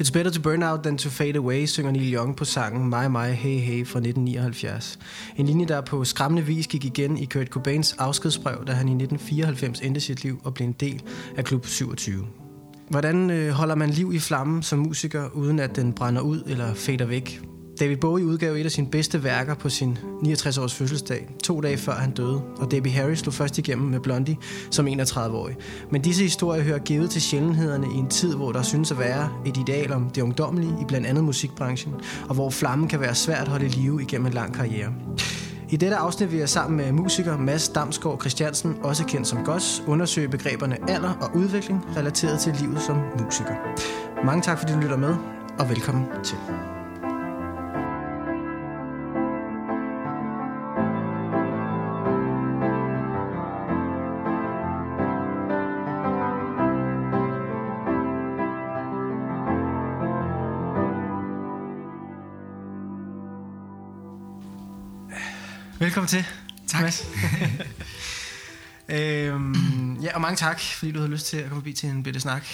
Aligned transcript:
It's 0.00 0.10
better 0.10 0.30
to 0.30 0.40
burn 0.40 0.62
out 0.62 0.82
than 0.82 0.98
to 0.98 1.08
fade 1.08 1.36
away, 1.36 1.66
synger 1.66 1.92
Neil 1.92 2.14
Young 2.14 2.36
på 2.36 2.44
sangen 2.44 2.88
My 2.88 3.06
My 3.08 3.32
Hey 3.32 3.58
Hey 3.58 3.86
fra 3.86 3.98
1979. 3.98 4.98
En 5.36 5.46
linje, 5.46 5.66
der 5.66 5.80
på 5.80 6.04
skræmmende 6.04 6.46
vis 6.46 6.66
gik 6.66 6.84
igen 6.84 7.16
i 7.16 7.24
Kurt 7.24 7.46
Cobains 7.46 7.92
afskedsbrev, 7.92 8.64
da 8.66 8.72
han 8.72 8.88
i 8.88 8.92
1994 8.92 9.80
endte 9.80 10.00
sit 10.00 10.22
liv 10.22 10.40
og 10.44 10.54
blev 10.54 10.66
en 10.66 10.72
del 10.72 11.02
af 11.36 11.44
Klub 11.44 11.66
27. 11.66 12.26
Hvordan 12.88 13.30
øh, 13.30 13.50
holder 13.50 13.74
man 13.74 13.90
liv 13.90 14.12
i 14.14 14.18
flammen 14.18 14.62
som 14.62 14.78
musiker, 14.78 15.28
uden 15.28 15.58
at 15.58 15.76
den 15.76 15.92
brænder 15.92 16.22
ud 16.22 16.42
eller 16.46 16.74
fader 16.74 17.06
væk? 17.06 17.53
David 17.80 17.96
Bowie 17.96 18.26
udgav 18.26 18.54
et 18.54 18.64
af 18.64 18.70
sine 18.70 18.86
bedste 18.86 19.24
værker 19.24 19.54
på 19.54 19.68
sin 19.68 19.98
69-års 20.22 20.74
fødselsdag, 20.74 21.28
to 21.44 21.60
dage 21.60 21.76
før 21.76 21.92
han 21.92 22.10
døde, 22.10 22.42
og 22.56 22.70
Debbie 22.70 22.92
Harry 22.92 23.14
slog 23.14 23.34
først 23.34 23.58
igennem 23.58 23.88
med 23.88 24.00
Blondie 24.00 24.36
som 24.70 24.86
31-årig. 24.86 25.56
Men 25.90 26.02
disse 26.02 26.22
historier 26.22 26.62
hører 26.62 26.78
givet 26.78 27.10
til 27.10 27.22
sjældenhederne 27.22 27.86
i 27.94 27.98
en 27.98 28.08
tid, 28.08 28.34
hvor 28.34 28.52
der 28.52 28.62
synes 28.62 28.90
at 28.90 28.98
være 28.98 29.28
et 29.46 29.56
ideal 29.56 29.92
om 29.92 30.10
det 30.10 30.22
ungdommelige 30.22 30.72
i 30.80 30.84
blandt 30.88 31.06
andet 31.06 31.24
musikbranchen, 31.24 31.94
og 32.28 32.34
hvor 32.34 32.50
flammen 32.50 32.88
kan 32.88 33.00
være 33.00 33.14
svært 33.14 33.42
at 33.42 33.48
holde 33.48 33.66
i 33.66 33.68
live 33.68 34.02
igennem 34.02 34.26
en 34.26 34.32
lang 34.32 34.54
karriere. 34.54 34.92
I 35.70 35.76
dette 35.76 35.96
afsnit 35.96 36.32
vil 36.32 36.38
jeg 36.38 36.48
sammen 36.48 36.76
med 36.76 36.92
musiker 36.92 37.38
Mads 37.38 37.68
Damsgaard 37.68 38.20
Christiansen, 38.20 38.76
også 38.82 39.04
kendt 39.04 39.26
som 39.26 39.44
Goss, 39.44 39.82
undersøge 39.86 40.28
begreberne 40.28 40.90
alder 40.90 41.12
og 41.20 41.36
udvikling 41.36 41.84
relateret 41.96 42.40
til 42.40 42.56
livet 42.60 42.82
som 42.82 42.96
musiker. 43.24 43.54
Mange 44.26 44.42
tak 44.42 44.58
fordi 44.58 44.72
du 44.72 44.78
lytter 44.78 44.96
med, 44.96 45.14
og 45.58 45.68
velkommen 45.68 46.04
til. 46.24 46.36
Velkommen 65.94 66.08
til. 66.08 66.24
Tak. 66.68 66.82
Mads. 66.82 67.06
øhm, 68.88 69.94
ja, 70.00 70.14
og 70.14 70.20
mange 70.20 70.36
tak, 70.36 70.60
fordi 70.60 70.92
du 70.92 70.98
havde 70.98 71.10
lyst 71.10 71.26
til 71.26 71.36
at 71.36 71.48
komme 71.48 71.60
forbi 71.60 71.72
til 71.72 71.88
en 71.88 72.02
bitte 72.02 72.20
snak 72.20 72.46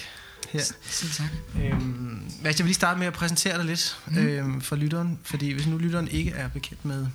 her. 0.50 0.60
Selv 0.82 1.12
tak. 1.12 1.28
Øhm, 1.62 2.30
jeg 2.44 2.54
vil 2.58 2.64
lige 2.64 2.74
starte 2.74 2.98
med 2.98 3.06
at 3.06 3.12
præsentere 3.12 3.56
dig 3.56 3.64
lidt 3.64 3.98
mm. 4.06 4.18
øhm, 4.18 4.60
for 4.60 4.76
lytteren, 4.76 5.18
fordi 5.24 5.52
hvis 5.52 5.66
nu 5.66 5.78
lytteren 5.78 6.08
ikke 6.08 6.30
er 6.30 6.48
bekendt 6.48 6.84
med 6.84 7.06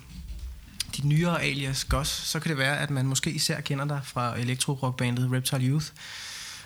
dit 0.96 1.04
nyere 1.04 1.42
alias 1.42 1.84
Goss, 1.84 2.10
så 2.10 2.40
kan 2.40 2.48
det 2.48 2.58
være, 2.58 2.78
at 2.78 2.90
man 2.90 3.06
måske 3.06 3.30
især 3.30 3.60
kender 3.60 3.84
dig 3.84 4.00
fra 4.04 4.38
elektro-rockbandet 4.38 5.32
Reptile 5.32 5.64
Youth, 5.64 5.86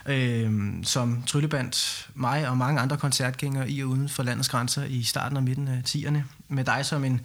øhm, 0.06 0.84
som 0.84 1.22
trylleband 1.27 1.72
mig 2.14 2.48
og 2.48 2.56
mange 2.56 2.81
andre 2.81 2.97
koncertgængere 2.97 3.70
i 3.70 3.83
og 3.83 3.88
uden 3.88 4.08
for 4.08 4.22
landets 4.22 4.48
grænser 4.48 4.84
i 4.84 5.03
starten 5.03 5.36
og 5.36 5.42
midten 5.42 5.69
af 5.69 5.83
10'erne, 5.88 6.19
med 6.48 6.64
dig 6.64 6.86
som 6.86 7.05
en 7.05 7.20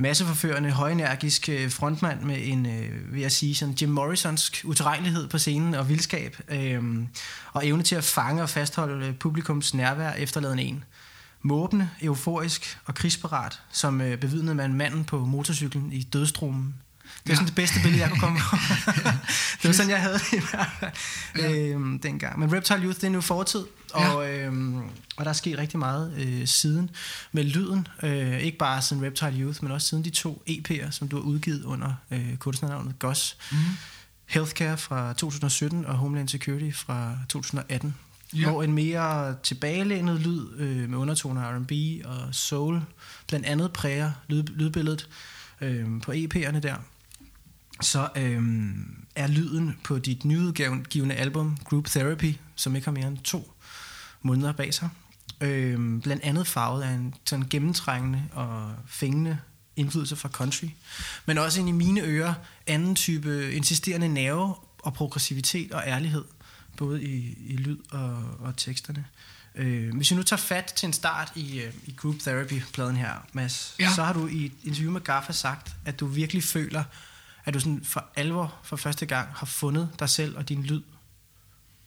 masseforførende, 0.00 0.70
højenergisk 0.70 1.48
øh, 1.48 1.70
frontmand 1.70 2.20
med 2.20 2.36
en, 2.40 2.66
øh, 2.66 3.12
vil 3.12 3.20
jeg 3.20 3.32
sige, 3.32 3.54
sådan 3.54 3.74
Jim 3.74 3.88
Morrisonsk 3.88 4.62
utilregnelighed 4.64 5.28
på 5.28 5.38
scenen 5.38 5.74
og 5.74 5.88
vildskab, 5.88 6.36
øh, 6.48 6.82
og 7.52 7.66
evne 7.66 7.82
til 7.82 7.96
at 7.96 8.04
fange 8.04 8.42
og 8.42 8.50
fastholde 8.50 9.06
øh, 9.06 9.14
publikums 9.14 9.74
nærvær 9.74 10.12
efterladende 10.12 10.62
en. 10.62 10.84
Måbende, 11.42 11.88
euforisk 12.02 12.78
og 12.84 12.94
krigsparat, 12.94 13.60
som 13.72 14.00
øh, 14.00 14.18
bevidnede 14.18 14.54
man 14.54 14.74
manden 14.74 15.04
på 15.04 15.18
motorcyklen 15.18 15.92
i 15.92 16.02
dødstrummen. 16.02 16.74
Det 17.24 17.32
er 17.32 17.34
sådan 17.34 17.46
det 17.46 17.54
bedste 17.54 17.80
billede, 17.82 18.02
jeg 18.02 18.10
kunne 18.10 18.20
komme 18.20 18.38
på. 18.38 18.56
det 19.62 19.64
var 19.64 19.72
sådan, 19.72 19.90
jeg 19.90 20.00
havde 20.02 20.14
det 20.14 20.32
i 20.32 20.40
hvert 20.50 20.70
fald 20.80 20.92
ja. 21.36 21.52
øhm, 21.52 21.98
dengang. 21.98 22.38
Men 22.38 22.52
Reptile 22.52 22.82
Youth, 22.82 23.00
det 23.00 23.04
er 23.04 23.10
nu 23.10 23.20
fortid, 23.20 23.64
og, 23.92 24.24
ja. 24.24 24.46
øhm, 24.46 24.78
og 25.16 25.24
der 25.24 25.28
er 25.28 25.32
sket 25.32 25.58
rigtig 25.58 25.78
meget 25.78 26.14
øh, 26.18 26.46
siden 26.46 26.90
med 27.32 27.44
lyden. 27.44 27.88
Øh, 28.02 28.40
ikke 28.40 28.58
bare 28.58 28.82
siden 28.82 29.04
Reptile 29.04 29.40
Youth, 29.40 29.62
men 29.62 29.72
også 29.72 29.88
siden 29.88 30.04
de 30.04 30.10
to 30.10 30.42
EP'er, 30.48 30.90
som 30.90 31.08
du 31.08 31.16
har 31.16 31.22
udgivet 31.22 31.64
under 31.64 31.94
øh, 32.10 32.36
kunstnernavnet 32.36 32.98
Goss. 32.98 33.36
Mm-hmm. 33.52 33.66
Healthcare 34.26 34.78
fra 34.78 35.12
2017 35.12 35.86
og 35.86 35.94
Homeland 35.94 36.28
Security 36.28 36.76
fra 36.76 37.16
2018. 37.28 37.94
Ja. 38.34 38.50
Hvor 38.50 38.62
en 38.62 38.72
mere 38.72 39.36
tilbagelænet 39.42 40.20
lyd 40.20 40.46
øh, 40.56 40.90
med 40.90 40.98
undertoner 40.98 41.42
af 41.42 41.58
R&B 41.58 41.72
og 42.04 42.34
soul 42.34 42.80
blandt 43.28 43.46
andet 43.46 43.72
præger 43.72 44.12
lyd, 44.28 44.42
lydbilledet 44.42 45.08
øh, 45.60 45.86
på 46.02 46.12
EP'erne 46.12 46.58
der 46.58 46.74
så 47.80 48.08
øhm, 48.16 49.04
er 49.14 49.26
lyden 49.26 49.78
på 49.84 49.98
dit 49.98 50.24
nyudgivende 50.24 51.14
album 51.14 51.56
Group 51.64 51.86
Therapy, 51.86 52.34
som 52.54 52.76
ikke 52.76 52.84
har 52.84 52.92
mere 52.92 53.06
end 53.06 53.18
to 53.18 53.52
måneder 54.22 54.52
bag 54.52 54.74
sig, 54.74 54.88
øhm, 55.40 56.00
blandt 56.00 56.22
andet 56.22 56.46
farvet 56.46 56.82
af 56.82 56.90
en 56.90 57.14
sådan 57.24 57.46
gennemtrængende 57.50 58.22
og 58.32 58.72
fængende 58.86 59.38
indflydelse 59.76 60.16
fra 60.16 60.28
country, 60.28 60.66
men 61.26 61.38
også 61.38 61.60
ind 61.60 61.68
i 61.68 61.72
mine 61.72 62.02
ører 62.02 62.34
anden 62.66 62.94
type 62.94 63.52
insisterende 63.52 64.08
nerve 64.08 64.54
og 64.78 64.94
progressivitet 64.94 65.72
og 65.72 65.82
ærlighed, 65.86 66.24
både 66.76 67.02
i, 67.04 67.38
i 67.46 67.56
lyd 67.56 67.78
og, 67.90 68.24
og 68.40 68.56
teksterne. 68.56 69.04
Øh, 69.54 69.96
hvis 69.96 70.10
vi 70.10 70.16
nu 70.16 70.22
tager 70.22 70.40
fat 70.40 70.64
til 70.64 70.86
en 70.86 70.92
start 70.92 71.32
i, 71.34 71.62
uh, 71.66 71.88
i 71.88 71.94
Group 71.96 72.14
Therapy-pladen 72.20 72.96
her, 72.96 73.26
Mads, 73.32 73.74
ja. 73.78 73.92
så 73.94 74.04
har 74.04 74.12
du 74.12 74.26
i 74.26 74.46
et 74.46 74.52
interview 74.64 74.92
med 74.92 75.00
Gaffa 75.00 75.32
sagt, 75.32 75.72
at 75.84 76.00
du 76.00 76.06
virkelig 76.06 76.44
føler, 76.44 76.84
at 77.44 77.54
du 77.54 77.60
sådan 77.60 77.84
for 77.84 78.04
alvor 78.16 78.54
for 78.62 78.76
første 78.76 79.06
gang 79.06 79.28
har 79.34 79.46
fundet 79.46 79.90
dig 79.98 80.08
selv 80.08 80.36
og 80.36 80.48
din 80.48 80.62
lyd 80.62 80.82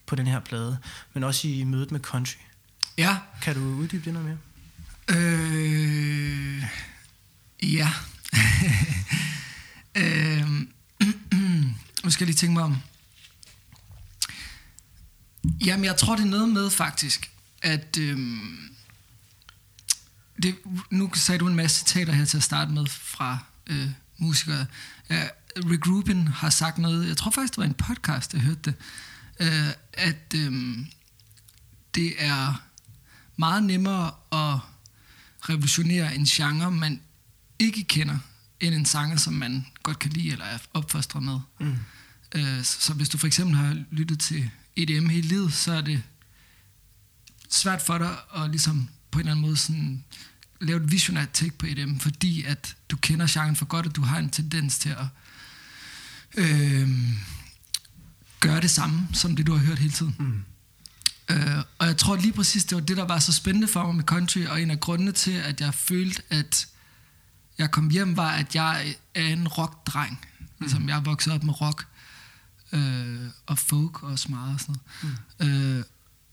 på 0.05 0.15
den 0.15 0.27
her 0.27 0.39
plade, 0.39 0.77
men 1.13 1.23
også 1.23 1.47
i 1.47 1.63
mødet 1.63 1.91
med 1.91 1.99
country. 1.99 2.37
Ja. 2.97 3.17
Kan 3.41 3.55
du 3.55 3.61
uddybe 3.61 4.05
det 4.05 4.13
noget 4.13 4.27
mere? 4.27 4.37
Øh, 5.09 6.63
ja. 7.63 7.89
øh, 9.97 10.49
nu 12.03 12.09
skal 12.09 12.25
jeg 12.25 12.27
lige 12.27 12.35
tænke 12.35 12.53
mig 12.53 12.63
om. 12.63 12.77
Jamen, 15.65 15.85
jeg 15.85 15.97
tror, 15.97 16.15
det 16.15 16.23
er 16.23 16.29
noget 16.29 16.49
med 16.49 16.69
faktisk, 16.69 17.31
at... 17.61 17.97
Øhm, 17.99 18.69
det, 20.43 20.55
nu 20.89 21.11
sagde 21.13 21.39
du 21.39 21.47
en 21.47 21.55
masse 21.55 21.79
citater 21.79 22.13
her 22.13 22.25
til 22.25 22.37
at 22.37 22.43
starte 22.43 22.71
med 22.71 22.85
fra 22.87 23.37
øh, 23.67 23.89
musikere. 24.17 24.65
Ja, 25.09 25.27
Rick 25.57 25.87
Rubin 25.87 26.27
har 26.27 26.49
sagt 26.49 26.77
noget, 26.77 27.07
jeg 27.07 27.17
tror 27.17 27.31
faktisk, 27.31 27.53
det 27.53 27.57
var 27.57 27.65
en 27.65 27.73
podcast, 27.73 28.33
jeg 28.33 28.41
hørte 28.41 28.61
det, 28.65 28.75
øh, 29.39 29.73
at 29.93 30.33
øh, 30.35 30.77
det 31.95 32.13
er 32.17 32.63
meget 33.37 33.63
nemmere 33.63 34.11
at 34.31 34.59
revolutionere 35.49 36.15
en 36.15 36.25
genre, 36.25 36.71
man 36.71 37.01
ikke 37.59 37.83
kender, 37.83 38.17
end 38.59 38.75
en 38.75 38.85
sanger, 38.85 39.17
som 39.17 39.33
man 39.33 39.65
godt 39.83 39.99
kan 39.99 40.11
lide 40.11 40.31
eller 40.31 40.45
er 40.45 40.57
opfostret 40.73 41.23
med. 41.23 41.39
Mm. 41.59 41.75
Øh, 42.35 42.63
så, 42.63 42.81
så 42.81 42.93
hvis 42.93 43.09
du 43.09 43.17
for 43.17 43.27
eksempel 43.27 43.55
har 43.55 43.83
lyttet 43.91 44.19
til 44.19 44.49
EDM 44.75 45.09
hele 45.09 45.27
livet, 45.27 45.53
så 45.53 45.73
er 45.73 45.81
det 45.81 46.03
svært 47.49 47.81
for 47.81 47.97
dig 47.97 48.15
at 48.35 48.49
ligesom 48.49 48.89
på 49.11 49.19
en 49.19 49.19
eller 49.19 49.31
anden 49.31 49.45
måde 49.45 49.57
sådan 49.57 50.03
lave 50.61 50.83
et 50.83 50.91
visionært 50.91 51.29
take 51.33 51.57
på 51.57 51.65
EDM, 51.65 51.97
fordi 51.97 52.43
at 52.43 52.75
du 52.89 52.97
kender 52.97 53.27
genren 53.29 53.55
for 53.55 53.65
godt, 53.65 53.85
og 53.85 53.95
du 53.95 54.01
har 54.01 54.19
en 54.19 54.29
tendens 54.29 54.79
til 54.79 54.89
at 54.89 55.05
øh, 56.37 56.89
gøre 58.39 58.61
det 58.61 58.69
samme, 58.69 59.07
som 59.13 59.35
det 59.35 59.47
du 59.47 59.53
har 59.53 59.65
hørt 59.65 59.79
hele 59.79 59.91
tiden. 59.91 60.15
Mm. 60.19 60.43
Øh, 61.29 61.63
og 61.77 61.87
jeg 61.87 61.97
tror 61.97 62.15
lige 62.15 62.33
præcis, 62.33 62.65
det 62.65 62.75
var 62.75 62.81
det, 62.81 62.97
der 62.97 63.05
var 63.05 63.19
så 63.19 63.31
spændende 63.33 63.67
for 63.67 63.85
mig 63.85 63.95
med 63.95 64.03
country, 64.03 64.45
og 64.45 64.61
en 64.61 64.71
af 64.71 64.79
grundene 64.79 65.11
til, 65.11 65.31
at 65.31 65.61
jeg 65.61 65.73
følte, 65.73 66.21
at 66.29 66.67
jeg 67.57 67.71
kom 67.71 67.89
hjem, 67.89 68.17
var, 68.17 68.31
at 68.31 68.55
jeg 68.55 68.95
er 69.15 69.27
en 69.27 69.47
rockdreng. 69.47 70.19
Mm. 70.39 70.45
Ligesom 70.59 70.89
jeg 70.89 70.97
er 70.97 71.01
vokset 71.01 71.33
op 71.33 71.43
med 71.43 71.61
rock 71.61 71.87
øh, 72.71 73.29
og 73.45 73.59
folk 73.59 74.03
og 74.03 74.19
meget 74.29 74.53
og 74.53 74.59
sådan 74.59 74.75
noget. 75.01 75.19
Mm. 75.39 75.77
Øh, 75.77 75.83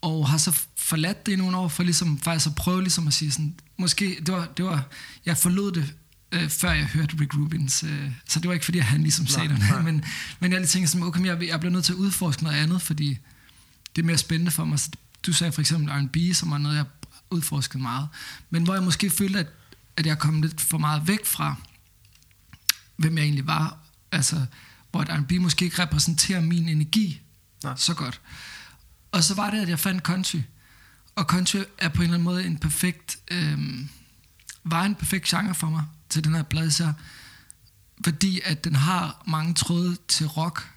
og 0.02 0.28
har 0.28 0.38
så 0.38 0.60
forladt 0.76 1.26
det 1.26 1.32
i 1.32 1.36
nogle 1.36 1.56
år, 1.56 1.68
for 1.68 1.82
ligesom 1.82 2.18
faktisk 2.18 2.46
at 2.46 2.54
prøve 2.54 2.82
ligesom 2.82 3.06
at 3.06 3.14
sige 3.14 3.32
sådan, 3.32 3.54
måske, 3.76 4.18
det 4.26 4.34
var, 4.34 4.46
det 4.56 4.64
var 4.64 4.88
jeg 5.26 5.38
forlod 5.38 5.72
det 5.72 5.94
øh, 6.32 6.48
før 6.48 6.72
jeg 6.72 6.86
hørte 6.86 7.16
Rick 7.20 7.36
Rubins. 7.36 7.84
Øh, 7.84 8.10
så 8.28 8.40
det 8.40 8.48
var 8.48 8.54
ikke 8.54 8.64
fordi, 8.64 8.78
at 8.78 8.84
han 8.84 9.02
ligesom 9.02 9.26
sagde 9.26 9.48
det, 9.48 9.84
men, 9.84 10.04
men 10.40 10.52
jeg 10.52 10.68
tænkte 10.68 10.92
sådan, 10.92 11.06
okay, 11.06 11.24
jeg, 11.24 11.42
jeg 11.42 11.60
bliver 11.60 11.72
nødt 11.72 11.84
til 11.84 11.92
at 11.92 11.96
udforske 11.96 12.42
noget 12.42 12.56
andet, 12.56 12.82
fordi 12.82 13.18
det 13.96 14.02
er 14.02 14.06
mere 14.06 14.18
spændende 14.18 14.50
for 14.50 14.64
mig. 14.64 14.78
Så 14.78 14.90
du 15.26 15.32
sagde 15.32 15.52
for 15.52 15.60
eksempel 15.60 15.92
R&B, 15.92 16.34
som 16.34 16.50
var 16.50 16.58
noget, 16.58 16.76
jeg 16.76 16.84
udforskede 17.30 17.82
meget. 17.82 18.08
Men 18.50 18.62
hvor 18.62 18.74
jeg 18.74 18.82
måske 18.82 19.10
følte, 19.10 19.38
at, 19.38 19.46
at 19.96 20.06
jeg 20.06 20.18
kom 20.18 20.42
lidt 20.42 20.60
for 20.60 20.78
meget 20.78 21.08
væk 21.08 21.26
fra, 21.26 21.54
hvem 22.96 23.16
jeg 23.18 23.24
egentlig 23.24 23.46
var. 23.46 23.78
Altså, 24.12 24.46
hvor 24.90 25.04
R&B 25.04 25.32
måske 25.32 25.64
ikke 25.64 25.82
repræsenterer 25.82 26.40
min 26.40 26.68
energi 26.68 27.20
Nej. 27.64 27.76
så 27.76 27.94
godt. 27.94 28.20
Og 29.12 29.24
så 29.24 29.34
var 29.34 29.50
det, 29.50 29.62
at 29.62 29.68
jeg 29.68 29.78
fandt 29.78 30.02
country. 30.02 30.40
Og 31.14 31.24
country 31.24 31.58
er 31.78 31.88
på 31.88 31.96
en 31.96 32.02
eller 32.02 32.14
anden 32.14 32.24
måde 32.24 32.44
en 32.44 32.58
perfekt, 32.58 33.18
øh, 33.30 33.58
var 34.64 34.84
en 34.84 34.94
perfekt 34.94 35.24
genre 35.24 35.54
for 35.54 35.70
mig 35.70 35.84
til 36.10 36.24
den 36.24 36.34
her 36.34 36.42
plade 36.42 36.70
så 36.70 36.92
fordi 38.04 38.40
at 38.44 38.64
den 38.64 38.74
har 38.74 39.22
mange 39.26 39.54
tråde 39.54 39.96
til 40.08 40.26
rock 40.26 40.70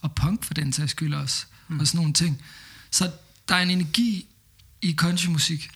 og 0.00 0.14
punk 0.14 0.44
for 0.44 0.54
den 0.54 0.72
sags 0.72 0.90
skyld 0.90 1.14
også, 1.14 1.46
mm. 1.68 1.80
og 1.80 1.86
sådan 1.86 1.98
nogle 1.98 2.12
ting. 2.12 2.42
Så 2.90 3.12
der 3.48 3.54
er 3.54 3.62
en 3.62 3.70
energi 3.70 4.28
i 4.82 4.94
countrymusik 4.94 5.70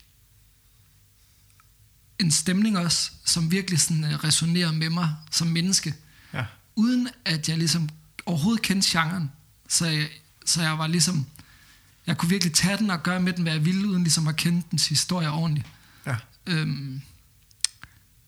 en 2.19 2.31
stemning 2.31 2.79
også, 2.79 3.11
som 3.25 3.51
virkelig 3.51 3.81
sådan, 3.81 4.05
uh, 4.05 4.11
resonerer 4.11 4.73
med 4.73 4.91
mig 4.91 5.15
som 5.31 5.47
menneske, 5.47 5.95
Ja. 6.35 6.45
uden 6.77 7.09
at 7.25 7.49
jeg 7.49 7.59
ligesom 7.59 7.89
overhovedet 8.27 8.63
kendte 8.63 8.89
genren. 8.91 9.31
Så 9.69 9.87
jeg, 9.87 10.09
så 10.47 10.63
jeg 10.63 10.79
var 10.79 10.87
ligesom, 10.87 11.27
jeg 12.07 12.19
kunne 12.19 12.29
virkelig 12.29 12.53
tage 12.55 12.77
den 12.77 12.91
og 12.91 13.03
gøre 13.03 13.21
med 13.21 13.33
den, 13.33 13.43
hvad 13.43 13.53
jeg 13.53 13.65
ville, 13.65 13.89
uden 13.89 14.03
ligesom 14.03 14.29
at 14.29 14.37
kende 14.37 14.63
dens 14.71 14.89
historie 14.89 15.31
ordentligt. 15.31 15.67
Ja. 16.07 16.17
Øhm, 16.47 17.03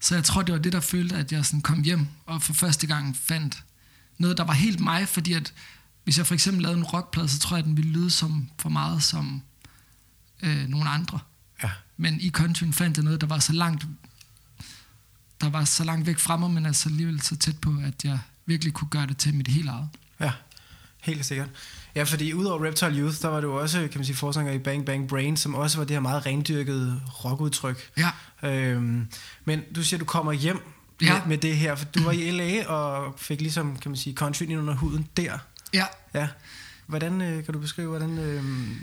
så 0.05 0.15
jeg 0.15 0.25
tror, 0.25 0.43
det 0.43 0.53
var 0.53 0.59
det, 0.59 0.73
der 0.73 0.81
følte, 0.81 1.17
at 1.17 1.33
jeg 1.33 1.47
sådan 1.47 1.61
kom 1.61 1.83
hjem 1.83 2.06
og 2.27 2.43
for 2.43 2.53
første 2.53 2.87
gang 2.87 3.17
fandt 3.17 3.65
noget, 4.19 4.37
der 4.37 4.45
var 4.45 4.53
helt 4.53 4.81
mig, 4.81 5.09
fordi 5.09 5.33
at 5.33 5.53
hvis 6.05 6.19
jeg 6.19 6.27
for 6.27 6.35
eksempel 6.35 6.62
lavede 6.62 6.79
en 6.79 6.85
rockplade, 6.85 7.29
så 7.29 7.39
tror 7.39 7.56
jeg, 7.56 7.62
at 7.62 7.65
den 7.65 7.77
ville 7.77 7.91
lyde 7.91 8.11
som, 8.11 8.51
for 8.59 8.69
meget 8.69 9.03
som 9.03 9.43
øh, 10.43 10.69
nogle 10.69 10.89
andre. 10.91 11.19
Ja. 11.62 11.71
Men 11.97 12.21
i 12.21 12.31
countryen 12.31 12.73
fandt 12.73 12.97
jeg 12.97 13.05
noget, 13.05 13.21
der 13.21 13.27
var 13.27 13.39
så 13.39 13.53
langt 13.53 13.87
der 15.41 15.49
var 15.49 15.65
så 15.65 15.85
langt 15.85 16.07
væk 16.07 16.19
fra 16.19 16.37
mig, 16.37 16.50
men 16.50 16.67
altså 16.67 16.89
alligevel 16.89 17.23
så 17.23 17.37
tæt 17.37 17.59
på, 17.59 17.75
at 17.85 18.05
jeg 18.05 18.19
virkelig 18.47 18.73
kunne 18.73 18.89
gøre 18.89 19.07
det 19.07 19.17
til 19.17 19.35
mit 19.35 19.49
helt 19.49 19.69
eget. 19.69 19.89
Ja, 20.21 20.33
helt 21.03 21.27
sikkert. 21.27 21.49
Ja, 21.94 22.02
fordi 22.02 22.32
udover 22.32 22.64
Reptile 22.67 22.91
Youth, 23.00 23.20
der 23.23 23.29
var 23.29 23.41
du 23.41 23.52
også, 23.52 23.79
kan 23.79 23.91
man 23.94 24.05
sige, 24.05 24.17
forsanger 24.17 24.52
i 24.52 24.58
Bang 24.58 24.87
Bang 24.87 25.08
Brain, 25.08 25.37
som 25.37 25.55
også 25.55 25.76
var 25.79 25.85
det 25.85 25.94
her 25.96 26.00
meget 26.00 26.26
rendyrkede 26.26 27.00
rockudtryk. 27.25 27.91
Ja, 27.96 28.11
Øhm, 28.43 29.06
men 29.44 29.61
du 29.76 29.82
siger, 29.85 29.99
du 29.99 30.05
kommer 30.05 30.32
hjem 30.32 30.56
med, 31.00 31.08
Ja. 31.08 31.20
med 31.26 31.38
det 31.38 31.56
her, 31.56 31.75
for 31.75 31.85
du 31.85 32.02
var 32.02 32.12
i 32.12 32.31
LA 32.31 32.67
og 32.67 33.14
fik 33.19 33.41
ligesom, 33.41 33.76
kan 33.76 33.91
man 33.91 33.96
sige, 33.96 34.17
country 34.17 34.43
ind 34.43 34.58
under 34.58 34.75
huden 34.75 35.08
der. 35.17 35.38
ja. 35.75 35.85
Ja. 36.14 36.29
Hvordan 36.87 37.20
øh, 37.20 37.44
kan 37.44 37.55
du 37.55 37.61
beskrive, 37.61 37.88
hvordan 37.88 38.19
øh, 38.19 38.44
mødet 38.44 38.81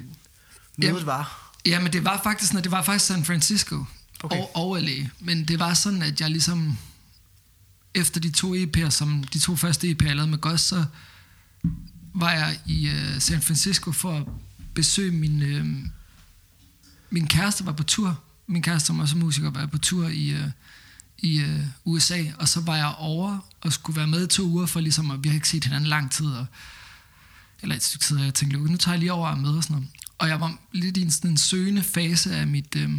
Jamen, 0.82 1.06
var? 1.06 1.52
Ja, 1.66 1.80
men 1.80 1.94
det 1.94 2.06
var 2.06 2.20
faktisk, 2.24 2.54
når 2.54 2.62
det 2.62 2.72
var 2.72 2.82
faktisk 2.84 3.06
San 3.06 3.26
Francisco 3.26 3.86
Okay. 4.24 4.38
og, 4.38 4.56
og 4.56 4.82
LA. 4.82 5.08
Men 5.20 5.46
det 5.46 5.60
var 5.60 5.74
sådan, 5.74 6.02
at 6.02 6.22
jeg 6.22 6.30
ligesom, 6.30 6.78
efter 7.94 8.20
de 8.22 8.32
to 8.32 8.56
EP'er, 8.56 8.90
som 8.90 9.24
de 9.34 9.40
to 9.40 9.56
første 9.56 9.88
EP'er, 9.92 10.06
jeg 10.08 10.16
lavede 10.16 10.32
med 10.32 10.38
Gus, 10.38 10.62
så 10.62 10.86
var 12.14 12.32
jeg 12.32 12.60
i 12.66 12.88
øh, 12.88 13.20
San 13.20 13.42
Francisco 13.42 13.92
for 13.92 14.18
at 14.18 14.24
besøge 14.74 15.12
min, 15.12 15.42
øh, 15.42 15.66
min 17.10 17.28
kæreste 17.28 17.66
var 17.66 17.72
på 17.72 17.84
tur. 17.84 18.20
Min 18.48 18.62
kæreste, 18.62 18.88
som 18.88 19.00
også 19.00 19.16
er 19.16 19.20
musiker, 19.20 19.50
var 19.50 19.66
på 19.66 19.78
tur 19.78 20.08
i, 20.08 20.30
øh, 20.30 20.48
i 21.18 21.40
øh, 21.40 21.60
USA, 21.86 22.24
og 22.40 22.48
så 22.48 22.62
var 22.62 22.76
jeg 22.76 22.94
over 22.98 23.40
og 23.62 23.74
skulle 23.74 23.98
være 23.98 24.08
med 24.08 24.24
i 24.24 24.28
to 24.28 24.44
uger, 24.44 24.66
for 24.66 24.80
ligesom, 24.80 25.12
at 25.12 25.24
vi 25.24 25.30
har 25.30 25.36
ikke 25.36 25.50
set 25.50 25.64
hinanden 25.64 25.90
lang 25.90 26.12
tid, 26.12 26.26
og 26.26 26.46
eller 27.62 27.76
et 27.76 27.84
stykke 27.84 28.06
tid, 28.06 28.18
og 28.18 28.26
jeg 28.26 28.34
tænkte, 28.34 28.58
"Okay, 28.58 28.72
nu 28.72 28.78
tager 28.78 28.94
jeg 28.94 29.00
lige 29.00 29.14
over 29.14 29.28
og 29.30 29.38
med 29.38 29.50
og 29.50 29.64
sådan 29.64 29.74
noget. 29.76 29.90
Og 30.18 30.28
jeg 30.28 30.42
var 30.42 30.58
lidt 30.72 30.98
i 30.98 31.02
en, 31.02 31.12
sådan 31.12 31.32
en 31.32 31.38
søgende 31.38 31.84
fase 31.84 32.36
af 32.36 32.48
mit 32.48 32.76
øh, 32.76 32.90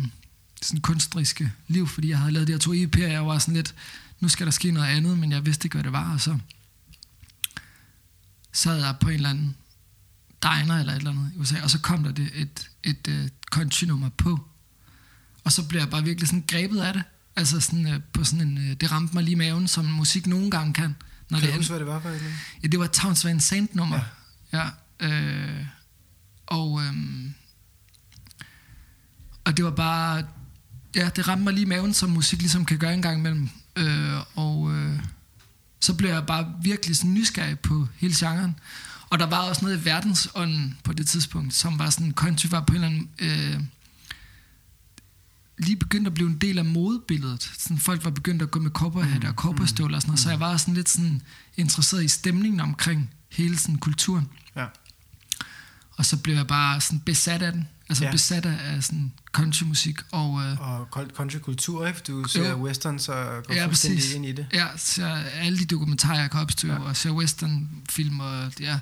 sådan 0.63 0.81
kunstneriske 0.81 1.53
liv, 1.69 1.89
fordi 1.89 2.09
jeg 2.09 2.19
havde 2.19 2.33
lavet 2.33 2.49
de 2.49 2.53
her 2.53 2.59
to 2.59 2.73
EP'er, 2.73 3.03
jeg 3.03 3.27
var 3.27 3.39
sådan 3.39 3.55
lidt, 3.55 3.75
nu 4.21 4.29
skal 4.29 4.47
der 4.47 4.53
ske 4.53 4.71
noget 4.71 4.89
andet, 4.89 5.19
men 5.19 5.33
jeg 5.33 5.47
vidste 5.47 5.67
ikke, 5.67 5.75
hvad 5.75 5.85
det 5.85 5.93
var, 5.93 6.13
og 6.13 6.21
så 6.21 6.39
sad 8.53 8.77
jeg 8.77 8.95
på 9.01 9.09
en 9.09 9.15
eller 9.15 9.31
anden 9.31 9.57
diner 10.43 10.79
eller 10.79 10.93
et 10.93 10.97
eller 10.97 11.11
andet 11.11 11.33
i 11.35 11.39
USA, 11.39 11.63
og 11.63 11.71
så 11.71 11.79
kom 11.79 12.05
der 12.05 12.13
det 12.13 12.31
et, 12.35 12.71
et, 12.85 13.09
et 13.09 13.33
country-nummer 13.53 14.09
på. 14.09 14.49
Og 15.45 15.53
så 15.53 15.69
blev 15.69 15.81
jeg 15.81 15.91
bare 15.91 16.05
virkelig 16.05 16.29
sådan 16.29 16.45
grebet 16.49 16.81
af 16.81 16.93
det. 16.93 17.03
Altså 17.37 17.61
sådan, 17.61 17.89
øh, 17.89 18.01
på 18.13 18.25
sådan 18.25 18.49
en, 18.49 18.59
øh, 18.59 18.77
det 18.81 18.93
ramte 18.93 19.15
mig 19.15 19.25
lige 19.25 19.33
i 19.33 19.37
maven, 19.37 19.69
som 19.69 19.85
musik 19.85 20.27
nogle 20.27 20.51
gange 20.51 20.75
kan. 20.75 20.97
Når 21.31 21.39
Kan 21.39 21.47
det 21.47 21.55
du 21.55 21.59
huske, 21.59 21.71
hvad 21.71 21.81
det 21.81 21.87
var 21.87 22.01
for 22.01 22.09
et? 22.09 22.23
Ja, 22.63 22.69
det 22.69 22.81
var 22.81 22.87
Towns 22.87 23.25
Van 23.25 23.41
Sant 23.41 23.75
nummer. 23.75 24.01
Ja. 24.53 24.71
ja 25.01 25.09
øh, 25.09 25.67
og, 26.47 26.83
øhm, 26.83 27.35
og 29.45 29.57
det 29.57 29.65
var 29.65 29.71
bare, 29.71 30.27
ja, 30.97 31.11
det 31.17 31.29
ramte 31.29 31.45
mig 31.45 31.53
lige 31.53 31.63
i 31.63 31.69
maven, 31.69 31.95
som 31.95 32.11
musik 32.11 32.39
ligesom 32.39 32.65
kan 32.65 32.79
gøre 32.79 32.95
en 32.95 33.03
gang 33.03 33.19
imellem. 33.19 33.49
Øh, 33.77 34.19
og 34.35 34.73
øh, 34.73 34.99
så 35.83 35.95
blev 35.95 36.11
jeg 36.11 36.27
bare 36.27 36.53
virkelig 36.63 36.97
sådan 36.97 37.15
nysgerrig 37.15 37.59
på 37.59 37.89
hele 37.97 38.15
genren. 38.17 38.59
Og 39.11 39.19
der 39.19 39.27
var 39.27 39.39
også 39.39 39.65
noget 39.65 39.81
i 39.81 39.85
verdensånden 39.85 40.79
på 40.85 40.93
det 40.93 41.07
tidspunkt, 41.07 41.55
som 41.55 41.79
var 41.79 41.91
sådan, 41.91 42.13
country 42.13 42.47
var 42.51 42.61
på 42.61 42.75
en 42.75 42.85
eller 42.85 42.89
anden... 42.89 43.11
Øh, 43.19 43.61
lige 45.59 45.77
begyndt 45.77 46.07
at 46.07 46.15
blive 46.15 46.29
en 46.29 46.39
del 46.39 46.59
af 46.59 46.65
modebilledet. 46.65 47.53
Sådan, 47.59 47.79
folk 47.79 48.05
var 48.05 48.11
begyndt 48.11 48.43
at 48.43 48.51
gå 48.51 48.61
med 48.61 48.71
cowboyhatte 48.71 49.27
og 49.27 49.35
cowboystøvler 49.35 49.97
og 49.97 50.03
sådan 50.03 50.11
noget, 50.11 50.21
så 50.21 50.31
jeg 50.31 50.41
var 50.41 50.57
sådan 50.57 50.75
lidt 50.75 50.89
sådan 50.89 51.23
interesseret 51.57 52.05
i 52.05 52.09
stemningen 52.09 52.61
omkring 52.61 53.11
hele 53.31 53.59
sådan 53.59 53.79
kulturen. 53.79 54.29
Ja. 54.57 54.67
Og 56.03 56.07
så 56.07 56.17
blev 56.17 56.35
jeg 56.35 56.47
bare 56.47 56.81
sådan 56.81 57.01
besat 57.01 57.43
af 57.43 57.53
den. 57.53 57.69
Altså 57.89 58.05
Ja. 58.05 58.09
ja. 58.09 58.13
besat 58.13 58.47
af 58.47 58.85
sådan 58.85 59.13
countrymusik. 59.33 59.99
Og 60.13 60.43
øh, 60.43 60.61
Og 60.61 60.89
country-kultur, 61.17 61.87
ikke? 61.87 62.01
Du 62.07 62.25
ser 62.29 62.51
Jo. 62.51 62.65
westerns 62.65 63.09
og 63.09 63.45
går 63.45 63.55
ja, 63.55 63.67
fuldstændig 63.67 63.99
præcis. 63.99 64.15
ind 64.15 64.27
i 64.27 64.33
det. 64.33 64.47
Ja, 64.53 64.67
så 64.77 65.05
alle 65.35 65.59
de 65.59 65.65
dokumentarer, 65.65 66.21
jeg 66.21 66.31
kan 66.31 66.41
opstøve, 66.41 66.75
Ja. 66.75 66.81
ja. 66.81 66.89
og 66.89 66.97
ser 66.97 67.11
westernfilm, 67.11 68.21
og 68.21 68.53
jeg 68.61 68.79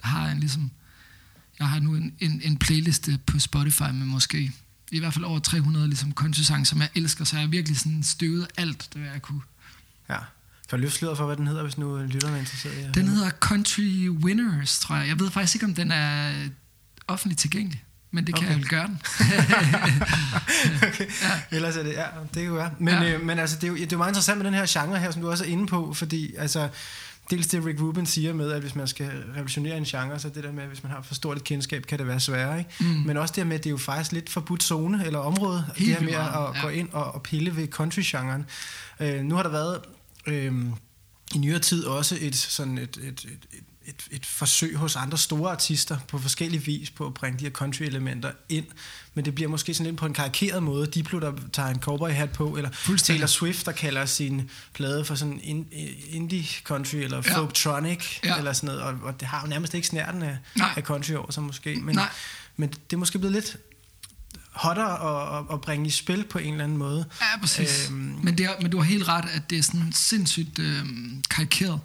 har 0.00 0.28
en 0.30 0.40
ligesom... 0.40 0.70
Jeg 1.58 1.68
har 1.68 1.80
nu 1.80 1.94
en, 1.94 2.12
en, 2.20 2.40
en 2.44 2.56
playliste 2.56 3.18
på 3.26 3.38
Spotify 3.38 3.82
med 3.82 4.06
måske 4.06 4.52
i 4.92 4.98
hvert 4.98 5.12
fald 5.14 5.24
over 5.24 5.38
300 5.38 5.86
ligesom 5.88 6.12
country-sange, 6.12 6.64
som 6.66 6.80
jeg 6.80 6.88
elsker, 6.94 7.24
så 7.24 7.36
jeg 7.36 7.42
har 7.42 7.48
virkelig 7.48 7.78
sådan 7.78 8.02
støvet 8.02 8.46
alt, 8.56 8.88
det 8.94 9.00
jeg 9.12 9.22
kunne. 9.22 9.40
Ja. 10.10 10.18
Kan 10.70 10.78
du 10.78 10.82
løfte 10.82 10.98
sløret 10.98 11.16
for, 11.16 11.26
hvad 11.26 11.36
den 11.36 11.46
hedder, 11.46 11.62
hvis 11.62 11.78
nu 11.78 11.96
lytterne 11.96 12.34
er 12.34 12.40
interesseret 12.40 12.74
i 12.74 12.92
Den 12.94 13.08
hedder 13.08 13.30
Country 13.30 14.08
Winners, 14.08 14.78
tror 14.78 14.96
jeg. 14.96 15.08
Jeg 15.08 15.20
ved 15.20 15.30
faktisk 15.30 15.54
ikke, 15.54 15.66
om 15.66 15.74
den 15.74 15.90
er 15.90 16.32
offentligt 17.08 17.40
tilgængelig, 17.40 17.84
men 18.10 18.26
det 18.26 18.34
kan 18.34 18.44
Okay. 18.44 18.54
okay. 18.54 18.54
jeg 18.54 18.58
vel 18.60 18.68
gøre 18.68 18.86
den. 18.86 19.00
okay. 20.88 21.06
ja. 21.22 21.56
Ellers 21.56 21.76
er 21.76 21.82
det, 21.82 21.92
ja, 21.92 22.04
det 22.34 22.42
kan 22.42 22.54
være. 22.54 22.70
Men, 22.78 22.94
ja. 22.94 23.12
Øh, 23.12 23.24
men 23.24 23.38
altså, 23.38 23.56
det 23.56 23.64
er, 23.64 23.68
jo, 23.68 23.74
det 23.74 23.82
er 23.82 23.88
jo 23.92 23.98
meget 23.98 24.10
interessant 24.10 24.38
med 24.38 24.46
den 24.46 24.54
her 24.54 24.66
genre 24.68 24.98
her, 24.98 25.10
som 25.10 25.22
du 25.22 25.30
også 25.30 25.44
er 25.44 25.48
inde 25.48 25.66
på, 25.66 25.94
fordi 25.94 26.34
altså, 26.38 26.68
dels 27.30 27.46
det 27.46 27.66
Rick 27.66 27.80
Rubin 27.80 28.06
siger 28.06 28.32
med, 28.32 28.52
at 28.52 28.60
hvis 28.60 28.74
man 28.74 28.88
skal 28.88 29.10
revolutionere 29.34 29.76
en 29.76 29.84
genre, 29.84 30.18
så 30.18 30.28
det 30.28 30.44
der 30.44 30.52
med, 30.52 30.62
at 30.62 30.68
hvis 30.68 30.82
man 30.82 30.92
har 30.92 31.02
for 31.02 31.14
stort 31.14 31.36
et 31.36 31.44
kendskab, 31.44 31.86
kan 31.86 31.98
det 31.98 32.06
være 32.06 32.20
sværere, 32.20 32.58
ikke? 32.58 32.70
Mm. 32.80 32.86
Men 32.86 33.16
også 33.16 33.32
det 33.32 33.42
her 33.42 33.48
med, 33.48 33.56
at 33.56 33.64
det 33.64 33.70
er 33.70 33.72
jo 33.72 33.76
faktisk 33.76 34.12
lidt 34.12 34.30
forbudt 34.30 34.62
zone 34.62 35.06
eller 35.06 35.18
område, 35.18 35.66
Helt 35.76 35.88
det 35.88 35.96
her 35.96 36.04
med 36.04 36.26
at 36.26 36.56
ja. 36.56 36.62
gå 36.62 36.68
ind 36.68 36.88
og, 36.92 37.14
og 37.14 37.22
pille 37.22 37.56
ved 37.56 37.68
country-genren. 37.68 38.46
Øh, 39.00 39.22
nu 39.22 39.34
har 39.34 39.42
der 39.42 39.50
været 39.50 39.80
øh, 40.26 40.54
i 41.34 41.38
nyere 41.38 41.58
tid 41.58 41.84
også 41.84 42.18
et, 42.20 42.36
sådan 42.36 42.78
et, 42.78 42.96
et, 42.96 43.06
et, 43.06 43.24
et 43.52 43.64
et, 43.88 44.08
et 44.10 44.26
forsøg 44.26 44.76
hos 44.76 44.96
andre 44.96 45.18
store 45.18 45.50
artister 45.50 45.98
på 46.08 46.18
forskellige 46.18 46.62
vis 46.64 46.90
på 46.90 47.06
at 47.06 47.14
bringe 47.14 47.38
de 47.38 47.44
her 47.44 47.50
country-elementer 47.50 48.32
ind, 48.48 48.64
men 49.14 49.24
det 49.24 49.34
bliver 49.34 49.48
måske 49.48 49.74
sådan 49.74 49.86
lidt 49.90 50.00
på 50.00 50.06
en 50.06 50.12
karikeret 50.14 50.62
måde. 50.62 50.86
Diplo, 50.86 51.20
der 51.20 51.32
tager 51.52 51.68
en 51.68 51.80
cowboy-hat 51.80 52.30
på, 52.32 52.56
eller. 52.56 52.70
Taylor 53.04 53.26
Swift, 53.26 53.66
der 53.66 53.72
kalder 53.72 54.06
sin 54.06 54.50
plade 54.72 55.04
for 55.04 55.14
sådan 55.14 55.40
in, 55.42 55.66
indie-country, 56.08 56.94
eller 56.96 57.22
Ja. 57.26 57.36
folktronic, 57.38 58.24
Ja. 58.24 58.38
eller 58.38 58.52
sådan 58.52 58.66
noget, 58.66 58.82
og, 58.82 58.98
og 59.02 59.20
det 59.20 59.28
har 59.28 59.40
jo 59.42 59.48
nærmest 59.48 59.74
ikke 59.74 59.86
snærten 59.86 60.22
af, 60.22 60.38
Nej. 60.56 60.72
af 60.76 60.82
country 60.82 61.12
over 61.12 61.30
sig 61.30 61.42
måske, 61.42 61.76
men, 61.76 61.94
Nej. 61.94 62.08
men 62.56 62.68
det 62.68 62.92
er 62.92 62.96
måske 62.96 63.18
blevet 63.18 63.34
lidt 63.34 63.56
hottere 64.56 65.38
at, 65.38 65.44
at, 65.52 65.60
bringe 65.60 65.86
i 65.86 65.90
spil 65.90 66.24
på 66.24 66.38
en 66.38 66.52
eller 66.52 66.64
anden 66.64 66.78
måde. 66.78 67.06
Ja, 67.20 67.40
præcis. 67.40 67.88
Øhm. 67.90 67.96
Men, 68.22 68.38
det 68.38 68.46
er, 68.46 68.50
men 68.62 68.70
du 68.70 68.76
har 68.78 68.84
helt 68.84 69.08
ret, 69.08 69.24
at 69.32 69.50
det 69.50 69.58
er 69.58 69.62
sådan 69.62 69.92
sindssygt 69.92 70.58
øhm, 70.58 71.22
karikeret. 71.30 71.80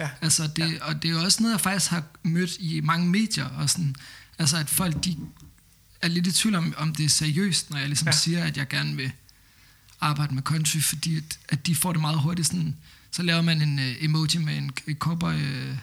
Ja. 0.00 0.08
Altså 0.20 0.46
det, 0.46 0.72
ja. 0.72 0.84
Og 0.84 1.02
det 1.02 1.08
er 1.08 1.12
jo 1.12 1.20
også 1.20 1.42
noget, 1.42 1.52
jeg 1.52 1.60
faktisk 1.60 1.90
har 1.90 2.02
mødt 2.22 2.56
i 2.58 2.80
mange 2.80 3.06
medier. 3.08 3.44
Og 3.44 3.70
sådan, 3.70 3.94
altså 4.38 4.56
at 4.56 4.70
folk 4.70 5.04
de 5.04 5.16
er 6.02 6.08
lidt 6.08 6.26
i 6.26 6.32
tvivl 6.32 6.54
om, 6.54 6.74
om 6.76 6.94
det 6.94 7.04
er 7.04 7.08
seriøst, 7.08 7.70
når 7.70 7.78
jeg 7.78 7.86
ligesom 7.88 8.08
Ja. 8.08 8.12
siger, 8.12 8.44
at 8.44 8.56
jeg 8.56 8.68
gerne 8.68 8.96
vil 8.96 9.12
arbejde 10.00 10.34
med 10.34 10.42
country, 10.42 10.80
fordi 10.80 11.16
at, 11.16 11.38
at 11.48 11.66
de 11.66 11.76
får 11.76 11.92
det 11.92 12.00
meget 12.00 12.18
hurtigt 12.18 12.48
sådan, 12.48 12.76
så 13.10 13.22
laver 13.22 13.42
man 13.42 13.62
en 13.62 13.78
uh, 13.78 14.04
emoji 14.04 14.38
med 14.38 14.56
en, 14.56 14.72
en 14.86 14.96
cowboy 14.96 15.34
uh, 15.34 15.76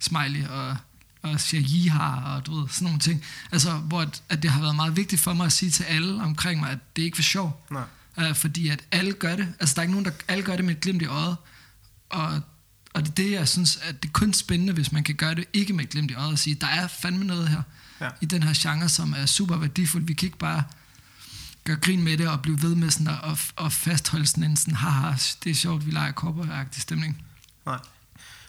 smiley 0.00 0.46
og, 0.46 0.76
og 1.22 1.40
siger 1.40 1.62
yeehaw 1.74 2.34
og 2.34 2.46
du 2.46 2.60
ved, 2.60 2.68
sådan 2.68 2.84
nogle 2.84 3.00
ting. 3.00 3.24
Altså, 3.52 3.72
hvor 3.72 4.00
at, 4.00 4.22
at 4.28 4.42
det 4.42 4.50
har 4.50 4.60
været 4.60 4.76
meget 4.76 4.96
vigtigt 4.96 5.20
for 5.22 5.32
mig 5.32 5.46
at 5.46 5.52
sige 5.52 5.70
til 5.70 5.84
alle 5.84 6.22
omkring 6.22 6.60
mig, 6.60 6.70
at 6.70 6.78
det 6.96 7.02
ikke 7.02 7.14
er 7.14 7.16
for 7.16 7.22
sjov. 7.22 7.66
Nej. 7.70 7.82
Uh, 8.30 8.34
fordi 8.36 8.68
at 8.68 8.84
alle 8.92 9.12
gør 9.12 9.36
det. 9.36 9.48
Altså, 9.60 9.74
der 9.74 9.80
er 9.80 9.82
ikke 9.82 9.92
nogen, 9.92 10.04
der 10.04 10.10
alle 10.28 10.44
gør 10.44 10.56
det 10.56 10.64
med 10.64 10.74
et 10.74 10.80
glimt 10.80 11.02
i 11.02 11.06
øjet. 11.06 11.36
Og, 12.10 12.40
og 12.94 13.02
det 13.02 13.08
er 13.08 13.14
det, 13.14 13.30
jeg 13.30 13.48
synes, 13.48 13.76
at 13.76 14.02
det 14.02 14.08
er 14.08 14.12
kun 14.12 14.32
spændende, 14.32 14.72
hvis 14.72 14.92
man 14.92 15.04
kan 15.04 15.14
gøre 15.14 15.34
det 15.34 15.44
ikke 15.52 15.72
med 15.72 15.84
et 15.84 15.90
glimt 15.90 16.10
i 16.10 16.14
øjet 16.14 16.32
og 16.32 16.38
sige, 16.38 16.54
der 16.54 16.66
er 16.66 16.86
fandme 16.86 17.24
noget 17.24 17.48
her 17.48 17.62
Ja. 18.00 18.08
i 18.20 18.26
den 18.26 18.42
her 18.42 18.52
genre, 18.56 18.88
som 18.88 19.12
er 19.12 19.26
super 19.26 19.56
værdifuld. 19.56 20.04
Vi 20.04 20.14
kan 20.14 20.26
ikke 20.26 20.38
bare 20.38 20.62
gøre 21.64 21.76
grin 21.76 22.02
med 22.02 22.18
det 22.18 22.28
og 22.28 22.42
blive 22.42 22.62
ved 22.62 22.74
med 22.74 22.90
sådan 22.90 23.06
at, 23.08 23.18
at, 23.30 23.64
at 23.66 23.72
fastholde 23.72 24.26
sådan 24.26 24.44
en 24.44 24.56
sådan, 24.56 24.74
haha, 24.74 25.12
det 25.44 25.50
er 25.50 25.54
sjovt, 25.54 25.86
vi 25.86 25.90
leger 25.90 26.12
kopper 26.12 26.64
stemning. 26.72 27.24
Nej. 27.66 27.78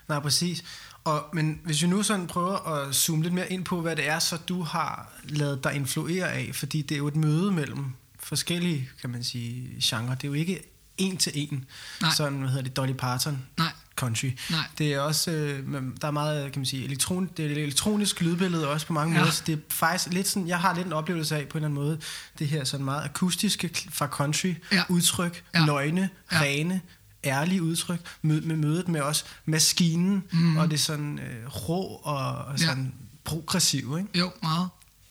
Nej, 0.10 0.20
præcis. 0.20 0.64
Og, 1.04 1.26
men 1.34 1.60
hvis 1.64 1.82
vi 1.82 1.88
nu 1.88 2.04
sådan 2.04 2.28
prøver 2.28 2.68
at 2.68 2.96
zoome 2.96 3.24
lidt 3.24 3.34
mere 3.34 3.52
ind 3.52 3.66
på, 3.66 3.82
hvad 3.82 3.96
det 3.96 4.08
er, 4.10 4.20
så 4.20 4.38
du 4.38 4.62
har 4.62 5.14
lavet 5.24 5.64
dig 5.64 5.74
influere 5.76 6.32
af, 6.32 6.50
fordi 6.54 6.82
det 6.82 6.96
er 6.96 7.00
jo 7.00 7.08
et 7.08 7.16
møde 7.16 7.52
mellem 7.52 7.86
forskellige, 8.20 8.90
kan 9.02 9.10
man 9.10 9.24
sige, 9.24 9.70
genrer. 9.84 10.16
Det 10.16 10.24
er 10.24 10.28
jo 10.28 10.34
ikke 10.34 10.62
en 10.98 11.18
til 11.18 11.32
en, 11.36 11.66
Nej. 12.02 12.12
sådan, 12.18 12.40
hvad 12.40 12.50
hedder 12.50 12.64
det, 12.64 12.76
Dolly 12.78 12.94
Parton 12.94 13.42
Nej, 13.58 13.72
country. 13.96 14.32
Nej. 14.52 14.60
Det 14.78 14.94
er 14.94 15.00
også, 15.00 15.32
øh, 15.32 15.82
der 16.02 16.08
er 16.08 16.12
meget, 16.12 16.52
kan 16.52 16.60
man 16.60 16.66
sige, 16.66 16.84
elektron, 16.86 17.30
det 17.38 17.46
er 17.46 17.50
et 17.50 17.58
elektronisk 17.58 18.22
lydbillede 18.22 18.68
også 18.70 18.88
på 18.88 18.94
mange 18.94 19.14
Ja. 19.14 19.20
måder, 19.20 19.32
så 19.32 19.44
det 19.48 19.54
er 19.54 19.58
faktisk 19.70 20.14
lidt 20.14 20.28
sådan, 20.28 20.48
jeg 20.48 20.60
har 20.60 20.76
lidt 20.76 20.88
en 20.88 20.94
oplevelse 20.94 21.36
af 21.38 21.48
på 21.48 21.58
en 21.58 21.64
eller 21.64 21.68
anden 21.80 21.84
måde, 21.86 22.00
det 22.40 22.48
her 22.48 22.64
sådan 22.64 22.86
meget 22.86 23.04
akustiske 23.06 23.70
fra 23.92 24.08
country, 24.08 24.54
Ja. 24.72 24.84
udtryk, 24.90 25.44
Ja. 25.56 25.66
løgne, 25.66 26.10
Ja. 26.32 26.42
rene, 26.42 26.82
ærlige 27.26 27.64
udtryk, 27.64 28.00
mød, 28.22 28.42
med 28.42 28.56
mødet 28.56 28.88
med 28.88 29.02
også 29.02 29.24
maskinen, 29.46 30.24
mm. 30.32 30.58
og 30.58 30.72
det 30.72 30.80
sådan 30.80 31.20
øh, 31.20 31.48
rå 31.48 31.82
og, 32.04 32.36
og 32.36 32.60
Ja. 32.60 32.66
sådan 32.66 32.94
progressiv, 33.24 33.96
ikke? 34.00 34.20
Jo, 34.20 34.32
meget. 34.44 34.70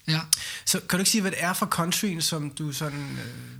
Ja. 0.08 0.20
Så 0.64 0.80
kan 0.80 0.88
du 0.90 0.98
ikke 0.98 1.10
sige, 1.10 1.20
hvad 1.22 1.30
det 1.30 1.42
er 1.42 1.52
for 1.52 1.66
countryen, 1.66 2.22
som 2.22 2.50
du 2.50 2.72
sådan... 2.72 3.00
Øh, 3.00 3.52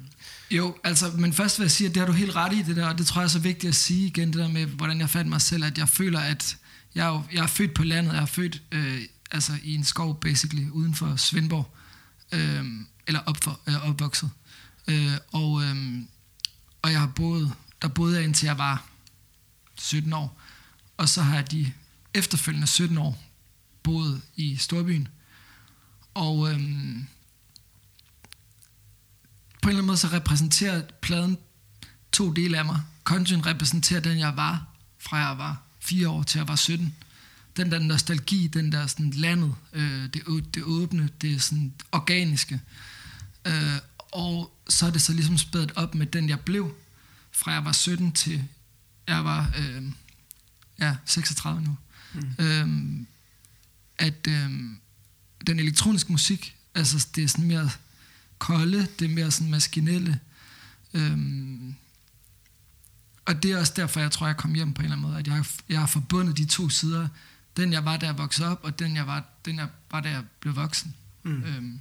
Jo, 0.51 0.77
altså, 0.85 1.11
men 1.19 1.33
først 1.33 1.59
vil 1.59 1.65
jeg 1.65 1.71
sige, 1.71 1.89
at 1.89 1.95
det 1.95 2.01
har 2.01 2.07
du 2.07 2.13
helt 2.13 2.37
ret 2.37 2.53
i 2.53 2.63
det 2.63 2.77
der, 2.77 2.87
og 2.87 2.99
det 2.99 3.07
tror 3.07 3.21
jeg 3.21 3.25
er 3.27 3.29
så 3.31 3.39
vigtigt 3.39 3.69
at 3.69 3.75
sige 3.75 4.07
igen, 4.07 4.29
det 4.29 4.37
der 4.39 4.49
med, 4.49 4.67
hvordan 4.67 5.01
jeg 5.01 5.11
fandt 5.11 5.31
mig 5.31 5.41
selv, 5.41 5.65
at 5.65 5.79
jeg 5.79 5.89
føler, 5.89 6.21
at 6.21 6.57
jeg 6.95 7.07
er, 7.07 7.09
jo, 7.11 7.23
jeg 7.33 7.43
er 7.43 7.47
født 7.47 7.75
på 7.75 7.83
landet, 7.85 8.13
jeg 8.13 8.23
er 8.23 8.27
født 8.27 8.63
øh, 8.73 8.99
altså 9.31 9.53
i 9.63 9.75
en 9.75 9.85
skov, 9.85 10.21
basically, 10.21 10.69
uden 10.71 10.95
for 10.95 11.17
Svendborg, 11.17 11.75
øh, 12.33 12.65
eller 13.07 13.21
op 13.27 13.37
for, 13.45 13.61
øh, 13.67 13.89
opvokset. 13.89 14.31
Øh, 14.89 15.13
og, 15.33 15.63
øh, 15.63 15.77
og 16.83 16.93
jeg 16.93 17.01
har 17.01 17.13
boet, 17.17 17.53
der 17.83 17.89
boede 17.89 18.17
jeg 18.17 18.25
indtil 18.25 18.47
jeg 18.47 18.59
var 18.59 18.85
17 19.79 20.13
år, 20.13 20.41
og 20.97 21.09
så 21.09 21.23
har 21.23 21.35
jeg 21.35 21.51
de 21.51 21.73
efterfølgende 22.15 22.67
17 22.67 22.99
år 22.99 23.23
boet 23.83 24.23
i 24.37 24.57
Storbyen. 24.57 25.09
Og 26.15 26.53
øhm, 26.53 27.07
på 29.63 29.69
en 29.69 29.71
eller 29.71 29.79
anden 29.79 29.87
måde 29.87 29.97
så 29.97 30.09
repræsenterer 30.09 30.83
pladen 31.03 31.39
to 32.13 32.33
dele 32.33 32.59
af 32.59 32.65
mig. 32.65 32.81
Conjun 33.05 33.47
repræsenterer 33.47 34.01
den, 34.01 34.19
jeg 34.19 34.37
var, 34.37 34.67
fra 34.99 35.17
jeg 35.17 35.39
var 35.39 35.63
4 35.81 36.09
år 36.09 36.23
til 36.23 36.39
jeg 36.39 36.49
var 36.49 36.57
17. 36.57 36.95
Den 37.57 37.71
der 37.71 37.79
nostalgi, 37.79 38.47
den 38.47 38.73
der 38.73 38.87
sådan 38.87 39.11
landet, 39.11 39.55
øh, 39.73 40.03
det, 40.03 40.55
det 40.55 40.63
åbne, 40.63 41.09
det 41.21 41.43
sådan 41.43 41.75
organiske. 41.93 42.61
Øh, 43.47 43.79
og 44.13 44.59
så 44.69 44.87
er 44.87 44.91
det 44.91 45.03
så 45.03 45.13
ligesom 45.13 45.39
spædet 45.39 45.73
op 45.77 45.95
med 45.95 46.07
den, 46.07 46.29
jeg 46.29 46.41
blev, 46.41 46.75
fra 47.43 47.53
jeg 47.53 47.65
var 47.65 47.73
17 47.73 48.13
til 48.13 48.49
jeg 49.07 49.25
var 49.25 49.53
øh, 49.59 49.83
ja, 50.79 50.97
36 51.05 51.63
nu. 51.63 51.77
Mm. 52.15 52.35
Øh, 52.39 53.07
at 53.99 54.27
øh, 54.29 54.51
den 55.47 55.59
elektroniske 55.59 56.13
musik, 56.13 56.57
altså 56.75 57.07
det 57.15 57.25
er 57.25 57.29
sådan 57.29 57.47
mere 57.47 57.71
kolde, 58.39 58.87
det 58.99 59.05
er 59.05 59.15
mere 59.15 59.31
sådan 59.31 59.51
maskinelle. 59.51 60.21
Øhm, 60.95 61.75
og 63.25 63.43
det 63.43 63.53
er 63.53 63.59
også 63.59 63.73
derfor, 63.77 64.01
jeg 64.01 64.11
tror, 64.11 64.27
jeg 64.27 64.37
kom 64.37 64.55
hjem 64.55 64.73
på 64.73 64.83
en 64.83 64.85
eller 64.85 64.97
anden 64.97 65.09
måde, 65.09 65.19
at 65.19 65.27
jeg, 65.27 65.45
jeg 65.69 65.79
har 65.81 65.87
forbundet 65.87 66.39
de 66.39 66.45
to 66.45 66.69
sider. 66.69 67.09
Den, 67.57 67.73
jeg 67.73 67.85
var, 67.85 67.97
da 67.97 68.07
jeg 68.07 68.19
voksede 68.19 68.49
op, 68.49 68.61
og 68.63 68.79
den, 68.79 68.97
jeg 68.97 69.07
var, 69.07 69.25
den, 69.45 69.57
jeg 69.57 69.69
var 69.91 70.01
da 70.01 70.11
jeg 70.11 70.23
blev 70.41 70.57
voksen. 70.57 70.95
Mm. 71.23 71.43
Øhm, 71.43 71.81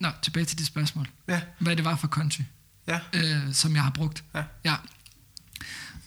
nå, 0.00 0.08
tilbage 0.22 0.44
til 0.46 0.58
det 0.58 0.66
spørgsmål. 0.66 1.08
ja, 1.28 1.40
Hvad 1.58 1.76
det 1.76 1.84
var 1.84 1.96
for 1.96 2.08
country, 2.08 2.42
ja, 2.86 3.00
øh, 3.12 3.52
som 3.52 3.74
jeg 3.74 3.82
har 3.82 3.90
brugt. 3.90 4.24
ja. 4.34 4.44
Ja. 4.64 4.76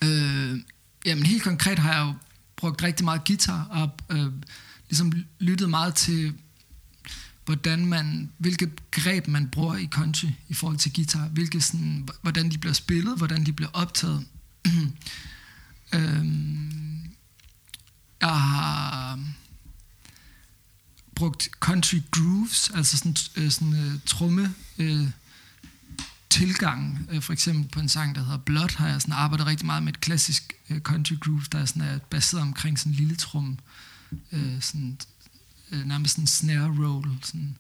Øh, 0.04 0.60
jamen 1.06 1.26
helt 1.26 1.44
konkret 1.44 1.80
har 1.80 1.94
jeg 1.94 2.02
jo 2.02 2.14
brugt 2.56 2.84
rigtig 2.84 3.06
meget 3.06 3.26
guitar 3.26 3.64
og 3.64 3.90
øh, 4.10 4.32
ligesom 4.90 5.14
lyttet 5.40 5.70
meget 5.70 5.96
til 5.96 6.34
hvordan 7.46 7.86
man, 7.86 8.32
hvilke 8.38 8.72
greb 8.92 9.28
man 9.28 9.50
bruger 9.50 9.76
i 9.76 9.88
country 9.92 10.28
i 10.48 10.54
forhold 10.54 10.78
til 10.78 10.94
guitar, 10.94 11.28
hvilke 11.28 11.62
sådan, 11.62 12.08
hvordan 12.22 12.52
de 12.52 12.58
bliver 12.58 12.74
spillet, 12.74 13.18
hvordan 13.18 13.46
de 13.46 13.54
bliver 13.54 13.70
optaget. 13.74 14.26
øhm, 15.96 17.12
jeg 18.22 18.40
har 18.40 19.20
brugt 21.16 21.50
country 21.60 21.98
grooves, 22.12 22.70
altså 22.70 22.98
sådan, 22.98 23.16
øh, 23.36 23.52
sådan 23.52 23.74
øh, 23.74 24.00
tromme 24.06 24.54
øh, 24.78 25.08
tilgang. 26.34 27.08
Øh, 27.12 27.22
for 27.22 27.34
eksempel 27.34 27.70
på 27.70 27.80
en 27.80 27.90
sang, 27.90 28.16
der 28.16 28.24
hedder 28.24 28.38
Blood, 28.38 28.78
har 28.78 28.88
jeg 28.88 29.02
sådan 29.02 29.14
arbejdet 29.14 29.48
rigtig 29.48 29.66
meget 29.66 29.84
med 29.84 29.94
et 29.94 30.00
klassisk 30.00 30.54
øh, 30.70 30.80
country 30.82 31.14
groove, 31.20 31.44
der 31.52 31.60
er, 31.60 31.66
sådan, 31.66 31.82
er 31.82 31.98
baseret 31.98 32.42
omkring 32.42 32.80
sådan 32.80 32.92
en 32.92 32.96
lille 32.96 33.16
trum. 33.16 33.60
Øh, 34.32 34.62
sådan, 34.62 34.98
øh, 35.72 35.86
nærmest 35.86 36.18
en 36.18 36.28
snare 36.28 36.76
roll. 36.80 37.20
Sådan. 37.24 37.58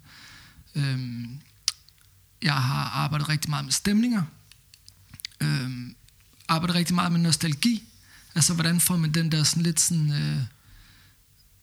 Øh, 0.76 1.28
jeg 2.42 2.54
har 2.54 2.84
arbejdet 2.84 3.30
rigtig 3.30 3.50
meget 3.50 3.66
med 3.66 3.74
stemninger. 3.74 4.24
øh, 5.40 5.72
arbejdet 6.48 6.76
rigtig 6.76 6.96
meget 6.96 7.12
med 7.12 7.20
nostalgi. 7.20 7.84
Altså, 8.36 8.54
hvordan 8.54 8.80
får 8.80 8.98
man 8.98 9.14
den 9.14 9.32
der 9.32 9.44
sådan 9.44 9.64
lidt 9.64 9.80
sådan... 9.80 10.12
Øh, 10.12 10.42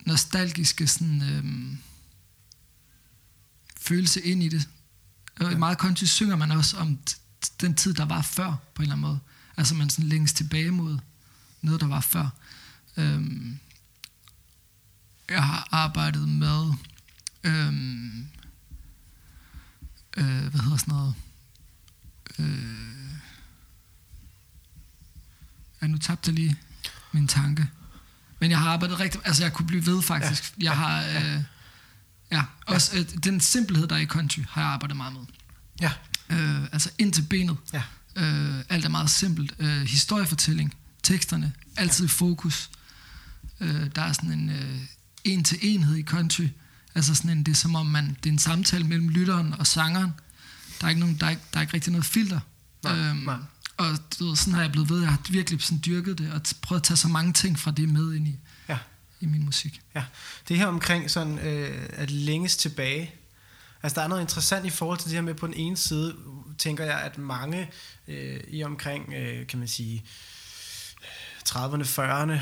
nostalgiske 0.07 0.87
sådan, 0.87 1.23
øh, 1.23 1.77
følelse 3.81 4.21
ind 4.21 4.43
i 4.43 4.49
det. 4.49 4.69
Og 5.41 5.53
i 5.53 5.55
meget 5.55 5.79
country 5.79 6.05
synger 6.05 6.37
man 6.37 6.51
også 6.51 6.77
om 6.77 6.99
den 7.61 7.75
tid, 7.75 7.95
der 7.95 8.05
var 8.05 8.23
før, 8.23 8.57
på 8.75 8.83
en 8.83 8.83
eller 8.83 8.95
anden 8.95 9.09
måde. 9.09 9.19
Altså 9.57 9.75
man 9.75 9.91
sådan 9.91 10.09
længes 10.09 10.33
tilbage 10.33 10.71
mod 10.71 10.99
noget, 11.63 11.81
der 11.81 11.87
var 11.87 12.01
før. 12.01 12.29
Øhm, 12.97 13.59
jeg 15.31 15.43
har 15.43 15.69
arbejdet 15.71 16.29
med, 16.29 16.73
øhm, 17.45 18.27
øh, 20.17 20.47
hvad 20.47 20.61
hedder 20.61 20.77
sådan 20.77 20.95
noget, 20.95 21.15
øh, 22.39 23.15
ja, 25.83 25.87
nu 25.87 25.99
tabte 25.99 26.29
jeg 26.29 26.35
lige 26.35 26.57
min 27.13 27.29
tanke. 27.29 27.69
Men 28.39 28.51
jeg 28.51 28.59
har 28.59 28.71
arbejdet 28.73 29.01
rigtig, 29.01 29.21
altså 29.25 29.43
jeg 29.43 29.53
kunne 29.53 29.67
blive 29.67 29.87
ved 29.87 30.03
faktisk. 30.03 30.55
Ja, 30.61 30.65
Jeg 30.65 30.77
har, 30.77 31.03
øh, 31.05 31.43
ja, 32.33 32.43
også 32.67 32.99
øh, 32.99 33.05
den 33.25 33.41
simpelhed, 33.41 33.87
der 33.89 33.95
er 33.97 34.01
i 34.01 34.07
country, 34.07 34.41
har 34.49 34.61
jeg 34.61 34.71
arbejdet 34.71 34.97
meget 34.97 35.13
med. 35.13 35.23
Ja, 35.81 35.93
Øh, 36.31 36.63
altså 36.73 36.91
ind 36.99 37.13
til 37.13 37.23
benet. 37.23 37.57
ja, 37.73 37.83
Øh, 38.17 38.55
alt 38.69 38.85
er 38.85 38.89
meget 38.89 39.11
simpelt. 39.11 39.55
Øh, 39.59 39.83
historiefortælling, 39.83 40.75
teksterne, 41.03 41.53
altid 41.77 42.05
i 42.05 42.09
fokus. 42.09 42.71
Øh, 43.61 43.87
der 43.95 44.03
er 44.03 44.13
sådan 44.13 44.33
en 44.33 44.51
øh, 44.51 44.81
en 45.25 45.45
til 45.45 45.59
enhed 45.63 45.97
i 45.97 46.03
country. 46.03 46.49
Altså 46.95 47.15
sådan 47.15 47.31
en, 47.31 47.43
det 47.43 47.53
er 47.53 47.57
som 47.57 47.75
om 47.75 47.87
man, 47.87 48.17
det 48.23 48.29
er 48.29 48.33
en 48.33 48.39
samtale 48.39 48.85
mellem 48.85 49.09
lytteren 49.09 49.55
og 49.59 49.67
sangeren. 49.67 50.13
Der 50.81 50.85
er 50.87 50.89
ikke, 50.89 51.01
nogen, 51.01 51.17
der 51.21 51.27
er 51.27 51.31
ikke, 51.31 51.43
der 51.53 51.59
er 51.59 51.63
ikke 51.63 51.75
rigtig 51.75 51.93
noget 51.93 52.05
filter. 52.05 52.41
Nej, 52.83 53.13
nej. 53.15 53.37
Og 53.77 53.99
du 54.19 54.29
ved, 54.29 54.37
sådan 54.37 54.55
har 54.55 54.61
jeg 54.63 54.73
blevet 54.73 54.91
ved. 54.91 55.01
Jeg 55.01 55.09
har 55.09 55.21
virkelig 55.31 55.63
sådan 55.63 55.83
dyrket 55.87 56.19
det, 56.19 56.33
og 56.33 56.43
prøvet 56.63 56.81
at 56.81 56.85
tage 56.85 56.97
så 56.97 57.09
mange 57.09 57.33
ting 57.33 57.59
fra 57.59 57.71
det 57.71 57.89
med 57.89 58.15
ind 58.15 58.29
i, 58.29 58.31
ja. 58.31 58.37
I 59.21 59.27
min 59.27 59.45
musik. 59.45 59.81
Ja, 59.95 60.05
det 60.49 60.59
her 60.59 60.67
omkring 60.67 61.11
sådan 61.11 61.39
øh, 61.39 61.89
at 61.93 62.11
længes 62.11 62.57
tilbage. 62.57 63.15
Altså 63.83 63.97
der 63.97 64.05
er 64.05 64.09
noget 64.09 64.23
interessant 64.23 64.67
i 64.67 64.71
forhold 64.71 64.99
til 64.99 65.09
det 65.09 65.15
her 65.15 65.23
med 65.23 65.35
på 65.35 65.47
den 65.47 65.55
ene 65.55 65.77
side, 65.77 66.17
tænker 66.59 66.85
jeg, 66.85 67.01
at 67.01 67.19
mange 67.19 67.71
øh, 68.09 68.41
i 68.49 68.65
omkring, 68.65 69.15
øh, 69.15 69.47
kan 69.47 69.59
man 69.59 69.69
sige, 69.69 70.05
30'erne, 71.49 71.85
40'erne, 71.85 72.41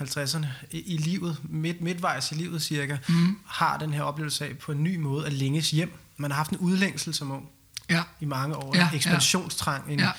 50'erne 0.00 0.46
i, 0.70 0.80
i 0.80 0.96
livet, 0.96 1.38
midt, 1.42 1.80
midtvejs 1.80 2.32
i 2.32 2.34
livet 2.34 2.62
cirka, 2.62 2.98
mm. 3.08 3.38
har 3.46 3.78
den 3.78 3.92
her 3.92 4.02
oplevelse 4.02 4.44
af 4.46 4.58
på 4.58 4.72
en 4.72 4.84
ny 4.84 4.96
måde 4.96 5.26
at 5.26 5.32
længes 5.32 5.70
hjem. 5.70 5.92
Man 6.16 6.30
har 6.30 6.36
haft 6.36 6.50
en 6.50 6.58
udlængsel 6.58 7.14
som 7.14 7.30
ung 7.30 7.48
Ja, 7.90 8.02
i 8.20 8.24
mange 8.24 8.56
år, 8.56 8.76
Ja, 8.76 8.88
en 8.88 8.96
ekspansionstrang, 8.96 9.92
en, 9.92 9.98
ja. 10.00 10.10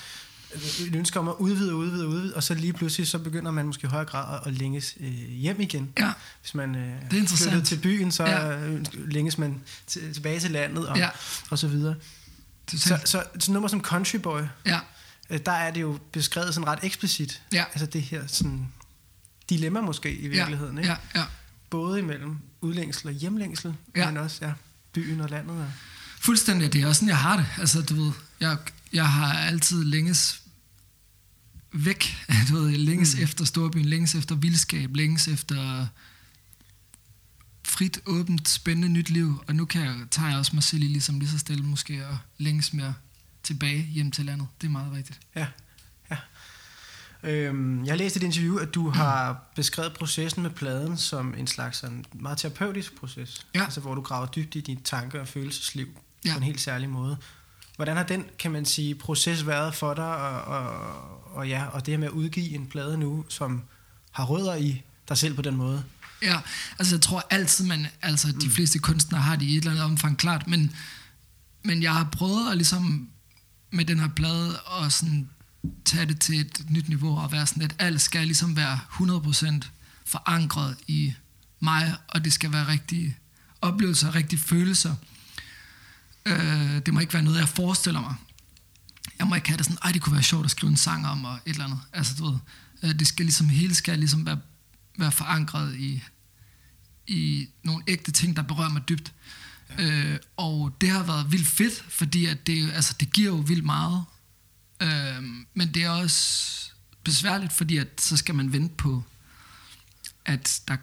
Et 0.87 0.95
ønske 0.95 1.19
om 1.19 1.27
at 1.27 1.35
udvide, 1.39 1.75
udvide, 1.75 2.07
udvide, 2.07 2.35
og 2.35 2.43
så 2.43 2.53
lige 2.53 2.73
pludselig 2.73 3.07
så 3.07 3.19
begynder 3.19 3.51
man 3.51 3.65
måske 3.65 3.85
i 3.85 3.89
højere 3.89 4.05
grad 4.05 4.39
at, 4.45 4.53
længes 4.53 4.95
øh, 4.99 5.07
hjem 5.29 5.61
igen. 5.61 5.89
ja, 5.99 6.11
Hvis 6.41 6.55
man 6.55 6.75
øh, 6.75 6.93
Det 7.11 7.23
er 7.23 7.27
flytter 7.37 7.63
til 7.63 7.75
byen, 7.77 8.11
så 8.11 8.23
Ja. 8.23 8.47
ja. 8.49 8.77
længes 8.93 9.37
man 9.37 9.61
til, 9.87 10.13
tilbage 10.13 10.39
til 10.39 10.51
landet 10.51 10.87
og, 10.87 10.97
Ja. 10.97 11.09
og 11.49 11.59
så 11.59 11.67
videre. 11.67 11.95
Så, 12.71 12.77
totalt. 12.79 13.09
så, 13.09 13.23
så 13.39 13.51
nummer 13.51 13.69
som 13.69 13.81
Country 13.81 14.15
Boy, 14.17 14.41
ja, 14.65 14.79
øh, 15.29 15.39
der 15.45 15.51
er 15.51 15.71
det 15.71 15.81
jo 15.81 15.99
beskrevet 16.11 16.53
sådan 16.53 16.67
ret 16.67 16.79
eksplicit. 16.83 17.41
Ja. 17.53 17.63
Altså 17.71 17.85
det 17.85 18.01
her 18.01 18.27
sådan 18.27 18.67
dilemma 19.49 19.81
måske 19.81 20.13
i 20.13 20.27
virkeligheden. 20.27 20.75
ja, 20.77 20.81
Ikke? 20.81 20.93
ja, 21.15 21.19
ja. 21.19 21.25
Både 21.69 21.99
imellem 21.99 22.37
udlængsel 22.61 23.07
og 23.07 23.13
hjemlængsel, 23.13 23.73
Ja. 23.95 24.05
men 24.05 24.17
også 24.17 24.37
ja, 24.45 24.51
byen 24.93 25.21
og 25.21 25.29
landet. 25.29 25.57
Og, 25.57 25.71
Fuldstændig, 26.19 26.73
det 26.73 26.81
er 26.81 26.87
også 26.87 26.99
sådan, 26.99 27.09
jeg 27.09 27.17
har 27.17 27.37
det. 27.37 27.45
Altså, 27.59 27.81
du 27.81 27.93
ved, 28.03 28.11
jeg, 28.39 28.57
jeg 28.93 29.07
har 29.07 29.33
altid 29.33 29.83
længes 29.83 30.40
væk, 31.73 32.17
du 32.49 32.55
ved, 32.55 32.71
længes 32.71 33.15
mm. 33.15 33.23
efter 33.23 33.45
storbyen, 33.45 33.85
længes 33.85 34.15
efter 34.15 34.35
vildskab, 34.35 34.95
længes 34.95 35.27
efter 35.27 35.87
frit, 37.67 37.99
åbent, 38.05 38.49
spændende 38.49 38.89
nyt 38.89 39.09
liv, 39.09 39.43
og 39.47 39.55
nu 39.55 39.65
kan 39.65 39.81
jeg, 39.81 39.95
tager 40.11 40.29
jeg 40.29 40.37
også 40.37 40.51
mig 40.55 40.63
selv 40.63 40.81
i 40.83 40.87
ligesom 40.87 41.19
lige 41.19 41.29
så 41.29 41.37
stille 41.37 41.63
måske, 41.63 42.07
og 42.07 42.17
længes 42.37 42.73
mere 42.73 42.93
tilbage 43.43 43.83
hjem 43.83 44.11
til 44.11 44.25
landet. 44.25 44.47
Det 44.61 44.67
er 44.67 44.71
meget 44.71 44.91
rigtigt. 44.93 45.19
ja, 45.35 45.47
ja. 46.11 46.17
Øhm, 47.23 47.85
jeg 47.85 47.91
har 47.91 47.97
læst 47.97 48.15
i 48.15 48.19
et 48.19 48.23
interview, 48.23 48.57
at 48.57 48.73
du 48.73 48.89
har 48.89 49.37
beskrevet 49.55 49.93
processen 49.93 50.43
med 50.43 50.49
pladen 50.49 50.97
som 50.97 51.33
en 51.37 51.47
slags 51.47 51.77
sådan 51.77 52.05
meget 52.13 52.37
terapeutisk 52.37 52.95
proces. 52.95 53.47
Ja. 53.55 53.63
Altså 53.63 53.81
hvor 53.81 53.95
du 53.95 54.01
graver 54.01 54.25
dybt 54.27 54.55
i 54.55 54.61
dine 54.61 54.81
tanker 54.83 55.19
og 55.19 55.27
følelsesliv 55.27 55.87
Ja. 56.25 56.31
på 56.33 56.37
en 56.37 56.43
helt 56.43 56.61
særlig 56.61 56.89
måde. 56.89 57.17
Hvordan 57.81 57.97
har 57.97 58.03
den, 58.03 58.25
kan 58.39 58.51
man 58.51 58.65
sige, 58.65 58.95
proces 58.95 59.47
været 59.47 59.75
for 59.75 59.93
dig, 59.93 60.15
og, 60.15 60.41
og, 60.41 61.35
og, 61.35 61.47
ja, 61.47 61.65
og 61.65 61.85
det 61.85 61.91
her 61.91 61.99
med 61.99 62.07
at 62.07 62.13
udgive 62.13 62.49
en 62.49 62.67
plade 62.67 62.97
nu, 62.97 63.25
som 63.29 63.61
har 64.11 64.25
rødder 64.25 64.55
i 64.55 64.81
dig 65.09 65.17
selv 65.17 65.35
på 65.35 65.41
den 65.41 65.55
måde. 65.55 65.83
Ja, 66.21 66.39
altså 66.79 66.95
jeg 66.95 67.01
tror 67.01 67.23
altid, 67.29 67.65
man, 67.65 67.87
altså 68.01 68.27
de 68.27 68.47
mm. 68.47 68.51
fleste 68.51 68.79
kunstnere 68.79 69.21
har 69.21 69.35
det 69.35 69.45
i 69.45 69.51
et 69.51 69.57
eller 69.57 69.71
andet 69.71 69.85
omfang 69.85 70.17
klart, 70.17 70.47
men, 70.47 70.75
men 71.63 71.83
jeg 71.83 71.93
har 71.93 72.09
prøvet 72.11 72.51
at 72.51 72.57
ligesom 72.57 73.09
med 73.71 73.85
den 73.85 73.99
her 73.99 74.09
plade 74.15 74.59
og 74.59 74.91
sådan 74.91 75.29
tage 75.85 76.05
det 76.05 76.19
til 76.19 76.39
et 76.39 76.65
nyt 76.69 76.89
niveau 76.89 77.17
og 77.17 77.31
være 77.31 77.47
sådan, 77.47 77.63
at 77.63 77.75
alt 77.79 78.01
skal 78.01 78.25
ligesom 78.25 78.55
være 78.55 78.79
100% 78.93 79.67
forankret 80.05 80.77
i 80.87 81.13
mig, 81.59 81.95
og 82.07 82.25
det 82.25 82.33
skal 82.33 82.51
være 82.51 82.67
rigtige 82.67 83.17
oplevelser, 83.61 84.15
rigtige 84.15 84.39
følelser. 84.39 84.95
Øh, 86.25 86.85
det 86.85 86.93
må 86.93 86.99
ikke 86.99 87.13
være 87.13 87.23
noget, 87.23 87.39
jeg 87.39 87.49
forestiller 87.49 88.01
mig. 88.01 88.15
Jeg 89.19 89.27
må 89.27 89.35
ikke 89.35 89.47
have 89.47 89.57
det 89.57 89.65
sådan, 89.65 89.77
ej, 89.83 89.91
det 89.91 90.01
kunne 90.01 90.13
være 90.13 90.23
sjovt 90.23 90.45
at 90.45 90.51
skrive 90.51 90.69
en 90.69 90.77
sang 90.77 91.07
om, 91.07 91.25
og 91.25 91.33
et 91.33 91.51
eller 91.51 91.65
andet. 91.65 91.79
Altså, 91.93 92.13
du 92.17 92.25
ved, 92.25 92.37
øh, 92.83 92.99
det 92.99 93.07
skal 93.07 93.25
ligesom, 93.25 93.49
hele 93.49 93.75
skal 93.75 93.99
ligesom 93.99 94.25
være, 94.25 94.39
være 94.97 95.11
forankret 95.11 95.75
i, 95.75 96.03
i 97.07 97.49
nogle 97.63 97.83
ægte 97.87 98.11
ting, 98.11 98.35
der 98.35 98.41
berører 98.41 98.69
mig 98.69 98.89
dybt. 98.89 99.13
Ja. 99.77 100.11
Øh, 100.11 100.19
og 100.37 100.77
det 100.81 100.89
har 100.89 101.03
været 101.03 101.31
vildt 101.31 101.47
fedt, 101.47 101.85
fordi 101.89 102.25
at 102.25 102.47
det, 102.47 102.71
altså, 102.71 102.95
det 102.99 103.13
giver 103.13 103.27
jo 103.27 103.35
vildt 103.35 103.65
meget. 103.65 104.03
Øh, 104.81 105.23
men 105.53 105.73
det 105.73 105.83
er 105.83 105.89
også 105.89 106.71
besværligt, 107.03 107.53
fordi 107.53 107.77
at 107.77 108.01
så 108.01 108.17
skal 108.17 108.35
man 108.35 108.53
vente 108.53 108.75
på, 108.75 109.03
at 110.25 110.61
der 110.67 110.77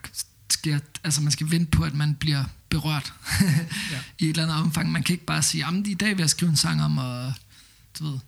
sker, 0.50 0.78
altså 1.04 1.22
man 1.22 1.32
skal 1.32 1.50
vente 1.50 1.70
på, 1.70 1.84
at 1.84 1.94
man 1.94 2.14
bliver 2.14 2.44
berørt 2.68 3.12
ja. 3.92 4.00
i 4.18 4.24
et 4.24 4.30
eller 4.30 4.42
andet 4.42 4.56
omfang. 4.56 4.92
Man 4.92 5.02
kan 5.02 5.12
ikke 5.12 5.24
bare 5.24 5.42
sige, 5.42 5.66
at 5.66 5.86
i 5.86 5.94
dag 5.94 6.08
vil 6.08 6.18
jeg 6.18 6.30
skrive 6.30 6.50
en 6.50 6.56
sang 6.56 6.82
om, 6.82 6.98
og, 6.98 7.32
du 7.98 8.04
ved, 8.10 8.18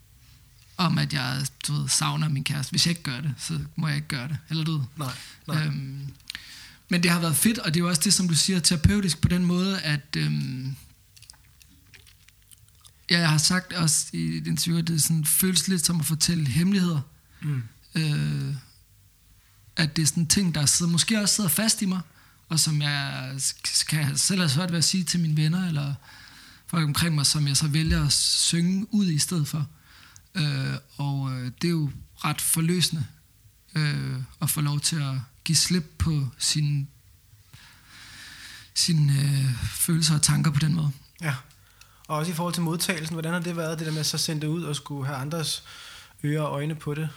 om 0.76 0.98
at 0.98 1.12
jeg 1.12 1.46
du 1.66 1.72
ved, 1.72 1.88
savner 1.88 2.28
min 2.28 2.44
kæreste. 2.44 2.70
Hvis 2.70 2.86
jeg 2.86 2.90
ikke 2.90 3.02
gør 3.02 3.20
det, 3.20 3.34
så 3.38 3.60
må 3.76 3.88
jeg 3.88 3.96
ikke 3.96 4.08
gøre 4.08 4.28
det. 4.28 4.38
Eller 4.50 4.64
du 4.64 4.72
ved. 4.72 4.84
Nej, 4.96 5.12
nej. 5.46 5.66
Øhm, 5.66 6.12
men 6.88 7.02
det 7.02 7.10
har 7.10 7.20
været 7.20 7.36
fedt, 7.36 7.58
og 7.58 7.74
det 7.74 7.80
er 7.80 7.84
jo 7.84 7.88
også 7.88 8.02
det, 8.04 8.14
som 8.14 8.28
du 8.28 8.34
siger, 8.34 8.60
terapeutisk 8.60 9.20
på 9.20 9.28
den 9.28 9.44
måde, 9.44 9.80
at... 9.80 10.16
Øhm, 10.16 10.76
ja, 13.10 13.18
jeg 13.18 13.30
har 13.30 13.38
sagt 13.38 13.72
også 13.72 14.06
i 14.12 14.36
et 14.36 14.46
interview, 14.46 14.78
at 14.78 14.88
det 14.88 15.02
sådan, 15.02 15.24
føles 15.24 15.68
lidt 15.68 15.86
som 15.86 16.00
at 16.00 16.06
fortælle 16.06 16.46
hemmeligheder. 16.48 17.00
Mm. 17.42 17.62
Øh, 17.94 18.54
at 19.76 19.96
det 19.96 20.02
er 20.02 20.06
sådan 20.06 20.26
ting, 20.26 20.54
der 20.54 20.66
sidder, 20.66 20.92
måske 20.92 21.20
også 21.20 21.34
sidder 21.34 21.50
fast 21.50 21.82
i 21.82 21.86
mig, 21.86 22.00
og 22.50 22.60
som 22.60 22.82
jeg 22.82 23.32
kan 23.88 24.16
selv 24.16 24.40
have 24.40 24.48
svært 24.48 24.70
ved 24.70 24.78
at 24.78 24.84
sige 24.84 25.04
til 25.04 25.20
mine 25.20 25.36
venner, 25.36 25.68
eller 25.68 25.94
folk 26.66 26.84
omkring 26.84 27.14
mig, 27.14 27.26
som 27.26 27.48
jeg 27.48 27.56
så 27.56 27.68
vælger 27.68 28.06
at 28.06 28.12
synge 28.12 28.86
ud 28.90 29.06
i 29.06 29.18
stedet 29.18 29.48
for. 29.48 29.66
Øh, 30.34 30.74
og 30.96 31.32
øh, 31.32 31.52
det 31.62 31.68
er 31.68 31.72
jo 31.72 31.90
ret 32.16 32.40
forløsende 32.40 33.06
øh, 33.74 34.16
at 34.42 34.50
få 34.50 34.60
lov 34.60 34.80
til 34.80 34.96
at 34.96 35.14
give 35.44 35.56
slip 35.56 35.94
på 35.98 36.26
sine 36.38 36.86
sin, 38.74 39.10
øh, 39.10 39.54
følelser 39.64 40.14
og 40.14 40.22
tanker 40.22 40.50
på 40.50 40.58
den 40.58 40.74
måde. 40.74 40.90
Ja, 41.20 41.34
og 42.08 42.16
også 42.16 42.32
i 42.32 42.34
forhold 42.34 42.54
til 42.54 42.62
modtagelsen, 42.62 43.14
hvordan 43.14 43.32
har 43.32 43.40
det 43.40 43.56
været, 43.56 43.78
det 43.78 43.86
der 43.86 43.92
med 43.92 44.00
at 44.00 44.06
så 44.06 44.18
sende 44.18 44.42
det 44.42 44.46
ud 44.46 44.62
og 44.62 44.76
skulle 44.76 45.06
have 45.06 45.18
andres 45.18 45.64
ører 46.24 46.42
og 46.42 46.52
øjne 46.52 46.74
på 46.74 46.94
det? 46.94 47.08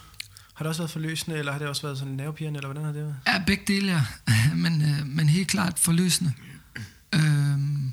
Har 0.54 0.64
det 0.64 0.68
også 0.68 0.82
været 0.82 0.90
forløsende, 0.90 1.36
eller 1.36 1.52
har 1.52 1.58
det 1.58 1.68
også 1.68 1.82
været 1.82 1.98
sådan 1.98 2.14
nervepirrende, 2.14 2.58
eller 2.58 2.68
hvordan 2.68 2.84
har 2.84 2.92
det 2.92 3.02
været? 3.02 3.16
Ja, 3.26 3.42
begge 3.46 3.64
dele, 3.66 3.92
ja. 3.92 4.04
men, 4.54 4.82
øh, 4.82 5.06
men 5.06 5.28
helt 5.28 5.48
klart 5.48 5.78
forløsende. 5.78 6.32
Øhm, 7.12 7.92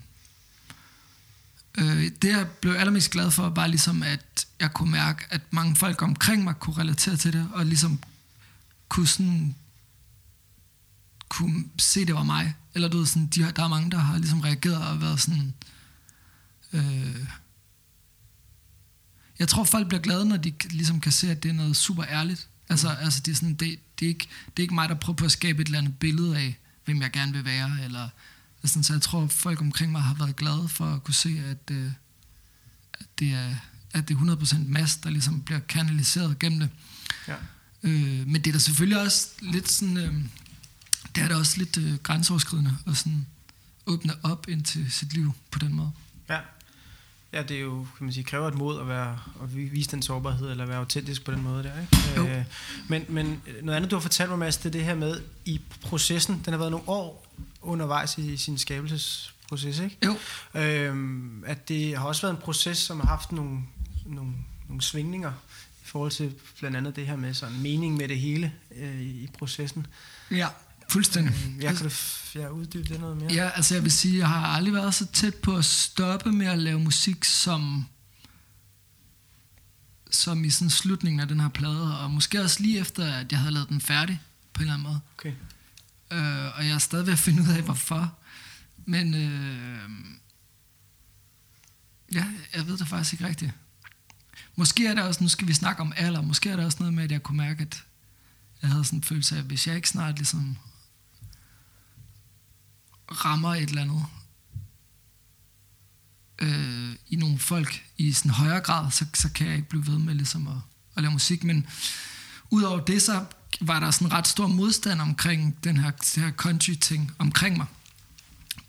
øh, 1.77 2.11
det 2.21 2.29
jeg 2.29 2.47
blev 2.61 2.73
allermest 2.73 3.11
glad 3.11 3.31
for, 3.31 3.49
var 3.49 3.67
ligesom, 3.67 4.03
at 4.03 4.47
jeg 4.59 4.73
kunne 4.73 4.91
mærke, 4.91 5.25
at 5.29 5.41
mange 5.51 5.75
folk 5.75 6.01
omkring 6.01 6.43
mig 6.43 6.55
kunne 6.55 6.77
relatere 6.77 7.17
til 7.17 7.33
det, 7.33 7.49
og 7.53 7.65
ligesom 7.65 7.99
kunne 8.89 9.07
sådan 9.07 9.55
kunne 11.29 11.65
se, 11.77 12.05
det 12.05 12.15
var 12.15 12.23
mig. 12.23 12.55
Eller 12.73 12.87
du 12.87 12.97
ved, 12.97 13.05
sådan, 13.05 13.27
de, 13.27 13.51
der 13.55 13.63
er 13.63 13.67
mange, 13.67 13.91
der 13.91 13.97
har 13.97 14.17
ligesom 14.17 14.39
reageret 14.41 14.87
og 14.87 15.01
været 15.01 15.21
sådan... 15.21 15.53
Øh, 16.73 17.25
jeg 19.39 19.47
tror, 19.47 19.63
folk 19.63 19.87
bliver 19.87 20.01
glade, 20.01 20.25
når 20.25 20.37
de 20.37 20.53
ligesom 20.69 21.01
kan 21.01 21.11
se, 21.11 21.31
at 21.31 21.43
det 21.43 21.49
er 21.49 21.53
noget 21.53 21.75
super 21.77 22.05
ærligt. 22.05 22.47
Altså, 22.71 22.89
altså 22.89 23.21
det, 23.25 23.31
er 23.31 23.35
sådan, 23.35 23.53
det, 23.53 23.79
det, 23.99 24.05
er 24.05 24.09
ikke, 24.09 24.27
det 24.47 24.59
er 24.59 24.63
ikke 24.63 24.73
mig, 24.73 24.89
der 24.89 24.95
prøver 24.95 25.15
på 25.15 25.25
at 25.25 25.31
skabe 25.31 25.61
et 25.61 25.65
eller 25.65 25.79
andet 25.79 25.99
billede 25.99 26.37
af, 26.37 26.57
hvem 26.85 27.01
jeg 27.01 27.11
gerne 27.11 27.31
vil 27.31 27.45
være. 27.45 27.77
Eller, 27.83 28.09
sådan, 28.65 28.83
så 28.83 28.93
jeg 28.93 29.01
tror, 29.01 29.27
folk 29.27 29.61
omkring 29.61 29.91
mig 29.91 30.01
har 30.01 30.13
været 30.13 30.35
glade 30.35 30.67
for 30.67 30.85
at 30.85 31.03
kunne 31.03 31.13
se, 31.13 31.43
at, 31.49 31.75
øh, 31.75 31.91
at, 32.93 33.05
det, 33.19 33.33
er, 33.33 33.55
at 33.93 34.07
det 34.07 34.17
er 34.17 34.35
100% 34.35 34.57
mass, 34.67 34.97
der 34.97 35.09
ligesom 35.09 35.41
bliver 35.41 35.59
kanaliseret 35.59 36.39
gennem 36.39 36.59
det. 36.59 36.69
Ja. 37.27 37.35
Øh, 37.83 38.27
men 38.27 38.35
det 38.35 38.47
er 38.47 38.51
da 38.51 38.59
selvfølgelig 38.59 39.01
også 39.01 39.27
lidt 39.41 39.71
sådan... 39.71 39.97
Øh, 39.97 40.13
det 41.15 41.23
er 41.23 41.27
da 41.27 41.35
også 41.35 41.57
lidt 41.57 41.77
øh, 41.77 41.95
grænseoverskridende 41.95 42.77
at 42.87 42.97
sådan 42.97 43.25
åbne 43.85 44.13
op 44.23 44.49
ind 44.49 44.63
til 44.63 44.91
sit 44.91 45.13
liv 45.13 45.33
på 45.51 45.59
den 45.59 45.73
måde. 45.73 45.91
Ja. 47.33 47.43
Det 47.43 47.57
er 47.57 47.61
jo, 47.61 47.87
kan 47.97 48.05
man 48.05 48.13
sige, 48.13 48.23
kræver 48.23 48.47
et 48.47 48.55
mod 48.55 48.79
at, 48.79 48.87
være, 48.87 49.19
at 49.43 49.55
vise 49.55 49.91
den 49.91 50.01
sårbarhed, 50.01 50.51
eller 50.51 50.65
være 50.65 50.77
autentisk 50.77 51.25
på 51.25 51.31
den 51.31 51.43
måde 51.43 51.63
der, 51.63 51.71
ikke? 51.81 52.37
Øh, 52.37 52.43
men, 52.87 53.05
men 53.09 53.41
noget 53.61 53.75
andet, 53.75 53.91
du 53.91 53.95
har 53.95 54.01
fortalt 54.01 54.29
mig, 54.29 54.39
Mads, 54.39 54.57
det 54.57 54.65
er 54.65 54.71
det 54.71 54.83
her 54.83 54.95
med, 54.95 55.21
i 55.45 55.61
processen, 55.81 56.41
den 56.45 56.53
har 56.53 56.57
været 56.57 56.71
nogle 56.71 56.89
år 56.89 57.27
undervejs 57.61 58.17
i 58.17 58.37
sin 58.37 58.57
skabelsesproces, 58.57 59.79
ikke? 59.79 59.97
Jo. 60.05 60.15
Øhm, 60.61 61.43
at 61.45 61.69
det 61.69 61.97
har 61.97 62.05
også 62.05 62.21
været 62.21 62.33
en 62.35 62.41
proces, 62.41 62.77
som 62.77 62.99
har 62.99 63.07
haft 63.07 63.31
nogle, 63.31 63.59
nogle, 64.05 64.31
nogle 64.67 64.81
svingninger, 64.81 65.31
i 65.83 65.85
forhold 65.85 66.11
til 66.11 66.33
blandt 66.59 66.77
andet 66.77 66.95
det 66.95 67.07
her 67.07 67.15
med 67.15 67.33
sådan 67.33 67.61
mening 67.61 67.97
med 67.97 68.07
det 68.07 68.19
hele 68.19 68.53
øh, 68.75 69.01
i 69.01 69.29
processen. 69.39 69.87
Ja. 70.31 70.47
Fuldstændig. 70.91 71.33
Øh, 71.33 71.63
jeg 71.63 71.77
kan 71.77 71.89
du 71.89 71.93
ja, 72.35 72.49
uddybe 72.49 72.89
det 72.89 72.99
noget 72.99 73.17
mere? 73.17 73.33
Ja, 73.33 73.49
altså 73.49 73.75
jeg 73.75 73.83
vil 73.83 73.91
sige, 73.91 74.17
jeg 74.17 74.27
har 74.27 74.47
aldrig 74.47 74.73
været 74.73 74.93
så 74.93 75.05
tæt 75.05 75.35
på 75.35 75.55
at 75.55 75.65
stoppe 75.65 76.31
med 76.31 76.45
at 76.45 76.59
lave 76.59 76.79
musik, 76.79 77.23
som 77.23 77.85
som 80.11 80.43
i 80.43 80.49
sådan 80.49 80.69
slutningen 80.69 81.19
af 81.19 81.27
den 81.27 81.39
her 81.39 81.49
plade, 81.49 81.99
og 81.99 82.11
måske 82.11 82.41
også 82.41 82.61
lige 82.61 82.79
efter, 82.79 83.13
at 83.13 83.31
jeg 83.31 83.39
havde 83.39 83.53
lavet 83.53 83.69
den 83.69 83.81
færdig, 83.81 84.21
på 84.53 84.59
en 84.59 84.61
eller 84.61 84.73
anden 84.73 84.87
måde. 84.87 84.99
Okay. 85.17 85.33
Øh, 86.11 86.57
og 86.57 86.65
jeg 86.65 86.73
er 86.73 86.77
stadig 86.77 87.05
ved 87.05 87.13
at 87.13 87.19
finde 87.19 87.43
ud 87.43 87.47
af, 87.47 87.61
hvorfor. 87.61 88.13
Men 88.85 89.13
øh, 89.13 89.89
ja, 92.13 92.25
jeg 92.55 92.67
ved 92.67 92.77
det 92.77 92.87
faktisk 92.87 93.13
ikke 93.13 93.27
rigtigt. 93.27 93.51
Måske 94.55 94.87
er 94.87 94.95
det 94.95 95.03
også, 95.03 95.23
nu 95.23 95.29
skal 95.29 95.47
vi 95.47 95.53
snakke 95.53 95.81
om 95.81 95.93
alder, 95.95 96.21
måske 96.21 96.49
er 96.49 96.55
det 96.55 96.65
også 96.65 96.77
noget 96.79 96.93
med, 96.93 97.03
at 97.03 97.11
jeg 97.11 97.23
kunne 97.23 97.37
mærke, 97.37 97.61
at 97.61 97.83
jeg 98.61 98.69
havde 98.69 98.85
sådan 98.85 98.99
en 98.99 99.03
følelse 99.03 99.35
af, 99.35 99.39
at 99.39 99.45
hvis 99.45 99.67
jeg 99.67 99.75
ikke 99.75 99.89
snart 99.89 100.15
ligesom 100.15 100.57
rammer 103.11 103.55
et 103.55 103.69
eller 103.69 103.81
andet 103.81 104.05
øh, 106.39 106.95
i 107.07 107.15
nogle 107.15 107.39
folk 107.39 107.83
i 107.97 108.11
sådan 108.11 108.31
højere 108.31 108.59
grad, 108.59 108.91
så, 108.91 109.05
så 109.13 109.29
kan 109.29 109.47
jeg 109.47 109.55
ikke 109.55 109.69
blive 109.69 109.87
ved 109.87 109.97
med 109.97 110.15
ligesom 110.15 110.47
at, 110.47 110.57
at 110.95 111.03
lave 111.03 111.11
musik. 111.11 111.43
Men 111.43 111.67
udover 112.49 112.79
det, 112.79 113.01
så 113.01 113.25
var 113.61 113.79
der 113.79 113.91
sådan 113.91 114.11
ret 114.11 114.27
stor 114.27 114.47
modstand 114.47 115.01
omkring 115.01 115.63
den 115.63 115.77
her, 115.77 115.91
det 115.91 116.23
her 116.23 116.31
country-ting 116.31 117.11
omkring 117.19 117.57
mig. 117.57 117.65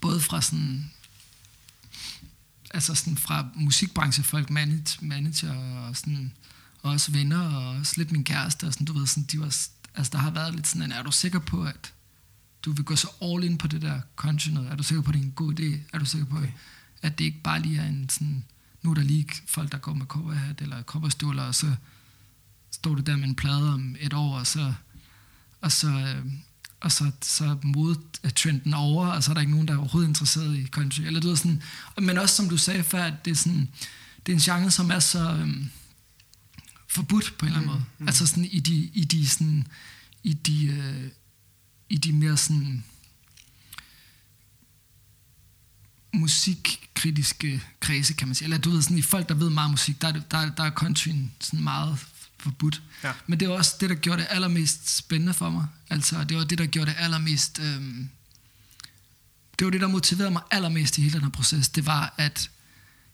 Både 0.01 0.19
fra 0.19 0.41
sådan 0.41 0.91
altså 2.73 2.95
sådan 2.95 3.17
fra 3.17 3.47
musikbranchefolk, 3.55 4.49
manager, 4.49 4.97
manager 5.01 5.53
og 5.53 5.97
sådan, 5.97 6.33
og 6.81 6.91
også 6.91 7.11
venner, 7.11 7.41
og 7.41 7.69
også 7.69 7.93
lidt 7.97 8.11
min 8.11 8.23
kæreste, 8.23 8.67
og 8.67 8.73
sådan, 8.73 8.85
du 8.85 8.93
ved, 8.93 9.07
sådan, 9.07 9.23
de 9.23 9.39
var, 9.39 9.55
altså 9.95 10.09
der 10.11 10.17
har 10.17 10.31
været 10.31 10.55
lidt 10.55 10.67
sådan 10.67 10.81
en, 10.81 10.91
er 10.91 11.03
du 11.03 11.11
sikker 11.11 11.39
på, 11.39 11.63
at 11.63 11.93
du 12.65 12.71
vil 12.71 12.85
gå 12.85 12.95
så 12.95 13.07
all 13.21 13.43
in 13.43 13.57
på 13.57 13.67
det 13.67 13.81
der 13.81 14.01
country 14.15 14.49
noget. 14.49 14.71
Er 14.71 14.75
du 14.75 14.83
sikker 14.83 15.01
på, 15.01 15.09
at 15.09 15.13
det 15.13 15.21
er 15.21 15.25
en 15.25 15.31
god 15.31 15.59
idé? 15.59 15.79
Er 15.93 15.99
du 15.99 16.05
sikker 16.05 16.27
på, 16.27 16.37
okay. 16.37 16.51
at 17.01 17.19
det 17.19 17.25
ikke 17.25 17.41
bare 17.43 17.61
lige 17.61 17.79
er 17.79 17.85
en 17.85 18.09
sådan... 18.09 18.43
Nu 18.81 18.89
er 18.89 18.93
der 18.93 19.03
lige 19.03 19.27
folk, 19.47 19.71
der 19.71 19.77
går 19.77 19.93
med 19.93 20.05
coverhat 20.05 20.61
eller 20.61 20.83
coverstøvler, 20.83 21.43
og 21.43 21.55
så 21.55 21.75
står 22.71 22.95
du 22.95 23.01
der 23.01 23.15
med 23.15 23.27
en 23.27 23.35
plade 23.35 23.73
om 23.73 23.95
et 23.99 24.13
år, 24.13 24.39
og 24.39 24.47
så, 24.47 24.73
og 25.61 25.71
så, 25.71 26.15
og 26.79 26.91
så, 26.91 27.11
så 27.21 27.57
modtrenden 27.63 28.73
over, 28.73 29.07
og 29.07 29.23
så 29.23 29.31
er 29.31 29.33
der 29.33 29.41
ikke 29.41 29.51
nogen, 29.51 29.67
der 29.67 29.73
er 29.73 29.77
overhovedet 29.77 30.07
interesseret 30.07 30.57
i 30.57 30.67
country. 30.67 31.01
Eller 31.01 31.19
du 31.19 31.27
ved, 31.27 31.35
sådan, 31.35 31.61
men 32.01 32.17
også 32.17 32.35
som 32.35 32.49
du 32.49 32.57
sagde 32.57 32.83
før, 32.83 33.03
at 33.03 33.25
det 33.25 33.31
er, 33.31 33.35
sådan, 33.35 33.69
det 34.25 34.31
er 34.31 34.35
en 34.35 34.41
genre, 34.41 34.71
som 34.71 34.91
er 34.91 34.99
så 34.99 35.31
øhm, 35.31 35.69
forbudt 36.87 37.35
på 37.37 37.45
en 37.45 37.51
eller 37.51 37.59
anden 37.59 37.71
mm, 37.71 37.77
måde. 37.77 37.85
Mm. 37.99 38.07
Altså 38.07 38.25
sådan 38.25 38.45
i 38.45 38.59
de, 38.59 38.75
i 38.75 39.03
de, 39.03 39.29
sådan, 39.29 39.67
i 40.23 40.33
de 40.33 40.65
øh, 40.65 41.09
i 41.89 41.97
de 41.97 42.13
mere 42.13 42.37
sådan 42.37 42.83
musikkritiske 46.13 47.63
kredse, 47.79 48.13
kan 48.13 48.27
man 48.27 48.35
sige. 48.35 48.45
Eller 48.45 48.57
du 48.57 48.69
ved, 48.69 48.81
sådan, 48.81 48.97
i 48.97 49.01
folk, 49.01 49.29
der 49.29 49.35
ved 49.35 49.49
meget 49.49 49.71
musik, 49.71 50.01
der, 50.01 50.11
der, 50.11 50.49
der 50.49 50.63
er 50.63 50.71
countryen 50.71 51.31
sådan 51.39 51.63
meget 51.63 51.99
forbudt. 52.39 52.81
Ja. 53.03 53.11
Men 53.27 53.39
det 53.39 53.49
var 53.49 53.55
også 53.55 53.75
det, 53.79 53.89
der 53.89 53.95
gjorde 53.95 54.21
det 54.21 54.27
allermest 54.29 54.97
spændende 54.97 55.33
for 55.33 55.49
mig. 55.49 55.67
Altså, 55.89 56.23
det 56.23 56.37
var 56.37 56.43
det, 56.43 56.57
der 56.57 56.65
gjorde 56.65 56.91
det 56.91 56.97
allermest... 56.99 57.59
Øhm, 57.59 58.09
det 59.59 59.65
var 59.65 59.71
det, 59.71 59.81
der 59.81 59.87
motiverede 59.87 60.31
mig 60.31 60.41
allermest 60.51 60.97
i 60.97 61.01
hele 61.01 61.13
den 61.13 61.21
her 61.21 61.29
proces. 61.29 61.69
Det 61.69 61.85
var, 61.85 62.13
at 62.17 62.49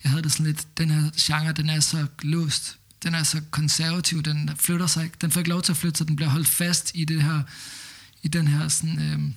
jeg 0.04 0.12
havde 0.12 0.24
det 0.24 0.32
sådan 0.32 0.46
lidt, 0.46 0.78
den 0.78 0.92
her 0.92 1.10
genre, 1.20 1.52
den 1.52 1.70
er 1.70 1.80
så 1.80 2.08
låst. 2.22 2.78
Den 3.04 3.16
er 3.16 3.24
så 3.24 3.42
konservativ, 3.52 4.24
den 4.24 4.52
flytter 4.56 4.88
sig 4.88 5.04
ikke. 5.04 5.18
Den 5.22 5.32
får 5.32 5.40
ikke 5.40 5.50
lov 5.50 5.62
til 5.62 5.72
at 5.72 5.78
flytte 5.78 5.98
sig, 5.98 6.08
den 6.08 6.16
bliver 6.16 6.30
holdt 6.30 6.48
fast 6.48 6.92
i 6.94 7.06
det 7.06 7.24
her 7.24 7.42
i 8.24 8.28
den 8.28 8.48
her 8.48 8.68
sådan, 8.68 9.00
øh, 9.00 9.32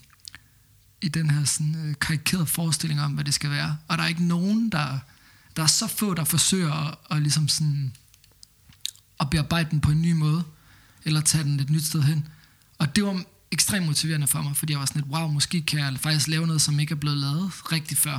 i 1.01 1.09
den 1.09 1.31
her 1.31 1.45
sådan, 1.45 1.75
øh, 1.75 1.95
karikerede 2.01 2.47
forestilling 2.47 3.01
om, 3.01 3.12
hvad 3.12 3.25
det 3.25 3.35
skal 3.35 3.51
være. 3.51 3.79
Og 3.88 3.99
der 3.99 4.05
er 4.05 4.09
ikke 4.09 4.25
nogen, 4.25 4.71
der... 4.73 4.99
Der 5.57 5.62
er 5.62 5.66
så 5.66 5.87
få, 5.87 6.14
der 6.14 6.25
forsøger 6.25 6.73
at, 6.73 6.95
at 7.11 7.23
ligesom 7.23 7.49
sådan, 7.49 7.92
at 9.21 9.31
bearbejde 9.31 9.71
den 9.71 9.81
på 9.81 9.90
en 9.90 10.03
ny 10.03 10.12
måde, 10.12 10.45
eller 11.05 11.21
tage 11.21 11.45
den 11.45 11.61
et 11.61 11.71
nyt 11.71 11.85
sted 11.85 12.03
hen. 12.03 12.29
Og 12.79 12.97
det 12.97 13.05
var 13.05 13.25
ekstremt 13.51 13.87
motiverende 13.87 14.27
for 14.27 14.42
mig, 14.42 14.57
fordi 14.57 14.73
jeg 14.73 14.81
var 14.81 14.87
sådan 14.87 15.03
lidt, 15.03 15.12
wow, 15.12 15.29
måske 15.29 15.62
kan 15.62 15.81
jeg 15.81 15.99
faktisk 16.01 16.29
lave 16.29 16.47
noget, 16.47 16.62
som 16.62 16.81
ikke 16.81 16.92
er 16.92 16.97
blevet 16.97 17.18
lavet 17.18 17.73
rigtig 17.73 17.99
før. 17.99 18.18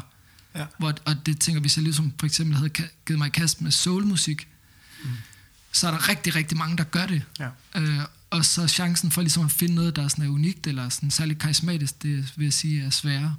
Ja. 0.56 0.66
Hvor, 0.78 0.94
og 1.06 1.26
det 1.26 1.40
tænker 1.40 1.62
vi 1.62 1.70
så 1.70 1.82
ligesom 1.82 2.14
for 2.20 2.26
eksempel 2.26 2.56
havde 2.56 2.70
givet 3.06 3.18
mig 3.18 3.28
i 3.28 3.30
kast 3.30 3.62
med 3.62 3.72
soulmusik, 3.72 4.48
mm. 5.04 5.10
så 5.72 5.88
er 5.88 5.92
der 5.92 6.10
rigtig, 6.10 6.36
rigtig 6.36 6.58
mange, 6.58 6.78
der 6.78 6.84
gør 6.84 7.06
det. 7.06 7.22
Ja. 7.40 7.50
Øh, 7.76 8.00
og 8.34 8.46
så 8.46 8.68
chancen 8.68 9.12
for 9.12 9.22
ligesom 9.22 9.46
at 9.46 9.52
finde 9.52 9.76
noget, 9.76 9.96
der 9.96 10.04
er 10.04 10.08
sådan 10.08 10.26
er 10.26 10.30
unikt, 10.30 10.68
eller 10.68 10.90
sådan 10.90 11.12
særligt 11.12 11.40
karismatisk, 11.40 12.04
det 12.04 12.34
vil 12.36 12.44
jeg 12.44 12.54
sige 12.54 12.86
er 12.86 12.90
sværere. 12.90 13.36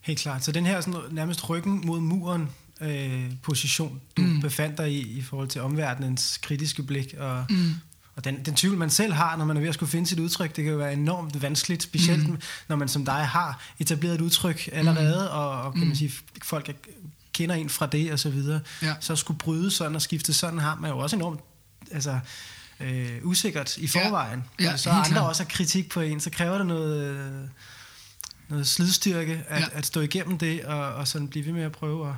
Helt 0.00 0.18
klart. 0.18 0.44
Så 0.44 0.52
den 0.52 0.66
her 0.66 0.80
sådan, 0.80 1.00
nærmest 1.10 1.50
ryggen 1.50 1.86
mod 1.86 2.00
muren 2.00 2.48
øh, 2.80 3.32
position, 3.42 4.00
du 4.16 4.22
mm. 4.22 4.40
befandt 4.40 4.78
dig 4.78 4.92
i, 4.92 5.18
i 5.18 5.22
forhold 5.22 5.48
til 5.48 5.60
omverdenens 5.60 6.38
kritiske 6.42 6.82
blik, 6.82 7.14
og, 7.18 7.44
mm. 7.50 7.74
og 8.14 8.24
den, 8.24 8.44
den 8.44 8.54
tvivl, 8.54 8.78
man 8.78 8.90
selv 8.90 9.12
har, 9.12 9.36
når 9.36 9.44
man 9.44 9.56
er 9.56 9.60
ved 9.60 9.68
at 9.68 9.74
skulle 9.74 9.90
finde 9.90 10.06
sit 10.06 10.18
udtryk, 10.18 10.56
det 10.56 10.64
kan 10.64 10.72
jo 10.72 10.78
være 10.78 10.92
enormt 10.92 11.42
vanskeligt, 11.42 11.82
specielt 11.82 12.28
mm. 12.28 12.38
når 12.68 12.76
man 12.76 12.88
som 12.88 13.04
dig 13.04 13.26
har 13.26 13.62
etableret 13.78 14.14
et 14.14 14.20
udtryk 14.20 14.68
allerede, 14.72 15.28
mm. 15.30 15.38
og, 15.38 15.62
og 15.62 15.74
kan 15.74 15.86
man 15.86 15.96
sige, 15.96 16.12
folk 16.42 16.68
er, 16.68 16.72
kender 17.32 17.54
en 17.54 17.68
fra 17.68 17.86
det, 17.86 18.12
og 18.12 18.18
så 18.18 18.30
videre. 18.30 18.60
Ja. 18.82 18.94
Så 19.00 19.12
at 19.12 19.18
skulle 19.18 19.38
bryde 19.38 19.70
sådan 19.70 19.94
og 19.94 20.02
skifte 20.02 20.32
sådan 20.32 20.58
har 20.58 20.78
man 20.80 20.90
jo 20.90 20.98
også 20.98 21.16
enormt 21.16 21.40
altså, 21.92 22.18
øh, 22.80 23.10
usikkert 23.22 23.76
i 23.76 23.86
forvejen. 23.86 24.44
Ja, 24.60 24.72
og 24.72 24.78
så 24.78 24.90
andre 24.90 25.08
klart. 25.10 25.28
også 25.28 25.42
har 25.42 25.48
kritik 25.50 25.88
på 25.90 26.00
en, 26.00 26.20
så 26.20 26.30
kræver 26.30 26.58
det 26.58 26.66
noget... 26.66 27.50
Noget 28.48 28.66
slidstyrke 28.66 29.44
at, 29.48 29.60
Ja. 29.60 29.64
ja. 29.72 29.78
at 29.78 29.86
stå 29.86 30.00
igennem 30.00 30.38
det 30.38 30.64
og, 30.64 30.94
og 30.94 31.08
sådan 31.08 31.28
blive 31.28 31.46
ved 31.46 31.52
med 31.52 31.62
at 31.62 31.72
prøve 31.72 32.08
at, 32.08 32.14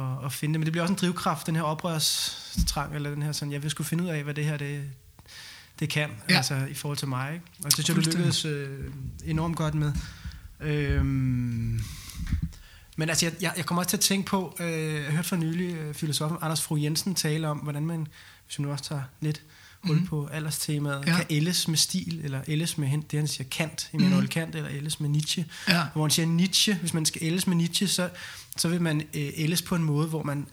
at, 0.00 0.24
at 0.24 0.32
finde 0.32 0.52
det. 0.52 0.60
Men 0.60 0.64
det 0.66 0.72
bliver 0.72 0.82
også 0.82 0.92
en 0.92 0.98
drivkraft, 1.00 1.46
den 1.46 1.56
her 1.56 1.62
oprørstrang, 1.62 2.94
eller 2.94 3.10
den 3.10 3.22
her 3.22 3.32
sådan, 3.32 3.52
jeg 3.52 3.62
vil 3.62 3.70
skulle 3.70 3.86
finde 3.88 4.04
ud 4.04 4.08
af, 4.08 4.24
hvad 4.24 4.34
det 4.34 4.44
her 4.44 4.56
det, 4.56 4.84
det 5.80 5.88
kan, 5.90 6.10
Ja. 6.10 6.14
ja. 6.32 6.36
altså 6.36 6.54
i 6.70 6.74
forhold 6.74 6.98
til 6.98 7.08
mig. 7.08 7.32
Ikke? 7.34 7.44
Og 7.58 7.64
det 7.64 7.72
synes 7.72 7.88
jeg, 7.88 7.96
du 7.96 8.00
lykkedes 8.00 8.44
øh, 8.44 8.84
enormt 9.24 9.56
godt 9.56 9.74
med. 9.74 9.92
Øhm, 10.60 11.80
men 12.96 13.08
altså, 13.08 13.26
jeg, 13.26 13.34
jeg, 13.40 13.52
jeg 13.56 13.66
kommer 13.66 13.82
også 13.82 13.90
til 13.90 13.96
at 13.96 14.00
tænke 14.00 14.26
på, 14.26 14.56
øh, 14.60 14.94
jeg 14.94 15.12
hørte 15.12 15.28
for 15.28 15.36
nylig 15.36 15.74
øh, 15.74 15.94
filosofen 15.94 16.38
Anders 16.42 16.62
Fru 16.62 16.76
Jensen 16.76 17.14
tale 17.14 17.48
om, 17.48 17.58
hvordan 17.58 17.86
man, 17.86 18.06
hvis 18.46 18.58
vi 18.58 18.64
nu 18.64 18.70
også 18.70 18.84
tager 18.84 19.02
lidt 19.20 19.42
hul 19.86 19.96
Mhm. 19.96 20.06
på 20.06 20.26
alderstemaet, 20.26 21.04
Ja. 21.06 21.16
kan 21.16 21.26
ældes 21.30 21.68
med 21.68 21.76
stil, 21.76 22.20
eller 22.24 22.40
ældes 22.48 22.78
med 22.78 22.88
hen- 22.88 23.04
det, 23.10 23.18
han 23.18 23.28
siger 23.28 23.48
Kant, 23.50 23.90
Immanuel 23.92 24.22
mm. 24.22 24.28
Kant, 24.28 24.54
eller 24.54 24.70
ældes 24.70 25.00
med 25.00 25.08
Nietzsche. 25.08 25.44
Ja. 25.68 25.82
Hvor 25.92 26.02
man 26.02 26.10
siger 26.10 26.26
Nietzsche, 26.26 26.74
hvis 26.74 26.94
man 26.94 27.06
skal 27.06 27.22
ældes 27.24 27.46
med 27.46 27.56
Nietzsche, 27.56 27.88
så, 27.88 28.10
så 28.56 28.68
vil 28.68 28.80
man 28.82 29.00
øh, 29.00 29.28
ældes 29.36 29.62
på 29.62 29.74
en 29.74 29.82
måde, 29.82 30.08
hvor 30.08 30.22
man 30.22 30.46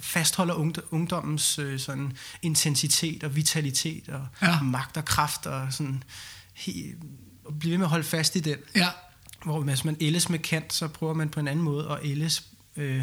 fastholder 0.00 0.54
ungd- 0.54 0.88
ungdommens 0.90 1.58
øh, 1.58 1.78
sådan 1.80 2.12
intensitet 2.42 3.24
og 3.24 3.36
vitalitet 3.36 4.08
og 4.08 4.26
ja. 4.42 4.62
magt 4.62 4.96
og 4.96 5.04
kraft 5.04 5.46
og 5.46 5.72
sådan 5.72 6.02
he, 6.54 6.72
og 7.44 7.58
blive 7.58 7.70
ved 7.70 7.78
med 7.78 7.86
at 7.86 7.90
holde 7.90 8.04
fast 8.04 8.36
i 8.36 8.40
den. 8.40 8.56
Ja, 8.76 8.88
Hvor 9.44 9.60
hvis 9.60 9.84
man 9.84 9.96
ældes 10.00 10.28
med 10.28 10.38
Kant, 10.38 10.72
så 10.72 10.88
prøver 10.88 11.14
man 11.14 11.28
på 11.28 11.40
en 11.40 11.48
anden 11.48 11.64
måde 11.64 11.88
at 11.90 11.98
ældes 12.02 12.42
øh, 12.78 13.02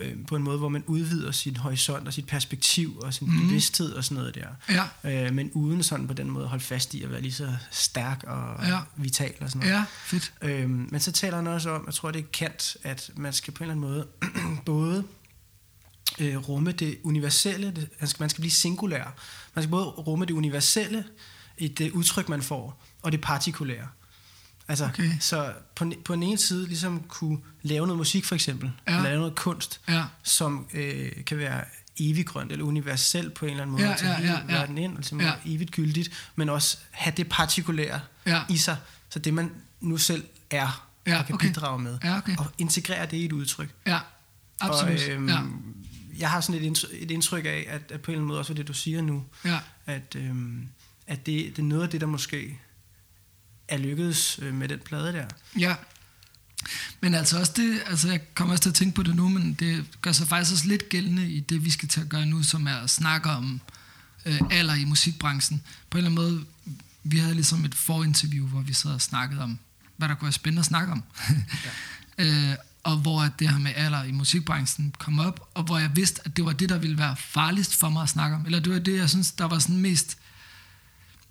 øh, 0.00 0.16
på 0.28 0.36
en 0.36 0.42
måde, 0.42 0.58
hvor 0.58 0.68
man 0.68 0.84
udvider 0.86 1.32
sin 1.32 1.56
horisont 1.56 2.06
og 2.06 2.12
sit 2.14 2.26
perspektiv 2.26 2.98
og 2.98 3.14
sin 3.14 3.30
mm. 3.30 3.40
bevidsthed 3.40 3.92
og 3.92 4.04
sådan 4.04 4.16
noget 4.16 4.34
der. 4.34 4.48
ja, 5.04 5.26
Øh, 5.26 5.34
men 5.34 5.50
uden 5.52 5.82
sådan 5.82 6.06
på 6.06 6.14
den 6.14 6.30
måde 6.30 6.44
at 6.44 6.48
holde 6.50 6.64
fast 6.64 6.94
i 6.94 7.02
at 7.02 7.10
være 7.10 7.20
lige 7.20 7.32
så 7.32 7.56
stærk 7.70 8.24
og 8.26 8.66
Ja. 8.66 8.78
vital 8.96 9.34
og 9.40 9.48
sådan 9.50 9.60
noget. 9.68 9.72
ja, 9.78 9.84
fedt. 10.04 10.32
Øhm, 10.42 10.88
men 10.90 11.00
så 11.00 11.12
taler 11.12 11.36
han 11.36 11.46
også 11.46 11.70
om, 11.70 11.82
jeg 11.86 11.94
tror 11.94 12.10
det 12.10 12.18
er 12.20 12.26
Kant, 12.32 12.76
at 12.82 13.10
man 13.16 13.32
skal 13.32 13.52
på 13.54 13.64
en 13.64 13.70
eller 13.70 13.86
anden 13.86 13.90
måde 13.90 14.06
både 14.66 15.04
øh, 16.18 16.36
rumme 16.48 16.72
det 16.72 16.98
universelle, 17.02 17.66
det, 17.66 17.88
man, 18.00 18.08
skal, 18.08 18.22
man 18.22 18.30
skal 18.30 18.40
blive 18.42 18.50
singulær. 18.52 19.14
Man 19.54 19.62
skal 19.62 19.70
både 19.70 19.84
rumme 19.86 20.24
det 20.24 20.34
universelle 20.34 21.04
i 21.58 21.68
det 21.68 21.90
udtryk, 21.90 22.28
man 22.28 22.42
får, 22.42 22.82
og 23.02 23.12
det 23.12 23.20
partikulære. 23.20 23.88
Altså, 24.72 24.84
Okay. 24.84 25.10
så 25.20 25.52
på, 25.76 25.84
den- 25.84 25.94
på 26.04 26.14
den 26.14 26.22
ene 26.22 26.38
side 26.38 26.66
ligesom 26.66 27.00
kunne 27.08 27.38
lave 27.62 27.86
noget 27.86 27.98
musik 27.98 28.24
for 28.24 28.34
eksempel, 28.34 28.70
Ja. 28.88 29.02
lave 29.02 29.18
noget 29.18 29.34
kunst, 29.34 29.80
Ja, 29.88 30.04
som 30.22 30.66
øh, 30.74 31.12
kan 31.26 31.38
være 31.38 31.64
eviggrønt 32.00 32.52
eller 32.52 32.64
universelt 32.64 33.34
på 33.34 33.44
en 33.44 33.50
eller 33.50 33.62
anden 33.62 33.72
måde, 33.76 33.88
Ja, 33.90 33.96
tage 33.96 34.10
ja, 34.12 34.16
hele 34.18 34.32
ja, 34.32 34.38
ja. 34.38 34.58
verden 34.58 34.78
ind, 34.78 34.92
og 34.92 34.96
ligesom 34.98 35.20
ja. 35.20 35.32
evigt 35.46 35.70
gyldigt, 35.70 36.30
men 36.36 36.48
også 36.48 36.78
have 36.90 37.14
det 37.16 37.28
partikulære 37.28 38.00
ja, 38.26 38.42
i 38.48 38.56
sig, 38.56 38.76
så 39.10 39.18
det 39.18 39.34
man 39.34 39.50
nu 39.80 39.96
selv 39.98 40.24
er 40.50 40.88
Ja, 41.06 41.18
og 41.18 41.26
kan 41.26 41.34
okay. 41.34 41.48
bidrage 41.48 41.78
med, 41.78 41.98
ja, 42.04 42.16
okay. 42.18 42.36
og 42.38 42.46
integrere 42.58 43.06
det 43.06 43.16
i 43.16 43.24
et 43.24 43.32
udtryk. 43.32 43.68
Ja, 43.86 43.98
absolut. 44.60 45.00
Og, 45.02 45.08
øhm, 45.10 45.28
Ja, 45.28 45.38
Jeg 46.18 46.30
har 46.30 46.40
sådan 46.40 46.60
et 46.60 46.64
indtryk, 46.66 46.90
et 46.92 47.10
indtryk 47.10 47.44
af, 47.44 47.66
at, 47.68 47.92
at 47.92 48.00
på 48.00 48.10
en 48.10 48.12
eller 48.14 48.18
anden 48.20 48.28
måde, 48.28 48.38
også 48.38 48.54
det 48.54 48.68
du 48.68 48.72
siger 48.72 49.02
nu, 49.02 49.24
ja, 49.44 49.58
at, 49.86 50.16
øhm, 50.16 50.68
at 51.06 51.26
det, 51.26 51.56
det 51.56 51.58
er 51.58 51.62
noget 51.66 51.82
af 51.82 51.88
det, 51.90 52.00
der 52.00 52.06
måske 52.06 52.58
er 53.72 53.78
lykkedes 53.78 54.38
øh, 54.42 54.54
med 54.54 54.68
den 54.68 54.78
plade 54.78 55.12
der. 55.12 55.26
ja. 55.58 55.74
Men 57.00 57.14
altså 57.14 57.38
også 57.38 57.52
det, 57.56 57.82
altså 57.86 58.08
jeg 58.08 58.34
kommer 58.34 58.52
også 58.52 58.62
til 58.62 58.68
at 58.68 58.74
tænke 58.74 58.94
på 58.94 59.02
det 59.02 59.16
nu, 59.16 59.28
men 59.28 59.54
det 59.54 59.84
gør 60.02 60.12
sig 60.12 60.28
faktisk 60.28 60.52
også 60.52 60.66
lidt 60.66 60.88
gældende 60.88 61.30
i 61.30 61.40
det, 61.40 61.64
vi 61.64 61.70
skal 61.70 61.88
til 61.88 62.00
at 62.00 62.08
gøre 62.08 62.26
nu, 62.26 62.42
som 62.42 62.66
er 62.66 62.76
at 62.76 62.90
snakke 62.90 63.30
om 63.30 63.60
øh, 64.26 64.40
alder 64.50 64.74
i 64.74 64.84
musikbranchen. 64.84 65.62
På 65.90 65.98
en 65.98 66.04
eller 66.04 66.20
anden 66.20 66.34
måde, 66.34 66.46
vi 67.04 67.18
havde 67.18 67.34
ligesom 67.34 67.64
et 67.64 67.74
forinterview, 67.74 68.46
hvor 68.46 68.60
vi 68.60 68.72
sad 68.72 68.90
og 68.90 69.00
snakkede 69.00 69.42
om, 69.42 69.58
hvad 69.96 70.08
der 70.08 70.14
kunne 70.14 70.26
være 70.26 70.32
spændende 70.32 70.60
at 70.60 70.66
snakke 70.66 70.92
om. 70.92 71.02
ja. 72.18 72.24
øh, 72.50 72.56
og 72.82 72.96
hvor 72.96 73.28
det 73.38 73.50
her 73.50 73.58
med 73.58 73.72
alder 73.76 74.02
i 74.02 74.12
musikbranchen 74.12 74.94
kom 74.98 75.18
op, 75.18 75.50
og 75.54 75.62
hvor 75.62 75.78
jeg 75.78 75.96
vidste, 75.96 76.20
at 76.24 76.36
det 76.36 76.44
var 76.44 76.52
det, 76.52 76.68
der 76.68 76.78
ville 76.78 76.98
være 76.98 77.16
farligst 77.16 77.76
for 77.76 77.88
mig 77.88 78.02
at 78.02 78.08
snakke 78.08 78.36
om. 78.36 78.46
Eller 78.46 78.60
det 78.60 78.72
var 78.72 78.78
det, 78.78 78.96
jeg 78.96 79.10
synes, 79.10 79.32
der 79.32 79.44
var 79.44 79.58
sådan 79.58 79.76
mest 79.76 80.18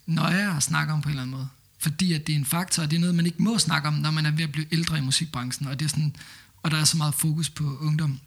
nøje 0.05 0.57
at 0.57 0.63
snakke 0.63 0.93
om 0.93 1.01
på 1.01 1.09
en 1.09 1.11
eller 1.11 1.21
anden 1.21 1.35
måde. 1.35 1.47
Fordi 1.81 2.13
at 2.13 2.27
det 2.27 2.33
er 2.33 2.37
en 2.37 2.45
faktor, 2.45 2.83
og 2.83 2.91
det 2.91 2.95
er 2.95 2.99
noget, 2.99 3.15
man 3.15 3.25
ikke 3.25 3.43
må 3.43 3.57
snakke 3.57 3.87
om, 3.87 3.93
når 3.93 4.11
man 4.11 4.25
er 4.25 4.31
ved 4.31 4.43
at 4.43 4.51
blive 4.51 4.73
ældre 4.73 4.97
i 4.97 5.01
musikbranchen, 5.01 5.67
og, 5.67 5.79
det 5.79 5.85
er 5.85 5.89
sådan, 5.89 6.15
og 6.63 6.71
der 6.71 6.77
er 6.77 6.83
så 6.83 6.97
meget 6.97 7.13
fokus 7.13 7.49
på 7.49 7.77
ungdom. 7.77 8.19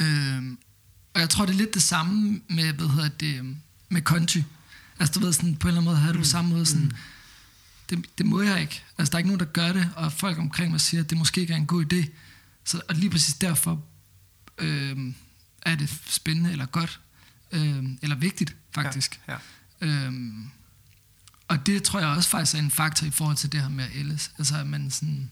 Øhm, 0.00 0.58
og 1.14 1.20
jeg 1.20 1.30
tror, 1.30 1.46
det 1.46 1.52
er 1.52 1.56
lidt 1.58 1.74
det 1.74 1.82
samme 1.82 2.40
med, 2.48 2.72
hvad 2.72 2.88
hedder 2.88 3.08
det, 3.08 3.56
med 3.88 4.02
country. 4.02 4.40
Altså 4.98 5.20
du 5.20 5.26
ved, 5.26 5.32
sådan, 5.32 5.56
på 5.56 5.68
en 5.68 5.68
eller 5.68 5.80
anden 5.80 5.90
måde 5.90 5.96
havde 5.96 6.12
du 6.12 6.18
mm. 6.18 6.24
samme 6.24 6.50
måde 6.50 6.66
sådan, 6.66 6.92
det, 7.90 8.18
det 8.18 8.26
må 8.26 8.42
jeg 8.42 8.60
ikke. 8.60 8.82
Altså 8.98 9.10
der 9.10 9.16
er 9.16 9.18
ikke 9.18 9.28
nogen, 9.28 9.40
der 9.40 9.52
gør 9.52 9.72
det, 9.72 9.90
og 9.96 10.12
folk 10.12 10.38
omkring 10.38 10.70
mig 10.70 10.80
siger, 10.80 11.00
at 11.02 11.10
det 11.10 11.18
måske 11.18 11.40
ikke 11.40 11.52
er 11.52 11.56
en 11.56 11.66
god 11.66 11.92
idé. 11.92 12.10
Så, 12.64 12.80
og 12.88 12.94
lige 12.94 13.10
præcis 13.10 13.34
derfor 13.34 13.84
øhm, 14.58 15.14
er 15.62 15.74
det 15.74 16.00
spændende 16.06 16.52
eller 16.52 16.66
godt, 16.66 17.00
øhm, 17.52 17.98
eller 18.02 18.16
vigtigt 18.16 18.56
faktisk. 18.74 19.20
Ja, 19.28 19.36
ja. 19.80 19.86
Øhm, 19.86 20.50
og 21.48 21.66
det 21.66 21.82
tror 21.82 22.00
jeg 22.00 22.08
også 22.08 22.28
faktisk 22.28 22.54
er 22.54 22.58
en 22.58 22.70
faktor 22.70 23.06
i 23.06 23.10
forhold 23.10 23.36
til 23.36 23.52
det 23.52 23.60
her 23.60 23.68
med 23.68 23.86
ældes. 23.94 24.30
Altså 24.38 24.56
at 24.56 24.66
man 24.66 24.90
sådan... 24.90 25.30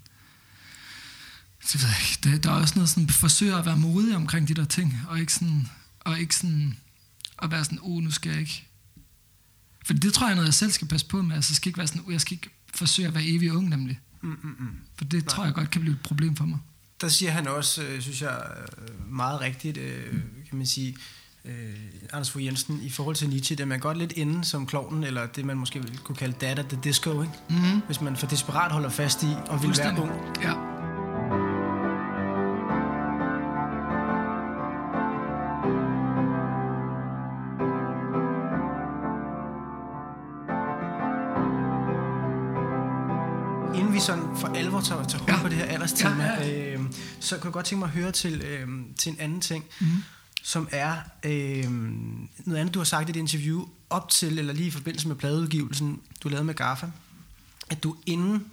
Det 1.62 1.82
ved 1.82 1.88
jeg 1.88 1.98
ikke, 2.00 2.30
det, 2.30 2.44
der 2.44 2.50
er 2.50 2.54
også 2.54 2.74
noget 2.74 2.88
sådan, 2.88 3.08
forsøger 3.08 3.56
at 3.56 3.66
være 3.66 3.76
modig 3.76 4.16
omkring 4.16 4.48
de 4.48 4.54
der 4.54 4.64
ting, 4.64 5.00
og 5.08 5.20
ikke 5.20 5.32
sådan, 5.32 5.68
og 6.00 6.20
ikke 6.20 6.36
sådan 6.36 6.76
at 7.42 7.50
være 7.50 7.64
sådan, 7.64 7.78
oh, 7.82 8.02
nu 8.02 8.10
skal 8.10 8.30
jeg 8.30 8.40
ikke... 8.40 8.66
For 9.86 9.92
det 9.92 10.14
tror 10.14 10.26
jeg 10.26 10.30
er 10.30 10.34
noget, 10.34 10.46
jeg 10.46 10.54
selv 10.54 10.70
skal 10.70 10.88
passe 10.88 11.06
på 11.06 11.22
med. 11.22 11.36
Altså, 11.36 11.52
jeg 11.52 11.56
skal 11.56 11.68
ikke 11.68 11.78
være 11.78 11.86
sådan, 11.86 12.02
oh, 12.06 12.12
jeg 12.12 12.20
skal 12.20 12.32
ikke 12.32 12.50
forsøge 12.74 13.08
at 13.08 13.14
være 13.14 13.26
evig 13.26 13.52
ung, 13.52 13.68
nemlig. 13.68 14.00
Mm, 14.22 14.28
mm, 14.28 14.56
mm. 14.58 14.76
For 14.96 15.04
det 15.04 15.26
tror 15.26 15.44
jeg 15.44 15.54
godt 15.54 15.70
kan 15.70 15.80
blive 15.80 15.94
et 15.94 16.02
problem 16.02 16.36
for 16.36 16.44
mig. 16.44 16.58
Der 17.00 17.08
siger 17.08 17.32
han 17.32 17.46
også, 17.48 17.82
øh, 17.82 18.02
synes 18.02 18.22
jeg, 18.22 18.42
øh, 18.78 19.12
meget 19.12 19.40
rigtigt, 19.40 19.78
øh, 19.78 20.12
kan 20.48 20.58
man 20.58 20.66
sige, 20.66 20.88
øh, 20.88 20.96
Anders 22.12 22.30
Fogh 22.30 22.44
Jensen, 22.44 22.80
i 22.82 22.90
forhold 22.90 23.16
til 23.16 23.28
Nietzsche, 23.28 23.56
det 23.56 23.62
er 23.62 23.66
man 23.66 23.80
godt 23.80 23.98
lidt 23.98 24.12
inde 24.12 24.44
som 24.44 24.66
klovnen, 24.66 25.04
eller 25.04 25.26
det 25.26 25.44
man 25.44 25.56
måske 25.56 25.80
ville 25.82 25.96
kunne 25.96 26.16
kalde 26.16 26.34
data 26.40 26.62
the 26.62 26.78
disco, 26.84 27.22
ikke? 27.22 27.34
Mm-hmm. 27.50 27.80
hvis 27.86 28.00
man 28.00 28.16
for 28.16 28.26
desperat 28.26 28.72
holder 28.72 28.88
fast 28.90 29.22
i 29.22 29.26
og 29.48 29.62
vil 29.62 29.74
være 29.78 30.02
ung. 30.02 30.12
Ja. 30.42 30.52
Inden 43.78 43.94
vi 43.94 44.00
sådan 44.00 44.24
for 44.36 44.48
alvor 44.48 44.80
tager, 44.80 45.04
tager 45.04 45.22
hul 45.24 45.30
Ja. 45.34 45.42
på 45.42 45.48
det 45.48 45.56
her 45.56 45.64
alderstema, 45.64 46.24
Ja, 46.24 46.46
ja. 46.46 46.72
Øh, 46.74 46.80
så 47.20 47.36
kunne 47.38 47.46
jeg 47.48 47.52
godt 47.52 47.66
tænke 47.66 47.78
mig 47.78 47.86
at 47.86 47.92
høre 47.92 48.12
til, 48.12 48.42
øh, 48.42 48.68
til 48.98 49.12
en 49.12 49.16
anden 49.20 49.40
ting, 49.40 49.64
Mhm. 49.80 49.90
Som 50.42 50.68
er 50.70 50.96
øh, 51.22 51.70
noget 51.70 52.60
andet, 52.60 52.74
du 52.74 52.78
har 52.80 52.84
sagt 52.84 53.08
i 53.08 53.10
et 53.10 53.16
interview 53.16 53.68
op 53.90 54.08
til, 54.08 54.38
eller 54.38 54.52
lige 54.52 54.66
i 54.66 54.70
forbindelse 54.70 55.08
med 55.08 55.16
pladeudgivelsen, 55.16 56.00
du 56.22 56.28
lavede 56.28 56.44
med 56.44 56.54
Gaffa, 56.54 56.86
at 57.70 57.82
du 57.82 57.96
inden 58.06 58.46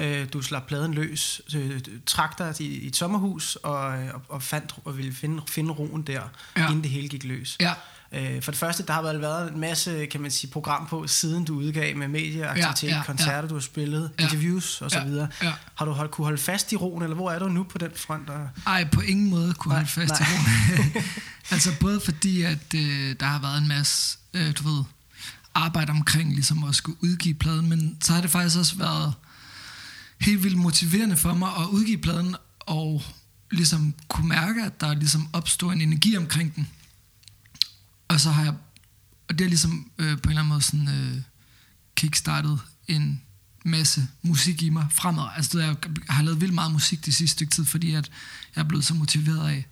Øh, 0.00 0.26
du 0.32 0.42
slap 0.42 0.66
pladen 0.66 0.94
løs, 0.94 1.40
øh, 1.56 1.80
trak 2.06 2.38
dig 2.38 2.54
i, 2.60 2.64
i 2.64 2.86
et 2.86 2.96
sommerhus 2.96 3.56
og, 3.56 4.02
øh, 4.02 4.14
og, 4.14 4.22
og, 4.28 4.42
fandt, 4.42 4.74
og 4.84 4.96
ville 4.98 5.12
finde, 5.12 5.42
finde 5.48 5.72
roen 5.72 6.02
der, 6.02 6.12
Ja. 6.12 6.28
ja. 6.56 6.66
inden 6.68 6.82
det 6.82 6.90
hele 6.90 7.08
gik 7.08 7.24
løs. 7.24 7.56
Ja, 7.60 7.74
Øh, 8.12 8.42
for 8.42 8.50
det 8.50 8.58
første, 8.58 8.82
der 8.86 8.92
har 8.92 9.02
vel 9.02 9.20
været 9.20 9.52
en 9.52 9.60
masse, 9.60 10.06
kan 10.06 10.20
man 10.20 10.30
sige, 10.30 10.50
program 10.50 10.86
på, 10.86 11.06
siden 11.06 11.44
du 11.44 11.54
udgav 11.56 11.96
med 11.96 12.08
medieaktivitet, 12.08 12.82
Ja, 12.82 12.86
ja, 12.88 12.92
ja, 12.92 12.98
ja, 12.98 13.04
koncerter, 13.04 13.48
du 13.48 13.54
har 13.54 13.60
spillet, 13.60 14.10
Ja. 14.18 14.24
interviews 14.24 14.80
og 14.82 14.90
så 14.90 14.98
Ja, 14.98 15.04
videre. 15.04 15.28
ja. 15.42 15.52
Har 15.74 15.84
du 15.84 15.92
holdt, 15.92 16.10
kunne 16.10 16.24
holde 16.24 16.38
fast 16.38 16.72
i 16.72 16.76
roen, 16.76 17.02
eller 17.02 17.14
hvor 17.16 17.30
er 17.30 17.38
du 17.38 17.48
nu 17.48 17.62
på 17.62 17.78
den 17.78 17.90
front? 17.96 18.28
Og, 18.30 18.48
ej, 18.66 18.88
på 18.92 19.00
ingen 19.00 19.30
måde 19.30 19.54
kunne 19.54 19.70
Nej, 19.72 19.78
holde 19.78 19.90
fast 19.90 20.20
i 20.20 20.22
nej. 20.22 20.92
det. 20.94 21.02
altså 21.52 21.70
både 21.80 22.00
fordi, 22.00 22.42
at 22.42 22.74
øh, 22.74 23.16
der 23.20 23.26
har 23.26 23.40
været 23.40 23.58
en 23.62 23.68
masse, 23.68 24.18
øh, 24.34 24.52
du 24.58 24.68
ved, 24.68 24.84
arbejde 25.54 25.90
omkring 25.90 26.32
ligesom 26.34 26.64
at 26.64 26.74
skulle 26.74 26.98
udgive 27.02 27.34
pladen, 27.34 27.68
men 27.68 27.96
så 28.02 28.12
har 28.12 28.20
det 28.20 28.30
faktisk 28.30 28.58
også 28.58 28.76
været 28.76 29.14
helt 30.20 30.42
vildt 30.44 30.58
motiverende 30.58 31.16
for 31.16 31.34
mig 31.34 31.50
at 31.58 31.64
udgive 31.66 31.98
pladen, 31.98 32.36
og 32.60 33.02
ligesom 33.50 33.94
kunne 34.08 34.28
mærke, 34.28 34.62
at 34.62 34.80
der 34.80 34.94
ligesom 34.94 35.28
opstod 35.32 35.72
en 35.72 35.80
energi 35.80 36.16
omkring 36.16 36.54
den. 36.56 36.68
Og 38.08 38.20
så 38.20 38.30
har 38.30 38.44
jeg, 38.44 38.54
og 39.28 39.38
det 39.38 39.40
har 39.40 39.48
ligesom 39.48 39.90
øh, 39.98 40.18
på 40.18 40.28
en 40.28 40.30
eller 40.30 40.40
anden 40.40 40.48
måde 40.48 40.62
sådan 40.62 40.88
øh, 40.88 41.22
kickstartet 41.94 42.60
en 42.88 43.22
masse 43.64 44.08
musik 44.22 44.62
i 44.62 44.70
mig 44.70 44.86
fremad. 44.90 45.24
Altså 45.36 45.60
jeg 45.60 45.76
har 46.08 46.22
lavet 46.22 46.40
vildt 46.40 46.54
meget 46.54 46.72
musik 46.72 47.06
det 47.06 47.14
sidste 47.14 47.32
stykke 47.32 47.50
tid, 47.50 47.64
fordi 47.64 47.94
at 47.94 48.10
jeg 48.56 48.62
er 48.62 48.68
blevet 48.68 48.84
så 48.84 48.94
motiveret 48.94 49.48
af 49.48 49.66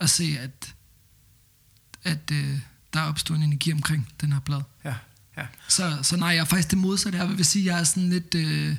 at 0.00 0.10
se, 0.10 0.36
at, 0.40 0.74
at 2.04 2.30
øh, 2.32 2.58
der 2.92 3.00
opstod 3.00 3.36
en 3.36 3.42
energi 3.42 3.72
omkring 3.72 4.08
den 4.20 4.32
her 4.32 4.40
plade. 4.40 4.64
ja, 4.84 4.94
ja. 5.36 5.46
Så, 5.68 5.98
så 6.02 6.16
nej, 6.16 6.28
jeg 6.28 6.38
er 6.38 6.44
faktisk 6.44 6.70
det 6.70 6.78
modsatte. 6.78 7.18
Jeg 7.18 7.28
vil 7.28 7.44
sige, 7.44 7.64
jeg 7.64 7.80
er 7.80 7.84
sådan 7.84 8.10
lidt, 8.10 8.34
øh, 8.34 8.76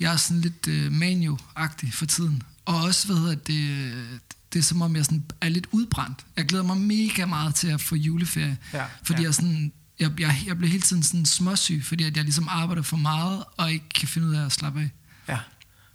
jeg 0.00 0.12
er 0.12 0.16
sådan 0.16 0.40
lidt 0.40 0.68
øh, 0.68 0.92
manio-agtig 0.92 1.92
for 1.92 2.06
tiden. 2.06 2.42
Og 2.64 2.80
også, 2.80 3.06
hvad 3.06 3.16
hedder 3.16 3.34
det, 3.34 4.20
det 4.54 4.60
er 4.60 4.64
som 4.64 4.82
om, 4.82 4.96
jeg 4.96 5.04
sådan 5.04 5.24
er 5.40 5.48
lidt 5.48 5.66
udbrændt. 5.72 6.26
Jeg 6.36 6.46
glæder 6.46 6.64
mig 6.64 6.76
mega 6.76 7.26
meget 7.26 7.54
til 7.54 7.68
at 7.68 7.80
få 7.80 7.94
juleferie. 7.94 8.58
Ja, 8.72 8.84
fordi 9.02 9.20
ja. 9.20 9.26
jeg 9.26 9.34
sådan, 9.34 9.72
jeg, 10.00 10.10
jeg, 10.20 10.42
jeg 10.46 10.58
bliver 10.58 10.70
hele 10.70 10.82
tiden 10.82 11.02
sådan 11.02 11.26
småsyg, 11.26 11.82
fordi 11.84 12.04
at 12.04 12.16
jeg 12.16 12.24
ligesom 12.24 12.48
arbejder 12.50 12.82
for 12.82 12.96
meget, 12.96 13.44
og 13.56 13.72
ikke 13.72 13.88
kan 13.88 14.08
finde 14.08 14.28
ud 14.28 14.34
af 14.34 14.44
at 14.44 14.52
slappe 14.52 14.80
af. 14.80 14.90
Ja, 15.28 15.38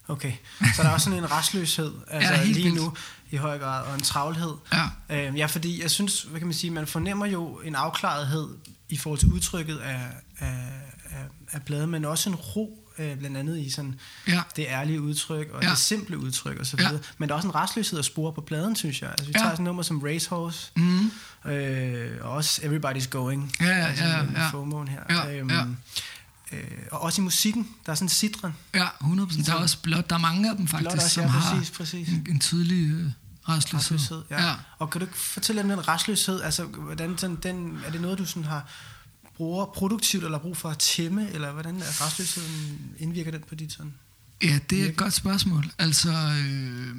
okay. 0.08 0.34
Så 0.76 0.84
der 0.84 0.89
er 0.89 0.93
også 0.93 1.04
sådan 1.04 1.19
en 1.19 1.32
restløshed, 1.32 1.91
altså 2.08 2.34
Ja, 2.34 2.43
lige 2.43 2.76
nu 2.76 2.93
i 3.32 3.36
høj 3.36 3.58
grad, 3.60 3.86
og 3.86 3.95
en 3.95 4.02
travlhed. 4.02 4.54
Ja, 4.74 4.86
Øh, 5.10 5.38
ja, 5.38 5.45
fordi 5.45 5.82
jeg 5.82 5.91
synes, 5.91 6.22
hvad 6.22 6.39
kan 6.39 6.48
man 6.48 6.54
sige, 6.54 6.72
man 6.72 6.88
fornemmer 6.88 7.26
jo 7.26 7.60
en 7.60 7.76
afklarethed 7.76 8.48
i 8.89 8.98
forhold 8.98 9.19
til 9.19 9.28
udtrykket 9.28 9.78
af, 9.78 10.02
af, 10.39 10.72
af, 11.06 11.26
af 11.52 11.62
bladet, 11.62 11.89
men 11.89 12.06
også 12.06 12.30
en 12.30 12.36
ro, 12.36 12.88
øh, 12.99 13.17
blandt 13.17 13.38
andet 13.38 13.57
i 13.59 13.69
sådan 13.69 13.99
ja, 14.27 14.41
det 14.55 14.65
ærlige 14.69 15.01
udtryk, 15.01 15.49
og 15.53 15.62
Ja. 15.62 15.67
ja. 15.67 15.71
det 15.71 15.79
simple 15.79 16.17
udtryk, 16.17 16.57
og 16.59 16.65
så 16.65 16.77
Ja. 16.79 16.88
videre. 16.88 17.03
Men 17.17 17.29
der 17.29 17.35
er 17.35 17.38
også 17.38 17.47
en 17.47 17.55
restløshed 17.55 17.99
at 17.99 18.05
spore 18.05 18.33
på 18.33 18.41
pladen, 18.41 18.75
synes 18.75 19.01
jeg. 19.01 19.09
Altså, 19.09 19.25
vi 19.25 19.31
Ja. 19.35 19.39
tager 19.39 19.51
sådan 19.51 19.65
nummer 19.65 19.83
som 19.83 19.99
Racehorse, 19.99 20.71
mm, 20.75 21.12
øh, 21.51 22.12
og 22.21 22.31
også 22.31 22.62
Everybody's 22.62 23.07
Going. 23.09 23.55
Ja, 23.62 23.65
ja, 23.67 23.73
altså, 23.88 24.03
ja, 24.05 24.17
ja. 24.17 24.49
FOMO'en 24.49 24.89
her. 24.89 25.01
Ja, 25.09 25.29
ja. 25.29 25.65
Øh, 26.51 26.63
og 26.91 27.01
også 27.01 27.21
i 27.21 27.23
musikken, 27.23 27.67
der 27.85 27.91
er 27.91 27.95
sådan 27.95 28.09
citron. 28.09 28.55
ja, 28.75 28.88
100%. 29.01 29.45
Der 29.45 29.51
er 29.53 29.57
også 29.57 29.77
blot, 29.81 30.09
der 30.09 30.15
er 30.15 30.19
mange 30.19 30.49
af 30.49 30.55
dem 30.57 30.67
faktisk, 30.67 30.89
Blot 30.89 30.93
også, 31.03 31.09
som 31.09 31.23
ja, 31.23 31.29
har 31.29 31.55
præcis, 31.55 31.71
præcis. 31.71 32.09
en, 32.09 32.25
en 32.29 32.39
tydelig 32.39 32.91
øh. 32.91 33.12
Restløshed, 33.49 34.23
ja. 34.29 34.41
ja. 34.41 34.47
ja. 34.47 34.53
Og 34.79 34.89
kan 34.89 34.99
du 35.01 35.05
ikke 35.05 35.17
fortælle 35.17 35.62
om 35.62 35.69
den 35.69 35.88
restløshed? 35.88 36.41
Altså, 36.41 36.63
hvordan 36.63 37.17
sådan, 37.17 37.35
den, 37.43 37.79
er 37.85 37.91
det 37.91 38.01
noget, 38.01 38.17
du 38.17 38.25
sådan 38.25 38.43
har 38.43 38.65
bruger 39.39 39.65
produktivt, 39.65 40.23
eller 40.23 40.38
brug 40.38 40.58
for 40.58 40.69
at 40.69 40.78
tæmme, 40.78 41.32
eller 41.32 41.52
hvordan 41.52 41.75
er 41.78 42.06
restløsheden, 42.06 42.80
indvirker 42.97 43.32
den 43.32 43.43
på 43.49 43.56
dit 43.56 43.71
sådan? 43.71 43.93
Ja, 44.43 44.60
det 44.69 44.84
er 44.84 44.89
et 44.89 44.97
godt 44.97 45.13
spørgsmål. 45.13 45.71
Altså, 45.78 46.12
øh, 46.12 46.95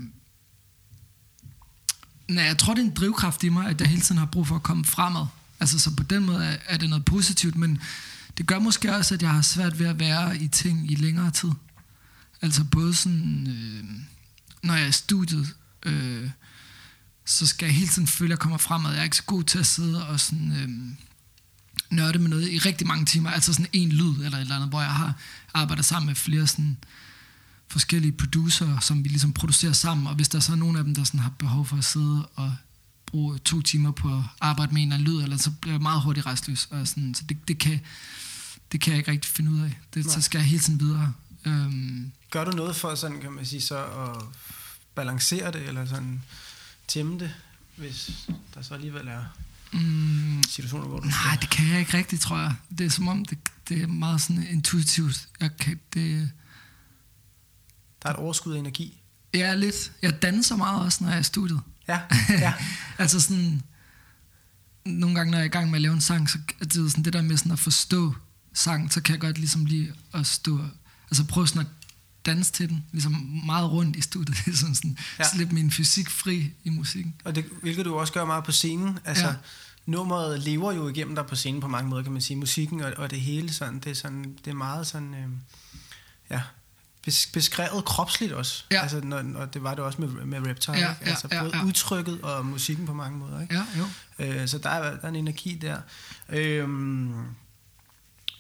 nej, 2.29 2.45
jeg 2.45 2.59
tror, 2.59 2.75
det 2.75 2.81
er 2.83 2.87
en 2.87 2.95
drivkraft 2.95 3.45
i 3.45 3.49
mig, 3.49 3.67
at 3.67 3.81
jeg 3.81 3.89
hele 3.89 4.03
tiden 4.03 4.19
har 4.19 4.27
brug 4.27 4.47
for 4.47 4.55
at 4.55 4.63
komme 4.63 4.85
fremad. 4.85 5.27
Altså, 5.61 5.79
så 5.79 5.97
på 5.97 6.03
den 6.03 6.25
måde 6.25 6.45
er, 6.45 6.57
er 6.67 6.77
det 6.77 6.89
noget 6.89 7.05
positivt, 7.05 7.57
men 7.57 7.81
det 8.39 8.47
gør 8.47 8.59
måske 8.59 8.95
også, 8.97 9.15
at 9.15 9.23
jeg 9.23 9.31
har 9.31 9.43
svært 9.43 9.79
ved 9.79 9.87
at 9.87 9.99
være 9.99 10.37
i 10.37 10.49
ting 10.49 10.91
i 10.91 10.95
længere 10.95 11.31
tid. 11.31 11.51
Altså 12.43 12.65
både 12.65 12.95
sådan, 12.95 13.47
øh, 13.49 13.85
når 14.63 14.75
jeg 14.75 14.85
er 14.85 14.89
i 14.89 14.93
studiet, 14.93 15.55
øh, 15.83 16.31
så 17.25 17.47
skal 17.47 17.67
jeg 17.67 17.75
hele 17.75 17.89
tiden 17.89 18.09
føle, 18.09 18.29
at 18.29 18.31
jeg 18.31 18.39
kommer 18.39 18.59
fremad. 18.59 18.91
Jeg 18.91 19.01
er 19.01 19.05
ikke 19.05 19.17
så 19.17 19.23
god 19.23 19.45
til 19.45 19.59
at 19.59 19.67
sidde 19.67 20.09
og 20.09 20.21
sådan, 20.21 20.53
øh, 20.53 20.97
nørde 21.91 22.19
med 22.19 22.29
noget 22.29 22.53
i 22.53 22.59
rigtig 22.59 22.87
mange 22.87 23.05
timer. 23.05 23.31
Altså 23.31 23.53
sådan 23.53 23.71
en 23.73 23.89
lyd 23.89 24.15
eller 24.15 24.39
et 24.39 24.41
eller 24.41 24.55
andet, 24.55 24.69
hvor 24.69 24.81
jeg 24.81 24.91
har 24.91 25.15
arbejdet 25.55 25.85
sammen 25.85 26.07
med 26.07 26.15
flere 26.15 26.47
sådan, 26.47 26.77
forskellige 27.69 28.13
producer, 28.13 28.79
som 28.79 29.05
vi 29.05 29.09
ligesom 29.09 29.33
producerer 29.33 29.73
sammen, 29.73 30.07
og 30.07 30.15
hvis 30.15 30.29
der 30.29 30.41
så 30.41 30.53
er 30.53 30.57
nogen 30.57 30.77
af 30.77 30.85
dem, 30.85 30.95
der 30.95 31.05
sådan 31.05 31.21
har 31.21 31.33
behov 31.39 31.67
for 31.67 31.77
at 31.77 31.85
sidde 31.85 32.27
og 32.35 32.57
bruge 33.07 33.39
to 33.39 33.63
timer 33.63 33.91
på 33.91 34.09
at 34.09 34.23
arbejde 34.41 34.75
med 34.75 34.83
en 34.83 34.93
eller 34.93 34.99
anden 34.99 35.15
lyd, 35.15 35.23
eller 35.23 35.37
så 35.37 35.51
bliver 35.51 35.75
jeg 35.75 35.83
meget 35.83 36.03
hurtigt 36.03 36.27
restløs, 36.27 36.69
og 36.71 36.89
sådan, 36.89 37.15
så 37.15 37.25
det, 37.29 37.49
det, 37.49 37.59
kan, 37.59 37.81
det 38.73 38.81
kan 38.81 38.91
jeg 38.91 38.99
ikke 38.99 39.11
rigtig 39.11 39.31
finde 39.33 39.51
ud 39.51 39.61
af. 39.61 39.79
Det, 39.95 40.11
så 40.11 40.23
skal 40.23 40.39
jeg 40.39 40.47
hele 40.47 40.63
tiden 40.63 40.81
videre. 40.81 41.13
Øhm, 41.45 42.13
Gør 42.31 42.45
du 42.45 42.51
noget 42.51 42.77
for 42.77 42.95
sådan, 42.95 43.21
kan 43.21 43.33
man 43.33 43.47
sige, 43.47 43.61
så 43.61 43.85
at 43.85 44.23
balancere 44.95 45.53
det, 45.53 45.69
eller 45.69 45.87
sådan 45.87 46.23
tæmme 46.89 47.19
det, 47.19 47.35
hvis 47.77 48.29
der 48.55 48.63
så 48.63 48.75
alligevel 48.75 49.09
er 49.09 49.25
mm, 49.73 50.43
situationer, 50.49 50.87
hvor 50.87 51.01
du 51.01 51.07
nej, 51.07 51.37
det 51.41 51.51
kan 51.51 51.69
jeg 51.69 51.81
ikke 51.81 51.97
rigtigt, 51.97 52.23
tror 52.23 52.39
jeg. 52.39 52.55
Det 52.79 52.87
er 52.87 52.91
som 52.91 53.09
om, 53.09 53.25
det, 53.25 53.39
det 53.69 53.83
er 53.83 53.87
meget 53.87 54.21
sådan 54.21 54.47
intuitivt. 54.51 55.29
Jeg 55.41 55.57
kan, 55.57 55.81
det, 55.95 56.31
der 58.03 58.09
er 58.09 58.13
et 58.13 58.19
overskud 58.19 58.55
af 58.55 58.59
energi. 58.59 59.03
er 59.41 59.55
lidt, 59.55 59.93
jeg 60.03 60.23
danser 60.23 60.57
meget 60.57 60.81
også, 60.81 61.05
når 61.05 61.11
jeg 61.11 61.17
er 61.17 61.21
i 61.21 61.25
studiet. 61.25 61.61
Ja, 61.89 62.01
ja, 62.47 62.55
altså 62.99 63.21
sådan, 63.21 63.63
nogle 64.85 65.17
gange, 65.17 65.31
når 65.31 65.39
jeg 65.39 65.45
er 65.45 65.49
i 65.49 65.53
gang 65.53 65.71
med 65.71 65.77
at 65.77 65.83
lave 65.83 65.95
en 65.95 66.01
sang, 66.01 66.31
så 66.31 66.39
er 66.61 66.65
det 66.65 66.91
sådan 66.91 67.05
det 67.05 67.13
der 67.13 67.23
med 67.23 67.37
sådan 67.37 67.53
at 67.53 67.59
forstå 67.59 68.15
sang, 68.55 68.93
så 68.93 69.01
kan 69.01 69.13
jeg 69.13 69.21
godt 69.21 69.39
ligesom 69.39 69.65
lige 69.65 69.93
at 70.15 70.27
stå, 70.27 70.61
altså 71.11 71.25
prøve 71.25 71.49
sådan 71.49 71.67
at 71.67 71.80
danse 72.27 72.53
til 72.53 72.69
den, 72.69 72.85
ligesom 72.93 73.13
meget 73.47 73.71
rundt 73.71 73.97
i 73.97 74.01
studiet, 74.01 74.37
sådan, 74.59 74.75
sådan 74.75 74.99
ja. 75.19 75.25
Slippe 75.35 75.55
min 75.55 75.71
fysik 75.71 76.11
fri 76.11 76.53
i 76.65 76.71
musikken. 76.71 77.15
og 77.25 77.35
det, 77.35 77.45
hvilket 77.63 77.85
du 77.85 77.95
også 77.99 78.13
gør 78.13 78.25
meget 78.25 78.45
på 78.45 78.53
scenen. 78.53 78.99
Altså, 79.05 79.27
Ja. 79.27 79.35
nummeret 79.87 80.41
lever 80.41 80.73
jo 80.73 80.89
igennem 80.89 81.15
dig 81.15 81.27
på 81.27 81.37
scenen 81.37 81.61
på 81.61 81.69
mange 81.69 81.91
måder, 81.91 82.03
kan 82.03 82.13
man 82.13 82.23
sige. 82.23 82.37
Musikken 82.37 82.81
og, 82.81 82.93
og 82.97 83.11
det 83.11 83.21
hele 83.21 83.53
sådan, 83.53 83.79
det 83.79 83.91
er, 83.91 83.95
sådan, 83.95 84.37
det 84.45 84.51
er 84.51 84.55
meget 84.55 84.87
sådan, 84.87 85.15
øh, 85.15 85.29
ja, 86.31 86.41
bes- 87.09 87.31
beskrevet 87.33 87.85
kropsligt 87.85 88.33
også. 88.33 88.65
Ja. 88.71 88.83
Altså, 88.83 89.01
når, 89.01 89.23
når 89.23 89.45
det 89.47 89.63
var 89.63 89.75
det 89.75 89.85
også 89.85 90.01
med, 90.01 90.09
med 90.09 90.47
Reptile. 90.47 90.77
Ja, 90.79 90.91
ikke? 91.01 91.11
altså, 91.11 91.29
ja, 91.33 91.43
både 91.43 91.57
ja. 91.57 91.65
udtrykket 91.65 92.21
og 92.21 92.47
musikken 92.47 92.87
på 92.87 92.95
mange 92.95 93.19
måder. 93.19 93.41
Ikke? 93.41 93.55
Ja, 93.55 93.65
jo. 93.79 93.85
Øh, 94.19 94.49
så 94.49 94.59
der 94.59 94.69
er, 94.71 94.91
der 94.97 95.03
er 95.03 95.09
en 95.09 95.17
energi 95.17 95.55
der. 95.63 95.81
Øhm, 96.29 97.15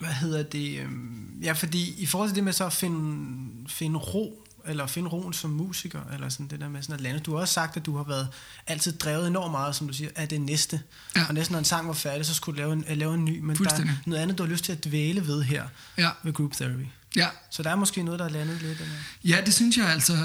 hvad 0.00 0.10
hedder 0.12 0.42
det? 0.42 0.78
Øhm, 0.78 1.38
ja, 1.42 1.52
fordi 1.52 1.94
i 1.98 2.06
forhold 2.06 2.28
til 2.28 2.36
det 2.36 2.44
med 2.44 2.52
så 2.52 2.66
at 2.66 2.72
finde, 2.72 3.68
finde 3.68 3.98
ro, 3.98 4.46
eller 4.66 4.86
finde 4.86 5.08
roen 5.08 5.32
som 5.32 5.50
musiker, 5.50 6.00
eller 6.14 6.28
sådan 6.28 6.48
det 6.48 6.60
der 6.60 6.68
med 6.68 6.82
sådan 6.82 6.94
at 6.94 7.00
lande. 7.00 7.20
Du 7.20 7.32
har 7.34 7.40
også 7.40 7.54
sagt, 7.54 7.76
at 7.76 7.86
du 7.86 7.96
har 7.96 8.04
været 8.04 8.28
altid 8.66 8.92
drevet 8.92 9.26
enormt 9.26 9.50
meget, 9.50 9.76
som 9.76 9.86
du 9.88 9.94
siger, 9.94 10.10
af 10.16 10.28
det 10.28 10.40
næste. 10.40 10.80
Ja. 11.16 11.24
Og 11.28 11.34
næsten 11.34 11.52
når 11.52 11.58
en 11.58 11.64
sang 11.64 11.86
var 11.88 11.94
færdig, 11.94 12.26
så 12.26 12.34
skulle 12.34 12.56
du 12.56 12.60
lave 12.62 12.72
en, 12.72 12.84
øh, 12.88 12.96
lave 12.96 13.14
en 13.14 13.24
ny. 13.24 13.40
Men 13.40 13.56
der 13.56 13.70
er 13.70 13.86
noget 14.06 14.22
andet, 14.22 14.38
du 14.38 14.42
har 14.42 14.50
lyst 14.50 14.64
til 14.64 14.72
at 14.72 14.84
dvæle 14.84 15.26
ved 15.26 15.42
her, 15.42 15.64
Ja, 15.98 16.10
ved 16.22 16.32
Group 16.32 16.52
Therapy. 16.52 16.86
ja. 17.16 17.28
Så 17.50 17.62
der 17.62 17.70
er 17.70 17.76
måske 17.76 18.02
noget, 18.02 18.18
der 18.20 18.24
er 18.26 18.30
landet 18.30 18.62
lidt. 18.62 18.80
Eller? 18.80 18.94
Ja, 19.24 19.40
det 19.46 19.54
synes 19.54 19.76
jeg 19.76 19.86
altså. 19.88 20.16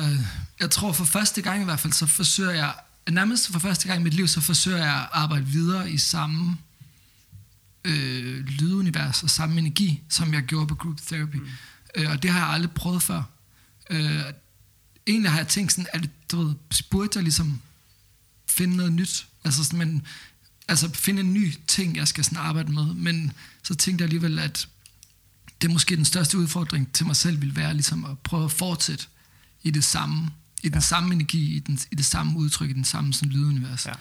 Jeg 0.59 0.71
tror 0.71 0.91
for 0.91 1.05
første 1.05 1.41
gang 1.41 1.61
i 1.61 1.65
hvert 1.65 1.79
fald, 1.79 1.93
så 1.93 2.05
forsøger 2.05 2.51
jeg, 2.51 2.73
nærmest 3.09 3.51
for 3.51 3.59
første 3.59 3.87
gang 3.87 3.99
i 3.99 4.03
mit 4.03 4.13
liv, 4.13 4.27
så 4.27 4.41
forsøger 4.41 4.77
jeg 4.77 4.95
at 4.95 5.07
arbejde 5.11 5.45
videre 5.45 5.91
i 5.91 5.97
samme 5.97 6.57
øh, 7.85 8.45
lydunivers 8.45 9.23
og 9.23 9.29
samme 9.29 9.59
energi, 9.59 10.01
som 10.09 10.33
jeg 10.33 10.43
gjorde 10.43 10.67
på 10.67 10.75
Group 10.75 10.97
Therapy. 11.07 11.35
Mm. 11.35 11.47
Øh, 11.95 12.09
og 12.11 12.23
det 12.23 12.31
har 12.31 12.39
jeg 12.39 12.49
aldrig 12.49 12.71
prøvet 12.71 13.03
før. 13.03 13.23
Øh, 13.89 14.21
egentlig 15.07 15.31
har 15.31 15.37
jeg 15.37 15.47
tænkt 15.47 15.71
sådan, 15.71 15.87
at 15.93 16.09
du 16.31 16.43
ved, 16.43 16.55
burde 16.89 17.09
jeg 17.15 17.23
ligesom 17.23 17.61
finde 18.47 18.75
noget 18.75 18.93
nyt? 18.93 19.27
Altså, 19.43 19.63
sådan, 19.63 19.79
men, 19.79 20.01
altså 20.67 20.89
finde 20.93 21.19
en 21.19 21.33
ny 21.33 21.53
ting, 21.67 21.95
jeg 21.95 22.07
skal 22.07 22.23
sådan 22.23 22.37
arbejde 22.37 22.71
med. 22.71 22.93
Men 22.93 23.31
så 23.63 23.75
tænkte 23.75 24.01
jeg 24.01 24.05
alligevel, 24.05 24.39
at 24.39 24.67
det 25.61 25.67
er 25.67 25.73
måske 25.73 25.95
den 25.95 26.05
største 26.05 26.37
udfordring 26.37 26.93
til 26.93 27.05
mig 27.05 27.15
selv 27.15 27.41
vil 27.41 27.55
være 27.55 27.73
ligesom 27.73 28.05
at 28.05 28.19
prøve 28.19 28.45
at 28.45 28.51
fortsætte 28.51 29.05
i 29.63 29.71
det 29.71 29.83
samme, 29.83 30.29
i 30.63 30.69
den 30.69 30.73
Ja. 30.73 30.79
samme 30.79 31.13
energi, 31.13 31.55
i, 31.55 31.59
den, 31.59 31.79
i 31.91 31.95
det 31.95 32.05
samme 32.05 32.39
udtryk, 32.39 32.69
i 32.69 32.73
den 32.73 32.85
samme 32.85 33.13
sådan, 33.13 33.29
lydunivers. 33.29 33.85
Ja. 33.85 33.93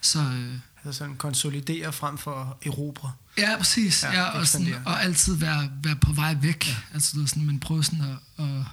Så 0.00 0.20
øh, 0.20 0.58
Altså 0.84 0.98
sådan 0.98 1.16
konsolidere 1.16 1.92
frem 1.92 2.18
for 2.18 2.58
erobre. 2.66 3.12
ja, 3.38 3.56
præcis. 3.58 4.02
Ja, 4.02 4.12
Ja, 4.12 4.24
og, 4.38 4.46
sådan, 4.46 4.74
og 4.86 5.02
altid 5.02 5.34
være, 5.36 5.70
være 5.82 5.96
på 5.96 6.12
vej 6.12 6.36
væk. 6.42 6.68
Ja. 6.68 6.74
Altså, 6.94 7.16
ved, 7.16 7.26
sådan, 7.26 7.46
men 7.46 7.60
prøve 7.60 7.84
sådan 7.84 8.00
at, 8.00 8.44
at, 8.44 8.64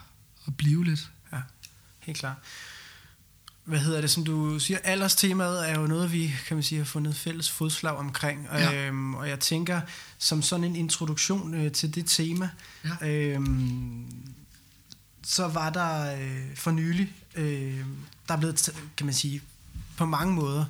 at 0.48 0.58
blive 0.58 0.86
lidt. 0.86 1.10
Ja, 1.34 1.38
helt 2.00 2.18
klart. 2.18 2.36
Hvad 3.66 3.80
hedder 3.80 4.02
det, 4.02 4.12
som 4.12 4.24
du 4.26 4.60
siger, 4.60 4.80
alderstemaet 4.84 5.70
er 5.70 5.80
jo 5.80 5.88
noget, 5.88 6.12
vi 6.12 6.34
kan 6.48 6.58
man 6.58 6.64
sige, 6.64 6.78
har 6.80 6.86
fundet 6.86 7.16
fælles 7.16 7.52
fodslag 7.52 7.96
omkring. 7.98 8.48
Ja. 8.52 8.88
Øhm, 8.88 9.16
og 9.16 9.30
jeg 9.30 9.40
tænker, 9.40 9.82
som 10.18 10.42
sådan 10.42 10.64
en 10.64 10.76
introduktion 10.76 11.54
øh, 11.54 11.72
til 11.72 11.96
det 11.96 12.06
tema, 12.08 12.50
Ja. 13.02 13.08
øhm, 13.08 14.06
så 15.24 15.48
var 15.48 15.70
der 15.70 16.16
øh, 16.22 16.56
for 16.56 16.72
nylig, 16.72 17.14
øh, 17.36 17.86
der 18.28 18.34
er 18.34 18.38
blevet, 18.38 18.70
kan 18.98 19.06
man 19.06 19.14
sige, 19.16 19.42
på 19.98 20.06
mange 20.06 20.34
måder 20.34 20.66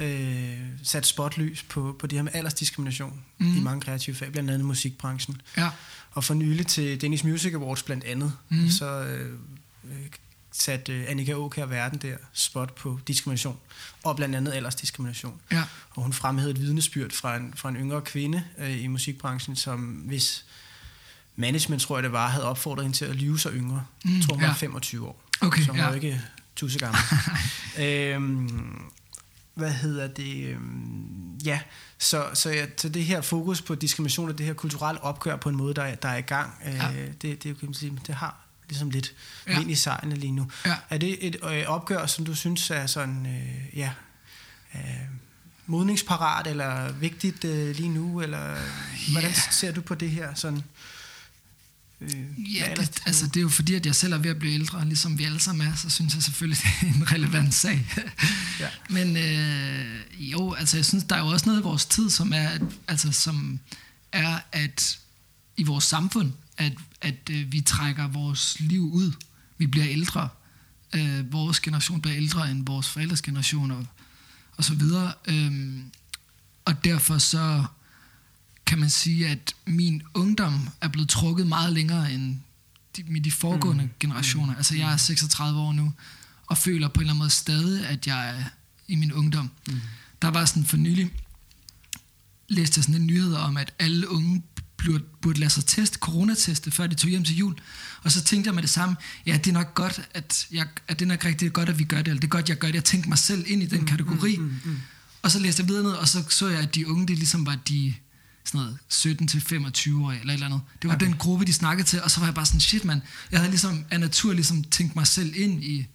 øh, 0.00 0.58
sat 0.82 1.06
spotlys 1.06 1.62
på, 1.62 1.96
på 1.98 2.06
det 2.06 2.18
her 2.18 2.22
med 2.22 2.32
aldersdiskrimination 2.34 3.20
mm. 3.38 3.56
i 3.56 3.60
mange 3.60 3.80
kreative 3.80 4.16
fag, 4.16 4.32
blandt 4.32 4.50
andet 4.50 4.66
musikbranchen. 4.66 5.40
Ja. 5.56 5.70
Og 6.12 6.24
for 6.24 6.34
nylig 6.34 6.66
til 6.66 7.02
Danish 7.02 7.26
Music 7.26 7.54
Awards 7.54 7.82
blandt 7.82 8.04
andet, 8.04 8.32
mm. 8.48 8.70
så 8.70 9.04
øh, 9.04 9.32
øh, 9.84 10.06
satte 10.52 10.92
øh, 10.92 11.04
Annika 11.08 11.32
Aukær 11.32 11.66
Verden 11.66 11.98
der 11.98 12.16
spot 12.32 12.74
på 12.74 13.00
diskrimination, 13.08 13.56
og 14.02 14.16
blandt 14.16 14.36
andet 14.36 14.52
aldersdiskrimination. 14.52 15.40
Ja. 15.52 15.62
Og 15.90 16.02
hun 16.02 16.12
fremhævede 16.12 16.50
et 16.50 16.60
vidnesbyrd 16.60 17.10
fra 17.12 17.36
en, 17.36 17.52
fra 17.56 17.68
en 17.68 17.76
yngre 17.76 18.00
kvinde 18.02 18.44
øh, 18.58 18.82
i 18.82 18.86
musikbranchen, 18.86 19.56
som 19.56 19.80
hvis 19.80 20.44
management, 21.36 21.82
tror 21.82 21.96
jeg 21.96 22.02
det 22.02 22.12
var, 22.12 22.28
havde 22.28 22.44
opfordret 22.44 22.84
hende 22.84 22.96
til 22.96 23.04
at 23.04 23.16
lyve 23.16 23.38
sig 23.38 23.52
yngre. 23.52 23.84
Mm, 24.04 24.22
tror, 24.22 24.34
hun 24.34 24.42
var 24.42 24.48
ja. 24.48 24.54
25 24.54 25.08
år. 25.08 25.22
Okay, 25.40 25.62
så 25.62 25.70
hun 25.70 25.76
ja. 25.76 25.86
var 25.86 25.94
ikke 25.94 26.22
tusse 26.56 26.78
gammel. 26.78 27.00
øhm, 27.84 28.82
hvad 29.54 29.70
hedder 29.72 30.06
det? 30.06 30.44
Øhm, 30.48 31.36
ja, 31.44 31.60
så, 31.98 32.26
så, 32.34 32.50
ja, 32.50 32.66
så 32.76 32.88
det 32.88 33.04
her 33.04 33.20
fokus 33.20 33.62
på 33.62 33.74
diskrimination 33.74 34.28
og 34.28 34.38
det 34.38 34.46
her 34.46 34.52
kulturelle 34.52 35.00
opgør 35.02 35.36
på 35.36 35.48
en 35.48 35.56
måde, 35.56 35.74
der 35.74 35.82
er, 35.82 35.94
der 35.94 36.08
er 36.08 36.16
i 36.16 36.20
gang, 36.20 36.52
øh, 36.66 36.74
Ja. 36.74 36.88
det, 37.22 37.22
det, 37.22 37.58
kan 37.58 37.68
man 37.68 37.74
sige, 37.74 37.98
det 38.06 38.14
har 38.14 38.36
ligesom 38.68 38.90
lidt 38.90 39.14
Ja. 39.46 39.58
vind 39.58 39.70
i 39.70 39.74
sejlene 39.74 40.14
lige 40.16 40.32
nu. 40.32 40.50
Ja. 40.66 40.76
Er 40.90 40.98
det 40.98 41.26
et 41.26 41.36
øh, 41.50 41.64
opgør, 41.66 42.06
som 42.06 42.24
du 42.24 42.34
synes 42.34 42.70
er 42.70 42.86
sådan, 42.86 43.26
øh, 43.26 43.78
ja, 43.78 43.90
øh, 44.74 44.80
modningsparat 45.66 46.46
eller 46.46 46.92
vigtigt 46.92 47.44
øh, 47.44 47.76
lige 47.76 47.88
nu, 47.88 48.20
eller 48.20 48.56
hvordan 49.12 49.30
Ja. 49.30 49.36
ser 49.50 49.72
du 49.72 49.80
på 49.80 49.94
det 49.94 50.10
her 50.10 50.34
sådan? 50.34 50.62
Øh, 52.04 52.56
Ja, 52.56 52.74
det, 52.76 53.02
altså 53.06 53.26
det 53.26 53.36
er 53.36 53.40
jo 53.40 53.48
fordi, 53.48 53.74
at 53.74 53.86
jeg 53.86 53.94
selv 53.94 54.12
er 54.12 54.18
ved 54.18 54.30
at 54.30 54.38
blive 54.38 54.54
ældre, 54.54 54.84
ligesom 54.84 55.18
vi 55.18 55.24
alle 55.24 55.40
sammen 55.40 55.66
er, 55.66 55.74
så 55.74 55.90
synes 55.90 56.14
jeg 56.14 56.22
selvfølgelig, 56.22 56.62
det 56.80 56.88
er 56.88 56.94
en 56.94 57.12
relevant 57.12 57.54
sag. 57.54 57.86
Ja. 58.60 58.68
Men 58.90 59.16
øh, 59.16 59.86
jo, 60.18 60.52
altså 60.52 60.76
jeg 60.76 60.84
synes, 60.84 61.04
der 61.04 61.16
er 61.16 61.20
jo 61.20 61.26
også 61.26 61.46
noget 61.46 61.60
i 61.60 61.62
vores 61.62 61.86
tid, 61.86 62.10
som 62.10 62.32
er, 62.32 62.48
at, 62.48 62.62
altså, 62.88 63.12
som 63.12 63.60
er 64.12 64.38
at 64.52 64.98
i 65.56 65.62
vores 65.62 65.84
samfund, 65.84 66.32
at, 66.56 66.72
at 67.00 67.30
øh, 67.30 67.52
vi 67.52 67.60
trækker 67.60 68.08
vores 68.08 68.60
liv 68.60 68.92
ud. 68.92 69.12
Vi 69.58 69.66
bliver 69.66 69.86
ældre. 69.88 70.28
Øh, 70.94 71.32
vores 71.32 71.60
generation 71.60 72.00
bliver 72.00 72.16
ældre 72.16 72.50
end 72.50 72.66
vores 72.66 72.88
forældres 72.88 73.22
generation 73.22 73.70
og, 73.70 73.86
og 74.56 74.64
så 74.64 74.74
videre. 74.74 75.12
Øhm, 75.26 75.84
og 76.64 76.84
derfor 76.84 77.18
så 77.18 77.64
kan 78.66 78.78
man 78.78 78.90
sige, 78.90 79.28
at 79.28 79.54
min 79.66 80.02
ungdom 80.14 80.68
er 80.80 80.88
blevet 80.88 81.08
trukket 81.08 81.46
meget 81.46 81.72
længere 81.72 82.12
end 82.12 82.36
de, 82.96 83.02
med 83.02 83.20
de 83.20 83.32
foregående 83.32 83.84
mm. 83.84 83.90
generationer. 84.00 84.56
Altså 84.56 84.76
jeg 84.76 84.92
er 84.92 84.96
36 84.96 85.60
år 85.60 85.72
nu, 85.72 85.92
og 86.46 86.58
føler 86.58 86.88
på 86.88 87.00
en 87.00 87.00
eller 87.00 87.12
anden 87.12 87.18
måde 87.18 87.30
stadig, 87.30 87.86
at 87.86 88.06
jeg 88.06 88.28
er 88.30 88.44
i 88.88 88.94
min 88.94 89.12
ungdom. 89.12 89.50
Mm. 89.68 89.80
Der 90.22 90.28
var 90.28 90.44
sådan 90.44 90.64
for 90.64 90.76
nylig, 90.76 91.10
læste 92.48 92.78
jeg 92.78 92.84
sådan 92.84 93.00
en 93.00 93.06
nyhed 93.06 93.34
om, 93.34 93.56
at 93.56 93.72
alle 93.78 94.10
unge 94.10 94.42
burde, 94.84 95.04
burde 95.20 95.40
lade 95.40 95.50
sig 95.50 95.66
teste, 95.66 95.98
coronateste, 95.98 96.70
før 96.70 96.86
de 96.86 96.94
tog 96.94 97.10
hjem 97.10 97.24
til 97.24 97.36
jul. 97.36 97.54
Og 98.02 98.12
så 98.12 98.24
tænkte 98.24 98.48
jeg 98.48 98.54
med 98.54 98.62
det 98.62 98.70
samme, 98.70 98.96
ja, 99.26 99.36
det 99.36 99.46
er 99.46 99.52
nok 99.52 99.74
godt, 99.74 100.08
at, 100.14 100.46
jeg, 100.50 100.66
at 100.88 100.98
det 100.98 101.04
er 101.04 101.08
nok 101.08 101.24
rigtig 101.24 101.52
godt, 101.52 101.68
at 101.68 101.78
vi 101.78 101.84
gør 101.84 101.96
det, 101.96 102.08
eller 102.08 102.20
det 102.20 102.26
er 102.26 102.30
godt, 102.30 102.48
jeg 102.48 102.58
gør 102.58 102.68
det. 102.68 102.74
Jeg 102.74 102.84
tænkte 102.84 103.08
mig 103.08 103.18
selv 103.18 103.44
ind 103.46 103.62
i 103.62 103.66
den 103.66 103.86
kategori. 103.86 104.36
Mm, 104.36 104.44
mm, 104.44 104.60
mm. 104.64 104.80
Og 105.22 105.30
så 105.30 105.38
læste 105.38 105.60
jeg 105.60 105.68
videre 105.68 105.82
ned, 105.82 105.92
og 105.92 106.08
så 106.08 106.24
så 106.28 106.48
jeg, 106.48 106.60
at 106.60 106.74
de 106.74 106.88
unge, 106.88 107.06
det 107.06 107.18
ligesom 107.18 107.46
var 107.46 107.54
de 107.68 107.94
sådan 108.44 108.60
noget 108.60 108.78
17 108.88 109.28
til 109.28 109.40
25 109.40 110.04
år 110.04 110.12
eller 110.12 110.24
et 110.24 110.32
eller 110.32 110.46
andet. 110.46 110.60
Det 110.82 110.88
var 110.88 110.94
okay. 110.96 111.06
den 111.06 111.16
gruppe, 111.16 111.44
de 111.44 111.52
snakkede 111.52 111.88
til, 111.88 112.02
og 112.02 112.10
så 112.10 112.20
var 112.20 112.26
jeg 112.26 112.34
bare 112.34 112.46
sådan, 112.46 112.60
shit 112.60 112.84
mand, 112.84 113.00
jeg 113.30 113.40
havde 113.40 113.50
ligesom 113.50 113.84
af 113.90 114.00
natur 114.00 114.32
ligesom 114.32 114.64
tænkt 114.64 114.96
mig 114.96 115.06
selv 115.06 115.36
ind 115.36 115.64
i, 115.64 115.86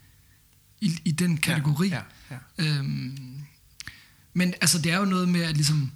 i, 0.81 0.99
i 1.05 1.11
den 1.11 1.37
kategori. 1.37 1.87
Ja, 1.87 2.01
ja, 2.31 2.37
ja. 2.57 2.77
Øhm, 2.77 3.43
men 4.33 4.53
altså, 4.61 4.79
det 4.79 4.91
er 4.91 4.97
jo 4.97 5.05
noget 5.05 5.29
med, 5.29 5.41
at 5.41 5.55
ligesom, 5.55 5.91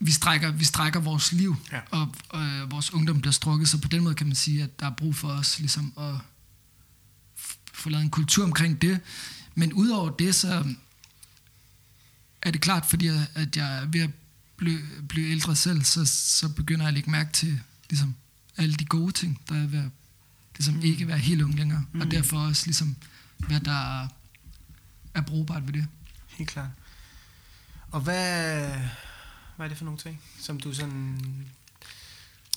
vi 0.00 0.10
strækker, 0.12 0.50
vi 0.50 0.64
strækker 0.64 1.00
vores 1.00 1.32
liv, 1.32 1.56
Ja. 1.72 1.80
og, 1.90 2.14
og 2.28 2.42
øh, 2.42 2.70
vores 2.70 2.92
ungdom 2.92 3.20
bliver 3.20 3.32
strukket, 3.32 3.68
så 3.68 3.78
på 3.78 3.88
den 3.88 4.02
måde 4.04 4.14
kan 4.14 4.26
man 4.26 4.36
sige, 4.36 4.62
at 4.62 4.80
der 4.80 4.86
er 4.86 4.94
brug 4.94 5.16
for 5.16 5.28
os 5.28 5.58
ligesom 5.58 5.92
at 5.98 6.14
få 7.72 7.88
lavet 7.90 8.04
en 8.04 8.10
kultur 8.10 8.44
omkring 8.44 8.82
det. 8.82 9.00
Men 9.54 9.72
udover 9.72 10.10
det, 10.10 10.34
så 10.34 10.64
er 12.42 12.50
det 12.50 12.60
klart, 12.60 12.86
fordi 12.86 13.06
at 13.34 13.56
jeg 13.56 13.76
er 13.82 13.86
ved 13.86 14.00
at 14.00 14.10
blive, 14.60 14.80
blive 15.08 15.30
ældre 15.30 15.56
selv, 15.56 15.82
så, 15.82 16.04
så 16.04 16.48
begynder 16.48 16.84
jeg 16.84 16.88
at 16.88 16.94
lægge 16.94 17.10
mærke 17.10 17.32
til 17.32 17.60
ligesom, 17.90 18.14
alle 18.56 18.74
de 18.74 18.84
gode 18.84 19.12
ting, 19.12 19.40
der 19.48 19.54
er 19.62 19.66
ved 19.66 19.78
at 19.78 19.90
ligesom, 20.58 20.82
ikke 20.82 21.08
være 21.08 21.18
helt 21.18 21.42
ung 21.42 21.54
længere, 21.54 21.84
mm. 21.92 22.00
og 22.00 22.10
derfor 22.10 22.38
også 22.38 22.66
ligesom, 22.66 22.96
hvad 23.38 23.60
der 23.60 24.08
er 25.14 25.20
brugbart 25.26 25.66
ved 25.66 25.72
det. 25.72 25.86
Helt 26.26 26.50
klart. 26.50 26.68
Og 27.90 28.00
hvad, 28.00 28.68
hvad 29.56 29.66
er 29.66 29.68
det 29.68 29.78
for 29.78 29.84
nogle 29.84 30.00
ting, 30.00 30.20
som 30.40 30.60
du 30.60 30.74
sådan 30.74 31.20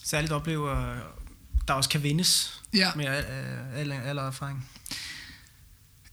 særligt 0.03 0.33
oplever, 0.33 0.99
der 1.67 1.73
også 1.73 1.89
kan 1.89 2.03
vindes 2.03 2.61
Ja. 2.73 2.91
med 2.95 3.05
al, 3.05 3.25
al, 3.75 3.91
al 3.91 4.17
erfaring? 4.17 4.69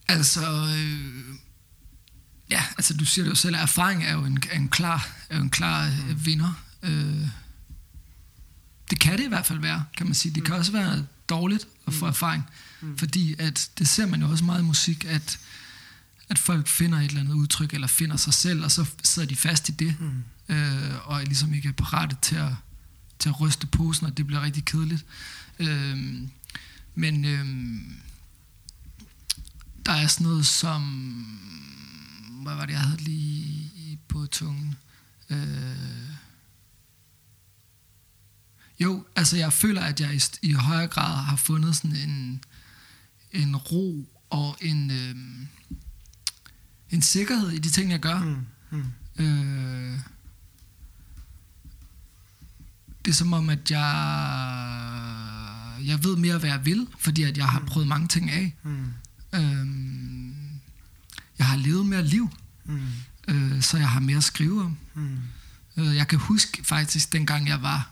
Altså, 0.09 0.41
øh, 0.77 1.35
ja, 2.51 2.65
altså 2.79 2.95
du 2.95 3.05
siger 3.05 3.25
det 3.25 3.31
jo 3.31 3.35
selv, 3.35 3.57
at 3.57 3.63
erfaring 3.63 4.05
er 4.05 4.13
jo 4.13 4.25
en, 4.25 4.39
er 4.51 4.57
en 4.57 4.69
klar, 4.69 5.09
er 5.31 5.37
jo 5.37 5.43
en 5.43 5.51
klar 5.51 5.87
øh, 5.87 6.27
vinder. 6.27 6.53
Øh, 6.83 7.29
det 8.91 9.01
kan 9.01 9.19
det 9.19 9.25
i 9.25 9.29
hvert 9.29 9.47
fald 9.47 9.59
være, 9.59 9.85
kan 9.97 10.07
man 10.07 10.15
sige. 10.15 10.35
Det 10.35 10.45
kan 10.45 10.55
også 10.55 10.73
være 10.73 11.07
dårligt 11.29 11.67
at 11.87 11.95
få 11.95 12.07
erfaring, 12.07 12.45
fordi 12.97 13.35
at 13.39 13.71
det 13.79 13.89
ser 13.89 14.07
man 14.07 14.23
jo 14.23 14.31
også 14.31 14.45
meget 14.45 14.61
i 14.61 14.65
musik, 14.65 15.05
at, 15.05 15.39
at 16.29 16.39
folk 16.39 16.69
finder 16.69 16.99
et 16.99 17.05
eller 17.05 17.21
andet 17.21 17.35
udtryk, 17.35 17.75
eller 17.75 17.87
finder 17.87 18.17
sig 18.17 18.35
selv, 18.35 18.65
og 18.65 18.71
så 18.71 18.87
sidder 19.03 19.29
de 19.29 19.37
fast 19.37 19.69
i 19.69 19.73
det, 19.73 19.95
mm. 20.01 20.55
øh, 20.55 21.09
og 21.09 21.21
er 21.21 21.25
ligesom 21.25 21.55
ikke 21.55 21.73
parate 21.73 22.17
til 22.23 22.37
at, 22.37 22.53
til 23.19 23.29
at 23.29 23.41
ryste 23.41 23.67
posen, 23.67 24.07
og 24.07 24.17
det 24.17 24.27
bliver 24.27 24.43
rigtig 24.43 24.65
kedeligt. 24.65 25.05
Øh, 25.59 25.99
men... 26.95 27.25
Øh, 27.25 27.47
der 29.87 29.93
er 29.93 30.07
sådan 30.07 30.27
noget 30.27 30.47
som... 30.47 30.83
Hvad 32.51 32.59
var 32.59 32.67
det, 32.67 32.73
jeg 32.73 32.81
havde 32.81 33.03
lige 33.03 33.99
på 34.09 34.27
tungen? 34.27 34.75
Øh, 35.31 36.11
jo, 38.81 39.07
altså 39.17 39.37
jeg 39.37 39.53
føler, 39.53 39.83
at 39.83 40.01
jeg 40.01 40.15
i, 40.15 40.21
i 40.43 40.53
højere 40.53 40.87
grad 40.87 41.17
har 41.17 41.37
fundet 41.37 41.77
sådan 41.77 41.97
en, 41.97 42.45
en 43.33 43.57
ro 43.57 44.09
og 44.31 44.57
en, 44.61 44.91
øh, 44.91 45.17
en 46.91 47.03
sikkerhed 47.03 47.51
i 47.51 47.59
de 47.59 47.71
ting, 47.71 47.91
jeg 47.91 48.01
gør. 48.01 48.19
Mm. 48.19 48.47
Mm. 48.71 48.85
Øh, 49.25 49.99
det 53.05 53.11
er 53.11 53.15
som 53.15 53.33
om, 53.33 53.49
at 53.49 53.71
jeg, 53.71 53.81
jeg 55.85 56.05
ved 56.05 56.17
mere, 56.17 56.39
hvad 56.39 56.51
jeg 56.51 56.65
vil, 56.65 56.87
fordi 56.99 57.23
at 57.23 57.39
jeg 57.39 57.47
har 57.47 57.61
prøvet 57.67 57.89
mange 57.89 58.09
ting 58.09 58.31
af. 58.31 58.55
Mm. 58.63 58.87
Øhm, 59.35 60.50
jeg 61.41 61.49
har 61.49 61.57
levet 61.57 61.87
mere 61.87 62.07
liv, 62.07 62.31
Mm. 62.65 62.81
øh, 63.29 63.63
så 63.63 63.79
jeg 63.79 63.89
har 63.89 64.01
mere 64.01 64.17
at 64.17 64.25
skrive 64.25 64.65
om. 64.65 64.79
Mm. 64.95 65.19
Øh, 65.77 65.97
jeg 65.97 66.09
kan 66.09 66.19
huske 66.19 66.65
faktisk, 66.65 67.13
dengang 67.13 67.49
jeg 67.49 67.63
var 67.63 67.91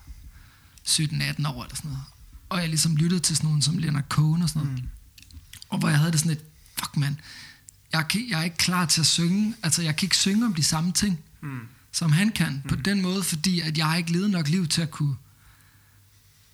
17-18 0.87 1.47
år 1.47 1.63
eller 1.63 1.75
sådan 1.75 1.91
noget, 1.91 2.03
og 2.49 2.59
jeg 2.59 2.69
ligesom 2.69 2.95
lyttede 2.95 3.19
til 3.21 3.35
sådan 3.35 3.47
nogen 3.47 3.61
som 3.61 3.77
Leonard 3.77 4.03
Cohen 4.09 4.41
og 4.41 4.49
sådan 4.49 4.67
noget, 4.67 4.83
mm. 4.83 4.89
og 5.69 5.79
hvor 5.79 5.89
jeg 5.89 5.97
havde 5.97 6.11
det 6.11 6.19
sådan 6.19 6.31
et, 6.31 6.43
fuck 6.79 6.97
man, 6.97 7.19
jeg, 7.93 8.07
kan, 8.07 8.29
jeg 8.29 8.39
er 8.39 8.43
ikke 8.43 8.57
klar 8.57 8.85
til 8.85 9.01
at 9.01 9.07
synge, 9.07 9.55
altså 9.63 9.81
jeg 9.81 9.95
kan 9.95 10.05
ikke 10.05 10.17
synge 10.17 10.45
om 10.45 10.53
de 10.53 10.63
samme 10.63 10.91
ting, 10.91 11.19
Mm. 11.41 11.59
som 11.91 12.11
han 12.11 12.31
kan, 12.31 12.63
på 12.69 12.75
den 12.75 13.01
måde, 13.01 13.23
fordi 13.23 13.59
at 13.59 13.77
jeg 13.77 13.85
har 13.85 13.95
ikke 13.95 14.11
levet 14.11 14.29
nok 14.31 14.47
liv 14.47 14.67
til 14.67 14.81
at 14.81 14.91
kunne, 14.91 15.15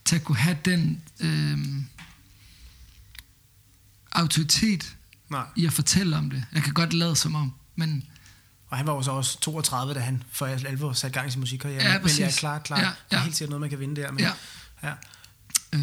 til 0.05 0.15
at 0.15 0.23
kunne 0.23 0.37
have 0.37 0.57
den 0.65 1.01
øh, 1.19 1.57
autoritet 4.11 4.94
Nej. 5.29 5.45
i 5.55 5.65
at 5.65 5.73
fortælle 5.73 6.17
om 6.17 6.29
det. 6.29 6.43
Jeg 6.53 6.63
kan 6.63 6.73
godt 6.73 6.93
lade 6.93 7.15
som 7.15 7.35
om, 7.35 7.53
men 7.75 8.03
Og 8.69 8.77
han 8.77 8.87
var 8.87 8.93
jo 8.93 9.01
så 9.01 9.11
også 9.11 9.39
32, 9.39 9.93
da 9.93 9.99
han 9.99 10.23
for 10.31 10.45
alvor 10.45 10.93
satte 10.93 11.13
gang 11.13 11.27
i 11.27 11.31
sin 11.31 11.39
musikkarriere. 11.39 11.83
Ja, 11.83 11.99
men 11.99 12.09
jeg 12.19 12.27
er 12.27 12.31
klar, 12.31 12.59
klar. 12.59 12.77
Ja, 12.79 12.83
Ja, 12.85 12.89
ja. 13.11 13.17
ja. 13.17 13.23
helt 13.23 13.35
sikkert 13.35 13.49
noget, 13.49 13.61
man 13.61 13.69
kan 13.69 13.79
vinde 13.79 14.01
der. 14.01 14.11
Men, 14.11 14.19
Ja. 14.19 14.31
ja. 14.83 14.93
øh, 15.73 15.79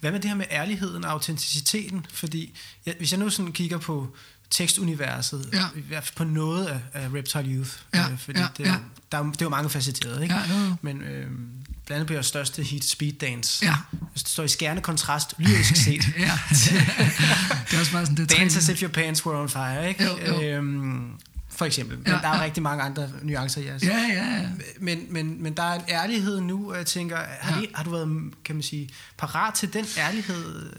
Hvad 0.00 0.12
med 0.12 0.20
det 0.20 0.30
her 0.30 0.34
med 0.36 0.46
ærligheden 0.50 1.04
og 1.04 1.10
autenticiteten? 1.10 2.06
Fordi 2.12 2.54
ja, 2.86 2.92
hvis 2.98 3.12
jeg 3.12 3.20
nu 3.20 3.30
sådan 3.30 3.52
kigger 3.52 3.78
på 3.78 4.16
tekstuniverset, 4.50 5.48
Ja. 5.52 5.64
i 5.76 5.80
hvert 5.80 6.04
fald 6.04 6.16
på 6.16 6.24
noget 6.24 6.66
af, 6.66 6.80
af 6.92 7.08
Reptile 7.14 7.54
Youth, 7.56 7.70
Ja, 7.94 8.10
øh, 8.10 8.18
fordi 8.18 8.38
ja, 8.40 8.46
det, 8.58 8.66
er, 8.66 8.70
ja. 8.72 8.78
Der, 9.12 9.18
er, 9.18 9.22
det 9.22 9.40
er 9.42 9.44
jo 9.46 9.48
mange 9.48 9.70
facetteret, 9.70 10.22
ikke? 10.22 10.34
ja, 10.34 10.40
jo, 10.60 10.64
jo. 10.68 10.74
Men 10.82 11.00
øh, 11.02 11.26
blandt 11.26 11.90
andet 11.90 12.06
på 12.06 12.12
jeres 12.12 12.26
største 12.26 12.62
hit, 12.62 12.84
Speed 12.84 13.12
Dance, 13.12 13.64
Ja. 13.66 13.74
det 14.14 14.28
står 14.28 14.42
i 14.44 14.48
skærende 14.48 14.82
kontrast, 14.82 15.34
lyrisk 15.38 15.76
set. 15.76 16.02
ja. 16.18 16.38
det 17.70 17.76
er 17.76 17.78
også 17.80 17.92
bare 17.92 18.06
sådan, 18.06 18.16
det 18.16 18.30
Dance 18.36 18.58
as 18.58 18.68
if 18.68 18.82
your 18.82 18.90
pants 18.90 19.26
were 19.26 19.40
on 19.42 19.48
fire, 19.48 19.88
ikke? 19.88 20.04
Jo, 20.04 20.18
jo. 20.26 20.42
Øhm, 20.42 21.10
for 21.48 21.64
eksempel. 21.64 21.98
Men 21.98 22.06
ja, 22.06 22.12
der 22.12 22.28
er 22.28 22.36
ja. 22.36 22.42
rigtig 22.44 22.62
mange 22.62 22.82
andre 22.84 23.08
nuancer 23.22 23.60
i 23.60 23.66
jeres. 23.66 23.82
Ja, 23.82 23.98
ja, 23.98 24.24
ja. 24.36 24.48
Men, 24.80 25.00
men, 25.10 25.42
men 25.42 25.54
der 25.54 25.62
er 25.62 25.74
en 25.74 25.84
ærlighed 25.88 26.40
nu, 26.40 26.70
og 26.70 26.76
jeg 26.78 26.86
tænker, 26.86 27.16
har, 27.40 27.54
Ja. 27.56 27.60
det, 27.60 27.68
har 27.74 27.84
du 27.84 27.90
været, 27.90 28.32
kan 28.44 28.54
man 28.56 28.62
sige, 28.62 28.88
parat 29.18 29.54
til 29.54 29.72
den 29.72 29.84
ærlighed? 29.98 30.72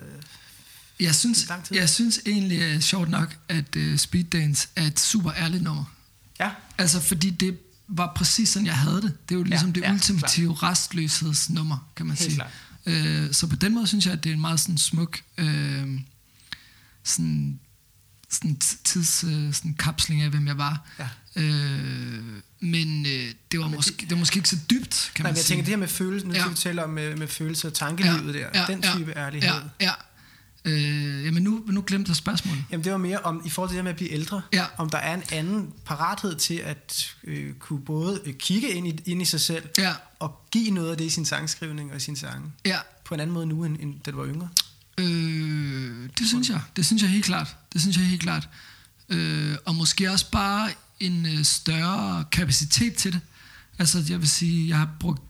Jeg 1.00 1.16
synes, 1.16 1.48
jeg 1.72 1.90
synes 1.90 2.20
egentlig, 2.26 2.76
uh, 2.76 2.82
sjovt 2.82 3.10
nok, 3.10 3.38
at 3.50 3.76
uh, 3.76 3.98
Speed 3.98 4.24
Dance 4.24 4.68
er 4.76 4.84
et 4.84 5.00
super 5.00 5.32
ærligt 5.34 5.64
nummer. 5.64 5.84
Ja, 6.40 6.50
Altså, 6.78 7.00
fordi 7.00 7.30
det 7.30 7.58
var 7.88 8.14
præcis 8.16 8.50
sådan, 8.50 8.66
jeg 8.66 8.78
havde 8.78 9.02
det. 9.02 9.30
Det 9.30 9.36
er 9.36 9.40
jo 9.40 9.44
ligesom 9.44 9.70
Ja, 9.70 9.74
det 9.74 9.82
ja, 9.82 9.94
ultimative 9.94 10.54
restløshedsnummer, 10.54 11.90
kan 11.96 12.06
man 12.06 12.18
Helt 12.18 12.32
sige. 12.32 12.44
Øh, 13.26 13.34
så 13.34 13.48
på 13.48 13.56
den 13.56 13.74
måde 13.74 13.88
synes 13.88 14.06
jeg, 14.06 14.14
at 14.14 14.24
det 14.24 14.30
er 14.30 14.34
en 14.34 14.42
meget 14.42 14.60
sådan 14.60 14.78
smuk 14.78 15.20
øh, 15.38 15.88
sådan, 17.04 17.60
sådan 18.30 18.60
tids 18.84 19.24
øh, 19.24 19.54
sådan 19.54 19.74
kapsling 19.74 20.22
af, 20.22 20.30
hvem 20.30 20.48
jeg 20.48 20.58
var. 20.58 20.88
ja. 21.00 21.08
Øh, 21.36 22.24
men 22.60 23.06
øh, 23.06 23.32
det, 23.52 23.60
var 23.60 23.68
måske, 23.68 23.96
det 24.00 24.12
var 24.12 24.18
måske 24.18 24.38
ikke 24.38 24.50
så 24.50 24.58
dybt, 24.70 25.12
kan 25.16 25.24
Nej, 25.24 25.30
man 25.30 25.32
men 25.32 25.38
jeg 25.38 25.44
sige. 25.46 25.48
tænker, 25.56 25.64
det 25.66 25.72
her 25.72 25.78
med 25.78 25.88
følelsen, 25.88 26.30
nu 26.30 26.36
Ja. 26.36 26.42
ja. 26.42 26.48
vi 26.50 26.56
taler 26.56 26.84
om 26.84 26.90
med, 26.90 27.16
med 27.16 27.28
følelse 27.28 27.68
og 27.68 27.74
tankelivet 27.74 28.34
der, 28.34 28.66
den 28.66 28.82
type 28.98 29.14
ærlighed. 29.18 29.50
Ja, 29.50 29.86
ja. 29.86 29.92
Øh, 30.68 31.26
jamen 31.26 31.44
nu, 31.44 31.64
nu 31.68 31.84
glemte 31.88 32.10
jeg 32.10 32.16
spørgsmålet. 32.16 32.64
Jamen 32.72 32.84
det 32.84 32.92
var 32.92 32.98
mere 32.98 33.20
om, 33.20 33.42
i 33.46 33.50
forhold 33.50 33.70
til 33.70 33.76
det 33.76 33.84
med 33.84 33.92
at 33.92 33.96
blive 33.96 34.12
ældre, 34.12 34.42
Ja. 34.54 34.66
om 34.78 34.90
der 34.90 34.98
er 34.98 35.14
en 35.14 35.24
anden 35.32 35.74
parathed 35.86 36.36
til 36.36 36.54
at 36.54 37.16
øh, 37.24 37.54
kunne 37.54 37.82
både 37.82 38.22
øh, 38.26 38.34
kigge 38.34 38.70
ind 38.70 38.88
i, 38.88 39.00
ind 39.12 39.22
i 39.22 39.26
sig 39.26 39.42
selv, 39.42 39.64
Ja, 39.78 39.94
og 40.20 40.42
give 40.52 40.72
noget 40.72 40.92
af 40.92 40.98
det 40.98 41.06
i 41.06 41.10
sin 41.10 41.26
sangskrivning 41.26 41.92
og 41.92 41.98
i 41.98 42.00
sin 42.00 42.16
sange, 42.16 42.52
ja. 42.66 42.78
på 43.06 43.14
en 43.14 43.20
anden 43.20 43.34
måde 43.34 43.46
nu, 43.46 43.64
end, 43.64 43.78
end 43.80 43.96
da 44.06 44.12
du 44.12 44.18
var 44.18 44.26
yngre. 44.28 44.50
Øh, 44.98 46.10
det 46.20 46.28
synes 46.28 46.50
jeg. 46.50 46.62
Det 46.76 46.86
synes 46.86 47.02
jeg 47.02 47.12
helt 47.12 47.26
klart. 47.26 47.56
Det 47.74 47.82
synes 47.82 47.98
jeg 47.98 48.06
helt 48.06 48.22
klart. 48.22 48.50
Øh, 49.10 49.56
og 49.66 49.76
måske 49.76 50.12
også 50.12 50.32
bare 50.32 50.70
en 51.00 51.26
øh, 51.26 51.44
større 51.44 52.26
kapacitet 52.32 52.94
til 52.96 53.14
det. 53.14 53.22
Altså, 53.80 54.04
jeg 54.10 54.20
vil 54.20 54.30
sige, 54.30 54.70
jeg 54.70 54.78
har 54.78 54.90
brugt... 55.00 55.22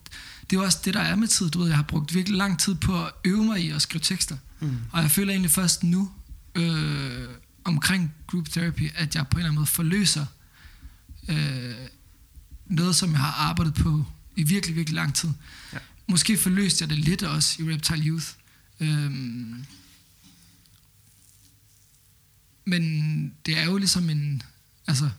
Det 0.49 0.55
er 0.55 0.59
jo 0.59 0.65
også 0.65 0.79
det, 0.85 0.93
der 0.93 0.99
er 0.99 1.15
med 1.15 1.27
tid. 1.27 1.49
Du 1.49 1.59
ved, 1.59 1.67
jeg 1.67 1.75
har 1.75 1.83
brugt 1.83 2.13
virkelig 2.13 2.37
lang 2.37 2.59
tid 2.59 2.75
på 2.75 3.05
at 3.05 3.11
øve 3.23 3.43
mig 3.43 3.61
i 3.61 3.69
at 3.69 3.81
skrive 3.81 4.01
tekster. 4.01 4.37
Mm. 4.59 4.77
Og 4.91 5.01
jeg 5.01 5.11
føler 5.11 5.31
egentlig 5.31 5.51
først 5.51 5.83
nu, 5.83 6.11
øh, 6.55 7.27
omkring 7.63 8.13
group 8.27 8.49
therapy, 8.49 8.91
at 8.95 9.15
jeg 9.15 9.27
på 9.27 9.37
en 9.37 9.39
eller 9.39 9.49
anden 9.49 9.55
måde 9.55 9.67
forløser 9.67 10.25
øh, 11.27 11.75
noget, 12.65 12.95
som 12.95 13.11
jeg 13.11 13.19
har 13.19 13.49
arbejdet 13.49 13.73
på 13.73 14.05
i 14.35 14.43
virkelig, 14.43 14.75
virkelig 14.75 14.95
lang 14.95 15.15
tid. 15.15 15.29
Ja. 15.73 15.77
Måske 16.07 16.37
forløste 16.37 16.83
jeg 16.83 16.89
det 16.89 16.99
lidt 16.99 17.23
også 17.23 17.63
i 17.63 17.73
Reptile 17.73 18.03
Youth. 18.03 18.27
Øhm, 18.79 19.65
men 22.65 23.33
det 23.45 23.57
er 23.57 23.65
jo 23.65 23.77
ligesom 23.77 24.09
en... 24.09 24.41
Altså, 24.87 25.09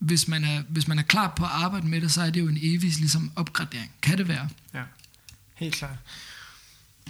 hvis 0.00 0.28
man, 0.28 0.44
er, 0.44 0.62
hvis 0.68 0.88
man 0.88 0.98
er 0.98 1.02
klar 1.02 1.32
på 1.36 1.44
at 1.44 1.50
arbejde 1.52 1.86
med 1.86 2.00
det, 2.00 2.12
så 2.12 2.22
er 2.22 2.30
det 2.30 2.40
jo 2.40 2.48
en 2.48 2.58
evig 2.62 2.80
ligesom, 2.98 3.32
opgradering. 3.36 3.90
Kan 4.02 4.18
det 4.18 4.28
være? 4.28 4.48
Ja, 4.74 4.82
helt 5.54 5.74
klart. 5.74 5.96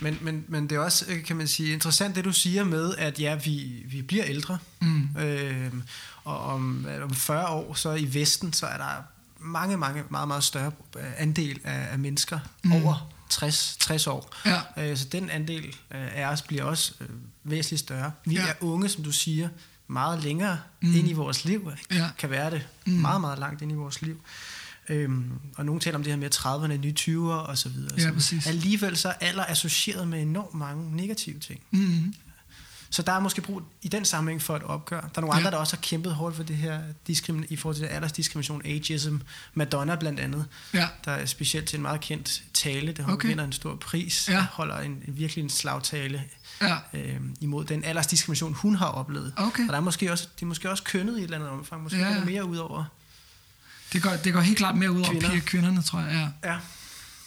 Men, 0.00 0.18
men, 0.20 0.44
men 0.48 0.68
det 0.70 0.76
er 0.76 0.80
også, 0.80 1.04
øh, 1.08 1.24
kan 1.24 1.36
man 1.36 1.48
sige, 1.48 1.72
interessant 1.72 2.16
det 2.16 2.24
du 2.24 2.32
siger 2.32 2.64
med, 2.64 2.94
at 2.96 3.20
ja, 3.20 3.34
vi, 3.34 3.82
vi 3.86 4.02
bliver 4.02 4.24
ældre, 4.26 4.58
Mm. 4.80 5.08
øh, 5.18 5.72
og 6.24 6.40
om, 6.40 6.86
om 7.02 7.14
40 7.14 7.48
år, 7.48 7.74
så 7.74 7.94
i 7.94 8.14
Vesten, 8.14 8.52
så 8.52 8.66
er 8.66 8.76
der 8.76 9.02
mange, 9.38 9.76
mange, 9.76 10.04
meget, 10.10 10.28
meget 10.28 10.44
større 10.44 10.72
øh, 10.98 11.04
andel 11.16 11.60
af, 11.64 11.92
af 11.92 11.98
mennesker 11.98 12.38
Mm. 12.62 12.72
over 12.72 13.12
60, 13.28 13.76
60 13.80 14.06
år. 14.06 14.34
Ja. 14.46 14.90
Øh, 14.90 14.96
så 14.96 15.04
den 15.04 15.30
andel 15.30 15.66
øh, 15.66 16.16
af 16.16 16.26
os 16.26 16.42
bliver 16.42 16.64
også 16.64 16.92
øh, 17.00 17.08
væsentligt 17.44 17.80
større. 17.80 18.12
Vi 18.24 18.34
ja. 18.34 18.46
er 18.48 18.52
unge, 18.60 18.88
som 18.88 19.04
du 19.04 19.12
siger, 19.12 19.48
meget 19.90 20.22
længere 20.22 20.58
Mm. 20.82 20.94
ind 20.94 21.08
i 21.08 21.12
vores 21.12 21.44
liv. 21.44 21.70
Ja. 21.90 22.08
Kan 22.18 22.30
være 22.30 22.50
det 22.50 22.66
Mm. 22.86 22.92
meget, 22.92 23.20
meget 23.20 23.38
langt 23.38 23.62
ind 23.62 23.72
i 23.72 23.74
vores 23.74 24.02
liv. 24.02 24.20
Øhm, 24.88 25.30
og 25.56 25.64
nogen 25.66 25.80
taler 25.80 25.96
om 25.98 26.02
det 26.02 26.12
her 26.12 26.16
med 26.18 26.26
at 26.26 26.34
30'erne, 26.36 26.76
nye 26.76 26.94
20'er 26.98 27.32
og 27.48 27.58
så 27.58 27.68
videre. 27.68 28.00
Ja, 28.00 28.12
præcis. 28.12 28.46
Alligevel 28.46 28.96
så 28.96 29.08
er 29.08 29.12
alder 29.20 29.44
associeret 29.44 30.08
med 30.08 30.22
enormt 30.22 30.54
mange 30.54 30.96
negative 30.96 31.38
ting. 31.38 31.60
Mm. 31.70 32.14
Så 32.92 33.02
der 33.02 33.12
er 33.12 33.20
måske 33.20 33.40
brug 33.42 33.62
i 33.82 33.88
den 33.88 34.04
sammenhæng 34.04 34.42
for 34.42 34.56
et 34.56 34.62
opgør. 34.62 35.00
Der 35.00 35.06
er 35.16 35.20
nogle 35.20 35.34
Ja. 35.34 35.38
andre, 35.38 35.50
der 35.50 35.56
også 35.56 35.76
har 35.76 35.80
kæmpet 35.80 36.14
hårdt 36.14 36.36
for 36.36 36.42
det 36.42 36.56
her 36.56 36.80
diskrimin- 37.10 37.46
i 37.48 37.56
forhold 37.56 37.76
til 37.76 37.84
det 37.84 37.90
aldersdiskrimination, 37.90 38.62
ageism. 38.64 39.16
Madonna 39.54 39.96
blandt 39.96 40.20
andet, 40.20 40.46
Ja. 40.74 40.88
der 41.04 41.12
er 41.12 41.26
specielt 41.26 41.68
til 41.68 41.76
en 41.76 41.82
meget 41.82 42.00
kendt 42.00 42.42
tale, 42.54 42.92
der 42.92 43.02
Okay. 43.02 43.12
okay. 43.12 43.28
vinder 43.28 43.44
en 43.44 43.52
stor 43.52 43.76
pris, 43.76 44.28
Ja. 44.28 44.46
holder 44.52 44.78
en, 44.78 44.90
en 45.08 45.16
virkelig 45.18 45.42
en 45.42 45.50
slagtale 45.50 46.22
Ja. 46.60 46.76
øh, 46.94 47.20
imod 47.40 47.64
den 47.64 47.84
aldersdiskrimination, 47.84 48.54
hun 48.54 48.74
har 48.76 48.86
oplevet. 48.86 49.32
Okay. 49.36 49.62
Og 49.62 49.68
der 49.68 49.76
er 49.76 49.80
måske 49.80 50.12
også, 50.12 50.28
de 50.40 50.44
er 50.44 50.46
måske 50.46 50.70
også 50.70 50.82
kønnet 50.82 51.14
i 51.14 51.18
et 51.18 51.24
eller 51.24 51.36
andet 51.36 51.50
omfang. 51.50 51.82
Måske 51.82 51.98
Ja. 51.98 52.04
der 52.14 52.24
mere 52.24 52.44
ud 52.44 52.56
over. 52.56 52.84
Det 53.92 54.02
går, 54.02 54.10
det 54.24 54.32
går 54.32 54.40
helt 54.40 54.58
klart 54.58 54.76
mere 54.76 54.92
ud 54.92 55.00
over 55.00 55.10
Kvinder. 55.10 55.30
piger 55.30 55.42
kvinderne, 55.42 55.82
tror 55.82 56.00
jeg. 56.00 56.32
Ja. 56.44 56.52
Ja, 56.52 56.58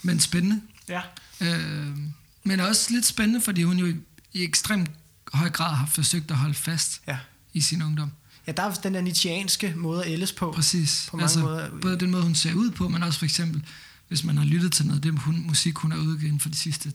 Men 0.02 0.20
spændende. 0.20 0.62
ja. 0.90 1.02
Øh, 1.42 1.98
men 2.44 2.60
også 2.60 2.92
lidt 2.94 3.06
spændende, 3.06 3.42
fordi 3.42 3.64
hun 3.64 3.78
jo 3.80 3.86
i, 3.86 3.96
i 4.34 4.44
ekstremt 4.44 4.90
høj 5.34 5.50
grad 5.50 5.76
har 5.76 5.86
forsøgt 5.86 6.32
at 6.32 6.38
holde 6.38 6.54
fast 6.54 7.02
ja. 7.08 7.18
i 7.54 7.62
sin 7.62 7.82
ungdom. 7.84 8.12
Ja, 8.48 8.52
der 8.52 8.64
er 8.64 8.72
den 8.74 8.94
der 8.94 9.02
nietzscheanske 9.02 9.74
måde 9.78 10.06
at 10.06 10.12
ældes 10.12 10.32
på. 10.32 10.52
Præcis. 10.52 11.08
På 11.12 11.18
mange 11.18 11.40
måder. 11.40 11.70
Både 11.82 12.00
den 12.00 12.12
måde, 12.12 12.24
hun 12.24 12.36
ser 12.36 12.54
ud 12.54 12.72
på, 12.72 12.88
men 12.88 13.04
også 13.04 13.20
for 13.20 13.26
eksempel, 13.26 13.66
hvis 14.08 14.24
man 14.24 14.38
har 14.38 14.46
lyttet 14.46 14.72
til 14.74 14.86
noget 14.86 14.98
af 14.98 15.02
det 15.02 15.20
hun, 15.20 15.44
musik, 15.48 15.78
hun 15.78 15.92
har 15.92 16.00
udgivet 16.00 16.24
inden 16.24 16.40
for 16.40 16.50
de 16.50 16.56
sidste, 16.58 16.94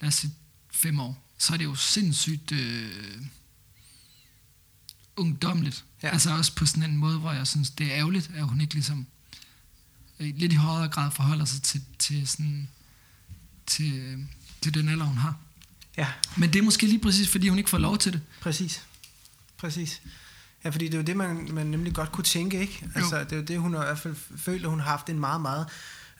lad 0.00 0.08
os 0.08 0.14
sige, 0.14 0.32
fem 0.72 1.00
år, 1.00 1.23
så 1.38 1.52
er 1.52 1.56
det 1.56 1.64
jo 1.64 1.74
sindssygt 1.74 2.52
øh, 2.52 3.16
ungdomligt. 5.16 5.84
Ja. 6.02 6.08
Altså 6.08 6.30
også 6.36 6.54
på 6.54 6.66
sådan 6.66 6.82
en 6.82 6.96
måde, 6.96 7.18
hvor 7.18 7.32
jeg 7.32 7.46
synes, 7.46 7.70
det 7.70 7.86
er 7.86 7.96
ærgerligt, 7.98 8.30
at 8.34 8.44
hun 8.44 8.60
ikke 8.60 8.74
ligesom 8.74 9.06
øh, 10.20 10.32
lidt 10.36 10.52
i 10.52 10.56
højere 10.56 10.88
grad 10.88 11.10
forholder 11.10 11.44
sig 11.44 11.62
til, 11.62 11.82
til, 11.98 12.28
sådan, 12.28 12.68
til, 13.66 14.18
til 14.60 14.74
den 14.74 14.88
alder, 14.88 15.04
hun 15.04 15.16
har. 15.16 15.36
Ja, 15.96 16.08
Men 16.36 16.52
det 16.52 16.58
er 16.58 16.62
måske 16.62 16.86
lige 16.86 16.98
præcis, 16.98 17.28
fordi 17.28 17.48
hun 17.48 17.58
ikke 17.58 17.70
får 17.70 17.78
lov 17.78 17.98
til 17.98 18.12
det. 18.12 18.20
præcis. 18.40 18.82
Præcis. 19.56 20.02
Ja, 20.64 20.70
fordi 20.70 20.84
det 20.84 20.94
er 20.94 20.98
jo 20.98 21.04
det, 21.04 21.16
man, 21.16 21.48
man 21.52 21.66
nemlig 21.66 21.94
godt 21.94 22.12
kunne 22.12 22.24
tænke, 22.24 22.60
ikke? 22.60 22.88
Altså, 22.94 23.24
det 23.24 23.32
er 23.32 23.36
jo 23.36 23.42
det, 23.42 23.58
hun 23.60 23.74
har 23.74 23.82
i 23.82 23.86
hvert 23.86 23.98
fald 23.98 24.16
følt, 24.36 24.64
at 24.64 24.70
hun 24.70 24.80
har 24.80 24.90
haft 24.90 25.08
en 25.08 25.20
meget, 25.20 25.40
meget, 25.40 25.66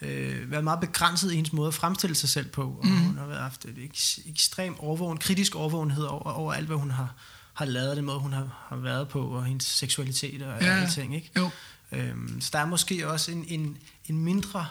øh, 0.04 0.50
været 0.50 0.64
meget 0.64 0.80
begrænset 0.80 1.32
i 1.32 1.34
hendes 1.34 1.52
måde 1.52 1.68
at 1.68 1.74
fremstille 1.74 2.16
sig 2.16 2.28
selv 2.28 2.48
på. 2.48 2.62
Og 2.62 2.86
mm. 2.86 2.96
hun 2.96 3.18
har 3.18 3.26
været 3.26 3.42
haft 3.42 3.64
et 3.64 3.76
ek- 3.76 4.30
ekstrem 4.30 4.80
overvågen, 4.80 5.18
kritisk 5.18 5.54
overvågenhed 5.54 6.04
over, 6.04 6.30
over 6.30 6.52
alt, 6.52 6.66
hvad 6.66 6.76
hun 6.76 6.90
har, 6.90 7.14
har 7.54 7.64
lavet, 7.64 7.96
den 7.96 8.04
måde, 8.04 8.18
hun 8.18 8.32
har, 8.32 8.66
har 8.68 8.76
været 8.76 9.08
på, 9.08 9.22
og 9.26 9.44
hendes 9.44 9.66
seksualitet 9.66 10.42
og 10.42 10.62
ja. 10.62 10.66
alle 10.66 10.90
ting, 10.90 11.14
ikke? 11.14 11.30
Jo. 11.36 11.50
Øhm, 11.92 12.40
så 12.40 12.50
der 12.52 12.58
er 12.58 12.66
måske 12.66 13.08
også 13.08 13.32
en, 13.32 13.44
en, 13.48 13.78
en 14.06 14.18
mindre 14.18 14.66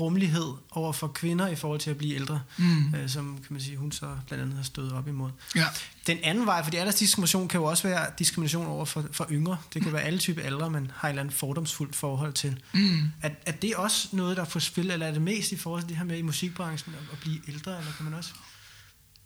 rummelighed 0.00 0.52
over 0.70 0.92
for 0.92 1.08
kvinder 1.08 1.48
i 1.48 1.56
forhold 1.56 1.80
til 1.80 1.90
at 1.90 1.98
blive 1.98 2.14
ældre, 2.14 2.40
Mm. 2.56 2.94
øh, 2.94 3.08
som 3.08 3.34
kan 3.46 3.52
man 3.52 3.60
sige, 3.62 3.76
hun 3.76 3.92
så 3.92 4.16
blandt 4.26 4.42
andet 4.42 4.56
har 4.56 4.62
stået 4.64 4.92
op 4.92 5.08
imod. 5.08 5.30
Ja. 5.56 5.66
Den 6.06 6.18
anden 6.22 6.46
vej, 6.46 6.62
fordi 6.64 6.76
aldersdiskrimination 6.76 7.48
kan 7.48 7.60
jo 7.60 7.64
også 7.66 7.88
være 7.88 8.06
diskrimination 8.18 8.66
over 8.66 8.84
for, 8.84 9.04
for 9.12 9.26
yngre. 9.30 9.56
Det 9.74 9.82
kan 9.82 9.92
være 9.92 10.02
alle 10.02 10.18
typer 10.18 10.42
aldre, 10.42 10.70
man 10.70 10.90
har 10.94 11.08
et 11.08 11.12
eller 11.12 11.22
andet 11.22 11.34
fordomsfuldt 11.34 11.96
forhold 11.96 12.32
til. 12.32 12.60
Mm. 12.72 12.98
Er, 13.22 13.30
er 13.46 13.52
det 13.52 13.74
også 13.76 14.08
noget, 14.12 14.36
der 14.36 14.44
får 14.44 14.60
spil, 14.60 14.90
eller 14.90 15.06
er 15.06 15.12
det 15.12 15.22
mest 15.22 15.52
i 15.52 15.56
forhold 15.56 15.82
til 15.82 15.88
det 15.88 15.96
her 15.96 16.04
med 16.04 16.18
i 16.18 16.22
musikbranchen 16.22 16.94
at, 16.94 17.00
at 17.12 17.18
blive 17.18 17.40
ældre, 17.48 17.78
eller 17.78 17.92
kan 17.96 18.04
man 18.04 18.14
også 18.14 18.30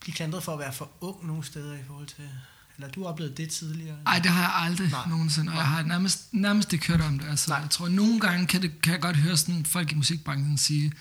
blive 0.00 0.14
klandret 0.14 0.42
for 0.42 0.52
at 0.52 0.58
være 0.58 0.72
for 0.72 0.90
ung 1.00 1.26
nogle 1.26 1.44
steder 1.44 1.74
i 1.74 1.82
forhold 1.86 2.06
til... 2.06 2.28
Eller 2.76 2.88
du 2.90 3.02
har 3.02 3.08
oplevet 3.08 3.36
det 3.36 3.48
tidligere? 3.50 3.96
Ej, 4.06 4.18
det 4.18 4.30
har 4.30 4.40
jeg 4.42 4.52
aldrig 4.54 4.90
Nej. 4.90 5.08
nogensinde, 5.08 5.52
og 5.52 5.58
jeg 5.58 5.66
har 5.68 5.82
nærmest, 5.82 6.34
nærmest 6.34 6.72
ikke 6.72 6.86
hørt 6.86 7.00
om 7.00 7.18
det. 7.18 7.28
Altså, 7.28 7.50
Nej. 7.50 7.58
jeg 7.60 7.70
tror, 7.70 7.86
at 7.86 7.92
nogle 7.92 8.20
gange 8.20 8.46
kan, 8.46 8.62
det, 8.62 8.82
kan 8.82 8.92
jeg 8.92 9.00
godt 9.00 9.16
høre 9.16 9.36
sådan 9.36 9.64
folk 9.66 9.92
i 9.92 9.94
musikbranchen 9.94 10.58
sige, 10.58 10.92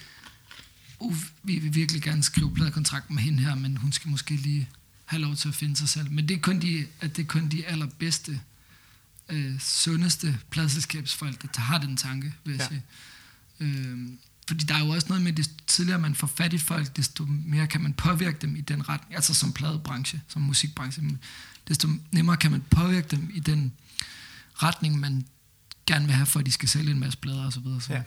uh, 0.99 1.15
vi 1.43 1.59
vil 1.59 1.75
virkelig 1.75 2.01
gerne 2.01 2.23
skrive 2.23 2.53
pladekontrakt 2.53 3.09
med 3.11 3.23
hende 3.23 3.43
her, 3.43 3.55
men 3.55 3.77
hun 3.77 3.91
skal 3.91 4.09
måske 4.11 4.35
lige 4.35 4.69
have 5.05 5.21
lov 5.21 5.35
til 5.35 5.47
at 5.49 5.55
finde 5.55 5.75
sig 5.75 5.89
selv. 5.89 6.11
Men 6.11 6.27
det 6.27 6.35
er 6.37 6.41
kun 6.41 6.59
de, 6.59 6.85
at 7.01 7.15
det 7.17 7.23
er 7.23 7.27
kun 7.27 7.47
de 7.49 7.65
allerbedste, 7.67 8.39
øh, 9.29 9.59
sundeste 9.59 10.37
pladselskabsfolk, 10.49 11.55
der 11.55 11.61
har 11.61 11.77
den 11.77 11.97
tanke, 11.97 12.33
vil 12.45 12.51
jeg 12.55 12.59
Ja. 12.61 12.67
sige. 12.67 12.83
Øhm, 13.59 14.17
fordi 14.47 14.65
der 14.65 14.75
er 14.75 14.79
jo 14.79 14.89
også 14.89 15.07
noget 15.07 15.23
med, 15.23 15.31
at 15.31 15.37
desto 15.37 15.53
tidligere 15.67 15.99
man 15.99 16.15
får 16.15 16.27
fat 16.27 16.53
i 16.53 16.57
folk, 16.57 16.97
desto 16.97 17.25
mere 17.25 17.67
kan 17.67 17.81
man 17.81 17.93
påvirke 17.93 18.37
dem 18.41 18.55
i 18.55 18.61
den 18.61 18.89
retning. 18.89 19.15
Altså 19.15 19.33
som 19.33 19.53
pladebranche, 19.53 20.21
som 20.27 20.41
musikbranche. 20.41 21.03
Desto 21.67 21.87
nemmere 22.11 22.37
kan 22.37 22.51
man 22.51 22.63
påvirke 22.69 23.07
dem 23.11 23.31
i 23.33 23.39
den 23.39 23.73
retning, 24.55 24.99
man 24.99 25.25
gerne 25.87 26.05
vil 26.05 26.15
have, 26.15 26.25
for 26.25 26.39
at 26.39 26.45
de 26.45 26.51
skal 26.51 26.69
sælge 26.69 26.91
en 26.91 26.99
masse 26.99 27.19
så 27.51 27.59
videre. 27.63 27.81
Så. 27.81 27.93
Ja. 27.93 28.01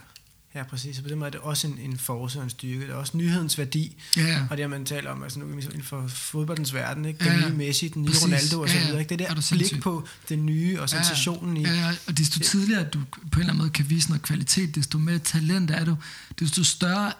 Ja, 0.54 0.62
præcis. 0.62 0.98
Og 0.98 1.02
på 1.02 1.08
den 1.08 1.18
måde 1.18 1.26
er 1.26 1.30
det 1.30 1.40
også 1.40 1.66
en, 1.66 1.78
en 1.78 1.98
force 1.98 2.38
og 2.38 2.44
en 2.44 2.50
styrke. 2.50 2.80
Det 2.80 2.90
er 2.90 2.94
også 2.94 3.16
nyhedens 3.16 3.58
værdi. 3.58 3.96
Ja, 4.16 4.22
ja. 4.26 4.46
Og 4.50 4.56
det 4.56 4.62
har 4.64 4.68
man 4.68 4.84
talt 4.84 5.06
om, 5.06 5.22
altså 5.22 5.38
nu 5.38 5.46
inden 5.58 5.82
for 5.82 6.08
fodboldens 6.08 6.74
verden, 6.74 7.04
ikke? 7.04 7.24
Den 7.24 7.26
Ja, 7.26 7.38
ja. 7.38 7.48
nye 7.48 7.56
Messi, 7.56 7.88
den 7.88 8.02
nye 8.02 8.06
Præcis. 8.06 8.24
Ronaldo 8.24 8.60
og 8.60 8.68
så 8.68 8.74
Ja, 8.74 8.80
ja. 8.80 8.86
videre. 8.86 9.00
Ikke? 9.00 9.16
Det 9.16 9.30
Er 9.30 9.34
der 9.34 9.48
blik 9.52 9.82
på 9.82 10.08
det 10.28 10.38
nye 10.38 10.80
og 10.80 10.90
sensationen 10.90 11.56
i... 11.56 11.62
Ja, 11.62 11.72
ja, 11.74 11.92
og 12.06 12.18
desto 12.18 12.40
tidligere 12.40 12.80
at 12.80 12.94
du 12.94 13.00
på 13.14 13.14
en 13.22 13.28
eller 13.32 13.42
anden 13.52 13.58
måde 13.58 13.70
kan 13.70 13.90
vise 13.90 14.08
noget 14.08 14.22
kvalitet, 14.22 14.74
desto 14.74 14.98
mere 14.98 15.18
talent 15.18 15.70
er 15.70 15.84
du, 15.84 15.96
desto 16.38 16.64
større 16.64 17.12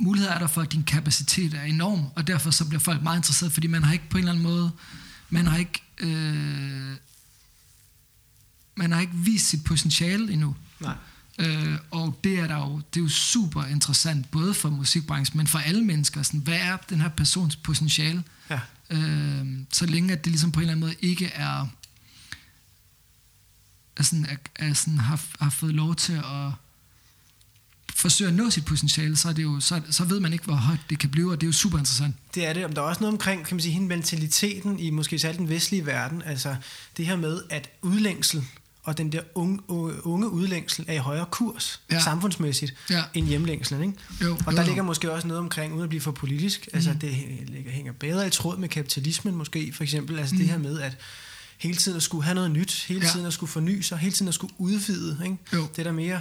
muligheder 0.00 0.34
er 0.34 0.38
der 0.38 0.46
for, 0.46 0.60
at 0.60 0.72
din 0.72 0.82
kapacitet 0.82 1.54
er 1.54 1.62
enorm, 1.62 2.04
og 2.16 2.26
derfor 2.26 2.50
så 2.50 2.64
bliver 2.64 2.80
folk 2.80 3.02
meget 3.02 3.16
interesseret, 3.16 3.52
fordi 3.52 3.66
man 3.66 3.82
har 3.82 3.92
ikke 3.92 4.08
på 4.10 4.18
en 4.18 4.22
eller 4.24 4.32
anden 4.32 4.44
måde, 4.44 4.70
man 5.30 5.46
har 5.46 5.56
ikke, 5.56 5.82
øh, 5.98 6.96
man 8.74 8.92
har 8.92 9.00
ikke 9.00 9.14
vist 9.14 9.48
sit 9.48 9.64
potentiale 9.64 10.32
endnu. 10.32 10.56
Nej. 10.80 10.94
Øh, 11.38 11.78
og 11.90 12.20
det 12.24 12.38
er, 12.38 12.46
der 12.46 12.56
jo, 12.56 12.80
det 12.94 13.00
er 13.00 13.04
jo 13.04 13.08
super 13.08 13.64
interessant, 13.64 14.30
både 14.30 14.54
for 14.54 14.70
musikbranchen, 14.70 15.36
men 15.36 15.46
for 15.46 15.58
alle 15.58 15.84
mennesker. 15.84 16.22
Sådan, 16.22 16.40
hvad 16.40 16.58
er 16.60 16.76
den 16.76 17.00
her 17.00 17.08
persons 17.08 17.56
potentiale? 17.56 18.24
Ja. 18.50 18.60
Øh, 18.90 19.46
så 19.72 19.86
længe 19.86 20.12
at 20.12 20.24
det 20.24 20.32
ligesom 20.32 20.52
på 20.52 20.60
en 20.60 20.62
eller 20.62 20.72
anden 20.72 20.86
måde 20.86 20.94
ikke 21.00 21.26
er, 21.26 21.66
er, 23.96 24.02
sådan, 24.02 24.26
er, 24.26 24.36
er 24.54 24.72
sådan, 24.72 24.98
har, 24.98 25.20
har 25.40 25.50
fået 25.50 25.74
lov 25.74 25.94
til 25.94 26.12
at 26.12 26.52
forsøge 27.98 28.28
at 28.28 28.34
nå 28.34 28.50
sit 28.50 28.64
potentiale, 28.64 29.16
så, 29.16 29.28
er 29.28 29.32
det 29.32 29.42
jo, 29.42 29.60
så, 29.60 29.80
så 29.90 30.04
ved 30.04 30.20
man 30.20 30.32
ikke, 30.32 30.44
hvor 30.44 30.54
højt 30.54 30.80
det 30.90 30.98
kan 30.98 31.10
blive, 31.10 31.30
og 31.32 31.40
det 31.40 31.46
er 31.46 31.48
jo 31.48 31.52
super 31.52 31.78
interessant. 31.78 32.14
Det 32.34 32.46
er 32.46 32.52
det. 32.52 32.64
Om 32.64 32.72
der 32.72 32.82
er 32.82 32.86
også 32.86 33.00
noget 33.00 33.12
omkring, 33.12 33.46
kan 33.46 33.54
man 33.56 33.62
sige, 33.62 33.72
hende 33.72 33.88
mentaliteten 33.88 34.78
i 34.78 34.90
måske 34.90 35.18
særligt 35.18 35.38
den 35.38 35.48
vestlige 35.48 35.86
verden. 35.86 36.22
Altså 36.26 36.56
det 36.96 37.06
her 37.06 37.16
med, 37.16 37.40
at 37.50 37.70
udlængsel 37.82 38.44
og 38.84 38.98
den 38.98 39.12
der 39.12 39.20
unge, 39.34 39.60
unge 40.06 40.28
udlængsel 40.30 40.84
er 40.88 40.92
i 40.94 40.96
højere 40.96 41.26
kurs 41.30 41.80
Ja. 41.90 42.00
samfundsmæssigt 42.00 42.74
Ja. 42.90 43.02
end 43.14 43.26
hjemlængslen. 43.26 43.82
Ikke? 43.82 43.94
Jo, 44.22 44.32
og 44.46 44.52
jo, 44.52 44.56
der 44.56 44.62
jo. 44.62 44.66
ligger 44.66 44.82
måske 44.82 45.12
også 45.12 45.26
noget 45.28 45.38
omkring, 45.40 45.72
uden 45.72 45.82
at 45.82 45.88
blive 45.88 46.00
for 46.00 46.12
politisk, 46.12 46.68
altså 46.72 46.94
det 47.00 47.14
ligger, 47.46 47.70
hænger 47.70 47.92
bedre 47.92 48.26
i 48.26 48.30
tråd 48.30 48.56
med 48.58 48.68
kapitalismen 48.68 49.34
måske, 49.34 49.72
for 49.76 49.82
eksempel. 49.82 50.18
Altså 50.18 50.34
det 50.38 50.48
her 50.48 50.58
med, 50.58 50.80
at 50.80 50.96
hele 51.58 51.76
tiden 51.76 51.96
at 51.96 52.02
skulle 52.02 52.24
have 52.24 52.34
noget 52.34 52.50
nyt, 52.50 52.84
hele 52.88 53.00
Ja. 53.06 53.12
tiden 53.12 53.26
at 53.26 53.32
skulle 53.32 53.50
forny 53.52 53.80
sig, 53.80 53.98
hele 53.98 54.12
tiden 54.12 54.28
at 54.28 54.34
skulle 54.34 54.52
udvide. 54.58 55.18
Ikke? 55.24 55.36
Jo. 55.52 55.62
Det 55.62 55.78
er 55.78 55.82
der 55.84 55.92
mere 55.92 56.20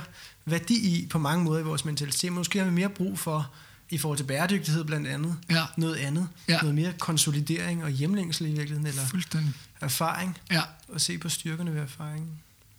værdi 0.52 0.74
i 0.76 1.08
på 1.08 1.18
mange 1.20 1.44
måder 1.44 1.60
i 1.60 1.64
vores 1.64 1.86
mentalitet. 1.86 2.32
Måske 2.34 2.60
har 2.60 2.66
vi 2.66 2.72
mere 2.72 2.90
brug 2.90 3.20
for, 3.20 3.52
i 3.90 3.98
forhold 3.98 4.18
til 4.18 4.24
bæredygtighed 4.24 4.84
blandt 4.84 5.08
andet, 5.08 5.38
Ja. 5.50 5.64
noget 5.78 5.96
andet. 5.96 6.28
Ja. 6.48 6.58
Noget 6.62 6.76
mere 6.76 6.94
konsolidering 7.00 7.84
og 7.84 7.90
hjemlængsel 7.90 8.46
i 8.46 8.50
virkeligheden, 8.50 8.88
eller 8.88 9.06
Fuldstændig. 9.06 9.54
erfaring, 9.82 10.38
Ja, 10.52 10.62
og 10.90 11.02
se 11.02 11.18
på 11.18 11.30
styrkerne 11.30 11.74
ved 11.74 11.82
erfaringen. 11.82 12.30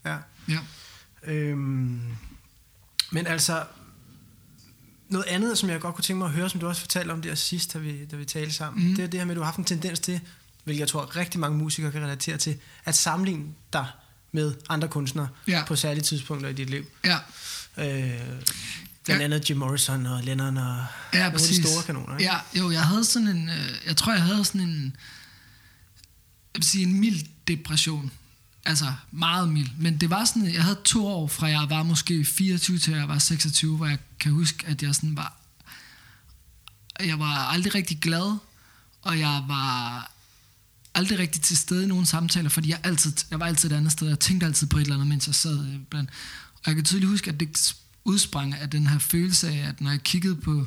Ja. 0.05 0.17
ja. 0.49 0.59
Øhm, 1.23 2.01
men 3.11 3.27
altså, 3.27 3.65
noget 5.09 5.25
andet, 5.27 5.59
som 5.59 5.69
jeg 5.71 5.81
godt 5.81 5.95
kunne 5.95 6.03
tænke 6.05 6.19
mig 6.19 6.27
at 6.27 6.33
høre, 6.33 6.51
som 6.51 6.61
du 6.61 6.67
også 6.69 6.81
fortalte 6.81 7.13
om 7.13 7.23
der 7.23 7.35
sidst, 7.35 7.73
da 7.73 7.79
vi, 7.79 8.05
da 8.05 8.17
vi 8.17 8.25
talte 8.25 8.53
sammen, 8.55 8.89
mm. 8.89 8.95
det 8.97 9.03
er 9.05 9.09
det 9.09 9.21
her 9.21 9.25
med, 9.25 9.33
at 9.33 9.37
du 9.37 9.41
har 9.41 9.45
haft 9.47 9.59
en 9.59 9.65
tendens 9.65 10.01
til, 10.01 10.21
hvilket 10.65 10.81
jeg 10.81 10.89
tror 10.89 11.17
rigtig 11.17 11.41
mange 11.41 11.59
musikere 11.59 11.93
kan 11.93 12.03
relatere 12.03 12.37
til, 12.37 12.57
at 12.85 12.95
sammenligne 12.95 13.45
dig 13.73 13.87
med 14.33 14.55
andre 14.69 14.89
kunstnere 14.89 15.29
Ja. 15.47 15.65
på 15.67 15.77
særlige 15.77 16.03
tidspunkter 16.05 16.49
i 16.49 16.53
dit 16.53 16.71
liv. 16.71 16.85
Ja, 17.05 17.19
Øh, 17.79 17.85
blandt 19.05 19.21
Ja. 19.21 19.25
andet 19.25 19.51
Jim 19.51 19.57
Morrison 19.59 20.07
og 20.07 20.23
Lennon 20.25 20.57
og 20.57 20.63
ja 21.13 21.19
nogle 21.19 21.25
af 21.27 21.33
præcis. 21.33 21.57
de 21.57 21.63
store 21.63 21.83
kanoner. 21.83 22.17
Ikke? 22.19 22.33
Ja, 22.33 22.39
jo, 22.61 22.71
jeg 22.71 22.83
havde 22.85 23.05
sådan 23.05 23.29
en, 23.29 23.49
øh, 23.49 23.71
jeg 23.87 23.97
tror, 23.97 24.13
jeg 24.13 24.23
havde 24.23 24.45
sådan 24.45 24.61
en, 24.61 24.85
jeg 26.55 26.61
vil 26.61 26.65
sige, 26.65 26.83
en 26.87 27.01
mild 27.01 27.25
depression. 27.49 28.13
Altså, 28.65 28.93
meget 29.11 29.49
mild. 29.49 29.69
Men 29.77 29.99
det 29.99 30.11
var 30.11 30.25
sådan, 30.25 30.55
jeg 30.55 30.63
havde 30.63 30.79
to 30.85 31.07
år, 31.07 31.29
fra 31.29 31.47
jeg 31.47 31.67
var 31.71 31.83
måske 31.83 32.25
24 32.25 32.79
til 32.79 32.93
jeg 32.95 33.09
var 33.09 33.19
26, 33.19 33.77
hvor 33.77 33.87
jeg 33.87 33.99
kan 34.21 34.33
huske, 34.33 34.67
at 34.67 34.83
jeg 34.83 34.95
sådan 34.95 35.17
var, 35.17 35.37
jeg 37.01 37.19
var 37.19 37.35
aldrig 37.47 37.75
rigtig 37.75 37.99
glad, 38.01 38.39
og 39.03 39.19
jeg 39.19 39.45
var 39.49 40.11
aldrig 40.99 41.19
rigtig 41.19 41.43
til 41.43 41.57
stede 41.57 41.85
i 41.85 41.87
nogle 41.87 42.07
samtaler, 42.07 42.49
fordi 42.49 42.71
jeg, 42.71 42.81
altid, 42.83 43.13
jeg 43.31 43.41
var 43.41 43.47
altid 43.47 43.71
et 43.71 43.77
andet 43.77 43.93
sted. 43.93 44.09
Jeg 44.09 44.19
tænkte 44.19 44.47
altid 44.47 44.67
på 44.67 44.79
et 44.79 44.83
eller 44.83 44.95
andet, 44.95 45.09
mens 45.09 45.27
jeg 45.27 45.35
sad 45.35 45.67
øh, 45.67 45.81
blandt. 45.91 46.11
Og 46.55 46.67
jeg 46.67 46.75
kan 46.75 46.85
tydeligt 46.85 47.11
huske, 47.11 47.31
at 47.31 47.41
det 47.41 47.75
udsprang 48.05 48.55
af 48.55 48.71
den 48.71 48.87
her 48.87 48.99
følelse 48.99 49.49
af, 49.49 49.69
at 49.69 49.81
når 49.81 49.91
jeg 49.91 50.03
kiggede 50.03 50.37
på 50.37 50.67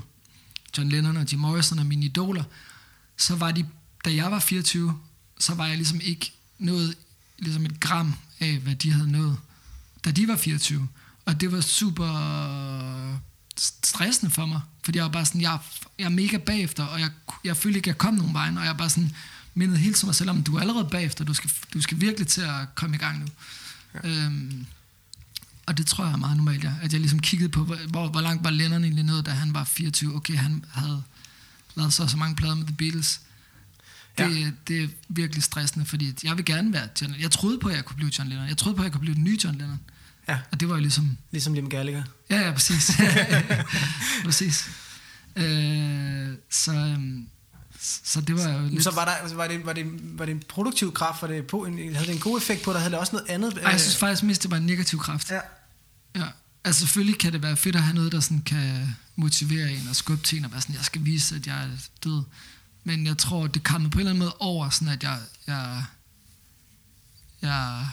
John 0.77 0.89
Lennon 0.89 1.17
og 1.17 1.31
Jim 1.31 1.39
Morrison 1.39 1.79
og 1.79 1.85
mine 1.85 2.05
idoler, 2.05 2.43
så 3.17 3.35
var 3.35 3.51
de, 3.51 3.65
da 4.05 4.13
jeg 4.13 4.31
var 4.31 4.39
24, 4.39 4.99
så 5.39 5.53
var 5.53 5.67
jeg 5.67 5.77
ligesom 5.77 6.01
ikke 6.03 6.31
nået 6.59 6.95
ligesom 7.39 7.65
et 7.65 7.79
gram 7.79 8.13
af, 8.39 8.57
hvad 8.57 8.75
de 8.75 8.91
havde 8.91 9.11
nået, 9.11 9.37
da 10.05 10.11
de 10.11 10.27
var 10.27 10.35
24. 10.35 10.87
Og 11.25 11.41
det 11.41 11.51
var 11.51 11.61
super 11.61 12.07
stressende 13.57 14.31
for 14.31 14.45
mig, 14.45 14.61
fordi 14.83 14.97
jeg 14.97 15.05
var 15.05 15.11
bare 15.11 15.25
sådan, 15.25 15.41
jeg, 15.41 15.59
jeg 15.99 16.05
er 16.05 16.09
mega 16.09 16.37
bagefter, 16.37 16.83
og 16.83 16.99
jeg, 16.99 17.09
jeg 17.43 17.57
følte 17.57 17.77
ikke, 17.77 17.89
jeg 17.89 17.97
kom 17.97 18.13
nogen 18.13 18.33
vej, 18.33 18.53
og 18.57 18.65
jeg 18.65 18.77
bare 18.77 18.89
sådan 18.89 19.15
mindede 19.53 19.79
helt 19.79 19.95
til 19.95 20.05
mig 20.05 20.15
selv 20.15 20.29
om, 20.29 20.43
du 20.43 20.55
er 20.55 20.59
allerede 20.61 20.87
bagefter, 20.91 21.25
du 21.25 21.33
skal, 21.33 21.51
du 21.73 21.81
skal 21.81 22.01
virkelig 22.01 22.27
til 22.27 22.41
at 22.41 22.75
komme 22.75 22.95
i 22.95 22.99
gang 22.99 23.19
nu. 23.19 23.25
Ja. 24.03 24.09
Øhm, 24.09 24.65
og 25.65 25.77
det 25.77 25.87
tror 25.87 26.03
jeg 26.03 26.13
er 26.13 26.17
meget 26.17 26.37
normalt, 26.37 26.63
ja. 26.63 26.71
At 26.81 26.93
jeg 26.93 26.99
ligesom 26.99 27.19
kiggede 27.19 27.49
på, 27.49 27.63
hvor, 27.63 28.07
hvor, 28.07 28.21
langt 28.21 28.43
var 28.43 28.49
Lennon 28.49 28.83
egentlig 28.83 29.05
nået, 29.05 29.25
da 29.25 29.31
han 29.31 29.53
var 29.53 29.63
24. 29.63 30.15
Okay, 30.15 30.35
han 30.35 30.65
havde 30.71 31.03
lavet 31.75 31.93
så 31.93 32.07
så 32.07 32.17
mange 32.17 32.35
plader 32.35 32.55
med 32.55 32.65
The 32.65 32.75
Beatles. 32.75 33.21
Det, 34.17 34.41
ja. 34.41 34.51
det 34.67 34.83
er 34.83 34.87
virkelig 35.09 35.43
stressende, 35.43 35.85
fordi 35.85 36.13
jeg 36.23 36.37
vil 36.37 36.45
gerne 36.45 36.73
være 36.73 36.87
John. 37.01 37.15
Jeg 37.19 37.31
troede 37.31 37.59
på, 37.59 37.69
at 37.69 37.75
jeg 37.75 37.85
kunne 37.85 37.95
blive 37.95 38.11
John 38.17 38.29
Lennon. 38.29 38.47
Jeg 38.47 38.57
troede 38.57 38.75
på, 38.75 38.81
at 38.81 38.85
jeg 38.85 38.91
kunne 38.91 39.01
blive 39.01 39.15
den 39.15 39.23
nye 39.23 39.37
John 39.43 39.57
Lennon. 39.57 39.79
Ja, 40.27 40.39
Og 40.51 40.59
det 40.59 40.69
var 40.69 40.75
jo 40.75 40.81
ligesom... 40.81 41.17
ligesom 41.31 41.53
Liam 41.53 41.69
Gallagher. 41.69 42.03
Ja, 42.29 42.39
ja, 42.39 42.51
præcis. 42.51 42.91
præcis. 44.25 44.69
Øh, 45.35 46.33
så, 46.49 46.73
øhm, 46.73 47.27
så 47.81 48.21
det 48.21 48.35
var 48.35 48.49
jo 48.49 48.67
lidt... 48.67 48.83
Så 48.83 48.91
var, 48.91 49.05
der, 49.05 49.11
altså, 49.11 49.35
var, 49.35 49.47
det, 49.47 49.65
var, 49.65 49.73
det, 49.73 49.85
var 50.19 50.25
det 50.25 50.31
en 50.31 50.43
produktiv 50.47 50.93
kraft? 50.93 51.21
Var 51.21 51.27
det 51.27 51.47
på 51.47 51.65
en, 51.65 51.95
havde 51.95 52.07
det 52.07 52.13
en 52.13 52.19
god 52.19 52.37
effekt 52.37 52.63
på 52.63 52.73
dig? 52.73 52.79
Havde 52.79 52.91
det 52.91 52.99
også 52.99 53.15
noget 53.15 53.29
andet? 53.29 53.57
Ej, 53.57 53.71
jeg 53.71 53.79
synes 53.79 53.97
faktisk 53.97 54.23
mest, 54.23 54.43
det 54.43 54.51
var 54.51 54.57
en 54.57 54.65
negativ 54.65 54.99
kraft. 54.99 55.31
ja. 55.31 55.39
Ja. 56.15 56.27
Altså 56.63 56.79
selvfølgelig 56.79 57.19
kan 57.19 57.33
det 57.33 57.43
være 57.43 57.57
fedt 57.57 57.75
at 57.75 57.81
have 57.81 57.95
noget, 57.95 58.11
der 58.11 58.19
sådan 58.19 58.41
kan 58.41 58.95
motivere 59.15 59.71
en 59.71 59.87
og 59.87 59.95
skubbe 59.95 60.23
til 60.23 60.37
en 60.37 60.45
og 60.45 60.51
være 60.51 60.61
sådan, 60.61 60.75
jeg 60.75 60.85
skal 60.85 61.05
vise, 61.05 61.35
at 61.35 61.47
jeg 61.47 61.63
er 61.63 61.69
død. 62.03 62.23
Men 62.83 63.05
jeg 63.05 63.17
tror, 63.17 63.47
det 63.47 63.63
kom 63.63 63.89
på 63.89 63.99
en 63.99 63.99
eller 63.99 64.09
anden 64.09 64.19
måde 64.19 64.35
over, 64.39 64.69
sådan 64.69 64.93
at 64.93 65.03
jeg, 65.03 65.19
jeg, 65.47 65.83
jeg 67.41 67.87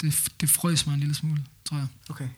det, 0.00 0.28
det 0.40 0.50
frøs 0.50 0.86
mig 0.86 0.94
en 0.94 1.00
lille 1.00 1.14
smule, 1.14 1.44
tror 1.64 1.76
jeg. 1.76 1.86
Okay. 2.08 2.28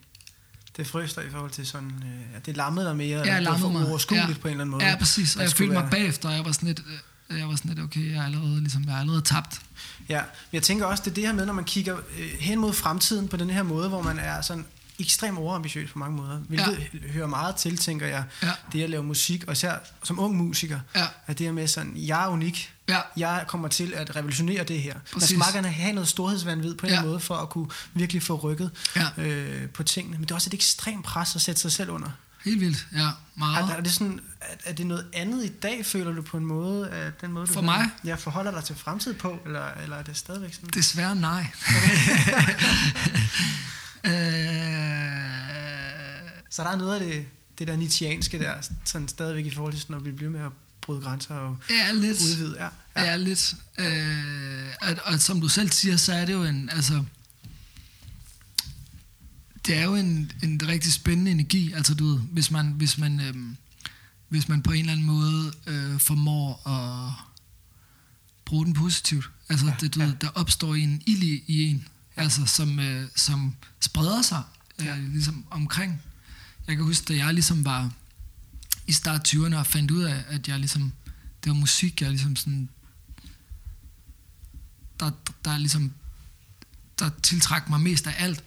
Det 0.77 0.87
dig 1.15 1.25
i 1.25 1.31
forhold 1.31 1.51
til 1.51 1.67
sådan... 1.67 1.91
Øh, 2.05 2.37
at 2.37 2.47
det 2.47 2.57
lammede 2.57 2.87
dig 2.87 2.97
mere? 2.97 3.19
Jeg 3.27 3.37
eller 3.37 3.53
det 3.53 3.63
var 3.63 3.69
uoverskueligt 3.69 4.29
Ja. 4.29 4.35
på 4.43 4.49
en 4.49 4.53
eller 4.53 4.65
anden 4.65 4.71
måde? 4.71 4.85
Ja, 4.85 4.97
præcis. 4.97 5.37
Og 5.37 5.43
jeg 5.43 5.51
følte 5.51 5.73
mig 5.73 5.83
være- 5.83 5.91
bagefter, 5.91 6.29
og 6.29 6.35
jeg 6.35 6.45
var 6.45 6.53
sådan 6.53 6.67
lidt, 6.67 6.83
øh, 7.31 7.39
jeg 7.39 7.49
var 7.49 7.57
sådan 7.57 7.69
lidt, 7.69 7.81
okay, 7.85 8.11
jeg 8.13 8.19
er 8.21 8.25
allerede, 8.25 8.61
ligesom, 8.61 8.85
jeg 8.85 8.95
er 8.95 8.99
allerede 9.01 9.23
tabt. 9.23 9.61
Ja, 10.09 10.21
men 10.21 10.27
jeg 10.53 10.63
tænker 10.63 10.87
også, 10.87 11.03
det 11.05 11.11
er 11.11 11.15
det 11.15 11.27
her 11.27 11.33
med, 11.33 11.47
når 11.47 11.53
man 11.53 11.65
kigger 11.65 11.97
øh, 12.19 12.31
hen 12.41 12.59
mod 12.59 12.73
fremtiden 12.73 13.29
på 13.29 13.37
den 13.37 13.51
her 13.51 13.63
måde, 13.63 13.89
hvor 13.89 14.03
man 14.03 14.19
er 14.19 14.41
sådan 14.43 14.67
ekstremt 14.99 15.39
overambitiøs 15.39 15.91
på 15.93 15.99
mange 15.99 16.17
måder, 16.17 16.39
hvilket 16.39 16.79
ja. 16.95 16.99
hører 17.13 17.27
meget 17.27 17.57
til, 17.57 17.77
tænker 17.77 18.07
jeg, 18.07 18.25
Ja. 18.43 18.51
det 18.73 18.83
at 18.83 18.91
lave 18.91 19.03
musik, 19.03 19.45
og 19.47 19.53
især 19.53 19.75
som 20.05 20.19
ung 20.19 20.37
musiker, 20.37 20.81
Ja. 20.97 21.07
at 21.27 21.39
det 21.39 21.47
her 21.47 21.53
med 21.53 21.67
sådan, 21.69 21.93
jeg 21.97 22.25
er 22.25 22.29
unik, 22.29 22.74
Ja. 22.89 23.01
jeg 23.17 23.45
kommer 23.49 23.69
til 23.69 23.95
at 23.95 24.17
revolutionere 24.17 24.65
det 24.65 24.83
her. 24.83 24.95
Man 24.95 25.03
Præcis. 25.13 25.29
skal 25.29 25.39
meget 25.39 25.55
gerne 25.55 25.69
have 25.69 25.93
noget 25.93 26.09
storhedsvandvid 26.09 26.75
på 26.75 26.87
en 26.87 26.93
Ja. 26.93 27.03
måde, 27.03 27.21
for 27.21 27.35
at 27.35 27.49
kunne 27.51 27.69
virkelig 27.95 28.23
få 28.23 28.35
rykket 28.35 28.71
Ja. 28.97 29.23
øh, 29.25 29.69
på 29.69 29.83
tingene. 29.83 30.17
Men 30.17 30.23
det 30.25 30.31
er 30.31 30.35
også 30.35 30.51
et 30.51 30.55
ekstremt 30.55 31.05
pres 31.05 31.37
at 31.37 31.43
sætte 31.43 31.61
sig 31.61 31.73
selv 31.73 31.91
under. 31.91 32.09
Helt 32.45 32.61
vildt, 32.61 32.87
ja, 32.97 33.09
meget. 33.35 33.71
Er, 33.71 33.77
er, 33.77 33.81
det 33.81 33.93
sådan, 33.93 34.21
er, 34.41 34.47
er 34.65 34.73
det 34.73 34.87
noget 34.87 35.07
andet 35.13 35.45
i 35.45 35.49
dag, 35.49 35.87
føler 35.87 36.13
du 36.13 36.23
på 36.23 36.37
en 36.37 36.47
måde, 36.47 36.91
at 36.91 37.21
den 37.21 37.33
måde, 37.33 37.47
du 37.47 37.53
For 37.53 37.61
mig? 37.61 37.91
Ja, 38.05 38.15
forholder 38.15 38.51
dig 38.51 38.65
til 38.65 38.77
fremtid 38.77 39.15
på, 39.15 39.39
eller, 39.47 39.65
eller 39.83 39.97
er 39.97 40.03
det 40.03 40.17
stadigvæk 40.17 40.55
sådan? 40.55 40.71
Desværre 40.75 41.17
nej. 41.17 41.47
øh, 44.05 44.11
Så 46.51 46.63
der 46.63 46.69
er 46.71 46.77
noget 46.77 47.01
af 47.01 47.07
det, 47.07 47.27
det 47.59 47.69
der 47.69 47.77
nietzscheanske 47.77 48.39
der, 48.39 48.55
sådan 48.85 49.09
stadigvæk 49.09 49.47
i 49.47 49.55
forhold 49.55 49.73
til, 49.73 49.81
sådan, 49.83 49.97
når 49.97 50.01
vi 50.03 50.11
bliver 50.13 50.31
med 50.31 50.41
at 50.41 50.51
bryde 50.85 51.01
grænser 51.01 51.35
og 51.35 51.57
ja, 51.71 51.93
lidt. 51.93 52.21
udvide. 52.21 52.57
Ja, 52.61 52.69
Ja, 52.97 53.03
ja 53.11 53.17
lidt. 53.17 53.55
Øh, 53.79 54.67
og, 54.81 54.97
og 55.13 55.21
som 55.21 55.41
du 55.41 55.49
selv 55.49 55.71
siger, 55.71 55.97
så 55.97 56.13
er 56.13 56.25
det 56.25 56.33
jo 56.33 56.45
en, 56.45 56.71
altså, 56.71 57.05
det 59.67 59.77
er 59.79 59.83
jo 59.85 59.95
en, 59.95 60.33
en 60.43 60.61
rigtig 60.69 60.93
spændende 60.93 61.31
energi, 61.31 61.73
altså 61.73 61.95
du 61.95 62.07
ved, 62.07 62.19
hvis 62.19 62.51
man, 62.51 62.67
hvis 62.67 62.99
man, 62.99 63.21
øhm, 63.21 63.57
hvis 64.29 64.49
man 64.49 64.63
på 64.63 64.73
en 64.73 64.81
eller 64.81 64.93
anden 64.93 65.07
måde 65.07 65.53
øh, 65.67 66.01
formår 66.01 66.69
at 66.69 67.13
bruge 68.45 68.65
den 68.67 68.75
positivt. 68.75 69.31
Altså, 69.49 69.67
Ja, 69.67 69.73
ja, 69.73 69.77
det, 69.81 69.95
du 69.95 70.01
ja. 70.01 70.07
ved, 70.07 70.15
der 70.21 70.29
opstår 70.29 70.75
en 70.75 71.03
ild 71.07 71.23
i, 71.23 71.43
i 71.47 71.63
en, 71.63 71.89
altså, 72.17 72.47
som, 72.47 72.79
øh, 72.79 73.09
som 73.17 73.55
spreder 73.81 74.23
sig 74.23 74.43
øh, 74.81 74.87
Ja. 74.87 74.97
ligesom 74.97 75.45
omkring. 75.51 76.03
Jeg 76.67 76.77
kan 76.77 76.85
huske, 76.85 77.05
da 77.15 77.25
jeg 77.25 77.35
ligesom 77.35 77.65
var 77.65 77.91
i 78.87 78.93
start 78.93 79.29
20'erne 79.29 79.57
og 79.57 79.67
fandt 79.67 79.91
ud 79.91 80.03
af, 80.03 80.25
at 80.29 80.49
jeg 80.49 80.59
ligesom, 80.59 80.93
det 81.45 81.51
var 81.51 81.57
musik, 81.57 82.03
jeg 82.03 82.11
ligesom 82.11 82.37
sådan, 82.37 82.69
der, 85.01 85.11
der 85.45 85.59
ligesom, 85.59 85.93
der 86.99 87.11
tiltrak 87.23 87.69
mig 87.69 87.81
mest 87.81 88.07
af 88.07 88.15
alt, 88.19 88.45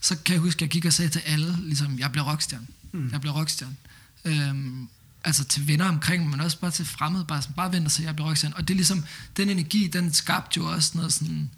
så 0.00 0.16
kan 0.16 0.32
jeg 0.32 0.40
huske, 0.40 0.58
at 0.58 0.62
jeg 0.62 0.70
gik 0.70 0.84
og 0.84 0.92
sagde 0.92 1.10
til 1.10 1.18
alle, 1.18 1.56
ligesom, 1.62 1.98
jeg 1.98 2.12
bliver 2.12 2.30
rockstjerne. 2.30 2.66
Mm. 2.92 3.10
Jeg 3.12 3.20
bliver 3.20 3.34
rockstjerne. 3.34 3.76
Øhm, 4.24 4.88
altså 5.24 5.44
til 5.44 5.68
venner 5.68 5.88
omkring 5.88 6.30
men 6.30 6.40
også 6.40 6.58
bare 6.58 6.70
til 6.70 6.84
fremmede, 6.84 7.24
bare, 7.24 7.42
sådan, 7.42 7.54
bare 7.54 7.72
vent 7.72 7.84
og 7.84 7.90
se, 7.90 8.02
jeg 8.02 8.16
bliver 8.16 8.28
rockstjerne. 8.28 8.56
Og 8.56 8.68
det 8.68 8.74
er 8.74 8.76
ligesom, 8.76 9.04
den 9.36 9.48
energi, 9.48 9.86
den 9.86 10.12
skabte 10.12 10.58
jo 10.58 10.72
også 10.72 10.92
noget 10.94 11.12
sådan, 11.12 11.50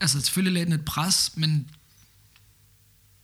altså 0.00 0.20
selvfølgelig 0.20 0.52
lagde 0.52 0.66
den 0.66 0.72
et 0.72 0.84
pres, 0.84 1.30
men 1.36 1.70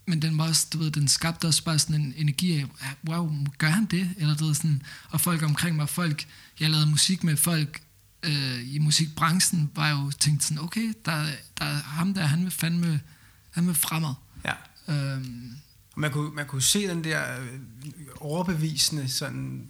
men 0.08 0.22
den 0.22 0.38
var 0.38 0.48
også, 0.48 0.66
du 0.72 0.78
ved, 0.78 0.90
den 0.90 1.08
skabte 1.08 1.46
også 1.46 1.64
bare 1.64 1.78
sådan 1.78 2.00
en 2.00 2.14
energi 2.16 2.58
af, 2.58 2.66
wow, 3.08 3.32
gør 3.58 3.68
han 3.68 3.84
det? 3.84 4.10
Eller 4.16 4.36
du 4.36 4.44
ved, 4.44 4.54
sådan, 4.54 4.82
og 5.10 5.20
folk 5.20 5.42
omkring 5.42 5.76
mig, 5.76 5.88
folk, 5.88 6.26
jeg 6.60 6.70
lavede 6.70 6.90
musik 6.90 7.24
med 7.24 7.36
folk, 7.36 7.82
øh, 8.22 8.74
i 8.74 8.78
musikbranchen, 8.78 9.70
var 9.74 9.90
jo 9.90 10.10
tænkt 10.10 10.44
sådan, 10.44 10.62
okay, 10.62 10.92
der, 11.04 11.24
der 11.58 11.64
er 11.64 11.82
ham 11.82 12.14
der, 12.14 12.22
han 12.22 12.42
vil 12.42 12.50
fandme, 12.50 13.00
han 13.50 13.66
vil 13.66 13.74
fremad. 13.74 14.14
Ja. 14.44 14.54
Øhm, 14.94 15.52
man 15.96 16.12
kunne, 16.12 16.30
man 16.34 16.46
kunne 16.46 16.62
se 16.62 16.88
den 16.88 17.04
der 17.04 17.40
øh, 17.40 17.58
overbevisende 18.16 19.08
sådan, 19.08 19.68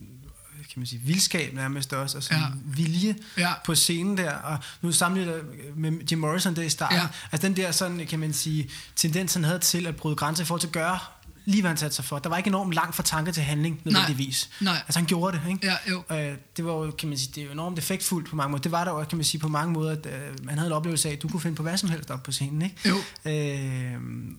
kan 0.78 0.80
man 0.80 0.86
sige, 0.86 1.00
vildskab 1.04 1.54
nærmest 1.54 1.92
også, 1.92 2.16
og 2.16 2.22
sådan 2.22 2.38
Ja. 2.42 2.46
vilje 2.64 3.16
ja, 3.38 3.52
på 3.64 3.74
scenen 3.74 4.16
der, 4.18 4.32
og 4.32 4.58
nu 4.82 4.92
sammenligner 4.92 5.34
jeg 5.34 5.42
med 5.76 5.92
Jim 6.10 6.18
Morrison 6.18 6.56
der 6.56 6.62
i 6.62 6.68
starten, 6.68 6.96
Ja. 6.98 7.06
altså 7.32 7.48
den 7.48 7.56
der 7.56 7.72
sådan, 7.72 8.06
kan 8.06 8.18
man 8.18 8.32
sige, 8.32 8.70
tendens 8.96 9.34
han 9.34 9.44
havde 9.44 9.58
til 9.58 9.86
at 9.86 9.96
bryde 9.96 10.16
grænser 10.16 10.42
i 10.42 10.46
forhold 10.46 10.60
til 10.60 10.68
at 10.68 10.72
gøre 10.72 10.98
lige 11.44 11.60
hvad 11.62 11.68
han 11.70 11.76
satte 11.78 11.96
sig 11.96 12.04
for. 12.04 12.18
Der 12.18 12.28
var 12.28 12.36
ikke 12.36 12.48
enormt 12.48 12.74
langt 12.74 12.96
fra 12.96 13.02
tanke 13.02 13.32
til 13.32 13.42
handling 13.42 13.80
nødvendigvis. 13.84 14.50
nej, 14.60 14.76
Altså 14.86 14.98
han 14.98 15.06
gjorde 15.06 15.36
det, 15.36 15.42
ikke? 15.52 15.66
ja, 15.66 15.76
jo, 15.90 16.02
Øh, 16.16 16.36
det 16.56 16.64
var 16.64 16.72
jo, 16.72 16.90
kan 16.90 17.08
man 17.08 17.18
sige, 17.18 17.32
det 17.34 17.40
er 17.40 17.44
jo 17.46 17.52
enormt 17.52 17.78
effektfuldt 17.78 18.28
på 18.30 18.36
mange 18.36 18.50
måder. 18.50 18.62
Det 18.62 18.72
var 18.72 18.84
der 18.84 18.90
jo, 18.92 19.04
kan 19.04 19.18
man 19.18 19.24
sige, 19.24 19.40
på 19.40 19.48
mange 19.48 19.72
måder, 19.72 19.92
at 19.92 20.06
øh, 20.06 20.44
man 20.44 20.54
havde 20.58 20.66
en 20.66 20.72
oplevelse 20.72 21.08
af, 21.08 21.12
at 21.12 21.22
du 21.22 21.28
kunne 21.28 21.40
finde 21.40 21.56
på 21.56 21.62
hvad 21.62 21.76
som 21.78 21.88
helst 21.88 22.10
op 22.10 22.22
på 22.22 22.32
scenen, 22.32 22.62
ikke? 22.62 22.88
jo, 22.88 22.96
Øh, 23.30 23.94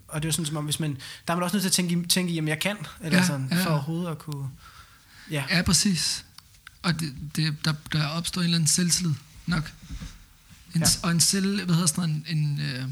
og 0.08 0.22
det 0.24 0.28
jo 0.28 0.32
sådan 0.32 0.46
som 0.46 0.58
om, 0.58 0.64
hvis 0.66 0.80
man, 0.80 0.98
der 1.28 1.34
er 1.34 1.38
man 1.38 1.44
også 1.44 1.56
nødt 1.56 1.62
til 1.74 1.84
at 1.84 1.90
tænke, 1.90 2.08
tænke 2.08 2.34
jamen 2.34 2.48
jeg 2.48 2.60
kan, 2.60 2.78
eller 3.02 3.18
ja, 3.20 3.26
sådan, 3.26 3.48
ja. 3.52 3.64
for 3.66 3.70
overhovedet 3.70 4.12
at 4.12 4.18
kunne, 4.20 4.48
ja, 5.32 5.44
ja, 5.50 5.62
præcis. 5.62 6.26
Og 6.82 7.00
det, 7.00 7.16
det, 7.36 7.56
der, 7.66 7.74
der 7.92 8.08
opstår 8.08 8.42
en 8.42 8.46
eller 8.46 8.58
anden 8.58 8.68
selvtillid 8.68 9.14
nok. 9.46 9.72
En, 10.76 10.82
ja. 10.82 10.88
Og 11.04 11.12
en 11.12 11.20
selv, 11.20 11.66
hvad 11.66 11.76
hedder 11.76 11.88
sådan 11.88 12.10
en, 12.10 12.38
en, 12.38 12.60
øh, 12.60 12.84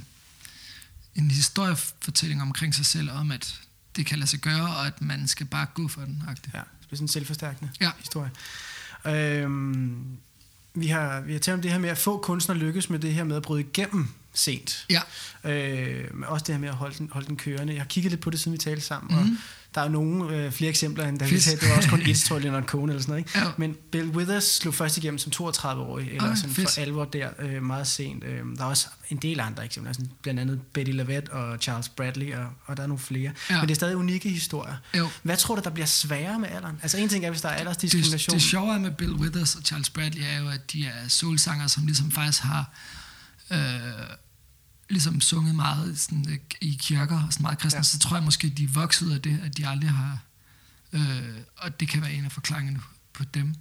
en 1.15 1.31
historiefortælling 1.31 2.41
omkring 2.41 2.75
sig 2.75 2.85
selv, 2.85 3.11
om 3.11 3.31
at 3.31 3.59
det 3.95 4.05
kan 4.05 4.19
lade 4.19 4.29
sig 4.29 4.39
gøre, 4.39 4.69
og 4.75 4.87
at 4.87 5.01
man 5.01 5.27
skal 5.27 5.45
bare 5.45 5.65
gå 5.73 5.87
for 5.87 6.01
den. 6.01 6.23
-agtigt. 6.27 6.49
ja, 6.53 6.59
det 6.59 6.87
bliver 6.87 6.97
sådan 6.97 7.03
en 7.03 7.07
selvforstærkende 7.07 7.71
Ja. 7.81 7.91
historie. 7.99 8.31
Øhm, 9.05 10.17
vi 10.75 10.87
har, 10.87 11.21
vi 11.21 11.31
har 11.33 11.39
talt 11.39 11.55
om 11.55 11.61
det 11.61 11.71
her 11.71 11.79
med, 11.79 11.89
at 11.89 11.97
få 11.97 12.17
kunstnere 12.17 12.57
lykkes 12.57 12.89
med 12.89 12.99
det 12.99 13.13
her 13.13 13.23
med 13.23 13.35
at 13.35 13.41
bryde 13.41 13.61
igennem 13.61 14.07
sent. 14.33 14.85
Ja, 14.89 15.01
Øh, 15.43 16.15
men 16.15 16.23
også 16.23 16.43
det 16.47 16.55
her 16.55 16.59
med 16.59 16.69
at 16.69 16.75
holde 16.75 16.97
den, 16.97 17.09
holde 17.11 17.27
den 17.27 17.37
kørende. 17.37 17.73
Jeg 17.73 17.81
har 17.81 17.87
kigget 17.87 18.11
lidt 18.11 18.21
på 18.21 18.29
det, 18.29 18.39
siden 18.39 18.53
vi 18.53 18.57
talte 18.57 18.81
sammen, 18.85 19.11
mm. 19.15 19.17
og 19.21 19.25
Mhm. 19.25 19.37
Der 19.75 19.81
er 19.81 19.89
nogle 19.89 20.35
øh, 20.35 20.51
flere 20.51 20.69
eksempler, 20.69 21.07
end 21.07 21.19
da 21.19 21.25
vi 21.25 21.39
sagde, 21.39 21.59
det 21.59 21.69
var 21.69 21.75
også 21.75 21.89
kun 21.89 22.01
et, 22.01 22.17
tror 22.19 22.35
jeg, 22.35 22.43
Leonard 22.43 22.63
Cohen 22.63 22.89
eller 22.89 23.01
sådan 23.01 23.11
noget. 23.11 23.19
Ikke? 23.19 23.39
Ja. 23.39 23.45
Men 23.57 23.75
Bill 23.91 24.07
Withers 24.09 24.43
slog 24.43 24.73
først 24.73 24.97
igennem 24.97 25.17
som 25.17 25.31
32-årig, 25.47 26.07
eller 26.07 26.23
Okay, 26.23 26.35
sådan 26.35 26.49
fedt. 26.55 26.69
for 26.73 26.81
alvor 26.81 27.05
der 27.05 27.29
øh, 27.39 27.63
meget 27.63 27.87
sent. 27.87 28.23
Øh, 28.23 28.39
der 28.57 28.63
er 28.63 28.67
også 28.67 28.87
en 29.09 29.17
del 29.17 29.39
andre 29.39 29.65
eksempler, 29.65 29.93
sådan 29.93 30.09
blandt 30.21 30.39
andet 30.39 30.61
Betty 30.73 30.91
LaVette 30.91 31.29
og 31.33 31.57
Charles 31.61 31.89
Bradley, 31.89 32.33
og, 32.35 32.45
og 32.65 32.77
der 32.77 32.83
er 32.83 32.87
nogle 32.87 32.99
flere. 33.03 33.31
Ja. 33.49 33.55
Men 33.59 33.61
det 33.67 33.71
er 33.71 33.75
stadig 33.75 33.95
unikke 33.97 34.29
historier. 34.29 34.75
jo. 34.97 35.07
Hvad 35.23 35.37
tror 35.37 35.55
du, 35.55 35.61
der 35.63 35.69
bliver 35.69 35.85
sværere 35.87 36.39
med 36.39 36.49
alderen? 36.49 36.79
Altså 36.81 36.97
en 36.97 37.09
ting 37.09 37.25
er, 37.25 37.29
hvis 37.29 37.41
der 37.41 37.49
er 37.49 37.53
Det, 37.53 37.59
aldersdiskrimination. 37.59 38.33
det 38.33 38.41
sjove 38.43 38.79
med 38.79 38.91
Bill 38.91 39.11
Withers 39.13 39.55
og 39.55 39.61
Charles 39.63 39.89
Bradley 39.89 40.21
er 40.35 40.39
jo, 40.41 40.49
at 40.49 40.71
de 40.71 40.85
er 40.85 41.07
soulsanger, 41.07 41.67
som 41.67 41.85
ligesom 41.85 42.11
faktisk 42.11 42.43
har 42.43 42.69
øh, 43.51 43.57
ligesom 44.89 45.21
sunget 45.21 45.55
meget 45.55 45.99
sådan, 45.99 46.25
øh, 46.29 46.37
i 46.61 46.79
kirker 46.81 47.23
og 47.23 47.33
sådan 47.33 47.43
meget 47.43 47.59
kristne, 47.59 47.77
ja. 47.77 47.83
Så 47.83 47.99
tror 47.99 48.17
jeg 48.17 48.23
måske, 48.23 48.49
de 48.49 48.63
er 48.63 48.67
vokset 48.73 49.05
ud 49.05 49.11
af 49.11 49.21
det, 49.21 49.39
at 49.43 49.57
de 49.57 49.67
aldrig 49.67 49.89
har, 49.89 50.19
øh, 50.93 51.37
og 51.57 51.79
det 51.79 51.89
kan 51.89 52.01
være 52.01 52.13
en 52.13 52.25
af 52.25 52.31
forklaringerne 52.31 52.79
på 53.13 53.23
dem, 53.23 53.55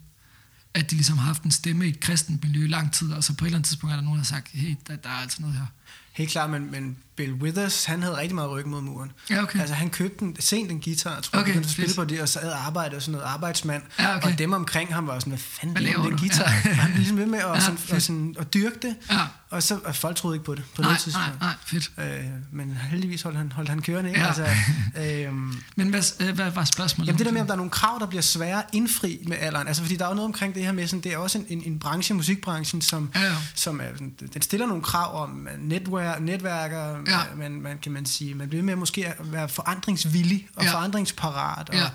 at 0.75 0.91
de 0.91 0.97
ligesom 0.97 1.19
har 1.19 1.27
haft 1.27 1.43
en 1.43 1.51
stemme 1.51 1.87
i 1.87 1.89
et 1.89 2.01
kristent 2.01 2.45
miljø 2.45 2.65
i 2.65 2.69
lang 2.69 2.93
tid, 2.93 3.13
og 3.13 3.25
så 3.25 3.35
på 3.35 3.45
et 3.45 3.47
eller 3.47 3.59
andet 3.59 3.69
tidspunkt 3.69 3.93
er 3.93 3.97
der 3.97 4.05
nogen, 4.05 4.19
der 4.19 4.25
har 4.25 4.25
sagt, 4.25 4.49
hey, 4.49 4.77
der, 4.87 4.97
der 4.97 5.09
er 5.09 5.15
altså 5.15 5.43
noget 5.43 5.57
her. 5.57 5.67
Helt 6.13 6.31
klart, 6.31 6.51
men, 6.51 6.71
men 6.71 6.97
Bill 7.17 7.33
Withers, 7.33 7.85
han 7.85 8.03
havde 8.03 8.17
rigtig 8.17 8.35
meget 8.35 8.51
ryggen 8.51 8.71
mod 8.73 8.81
muren. 8.81 9.13
Ja, 9.31 9.43
okay. 9.43 9.61
Altså 9.61 9.75
han 9.75 9.91
købte 9.91 10.25
en, 10.25 10.37
sent 10.41 10.71
en 10.71 10.81
guitar, 10.81 11.21
tror, 11.21 11.39
Okay, 11.39 11.49
begyndte 11.49 11.67
at 11.67 11.73
spille 11.73 11.95
på 11.95 12.05
det, 12.05 12.21
og 12.21 12.29
så 12.29 12.39
havde 12.41 12.55
arbejdet 12.55 12.95
og 12.95 13.03
sådan 13.03 13.13
noget 13.13 13.27
arbejdsmand. 13.27 13.83
Ja, 13.99 14.17
okay. 14.17 14.33
Og 14.33 14.39
dem 14.39 14.53
omkring 14.53 14.95
ham 14.95 15.07
var 15.07 15.19
sådan, 15.19 15.31
hvad 15.31 15.39
fanden 15.39 15.77
Hvad 15.77 15.83
laver 15.87 16.03
den 16.09 16.19
guitar? 16.19 16.51
Ja. 16.65 16.71
Han 16.73 16.91
blev 16.91 16.99
ligesom 16.99 17.17
ved 17.19 17.27
med 17.27 17.39
at, 17.39 17.45
Ja, 17.55 17.61
sådan, 17.61 17.79
og 17.93 18.03
sådan, 18.03 18.37
at 18.39 18.55
dyrke 18.55 18.77
det, 18.83 18.97
Ja, 19.11 19.19
og 19.51 19.63
så 19.63 19.79
og 19.85 19.97
folk 19.97 20.17
troede 20.17 20.37
ikke 20.37 20.45
på 20.45 20.55
det 20.55 20.65
på 20.77 20.83
nej, 20.83 20.89
noget 20.91 20.93
nej, 20.93 21.03
tidspunkt. 21.03 21.41
nej, 21.41 21.55
fedt. 21.67 21.91
Øh, 21.99 22.25
men 22.53 22.79
heldigvis 22.91 23.23
holdt 23.23 23.39
han, 23.39 23.53
holdt 23.53 23.69
han 23.69 23.83
kørende, 23.83 24.11
ikke? 24.11 24.21
Ja. 24.21 24.27
Altså, 24.27 24.47
øhm, 25.27 25.57
Men 25.77 25.89
hvad, 25.89 26.03
øh, 26.29 26.35
hvad 26.35 26.51
var 26.51 26.65
spørgsmålet? 26.65 27.07
Jamen 27.07 27.19
det 27.19 27.27
der 27.27 27.33
med, 27.33 27.41
om 27.41 27.47
der 27.47 27.53
er 27.55 27.57
nogle 27.57 27.71
krav, 27.71 27.97
der 28.01 28.07
bliver 28.07 28.23
svære 28.23 28.59
at 28.59 28.65
indfri 28.73 29.25
med 29.29 29.37
alderen. 29.41 29.69
Altså 29.69 29.83
fordi 29.83 29.97
der 29.97 30.05
er 30.05 30.09
jo 30.09 30.15
noget 30.15 30.27
omkring 30.27 30.55
det 30.55 30.65
her 30.65 30.73
med, 30.73 30.87
sådan, 30.87 31.01
det 31.01 31.13
er 31.13 31.19
også 31.19 31.39
en, 31.39 31.47
en, 31.49 31.63
en 31.73 31.79
branche, 31.79 32.15
musikbranchen, 32.15 32.83
som, 32.83 33.11
Ja, 33.15 33.21
ja. 33.21 33.33
som 33.55 33.81
er, 33.81 33.85
den 34.35 34.43
stiller 34.43 34.67
nogle 34.67 34.83
krav 34.83 35.23
om 35.23 35.49
øh, 35.55 35.69
netværk, 35.69 36.21
netværker, 36.21 36.97
Ja. 37.09 37.21
man, 37.37 37.61
man, 37.63 37.79
kan 37.79 37.93
man 37.93 38.07
sige, 38.07 38.35
man 38.35 38.49
bliver 38.49 38.63
med 38.65 38.77
måske 38.77 39.07
at 39.07 39.33
være 39.33 39.49
forandringsvillig 39.49 40.49
og 40.57 40.65
Ja. 40.65 40.73
forandringsparat, 40.73 41.69
og 41.69 41.75
Ja. 41.75 41.89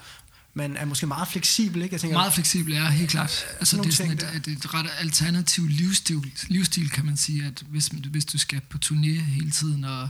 man 0.53 0.77
er 0.77 0.85
måske 0.85 1.07
meget 1.07 1.27
fleksibel, 1.27 1.81
ikke? 1.81 1.93
Jeg 1.93 2.01
tænker, 2.01 2.17
Meget 2.17 2.33
fleksibel, 2.33 2.73
ja, 2.73 2.89
helt 2.89 3.09
klart. 3.09 3.45
Altså, 3.59 3.75
nogle 3.77 3.91
det 3.91 3.99
er 3.99 4.05
sådan 4.05 4.31
et, 4.35 4.47
et, 4.47 4.57
et 4.57 4.73
ret 4.73 4.89
alternativ 4.99 5.67
livsstil, 5.67 6.31
livsstil, 6.47 6.89
kan 6.89 7.05
man 7.05 7.17
sige, 7.17 7.45
at 7.45 7.63
hvis, 7.69 7.87
hvis 7.87 8.25
du 8.25 8.37
skal 8.37 8.61
på 8.69 8.77
turné 8.85 9.19
hele 9.21 9.51
tiden, 9.51 9.83
og 9.83 10.09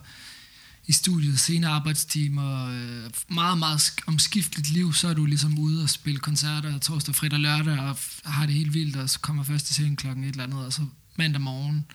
i 0.88 0.92
studiet, 0.94 1.40
sene 1.40 1.68
arbejdstimer, 1.68 2.68
øh, 2.68 3.10
meget, 3.30 3.58
meget 3.58 3.78
sk- 3.80 4.04
omskifteligt 4.08 4.70
liv, 4.70 4.94
så 4.94 5.08
er 5.08 5.14
du 5.14 5.26
ligesom 5.26 5.60
ude 5.60 5.84
og 5.84 5.90
spille 5.90 6.20
koncerter 6.20 6.80
torsdag, 6.80 7.16
fredag, 7.16 7.40
lørdag, 7.40 7.80
og 7.80 7.98
har 8.26 8.46
det 8.46 8.56
helt 8.56 8.74
vildt, 8.74 8.96
og 8.96 9.10
så 9.10 9.20
kommer 9.20 9.44
først 9.44 9.66
til 9.66 9.74
scenen 9.76 9.96
klokken 9.96 10.24
et 10.24 10.30
eller 10.30 10.44
andet, 10.44 10.66
og 10.66 10.74
så 10.74 10.82
mandag 11.16 11.42
morgen, 11.42 11.86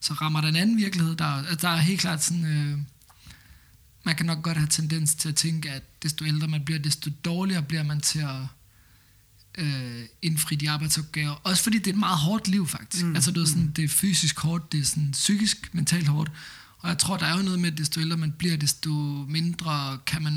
så 0.00 0.12
rammer 0.14 0.40
der 0.40 0.48
en 0.48 0.56
anden 0.56 0.76
virkelighed. 0.76 1.16
Der, 1.16 1.40
er- 1.42 1.54
der 1.54 1.68
er 1.68 1.76
helt 1.76 2.00
klart 2.00 2.24
sådan... 2.24 2.44
Øh, 2.44 2.78
man 4.04 4.16
kan 4.16 4.26
nok 4.26 4.42
godt 4.42 4.56
have 4.56 4.68
tendens 4.68 5.14
til 5.14 5.28
at 5.28 5.34
tænke, 5.36 5.70
at 5.70 6.02
desto 6.02 6.24
ældre 6.24 6.48
man 6.48 6.64
bliver, 6.64 6.78
desto 6.78 7.10
dårligere 7.24 7.62
bliver 7.62 7.82
man 7.82 8.00
til 8.00 8.18
at 8.18 8.40
øh, 9.58 10.04
indfri 10.22 10.56
de 10.56 10.70
arbejdsopgaver. 10.70 11.30
Også 11.44 11.62
fordi 11.62 11.78
det 11.78 11.86
er 11.86 11.92
et 11.92 11.98
meget 11.98 12.18
hårdt 12.18 12.48
liv, 12.48 12.66
faktisk. 12.66 13.04
Mm. 13.04 13.08
Mm, 13.10 13.14
Altså, 13.16 13.30
det 13.30 13.42
er, 13.42 13.46
sådan, 13.46 13.72
det 13.76 13.84
er 13.84 13.88
fysisk 13.88 14.38
hårdt, 14.40 14.72
det 14.72 14.80
er 14.80 14.84
sådan 14.84 15.10
psykisk, 15.12 15.74
mentalt 15.74 16.08
hårdt. 16.08 16.30
Og 16.78 16.88
jeg 16.88 16.98
tror, 16.98 17.16
der 17.16 17.26
er 17.26 17.36
jo 17.36 17.42
noget 17.42 17.60
med, 17.60 17.72
at 17.72 17.78
desto 17.78 18.00
ældre 18.00 18.16
man 18.16 18.32
bliver, 18.32 18.56
desto 18.56 18.90
mindre 19.28 19.98
kan 20.06 20.22
man 20.22 20.32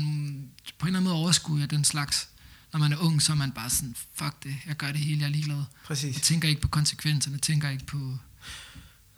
på 0.78 0.86
en 0.86 0.88
eller 0.88 0.98
anden 0.98 1.02
måde 1.04 1.14
overskue 1.14 1.62
af 1.62 1.68
den 1.68 1.84
slags. 1.84 2.28
Når 2.72 2.80
man 2.80 2.92
er 2.92 2.96
ung, 2.96 3.22
så 3.22 3.32
er 3.32 3.36
man 3.36 3.52
bare 3.52 3.70
sådan, 3.70 3.94
fuck 4.14 4.42
det, 4.44 4.56
jeg 4.66 4.76
gør 4.76 4.86
det 4.92 5.00
hele, 5.00 5.20
jeg 5.20 5.26
er 5.26 5.30
ligeglad. 5.30 5.56
Jeg 5.56 5.64
Præcis. 5.84 6.20
tænker 6.20 6.48
ikke 6.48 6.60
på 6.60 6.68
konsekvenserne, 6.68 7.34
jeg 7.34 7.42
tænker 7.42 7.68
ikke 7.70 7.86
på, 7.86 8.18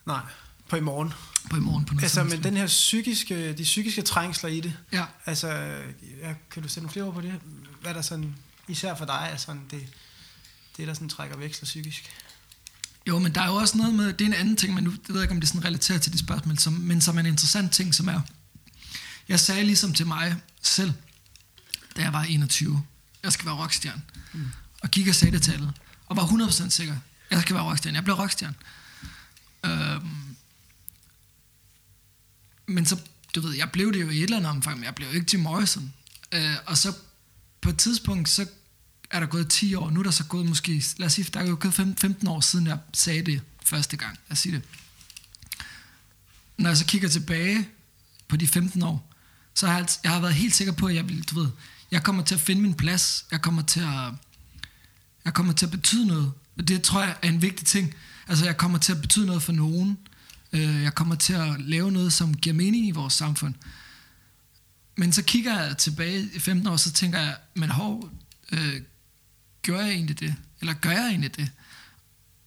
Nej, 0.06 0.20
på 0.68 0.76
i 0.76 0.80
morgen. 0.80 1.12
på 1.50 1.56
i 1.56 1.60
morgen 1.60 1.84
på 1.84 1.94
noget 1.94 2.02
Altså, 2.02 2.24
men 2.24 2.42
den 2.42 2.56
her 2.56 2.66
psykiske, 2.66 3.52
de 3.52 3.62
psykiske 3.62 4.02
trængsler 4.02 4.50
i 4.50 4.60
det, 4.60 4.74
Ja, 4.92 5.04
altså, 5.26 5.48
ja, 6.20 6.34
kan 6.50 6.62
du 6.62 6.68
sætte 6.68 6.80
nogle 6.80 6.92
flere 6.92 7.04
ord 7.04 7.14
på 7.14 7.20
det? 7.20 7.40
Hvad 7.80 7.94
der 7.94 8.02
sådan, 8.02 8.34
især 8.68 8.94
for 8.94 9.04
dig, 9.04 9.28
er 9.32 9.36
sådan 9.36 9.62
det, 9.70 9.86
det 10.76 10.88
der 10.88 10.94
sådan 10.94 11.08
trækker 11.08 11.36
veksler 11.36 11.64
psykisk? 11.64 12.10
Jo, 13.08 13.18
men 13.18 13.34
der 13.34 13.40
er 13.40 13.46
jo 13.46 13.54
også 13.54 13.78
noget 13.78 13.94
med, 13.94 14.12
det 14.12 14.20
er 14.20 14.26
en 14.26 14.34
anden 14.34 14.56
ting, 14.56 14.74
men 14.74 14.84
nu 14.84 14.90
jeg 14.90 14.98
ved 15.08 15.16
jeg 15.16 15.22
ikke, 15.22 15.34
om 15.34 15.40
det 15.40 15.48
sådan 15.48 15.64
relaterer 15.64 15.98
til 15.98 16.12
det 16.12 16.20
spørgsmål, 16.20 16.58
som, 16.58 16.72
men 16.72 17.00
som 17.00 17.16
er 17.16 17.20
en 17.20 17.26
interessant 17.26 17.72
ting, 17.72 17.94
som 17.94 18.08
er, 18.08 18.20
jeg 19.28 19.40
sagde 19.40 19.64
ligesom 19.64 19.94
til 19.94 20.06
mig 20.06 20.36
selv, 20.62 20.92
da 21.96 22.02
jeg 22.02 22.12
var 22.12 22.22
21, 22.22 22.82
jeg 23.22 23.32
skal 23.32 23.46
være 23.46 23.54
rockstjerne. 23.54 24.02
Mm. 24.32 24.50
Og 24.82 24.90
gik 24.90 25.08
og 25.08 25.14
sagde 25.14 25.32
det 25.32 25.42
til 25.42 25.52
alle, 25.52 25.72
og 26.06 26.16
var 26.16 26.26
100% 26.26 26.68
sikker, 26.68 26.96
jeg 27.30 27.40
skal 27.40 27.54
være 27.54 27.64
rockstjerne, 27.64 27.96
jeg 27.96 28.04
bliver 28.04 28.20
rockstjerne. 28.20 28.54
Øhm, 29.64 30.36
men 32.66 32.86
så, 32.86 33.00
du 33.34 33.40
ved, 33.40 33.54
jeg 33.54 33.70
blev 33.72 33.92
det 33.92 34.00
jo 34.00 34.10
i 34.10 34.16
et 34.16 34.22
eller 34.22 34.36
andet 34.36 34.50
omfang, 34.50 34.76
men 34.76 34.84
jeg 34.84 34.94
blev 34.94 35.08
jo 35.08 35.14
ikke 35.14 35.26
Jim 35.32 35.40
Morrison. 35.40 35.92
Øh, 36.32 36.56
og 36.66 36.78
så 36.78 36.94
på 37.60 37.68
et 37.70 37.78
tidspunkt, 37.78 38.28
så 38.28 38.46
er 39.10 39.20
der 39.20 39.26
gået 39.26 39.48
10 39.48 39.74
år, 39.74 39.90
nu 39.90 40.00
er 40.00 40.04
der 40.04 40.10
så 40.10 40.24
gået 40.24 40.46
måske, 40.46 40.84
lad 40.96 41.06
os 41.06 41.12
sige, 41.12 41.30
der 41.34 41.40
er 41.40 41.48
jo 41.48 41.56
gået 41.60 41.74
15 41.74 42.28
år 42.28 42.40
siden, 42.40 42.66
jeg 42.66 42.78
sagde 42.92 43.22
det 43.22 43.42
første 43.64 43.96
gang. 43.96 44.18
Lad 44.28 44.32
os 44.32 44.38
sige 44.38 44.54
det. 44.54 44.62
Når 46.56 46.70
jeg 46.70 46.76
så 46.76 46.84
kigger 46.84 47.08
tilbage 47.08 47.68
på 48.28 48.36
de 48.36 48.48
15 48.48 48.82
år, 48.82 49.12
så 49.54 49.66
har 49.66 49.76
jeg, 49.76 49.88
jeg 50.04 50.12
har 50.12 50.20
været 50.20 50.34
helt 50.34 50.54
sikker 50.54 50.72
på, 50.72 50.86
at 50.86 50.94
jeg 50.94 51.08
vil, 51.08 51.22
du 51.22 51.40
ved, 51.40 51.50
jeg 51.90 52.02
kommer 52.02 52.22
til 52.22 52.34
at 52.34 52.40
finde 52.40 52.62
min 52.62 52.74
plads, 52.74 53.24
jeg 53.30 53.42
kommer 53.42 53.62
til 53.62 53.80
at, 53.80 54.12
jeg 55.24 55.34
kommer 55.34 55.52
til 55.52 55.66
at 55.66 55.72
betyde 55.72 56.06
noget. 56.06 56.32
Og 56.56 56.68
det 56.68 56.82
tror 56.82 57.02
jeg 57.02 57.16
er 57.22 57.28
en 57.28 57.42
vigtig 57.42 57.66
ting. 57.66 57.94
Altså, 58.32 58.44
jeg 58.44 58.56
kommer 58.56 58.78
til 58.78 58.92
at 58.92 59.00
betyde 59.00 59.26
noget 59.26 59.42
for 59.42 59.52
nogen. 59.52 59.98
Øh, 60.52 60.82
Jeg 60.82 60.94
kommer 60.94 61.14
til 61.14 61.32
at 61.32 61.60
lave 61.60 61.92
noget, 61.92 62.12
som 62.12 62.34
giver 62.36 62.54
mening 62.54 62.86
i 62.86 62.90
vores 62.90 63.14
samfund. 63.14 63.54
Men 64.96 65.12
så 65.12 65.22
kigger 65.22 65.60
jeg 65.60 65.78
tilbage 65.78 66.28
i 66.34 66.38
15 66.38 66.66
år, 66.68 66.76
så 66.76 66.92
tænker 66.92 67.18
jeg, 67.18 67.36
men 67.54 67.70
hov, 67.70 68.10
øh, 68.52 68.80
gør 69.62 69.80
jeg 69.80 69.90
egentlig 69.92 70.20
det? 70.20 70.34
Eller 70.60 70.72
gør 70.74 70.90
jeg 70.90 71.08
egentlig 71.08 71.36
det? 71.36 71.50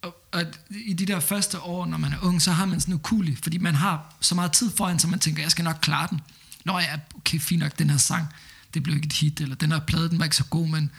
Og, 0.02 0.16
og 0.32 0.42
i 0.70 0.92
de 0.92 1.06
der 1.06 1.20
første 1.20 1.60
år, 1.60 1.86
når 1.86 1.98
man 1.98 2.12
er 2.12 2.18
ung, 2.22 2.42
så 2.42 2.52
har 2.52 2.66
man 2.66 2.80
sådan 2.80 2.94
ukulig, 2.94 3.38
fordi 3.42 3.58
man 3.58 3.74
har 3.74 4.14
så 4.20 4.34
meget 4.34 4.52
tid 4.52 4.70
foran, 4.76 4.98
så 4.98 5.08
man 5.08 5.18
tænker, 5.18 5.42
jeg 5.42 5.50
skal 5.50 5.64
nok 5.64 5.78
klare 5.82 6.08
den. 6.10 6.20
Nå 6.64 6.78
ja, 6.78 6.98
okay, 7.14 7.38
fint 7.38 7.60
nok, 7.60 7.78
den 7.78 7.90
her 7.90 7.96
sang, 7.96 8.26
det 8.74 8.82
blev 8.82 8.96
ikke 8.96 9.06
et 9.06 9.12
hit, 9.12 9.40
eller 9.40 9.56
den 9.56 9.72
her 9.72 9.80
plade, 9.80 10.10
den 10.10 10.18
var 10.18 10.24
ikke 10.24 10.36
så 10.36 10.44
god, 10.44 10.68
men 10.68 10.90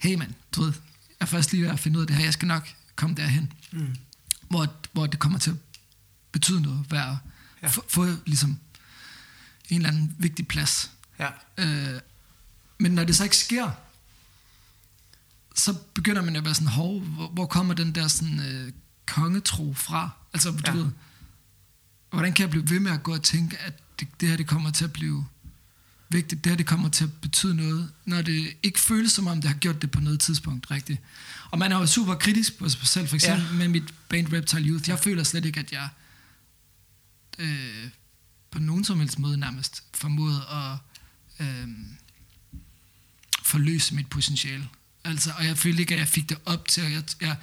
hey 0.00 0.14
man, 0.14 0.34
du 0.52 0.62
ved, 0.62 0.72
jeg 1.08 1.16
er 1.20 1.26
først 1.26 1.52
lige 1.52 1.62
ved 1.62 1.70
at 1.70 1.78
finde 1.80 1.96
ud 1.98 2.02
af 2.02 2.06
det 2.06 2.16
her, 2.16 2.24
jeg 2.24 2.32
skal 2.32 2.48
nok 2.48 2.68
komme 2.96 3.16
derhen. 3.16 3.52
Mm. 3.72 3.96
Hvor, 4.48 4.68
hvor 4.92 5.06
det 5.06 5.18
kommer 5.18 5.38
til 5.38 5.50
at 5.50 5.56
betyde 6.32 6.60
noget, 6.60 6.86
være, 6.90 7.18
ja. 7.62 7.68
Få, 7.68 7.84
få 7.88 8.06
ligesom 8.26 8.58
en 9.68 9.76
eller 9.76 9.88
anden 9.88 10.14
vigtig 10.18 10.48
plads. 10.48 10.90
Ja. 11.18 11.28
Øh, 11.58 12.00
men 12.78 12.92
når 12.92 13.04
det 13.04 13.16
så 13.16 13.24
ikke 13.24 13.36
sker, 13.36 13.70
så 15.54 15.74
begynder 15.94 16.22
man 16.22 16.36
at 16.36 16.44
være 16.44 16.54
sådan, 16.54 16.68
hov, 16.68 17.00
hvor, 17.00 17.28
hvor 17.28 17.46
kommer 17.46 17.74
den 17.74 17.94
der 17.94 18.08
sådan, 18.08 18.40
øh, 18.40 18.72
kongetro 19.06 19.74
fra? 19.74 20.10
Altså, 20.32 20.50
du 20.50 20.58
Ja. 20.66 20.72
ved, 20.72 20.86
hvordan 22.10 22.32
kan 22.32 22.42
jeg 22.42 22.50
blive 22.50 22.70
ved 22.70 22.80
med 22.80 22.92
at 22.92 23.02
gå 23.02 23.12
og 23.14 23.22
tænke, 23.22 23.58
at 23.58 23.74
det, 24.00 24.08
det 24.20 24.28
her 24.28 24.36
det 24.36 24.46
kommer 24.46 24.70
til 24.70 24.84
at 24.84 24.92
blive 24.92 25.26
vigtigt, 26.08 26.44
det 26.44 26.50
her 26.50 26.56
det 26.56 26.66
kommer 26.66 26.88
til 26.88 27.04
at 27.04 27.12
betyde 27.20 27.54
noget, 27.54 27.92
når 28.04 28.22
det 28.22 28.56
ikke 28.62 28.80
føles 28.80 29.12
som 29.12 29.26
om, 29.26 29.40
det 29.40 29.50
har 29.50 29.58
gjort 29.58 29.82
det 29.82 29.90
på 29.90 30.00
noget 30.00 30.20
tidspunkt 30.20 30.70
rigtigt. 30.70 31.00
Og 31.50 31.58
man 31.58 31.72
er 31.72 31.76
jo 31.76 31.86
super 31.86 32.14
kritisk 32.14 32.58
på 32.58 32.68
sig 32.68 32.86
selv, 32.86 33.08
for 33.08 33.14
eksempel 33.14 33.46
ja. 33.46 33.52
med 33.52 33.68
mit 33.68 33.94
band 34.08 34.32
Reptile 34.32 34.68
Youth. 34.68 34.88
Jeg 34.88 34.98
føler 34.98 35.24
slet 35.24 35.44
ikke, 35.44 35.60
at 35.60 35.72
jeg 35.72 35.88
øh, 37.38 37.88
på 38.50 38.58
nogen 38.58 38.84
som 38.84 38.98
helst 38.98 39.18
måde 39.18 39.36
nærmest 39.36 39.82
formåede 39.94 40.42
at 40.50 40.78
øh, 41.46 41.68
forløse 43.42 43.94
mit 43.94 44.06
potentiale. 44.06 44.68
Altså, 45.04 45.32
og 45.38 45.46
jeg 45.46 45.58
følte 45.58 45.80
ikke, 45.80 45.94
at 45.94 46.00
jeg 46.00 46.08
fik 46.08 46.28
det 46.28 46.38
op 46.46 46.68
til, 46.68 46.82
jeg, 46.82 47.02
jeg 47.20 47.36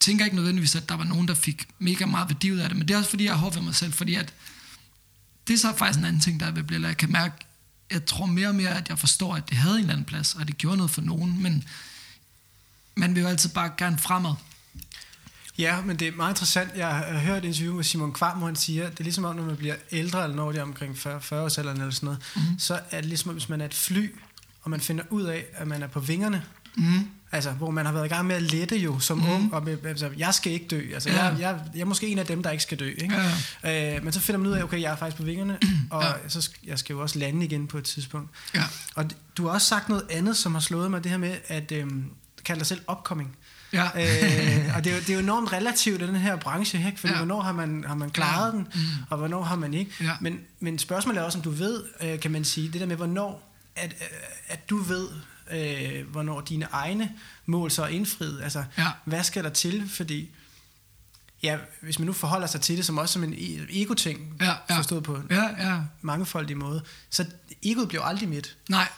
tænker 0.00 0.24
ikke 0.24 0.36
nødvendigvis, 0.36 0.76
at 0.76 0.88
der 0.88 0.94
var 0.94 1.04
nogen, 1.04 1.28
der 1.28 1.34
fik 1.34 1.68
mega 1.78 2.06
meget 2.06 2.28
værdi 2.28 2.52
ud 2.52 2.58
af 2.58 2.68
det, 2.68 2.78
men 2.78 2.88
det 2.88 2.94
er 2.94 2.98
også 2.98 3.10
fordi, 3.10 3.24
jeg 3.24 3.32
er 3.32 3.36
hård 3.36 3.54
ved 3.54 3.62
mig 3.62 3.74
selv, 3.74 3.92
fordi 3.92 4.14
at 4.14 4.34
det 5.46 5.54
er 5.54 5.58
så 5.58 5.76
faktisk 5.76 5.98
en 5.98 6.04
anden 6.04 6.20
ting, 6.20 6.40
der 6.40 6.46
er 6.46 6.50
ved 6.50 6.62
Blella. 6.62 6.88
Jeg 6.88 6.96
kan 6.96 7.12
mærke, 7.12 7.34
jeg 7.90 8.06
tror 8.06 8.26
mere 8.26 8.48
og 8.48 8.54
mere, 8.54 8.78
at 8.78 8.88
jeg 8.88 8.98
forstår, 8.98 9.36
at 9.36 9.48
det 9.48 9.56
havde 9.56 9.74
en 9.74 9.80
eller 9.80 9.92
anden 9.92 10.06
plads, 10.06 10.34
og 10.34 10.48
det 10.48 10.58
gjorde 10.58 10.76
noget 10.76 10.90
for 10.90 11.00
nogen, 11.00 11.42
men 11.42 11.64
man 12.94 13.14
vil 13.14 13.20
jo 13.22 13.28
altid 13.28 13.50
bare 13.50 13.70
gerne 13.78 13.98
fremad. 13.98 14.32
Ja, 15.58 15.80
men 15.80 15.96
det 15.98 16.08
er 16.08 16.12
meget 16.12 16.30
interessant. 16.32 16.70
Jeg 16.76 16.88
har 16.88 17.18
hørt 17.18 17.38
et 17.44 17.48
interview 17.48 17.74
med 17.74 17.84
Simon 17.84 18.12
Kvam, 18.12 18.38
hvor 18.38 18.46
han 18.46 18.56
siger, 18.56 18.86
at 18.86 18.92
det 18.92 19.00
er 19.00 19.04
ligesom 19.04 19.24
om, 19.24 19.36
når 19.36 19.42
man 19.44 19.56
bliver 19.56 19.74
ældre, 19.92 20.22
eller 20.22 20.36
når 20.36 20.52
det 20.52 20.58
er 20.58 20.62
omkring 20.62 20.98
40, 20.98 21.20
40 21.20 21.42
års 21.44 21.58
eller 21.58 21.74
sådan 21.90 22.06
noget, 22.06 22.18
mm. 22.36 22.58
så 22.58 22.80
er 22.90 22.96
det 23.00 23.04
ligesom, 23.08 23.28
om, 23.28 23.34
hvis 23.34 23.48
man 23.48 23.60
er 23.60 23.64
et 23.64 23.74
fly, 23.74 24.14
og 24.62 24.70
man 24.70 24.80
finder 24.80 25.04
ud 25.10 25.22
af, 25.22 25.44
at 25.54 25.66
man 25.68 25.82
er 25.82 25.86
på 25.86 26.00
vingerne, 26.00 26.42
Mm. 26.76 27.08
Altså, 27.32 27.50
hvor 27.50 27.70
man 27.70 27.86
har 27.86 27.92
været 27.92 28.04
i 28.06 28.08
gang 28.08 28.26
med 28.26 28.36
at 28.36 28.42
lette 28.42 28.76
jo 28.76 28.98
som 28.98 29.18
mm. 29.18 29.28
ung, 29.28 29.54
og 29.54 29.64
med, 29.64 29.78
altså, 29.86 30.10
jeg 30.16 30.34
skal 30.34 30.52
ikke 30.52 30.66
dø. 30.66 30.90
Altså, 30.94 31.10
Ja. 31.10 31.24
jeg, 31.24 31.36
jeg, 31.40 31.60
jeg 31.74 31.80
er 31.80 31.84
måske 31.84 32.06
en 32.08 32.18
af 32.18 32.26
dem, 32.26 32.42
der 32.42 32.50
ikke 32.50 32.62
skal 32.62 32.78
dø. 32.78 32.88
Ikke? 32.98 33.14
Ja, 33.64 33.96
Øh, 33.96 34.04
men 34.04 34.12
så 34.12 34.20
finder 34.20 34.38
man 34.38 34.46
ud 34.48 34.52
af, 34.52 34.62
okay, 34.62 34.80
jeg 34.80 34.92
er 34.92 34.96
faktisk 34.96 35.16
på 35.16 35.22
vingerne, 35.22 35.58
og 35.90 36.02
Ja. 36.02 36.12
så 36.28 36.40
skal, 36.40 36.58
jeg 36.66 36.78
skal 36.78 36.94
jo 36.94 37.02
også 37.02 37.18
lande 37.18 37.44
igen 37.44 37.66
på 37.66 37.78
et 37.78 37.84
tidspunkt. 37.84 38.30
Ja. 38.54 38.62
Og 38.94 39.04
du 39.36 39.46
har 39.46 39.50
også 39.52 39.66
sagt 39.66 39.88
noget 39.88 40.04
andet, 40.10 40.36
som 40.36 40.54
har 40.54 40.60
slået 40.60 40.90
mig, 40.90 41.02
det 41.04 41.10
her 41.10 41.18
med, 41.18 41.36
at 41.48 41.72
øhm, 41.72 42.04
kalder 42.44 42.58
dig 42.58 42.66
selv 42.66 42.80
upcoming. 42.90 43.36
Ja. 43.72 43.84
øh, 43.84 44.76
og 44.76 44.84
det 44.84 44.90
er, 44.92 44.94
jo, 44.96 45.00
det 45.00 45.10
er 45.10 45.14
jo 45.14 45.18
enormt 45.20 45.52
relativt 45.52 46.02
i 46.02 46.06
den 46.06 46.16
her 46.16 46.36
branche, 46.36 46.86
ikke? 46.86 47.00
fordi 47.00 47.12
Ja. 47.12 47.18
hvornår 47.18 47.40
har 47.42 47.52
man, 47.52 47.84
har 47.86 47.94
man 47.94 48.10
klaret 48.10 48.52
Ja. 48.52 48.56
den, 48.58 48.68
mm. 48.74 48.80
og 49.10 49.18
hvornår 49.18 49.42
har 49.42 49.56
man 49.56 49.74
ikke. 49.74 49.90
Ja. 50.00 50.12
Men, 50.20 50.40
men 50.60 50.78
spørgsmålet 50.78 51.20
er 51.20 51.24
også, 51.24 51.38
om 51.38 51.42
du 51.44 51.50
ved, 51.50 51.84
øh, 52.02 52.20
kan 52.20 52.30
man 52.30 52.44
sige, 52.44 52.72
det 52.72 52.80
der 52.80 52.86
med, 52.86 52.96
hvornår, 52.96 53.54
at, 53.76 53.92
øh, 54.00 54.06
at 54.48 54.70
du 54.70 54.76
ved, 54.78 55.08
øh, 55.52 56.08
hvornår 56.10 56.40
dine 56.40 56.66
egne 56.72 57.12
mål 57.46 57.70
så 57.70 57.82
er 57.82 57.86
indfriet. 57.88 58.40
Altså, 58.42 58.64
Ja. 58.78 58.86
hvad 59.04 59.22
skal 59.24 59.44
der 59.44 59.50
til? 59.50 59.88
Fordi, 59.90 60.30
ja, 61.42 61.58
hvis 61.80 61.98
man 61.98 62.06
nu 62.06 62.12
forholder 62.12 62.46
sig 62.46 62.60
til 62.60 62.76
det 62.76 62.84
som 62.86 62.98
også 62.98 63.12
som 63.12 63.24
en 63.24 63.34
e- 63.34 63.66
ego-ting, 63.80 64.36
Ja, 64.40 64.52
ja. 64.70 64.76
forstået 64.78 65.02
på 65.02 65.14
en 65.14 65.26
Ja, 65.30 65.42
ja. 65.70 65.78
mangefoldig 66.00 66.56
måde, 66.56 66.82
så 67.10 67.24
egoet 67.62 67.88
bliver 67.88 68.02
aldrig 68.04 68.28
midt. 68.28 68.56
Nej. 68.68 68.88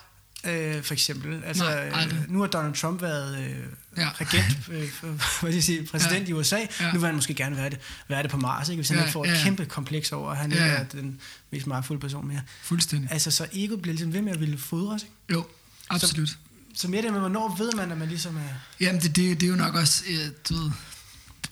Øh, 0.46 0.82
for 0.82 0.92
eksempel. 0.92 1.44
Altså, 1.44 1.64
Nej, 1.64 1.90
aldrig. 1.94 2.18
øh, 2.18 2.32
nu 2.32 2.40
har 2.40 2.46
Donald 2.46 2.74
Trump 2.74 3.02
været 3.02 3.38
øh, 3.38 3.56
Ja. 3.96 4.08
regent, 4.20 4.56
øh, 4.72 4.90
for- 4.90 5.40
hvad 5.42 5.52
jeg 5.52 5.62
sige, 5.64 5.86
præsident 5.86 6.22
Ja. 6.28 6.30
i 6.30 6.32
USA. 6.32 6.58
Ja. 6.80 6.92
Nu 6.92 6.98
vil 6.98 7.06
han 7.06 7.14
måske 7.14 7.34
gerne 7.34 7.56
være 7.56 7.70
det, 7.70 7.78
være 8.08 8.22
det 8.22 8.30
på 8.30 8.36
Mars, 8.36 8.68
ikke? 8.68 8.78
hvis 8.78 8.88
han 8.88 8.96
Ja, 8.98 9.02
ikke 9.02 9.12
får 9.12 9.24
et 9.24 9.28
ja. 9.30 9.40
kæmpe 9.42 9.64
kompleks 9.66 10.12
over, 10.12 10.30
at 10.30 10.36
han 10.36 10.52
Ja, 10.52 10.64
ikke 10.64 10.76
er 10.76 10.84
den 10.84 11.20
mest 11.52 11.66
magtfulde 11.66 12.00
person 12.00 12.28
mere. 12.28 12.40
Fuldstændig. 12.62 13.12
Altså, 13.12 13.30
så 13.30 13.46
ego 13.52 13.76
bliver 13.76 13.92
ligesom 13.94 14.12
ved 14.12 14.22
med 14.22 14.32
at 14.32 14.40
ville 14.40 14.58
fodres. 14.58 15.02
Ikke? 15.02 15.14
Jo, 15.32 15.46
absolut. 15.90 16.38
Så 16.74 16.88
mere 16.88 17.02
det 17.02 17.12
med, 17.12 17.20
hvornår 17.20 17.56
ved 17.58 17.72
man, 17.76 17.92
at 17.92 17.98
man 17.98 18.08
ligesom 18.08 18.36
er... 18.36 18.40
Jamen, 18.80 19.00
det, 19.02 19.16
det, 19.16 19.40
det 19.40 19.46
er 19.46 19.50
jo 19.50 19.56
nok 19.56 19.74
også, 19.74 20.04
øh, 20.10 20.18
du 20.48 20.54
ved, 20.62 20.70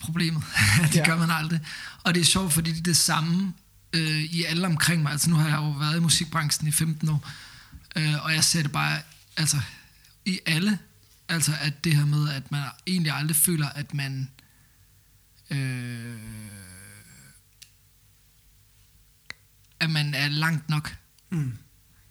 problemet. 0.01 0.43
det 0.93 0.97
Ja. 0.97 1.05
gør 1.05 1.16
man 1.16 1.30
aldrig. 1.30 1.61
Og 2.03 2.14
det 2.14 2.20
er 2.20 2.24
sjovt, 2.24 2.53
fordi 2.53 2.70
det 2.72 2.78
er 2.78 2.82
det 2.82 2.97
samme 2.97 3.53
øh, 3.93 4.20
i 4.22 4.45
alle 4.45 4.66
omkring 4.66 5.03
mig. 5.03 5.12
Altså, 5.12 5.30
nu 5.30 5.36
har 5.36 5.49
jeg 5.49 5.57
jo 5.57 5.70
været 5.70 5.97
i 5.97 6.01
musikbranchen 6.01 6.68
i 6.68 6.70
15 6.72 7.09
år, 7.09 7.28
øh, 7.97 8.24
og 8.24 8.32
jeg 8.34 8.45
ser 8.45 8.62
det 8.62 8.72
bare, 8.72 8.99
altså, 9.36 9.57
i 10.24 10.40
alle. 10.47 10.78
Altså, 11.28 11.53
at 11.61 11.84
det 11.84 11.97
her 11.97 12.05
med, 12.05 12.28
at 12.30 12.53
man 12.53 12.62
egentlig 12.86 13.12
aldrig 13.12 13.36
føler, 13.36 13.68
at 13.68 13.95
man... 13.95 14.30
Øh, 15.51 16.18
at 19.80 19.90
man 19.90 20.14
er 20.14 20.28
langt 20.28 20.68
nok. 20.68 20.97
Mm. 21.30 21.59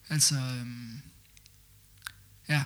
Altså, 0.10 0.36
øhm, 0.36 1.02
ja, 2.50 2.64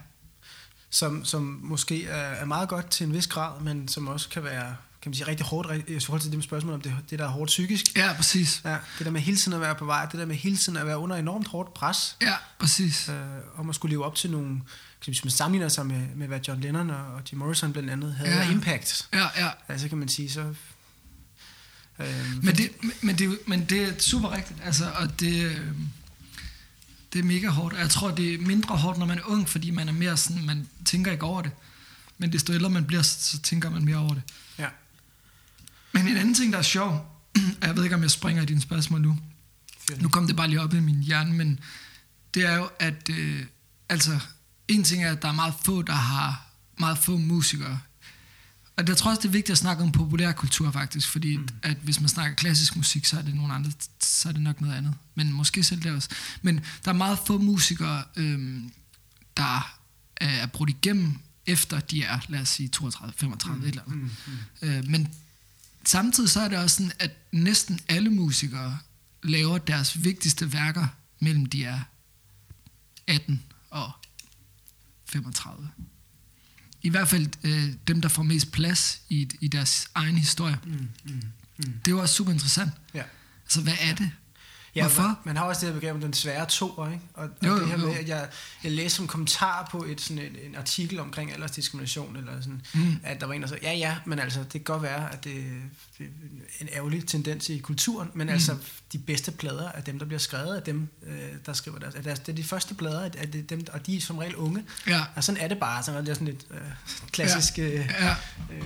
Som, 0.90 1.26
som 1.26 1.44
måske 1.64 2.06
er, 2.06 2.16
er 2.18 2.46
meget 2.46 2.70
godt 2.70 2.90
til 2.90 3.08
en 3.08 3.14
vis 3.14 3.28
grad, 3.28 3.62
men 3.62 3.88
som 3.88 4.08
også 4.08 4.30
kan 4.30 4.44
være 4.44 4.76
kan 5.06 5.10
man 5.10 5.16
sige, 5.16 5.28
rigtig 5.28 5.46
hårdt, 5.46 5.90
i 5.90 6.00
forhold 6.00 6.22
til 6.22 6.32
det 6.32 6.38
med 6.38 6.44
spørgsmål 6.44 6.74
om 6.74 6.82
det, 6.82 6.96
det 7.10 7.20
der 7.20 7.26
er 7.26 7.30
hårdt 7.30 7.48
psykisk. 7.48 7.86
ja, 7.96 8.14
præcis. 8.14 8.62
Ja, 8.66 8.78
det 8.98 9.06
der 9.06 9.12
med 9.12 9.22
hele 9.22 9.38
tiden 9.38 9.54
at 9.54 9.62
være 9.62 9.76
på 9.76 9.86
vej, 9.86 10.06
det 10.06 10.20
der 10.20 10.26
med 10.26 10.36
hele 10.36 10.58
tiden 10.58 10.78
at 10.78 10.86
være 10.86 10.98
under 10.98 11.16
enormt 11.16 11.48
hårdt 11.48 11.74
pres, 11.74 12.18
Ja, 12.22 12.34
præcis. 12.60 13.10
øh, 13.10 13.16
om 13.60 13.70
at 13.70 13.76
skulle 13.76 13.90
leve 13.94 14.06
op 14.06 14.16
til 14.16 14.32
nogle, 14.32 14.62
hvis 15.06 15.24
man 15.24 15.32
sammenligner 15.32 15.70
sig 15.70 15.86
med, 15.86 16.08
med 16.16 16.28
hvad 16.28 16.40
John 16.48 16.62
Lennon 16.62 16.90
og, 16.90 17.06
og 17.14 17.22
Jim 17.32 17.40
Morrison 17.40 17.72
blandt 17.74 17.90
andet 17.90 18.16
havde 18.16 18.32
Ja. 18.36 18.52
impact, 18.52 19.08
Ja, 19.14 19.28
ja. 19.38 19.50
altså 19.68 19.88
kan 19.90 19.98
man 19.98 20.08
sige, 20.10 20.30
så... 20.32 20.54
Øh, 22.00 22.44
Men 22.44 22.56
det, 22.56 22.70
men, 23.02 23.18
det, 23.18 23.38
men 23.48 23.66
det 23.66 23.84
er 23.84 23.94
super 24.00 24.32
rigtigt, 24.32 24.60
altså, 24.64 24.92
og 24.96 25.20
det, 25.20 25.44
øh, 25.44 25.62
det 27.14 27.20
er 27.20 27.24
mega 27.24 27.48
hårdt. 27.48 27.74
Og 27.74 27.80
jeg 27.80 27.90
tror, 27.90 28.12
det 28.12 28.34
er 28.34 28.38
mindre 28.38 28.78
hårdt, 28.78 28.98
når 29.00 29.06
man 29.06 29.18
er 29.18 29.24
ung, 29.26 29.50
fordi 29.50 29.72
man 29.72 29.88
er 29.90 29.94
mere 29.94 30.18
sådan, 30.18 30.46
man 30.46 30.68
tænker 30.86 31.12
ikke 31.12 31.24
over 31.26 31.42
det. 31.42 31.52
Men 32.18 32.32
desto 32.34 32.54
ældre 32.54 32.70
man 32.70 32.86
bliver, 32.86 33.02
så, 33.02 33.20
så 33.32 33.40
tænker 33.42 33.70
man 33.70 33.86
mere 33.86 33.98
over 33.98 34.14
det. 34.14 34.22
ja. 34.60 34.68
Men 35.96 36.08
en 36.08 36.18
anden 36.18 36.34
ting, 36.34 36.54
der 36.54 36.60
er 36.60 36.64
sjov, 36.64 37.22
og 37.62 37.68
jeg 37.68 37.76
ved 37.76 37.84
ikke, 37.84 37.96
om 37.96 38.02
jeg 38.02 38.12
springer 38.12 38.44
i 38.44 38.46
dine 38.46 38.62
spørgsmål 38.62 39.02
nu. 39.02 39.18
Fyr 39.80 39.98
Nu 40.02 40.10
kom 40.10 40.28
det 40.28 40.36
bare 40.36 40.48
lige 40.48 40.62
op 40.62 40.74
i 40.74 40.80
min 40.80 41.04
hjerne, 41.04 41.34
men 41.34 41.60
det 42.34 42.46
er 42.46 42.56
jo, 42.56 42.70
at 42.80 43.10
øh, 43.10 43.46
altså, 43.90 44.20
en 44.68 44.84
ting 44.84 45.04
er, 45.04 45.12
at 45.12 45.22
der 45.22 45.28
er 45.28 45.34
meget 45.34 45.54
få, 45.66 45.82
der 45.82 45.94
har 45.94 46.48
meget 46.80 46.98
få 46.98 47.18
musikere. 47.18 47.80
Og 48.78 48.88
jeg 48.88 48.98
tror 48.98 49.10
også, 49.10 49.22
det 49.22 49.28
er 49.28 49.32
vigtigt 49.32 49.52
at 49.52 49.58
snakke 49.58 49.84
om 49.84 49.92
populærkultur 49.92 50.72
faktisk, 50.72 51.10
fordi 51.10 51.38
mm. 51.38 51.48
at 51.64 51.78
hvis 51.78 52.00
man 52.00 52.10
snakker 52.10 52.36
klassisk 52.36 52.76
musik, 52.76 53.06
så 53.06 53.18
er 53.18 53.22
det 53.22 53.36
nogle 53.36 53.54
andre, 53.54 53.72
så 54.00 54.30
er 54.30 54.34
det 54.34 54.42
nok 54.42 54.62
noget 54.62 54.76
andet. 54.76 54.94
Men 55.16 55.34
måske 55.34 55.64
selv 55.64 55.84
det 55.84 55.92
også. 55.92 56.10
Men 56.42 56.62
der 56.86 56.92
er 56.92 56.96
meget 56.96 57.20
få 57.28 57.38
musikere, 57.38 58.04
øhm, 58.16 58.72
der 59.38 59.78
øh, 60.22 60.38
er 60.38 60.46
brudt 60.46 60.70
igennem, 60.70 61.20
efter 61.46 61.80
de 61.80 62.04
er, 62.04 62.20
lad 62.28 62.42
os 62.42 62.50
sige, 62.50 62.70
32, 62.70 63.14
35, 63.18 63.60
mm. 63.60 63.68
eller 63.68 63.82
andet. 63.82 63.98
Mm, 63.98 64.12
mm. 64.62 64.68
Øh, 64.68 64.88
men 64.88 65.14
samtidig 65.86 66.30
så 66.30 66.40
er 66.40 66.48
det 66.48 66.58
også 66.58 66.76
sådan, 66.76 66.92
at 67.00 67.12
næsten 67.32 67.80
alle 67.88 68.10
musikere 68.10 68.80
laver 69.24 69.58
deres 69.58 70.04
vigtigste 70.04 70.54
værker 70.54 70.88
mellem 71.20 71.46
de 71.46 71.64
er 71.64 71.80
18 73.08 73.44
og 73.70 73.92
35. 75.06 75.70
I 76.82 76.90
hvert 76.90 77.08
fald 77.08 77.28
øh, 77.44 77.74
dem, 77.88 78.02
der 78.02 78.10
får 78.10 78.24
mest 78.24 78.52
plads 78.52 79.02
i, 79.10 79.30
i 79.42 79.48
deres 79.48 79.88
egen 79.96 80.18
historie. 80.18 80.58
Mm, 80.64 80.72
mm, 80.72 81.22
mm. 81.58 81.74
Det 81.86 81.88
er 81.88 81.92
jo 81.92 82.02
også 82.02 82.16
super 82.16 82.32
interessant. 82.32 82.72
Ja. 82.94 83.04
Altså, 83.44 83.62
hvad 83.62 83.74
er 83.80 83.96
det? 83.96 84.12
Ja, 84.76 84.82
Hvorfor? 84.82 85.02
Man, 85.02 85.16
man 85.26 85.38
har 85.38 85.44
også 85.46 85.66
det 85.66 85.74
her 85.74 85.80
begreb 85.80 85.96
om 85.96 86.02
den 86.02 86.14
svære 86.14 86.46
toer, 86.46 86.88
ikke? 86.92 87.02
Og, 87.14 87.24
og 87.42 87.48
Jo, 87.48 87.60
det 87.60 87.68
her 87.68 87.78
med, 87.78 87.94
at 87.96 88.08
jeg, 88.10 88.28
jeg 88.64 88.72
læste 88.72 88.96
som 88.96 89.08
kommentar 89.08 89.68
på 89.72 89.84
et, 89.84 90.02
sådan 90.02 90.24
en, 90.24 90.36
en 90.50 90.56
artikel 90.56 91.00
omkring 91.00 91.34
aldersdiskrimination, 91.34 92.16
eller 92.16 92.42
sådan, 92.42 92.62
Mm. 92.74 92.96
at 93.04 93.22
der 93.22 93.28
var 93.28 93.34
en, 93.34 93.42
der 93.42 93.48
sagde, 93.48 93.66
ja 93.68 93.74
ja, 93.74 93.98
men 94.06 94.20
altså, 94.20 94.40
det 94.40 94.52
kan 94.52 94.62
godt 94.64 94.82
være, 94.84 95.14
at 95.14 95.24
det, 95.24 95.44
det 95.98 96.06
er 96.06 96.62
en 96.62 96.70
ærgerlig 96.74 97.08
tendens 97.08 97.50
i 97.50 97.58
kulturen, 97.58 98.10
men 98.14 98.28
mm. 98.28 98.34
altså, 98.34 98.56
de 98.92 98.98
bedste 98.98 99.32
plader 99.32 99.72
er 99.72 99.82
dem, 99.82 100.00
der 100.00 100.06
bliver 100.06 100.20
skrevet 100.20 100.56
af 100.56 100.62
dem, 100.64 100.88
øh, 101.08 101.18
der 101.46 101.54
skriver 101.54 101.80
deres, 101.80 101.94
deres, 102.04 102.20
det 102.20 102.30
er 102.32 102.36
de 102.36 102.44
første 102.44 102.74
plader, 102.76 103.00
at, 103.02 103.14
det 103.34 103.36
er 103.36 103.48
dem, 103.48 103.66
og 103.74 103.86
de 103.86 103.98
er 103.98 104.02
som 104.02 104.18
regel 104.18 104.36
unge, 104.36 104.64
Ja. 104.88 105.04
og 105.16 105.24
sådan 105.24 105.42
er 105.42 105.48
det 105.48 105.60
bare, 105.60 105.84
sådan 105.84 106.02
er 106.02 106.06
det 106.06 106.16
sådan 106.16 106.28
lidt 106.28 106.46
øh, 106.52 106.58
klassisk, 107.12 107.60
øh, 107.60 107.72
Ja. 107.74 108.16
øh, 108.54 108.62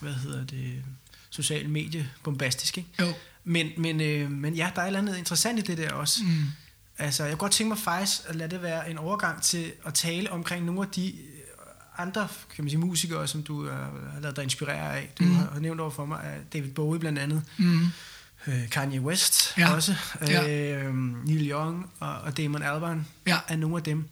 hvad 0.00 0.12
hedder 0.12 0.44
det, 0.46 0.82
social 1.30 1.68
medie 1.68 2.10
bombastisk, 2.24 2.78
ikke? 2.78 2.90
Jo. 3.00 3.12
Men, 3.44 3.68
men, 3.78 4.00
øh, 4.00 4.30
men 4.30 4.54
ja, 4.54 4.70
der 4.74 4.80
er 4.80 4.84
et 4.84 4.86
eller 4.86 5.00
andet 5.00 5.16
interessant 5.18 5.58
i 5.58 5.62
det 5.62 5.78
der 5.78 5.92
også. 5.92 6.18
Mm. 6.24 6.44
Altså, 6.98 7.22
jeg 7.24 7.32
kunne 7.32 7.38
godt 7.38 7.52
tænke 7.52 7.68
mig 7.68 7.78
faktisk 7.78 8.20
at 8.26 8.36
lade 8.36 8.50
det 8.50 8.62
være 8.62 8.90
en 8.90 8.98
overgang 8.98 9.42
til 9.42 9.72
at 9.86 9.94
tale 9.94 10.32
omkring 10.32 10.64
nogle 10.64 10.80
af 10.82 10.88
de 10.88 11.08
øh, 11.12 11.18
andre 11.98 12.28
kan 12.54 12.64
man 12.64 12.70
sige, 12.70 12.78
musikere, 12.80 13.28
som 13.28 13.42
du 13.42 13.66
øh, 13.68 13.72
har 14.12 14.20
lavet 14.20 14.36
dig 14.36 14.42
inspirere 14.44 14.96
af. 14.96 15.10
Du 15.18 15.24
Mm. 15.24 15.34
har, 15.34 15.58
nævnt 15.60 15.80
over 15.80 15.90
for 15.90 16.06
mig, 16.06 16.24
af 16.24 16.38
David 16.52 16.70
Bowie 16.70 17.00
blandt 17.00 17.18
andet, 17.18 17.42
Mm. 17.58 17.86
øh, 18.46 18.68
Kanye 18.70 19.00
West 19.00 19.54
Ja. 19.58 19.74
også, 19.74 19.94
Ja. 20.28 20.74
øh, 20.74 20.94
Neil 21.24 21.50
Young 21.50 21.90
og, 22.00 22.18
og 22.18 22.36
Damon 22.36 22.62
Albarn 22.62 23.06
Ja. 23.26 23.38
er 23.48 23.56
nogle 23.56 23.76
af 23.76 23.82
dem. 23.82 24.08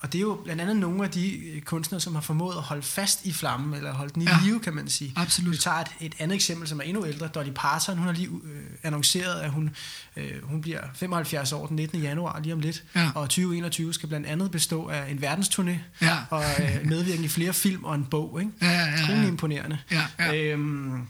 Og 0.00 0.12
det 0.12 0.18
er 0.18 0.22
jo 0.22 0.40
blandt 0.44 0.62
andet 0.62 0.76
nogle 0.76 1.04
af 1.04 1.10
de 1.10 1.36
øh, 1.36 1.62
kunstnere, 1.62 2.00
som 2.00 2.14
har 2.14 2.22
formået 2.22 2.56
at 2.56 2.62
holde 2.62 2.82
fast 2.82 3.24
i 3.26 3.32
flammen, 3.32 3.74
eller 3.74 3.92
holde 3.92 4.14
den 4.14 4.22
i 4.22 4.24
Ja. 4.24 4.38
live, 4.44 4.60
kan 4.60 4.74
man 4.74 4.88
sige. 4.88 5.12
Absolut. 5.16 5.52
Vi 5.52 5.56
tager 5.56 5.76
et, 5.76 5.88
et 6.00 6.14
andet 6.18 6.34
eksempel, 6.34 6.68
som 6.68 6.78
er 6.80 6.82
endnu 6.84 7.06
ældre. 7.06 7.28
Dolly 7.28 7.50
Parton, 7.54 7.96
hun 7.98 8.06
har 8.06 8.14
lige 8.14 8.28
øh, 8.28 8.62
annonceret, 8.82 9.40
at 9.40 9.50
hun, 9.50 9.70
øh, 10.16 10.42
hun 10.42 10.60
bliver 10.60 10.80
75 10.94 11.52
år 11.52 11.66
den 11.66 11.76
19. 11.76 12.02
januar, 12.02 12.40
lige 12.40 12.52
om 12.52 12.60
lidt. 12.60 12.84
Ja. 12.94 13.10
Og 13.14 13.28
2021 13.28 13.94
skal 13.94 14.08
blandt 14.08 14.26
andet 14.26 14.50
bestå 14.50 14.86
af 14.88 15.10
en 15.10 15.18
verdensturné, 15.24 15.78
Ja. 16.00 16.16
og 16.30 16.44
øh, 16.60 16.86
medvirken 16.86 17.24
i 17.24 17.28
flere 17.28 17.52
film 17.52 17.84
og 17.84 17.94
en 17.94 18.04
bog. 18.04 18.40
Ikke? 18.40 18.52
Ja, 18.62 18.70
ja, 18.70 18.86
ja, 19.08 19.20
ja. 19.20 19.26
imponerende. 19.26 19.78
Ja, 19.90 20.06
ja. 20.18 20.34
Øhm, 20.52 21.02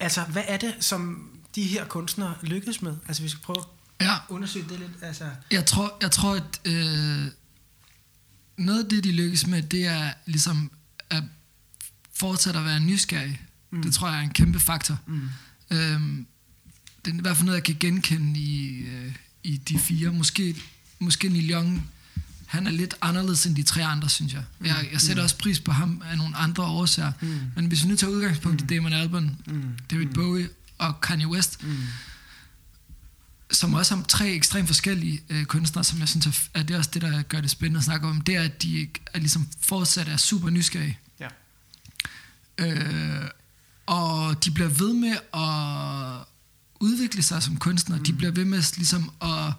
Altså, 0.00 0.20
hvad 0.20 0.42
er 0.48 0.56
det, 0.56 0.74
som 0.80 1.28
de 1.54 1.62
her 1.62 1.84
kunstnere 1.84 2.34
lykkes 2.42 2.82
med? 2.82 2.96
Altså, 3.08 3.22
vi 3.22 3.28
skal 3.28 3.42
prøve 3.42 3.62
Ja, 4.00 4.12
at 4.12 4.18
undersøge 4.28 4.64
det 4.68 4.78
lidt. 4.78 4.90
Altså, 5.02 5.24
jeg 5.50 5.66
tror, 5.66 5.96
jeg 6.02 6.10
tror 6.10 6.34
at 6.34 6.60
øh, 6.64 7.26
noget 8.58 8.84
af 8.84 8.90
det, 8.90 9.04
de 9.04 9.12
lykkes 9.12 9.46
med, 9.46 9.62
det 9.62 9.86
er 9.86 10.12
ligesom 10.26 10.70
at 11.10 11.22
fortsætte 12.14 12.58
at 12.58 12.64
være 12.66 12.80
nysgerrig. 12.80 13.40
Mm. 13.70 13.82
Det 13.82 13.94
tror 13.94 14.08
jeg 14.08 14.18
er 14.18 14.22
en 14.22 14.30
kæmpe 14.30 14.60
faktor. 14.60 14.98
mm. 15.06 15.28
Øhm, 15.70 16.26
det 17.04 17.14
er 17.14 17.18
i 17.18 17.20
hvert 17.20 17.36
fald 17.36 17.46
noget, 17.46 17.56
jeg 17.56 17.64
kan 17.64 17.76
genkende 17.80 18.40
i, 18.40 18.68
øh, 18.80 19.12
i 19.42 19.56
de 19.56 19.78
fire. 19.78 20.12
Måske, 20.12 20.56
måske 20.98 21.28
Neil 21.28 21.50
Young, 21.50 21.90
han 22.46 22.66
er 22.66 22.70
lidt 22.70 22.94
anderledes 23.00 23.46
end 23.46 23.56
de 23.56 23.62
tre 23.62 23.84
andre, 23.84 24.08
synes 24.08 24.32
jeg. 24.32 24.42
Jeg, 24.64 24.88
jeg 24.92 25.00
sætter 25.00 25.22
også 25.22 25.38
pris 25.38 25.60
på 25.60 25.72
ham 25.72 26.02
af 26.10 26.18
nogle 26.18 26.36
andre 26.36 26.62
årsager. 26.64 27.12
Mm. 27.20 27.40
Men 27.56 27.66
hvis 27.66 27.84
vi 27.84 27.88
nu 27.88 27.96
tager 27.96 28.10
udgangspunkt 28.12 28.62
i 28.62 28.66
Damon 28.66 28.92
Albarn, 28.92 29.36
Mm. 29.46 29.62
David 29.90 30.06
Bowie 30.06 30.48
og 30.78 31.00
Kanye 31.00 31.26
West, 31.28 31.62
Mm. 31.64 31.76
Som 33.56 33.74
også 33.74 33.96
har 33.96 34.02
tre 34.02 34.28
ekstremt 34.28 34.66
forskellige 34.66 35.22
øh, 35.28 35.44
kunstnere, 35.44 35.84
som 35.84 35.98
jeg 35.98 36.08
synes 36.08 36.26
er, 36.26 36.58
er 36.58 36.62
det 36.62 36.74
er 36.74 36.78
også 36.78 36.90
det, 36.94 37.02
der 37.02 37.22
gør 37.22 37.40
det 37.40 37.50
spændende 37.50 37.78
at 37.78 37.84
snakke 37.84 38.08
om, 38.08 38.20
det 38.20 38.36
er, 38.36 38.42
at 38.42 38.62
de 38.62 38.88
er 39.14 39.18
ligesom 39.18 39.48
fortsat 39.60 40.08
er 40.08 40.16
super 40.16 40.50
nysgerrige. 40.50 40.98
Ja. 41.20 41.28
Øh, 42.58 43.28
og 43.86 44.44
de 44.44 44.50
bliver 44.50 44.68
ved 44.68 44.92
med 44.94 45.16
at 45.34 46.26
udvikle 46.80 47.22
sig 47.22 47.42
som 47.42 47.56
kunstnere. 47.56 47.98
Mm. 47.98 48.04
De 48.04 48.12
bliver 48.12 48.32
ved 48.32 48.44
med 48.44 48.76
ligesom 48.76 49.10
at 49.22 49.52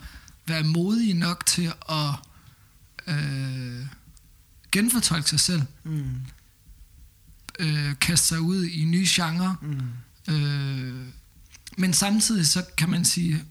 være 0.45 0.63
modige 0.63 1.13
nok 1.13 1.45
til 1.45 1.73
at 1.89 2.09
øh, 3.07 3.85
genfortolke 4.71 5.29
sig 5.29 5.39
selv. 5.39 5.61
Mm. 5.83 6.15
Øh, 7.59 7.99
kaste 8.01 8.27
sig 8.27 8.41
ud 8.41 8.65
i 8.65 8.85
nye 8.85 9.05
genrer. 9.09 9.55
Mm. 9.61 10.33
Øh, 10.33 11.05
men 11.77 11.93
samtidig 11.93 12.47
så 12.47 12.63
kan 12.77 12.89
man 12.89 13.05
sige, 13.05 13.43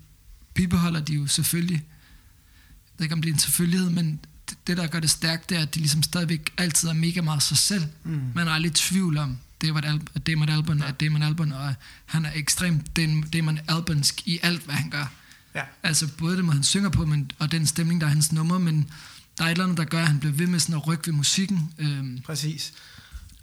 bibeholder 0.56 1.00
de 1.00 1.14
jo 1.14 1.26
selvfølgelig, 1.26 1.74
jeg 1.74 2.98
ved 2.98 3.04
ikke 3.04 3.12
om 3.14 3.22
det 3.22 3.28
er 3.28 3.32
en 3.34 3.38
selvfølgelighed, 3.38 3.90
men 3.90 4.20
det, 4.50 4.58
det 4.66 4.76
der 4.76 4.86
gør 4.86 5.00
det 5.00 5.10
stærkt, 5.10 5.50
det 5.50 5.58
er, 5.58 5.62
at 5.62 5.74
de 5.74 5.78
ligesom 5.80 6.02
stadigvæk 6.02 6.52
altid 6.56 6.88
er 6.88 6.92
mega 6.92 7.20
meget 7.20 7.42
sig 7.42 7.56
selv. 7.56 7.84
Mm. 8.04 8.20
Man 8.34 8.48
er 8.48 8.52
aldrig 8.52 8.70
i 8.70 8.74
tvivl 8.74 9.16
om, 9.18 9.38
Damon, 9.62 9.84
Al- 9.84 10.00
at 10.14 10.26
Damon 10.26 10.48
Albarn 10.48 10.80
er 10.80 10.90
Damon 10.90 11.22
Albarn, 11.22 11.52
og 11.52 11.74
han 12.06 12.24
er 12.24 12.30
ekstremt 12.34 12.98
Dam- 12.98 13.28
Damon 13.32 13.58
Albarnsk 13.68 14.28
i 14.28 14.38
alt, 14.42 14.62
hvad 14.62 14.74
han 14.74 14.90
gør. 14.90 15.12
Ja. 15.54 15.62
Altså 15.82 16.08
både 16.18 16.36
det, 16.36 16.44
måde 16.44 16.54
han 16.56 16.64
synger 16.64 16.88
på, 16.90 17.06
men, 17.06 17.30
og 17.38 17.52
den 17.52 17.66
stemning, 17.66 18.00
der 18.00 18.06
er 18.06 18.10
hans 18.10 18.32
nummer, 18.32 18.58
men 18.58 18.90
der 19.38 19.44
er 19.44 19.48
et 19.48 19.50
eller 19.50 19.64
andet, 19.64 19.78
der 19.78 19.84
gør, 19.84 20.00
at 20.00 20.06
han 20.06 20.18
bliver 20.18 20.32
ved 20.34 20.46
med 20.46 20.58
sådan 20.60 20.74
at 20.74 20.86
rykke 20.86 21.06
ved 21.06 21.14
musikken. 21.14 21.72
Øhm, 21.78 22.20
Præcis. 22.26 22.72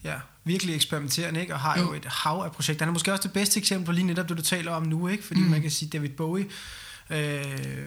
Ja, 0.03 0.15
virkelig 0.45 0.75
eksperimenterende, 0.75 1.41
ikke? 1.41 1.53
Og 1.53 1.59
har 1.59 1.79
jo. 1.79 1.83
Jo. 1.83 1.93
et 1.93 2.05
hav 2.05 2.41
af 2.45 2.51
projekter. 2.51 2.85
Han 2.85 2.89
er 2.89 2.93
måske 2.93 3.11
også 3.11 3.23
det 3.23 3.31
bedste 3.31 3.59
eksempel 3.59 3.85
på 3.85 3.91
lige 3.91 4.03
netop 4.05 4.29
det, 4.29 4.37
du 4.37 4.41
taler 4.41 4.71
om 4.71 4.83
nu, 4.87 5.07
ikke? 5.07 5.23
Fordi. 5.23 5.39
Mm. 5.39 5.49
man 5.49 5.61
kan 5.61 5.71
sige, 5.71 5.89
David 5.89 6.09
Bowie 6.09 6.45
øh, 7.09 7.17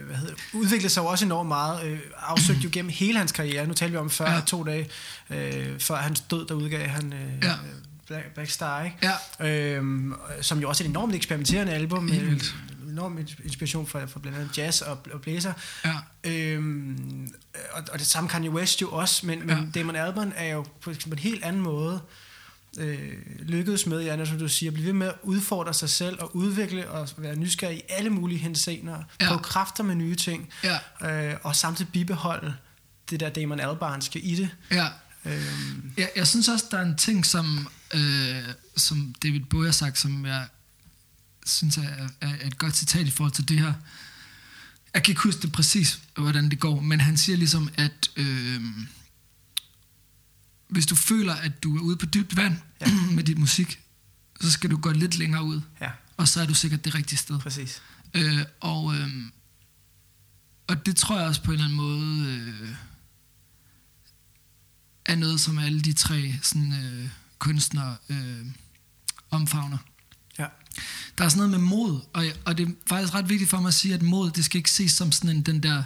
hvad 0.05 0.15
hedder 0.15 0.33
udviklede 0.53 0.89
sig 0.93 1.01
jo 1.01 1.05
også 1.05 1.25
enormt 1.25 1.47
meget, 1.47 1.85
øh, 1.85 1.99
afsøgte 2.17 2.61
jo 2.63 2.69
gennem 2.71 2.91
hele 2.95 3.17
hans 3.17 3.31
karriere. 3.31 3.67
Nu 3.67 3.73
talte 3.73 3.91
vi 3.91 3.97
om 3.97 4.09
før, 4.09 4.31
ja. 4.31 4.41
To 4.47 4.63
dage 4.63 4.89
øh, 5.29 5.79
før 5.79 5.95
hans 5.95 6.19
død, 6.21 6.47
der 6.47 6.53
udgav 6.53 6.87
han 6.87 7.13
øh, 7.13 7.43
ja. 7.43 7.53
Black, 8.07 8.33
Black 8.33 8.49
Star, 8.49 8.83
ikke? 8.83 8.97
ja, 9.39 9.75
Øhm, 9.75 10.13
som 10.41 10.59
jo 10.59 10.69
også 10.69 10.83
er 10.83 10.85
et 10.85 10.89
enormt 10.89 11.15
eksperimenterende 11.15 11.73
album. 11.73 12.07
Helt 12.07 12.23
med 12.23 12.29
vildt. 12.31 12.55
enorm 12.89 13.17
inspiration 13.43 13.87
fra, 13.87 14.05
fra 14.05 14.19
blandt 14.19 14.37
andet 14.37 14.57
jazz 14.57 14.81
og, 14.81 14.99
og 15.13 15.21
blæser. 15.21 15.53
ja, 15.85 15.93
Øhm, 16.23 17.29
og, 17.73 17.83
og 17.93 17.99
det 17.99 18.07
samme 18.07 18.29
Kanye 18.29 18.49
West 18.49 18.81
jo 18.81 18.89
også, 18.89 19.25
men, 19.25 19.39
men 19.47 19.49
Ja. 19.49 19.79
Damon 19.79 19.95
Albarn 19.95 20.33
er 20.35 20.47
jo 20.53 20.61
på, 20.63 20.69
på 20.81 21.09
en 21.11 21.19
helt 21.19 21.43
anden 21.43 21.61
måde 21.61 22.01
øh, 22.77 23.13
lykkedes 23.39 23.85
med, 23.85 24.01
Janne, 24.03 24.27
som 24.27 24.39
du 24.39 24.47
siger, 24.47 24.69
at 24.69 24.73
blive 24.73 24.85
ved 24.85 24.93
med 24.93 25.07
at 25.07 25.13
udfordre 25.23 25.73
sig 25.73 25.89
selv 25.89 26.17
og 26.21 26.35
udvikle 26.35 26.89
og 26.89 27.09
være 27.17 27.35
nysgerrig 27.35 27.77
i 27.77 27.81
alle 27.89 28.09
mulige 28.09 28.37
henseender, 28.39 29.03
Ja. 29.21 29.31
på 29.31 29.37
kræfter 29.37 29.83
med 29.83 29.95
nye 29.95 30.15
ting, 30.15 30.49
ja, 30.63 31.29
øh, 31.31 31.37
og 31.43 31.55
samtidig 31.55 31.91
bibeholde 31.91 32.53
det 33.09 33.19
der 33.19 33.29
Damon 33.29 33.59
Albarnske 33.59 34.19
i 34.19 34.35
det. 34.35 34.49
ja. 34.71 34.87
Øhm, 35.25 35.91
Jeg, 35.97 36.09
jeg 36.15 36.27
synes 36.27 36.47
også, 36.47 36.65
der 36.71 36.77
er 36.77 36.85
en 36.85 36.97
ting, 36.97 37.25
som, 37.25 37.67
øh, 37.93 38.43
som 38.77 39.15
David 39.23 39.39
Bowie 39.39 39.65
har 39.67 39.71
sagt, 39.71 39.99
som 39.99 40.25
jeg 40.25 40.47
synes 41.45 41.77
er, 41.77 41.81
er, 42.21 42.27
er 42.41 42.47
et 42.47 42.57
godt 42.57 42.75
citat 42.75 43.07
i 43.07 43.11
forhold 43.11 43.33
til 43.33 43.49
det 43.49 43.59
her. 43.59 43.73
Jeg 44.93 45.03
kan 45.03 45.11
ikke 45.11 45.21
huske 45.21 45.41
det 45.41 45.51
præcis, 45.51 45.99
hvordan 46.17 46.49
det 46.49 46.59
går, 46.59 46.79
men 46.81 46.99
han 47.01 47.17
siger 47.17 47.37
ligesom, 47.37 47.69
at 47.77 48.09
øh, 48.15 48.61
hvis 50.67 50.85
du 50.85 50.95
føler, 50.95 51.33
at 51.33 51.63
du 51.63 51.77
er 51.77 51.81
ude 51.81 51.97
på 51.97 52.05
dybt 52.05 52.35
vand 52.35 52.55
Ja. 52.81 52.91
med 53.15 53.23
dit 53.23 53.37
musik, 53.37 53.79
så 54.41 54.51
skal 54.51 54.69
du 54.69 54.77
gå 54.77 54.91
lidt 54.91 55.17
længere 55.17 55.43
ud, 55.43 55.61
ja, 55.81 55.91
og 56.17 56.27
så 56.27 56.41
er 56.41 56.45
du 56.45 56.53
sikkert 56.53 56.85
det 56.85 56.95
rigtige 56.95 57.17
sted. 57.17 57.39
præcis. 57.39 57.81
Øh, 58.13 58.45
og, 58.59 58.95
øh, 58.95 59.09
og 60.67 60.85
det 60.85 60.95
tror 60.95 61.17
jeg 61.17 61.27
også 61.27 61.43
på 61.43 61.51
en 61.51 61.53
eller 61.53 61.65
anden 61.65 61.77
måde 61.77 62.25
øh, 62.27 62.69
er 65.05 65.15
noget, 65.15 65.39
som 65.39 65.57
alle 65.57 65.81
de 65.81 65.93
tre 65.93 66.35
sådan, 66.41 66.73
øh, 66.73 67.09
kunstnere 67.39 67.95
øh, 68.09 68.45
omfavner. 69.31 69.77
Ja. 70.39 70.47
Der 71.17 71.25
er 71.25 71.29
sådan 71.29 71.49
noget 71.49 71.61
med 71.61 71.69
mod, 71.69 72.01
og, 72.13 72.25
og 72.45 72.57
det 72.57 72.67
er 72.67 72.71
faktisk 72.87 73.13
ret 73.13 73.29
vigtigt 73.29 73.49
for 73.49 73.59
mig 73.59 73.67
at 73.67 73.73
sige, 73.73 73.93
at 73.93 74.01
mod, 74.01 74.31
det 74.31 74.45
skal 74.45 74.57
ikke 74.57 74.71
ses 74.71 74.91
som 74.91 75.11
sådan 75.11 75.29
en, 75.29 75.41
den 75.41 75.63
der, 75.63 75.83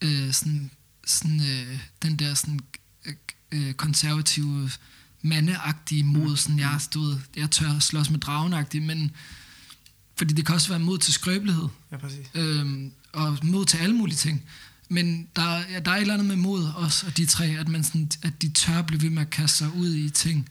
øh, 0.00 0.32
sådan, 0.32 0.70
sådan, 1.06 1.40
øh, 1.40 1.78
den 2.02 2.18
der 2.18 2.34
sådan, 2.34 2.60
øh, 3.04 3.14
øh, 3.54 3.74
konservative, 3.74 4.70
mandeagtige 5.22 6.02
mod, 6.04 6.36
sådan 6.36 6.58
jeg, 6.58 6.80
ved, 6.94 7.16
jeg 7.36 7.50
tør 7.50 7.78
slås 7.78 8.10
med 8.10 8.18
dragenagtig, 8.18 8.82
men 8.82 9.10
fordi 10.16 10.34
det 10.34 10.46
kan 10.46 10.54
også 10.54 10.68
være 10.68 10.78
mod 10.78 10.98
til 10.98 11.12
skrøbelighed, 11.12 11.68
Ja, 11.92 11.96
præcis. 11.96 12.26
øhm, 12.34 12.92
og 13.12 13.38
mod 13.42 13.64
til 13.64 13.76
alle 13.76 13.94
mulige 13.96 14.16
ting. 14.16 14.42
Men 14.88 15.28
der, 15.36 15.42
er- 15.42 15.64
ja, 15.72 15.80
der 15.80 15.90
er 15.90 15.96
et 15.96 16.00
eller 16.00 16.14
andet 16.14 16.26
med 16.26 16.36
mod 16.36 16.64
også, 16.76 17.06
og 17.06 17.16
de 17.16 17.26
tre, 17.26 17.44
at, 17.46 17.68
man 17.68 17.84
sådan, 17.84 18.10
at 18.22 18.42
de 18.42 18.48
tør 18.48 18.82
blive 18.82 19.02
ved 19.02 19.10
med 19.10 19.22
at 19.22 19.30
kaste 19.30 19.58
sig 19.58 19.74
ud 19.74 19.94
i 19.94 20.10
ting. 20.10 20.48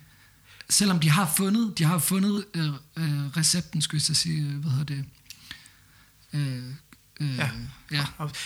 Selvom 0.69 0.99
de 0.99 1.09
har 1.09 1.33
fundet, 1.37 1.77
de 1.77 1.83
har 1.83 1.97
fundet 1.97 2.45
øh, 2.53 2.65
øh, 2.97 3.25
recepten, 3.37 3.81
skulle 3.81 3.99
jeg 3.99 4.01
så 4.01 4.13
sige, 4.13 4.41
øh, 4.41 4.55
hvad 4.57 4.71
hedder 4.71 4.85
det? 4.95 5.05
Øh, 6.33 6.63
øh, 7.19 7.37
Ja. 7.37 7.49
ja. 7.91 8.05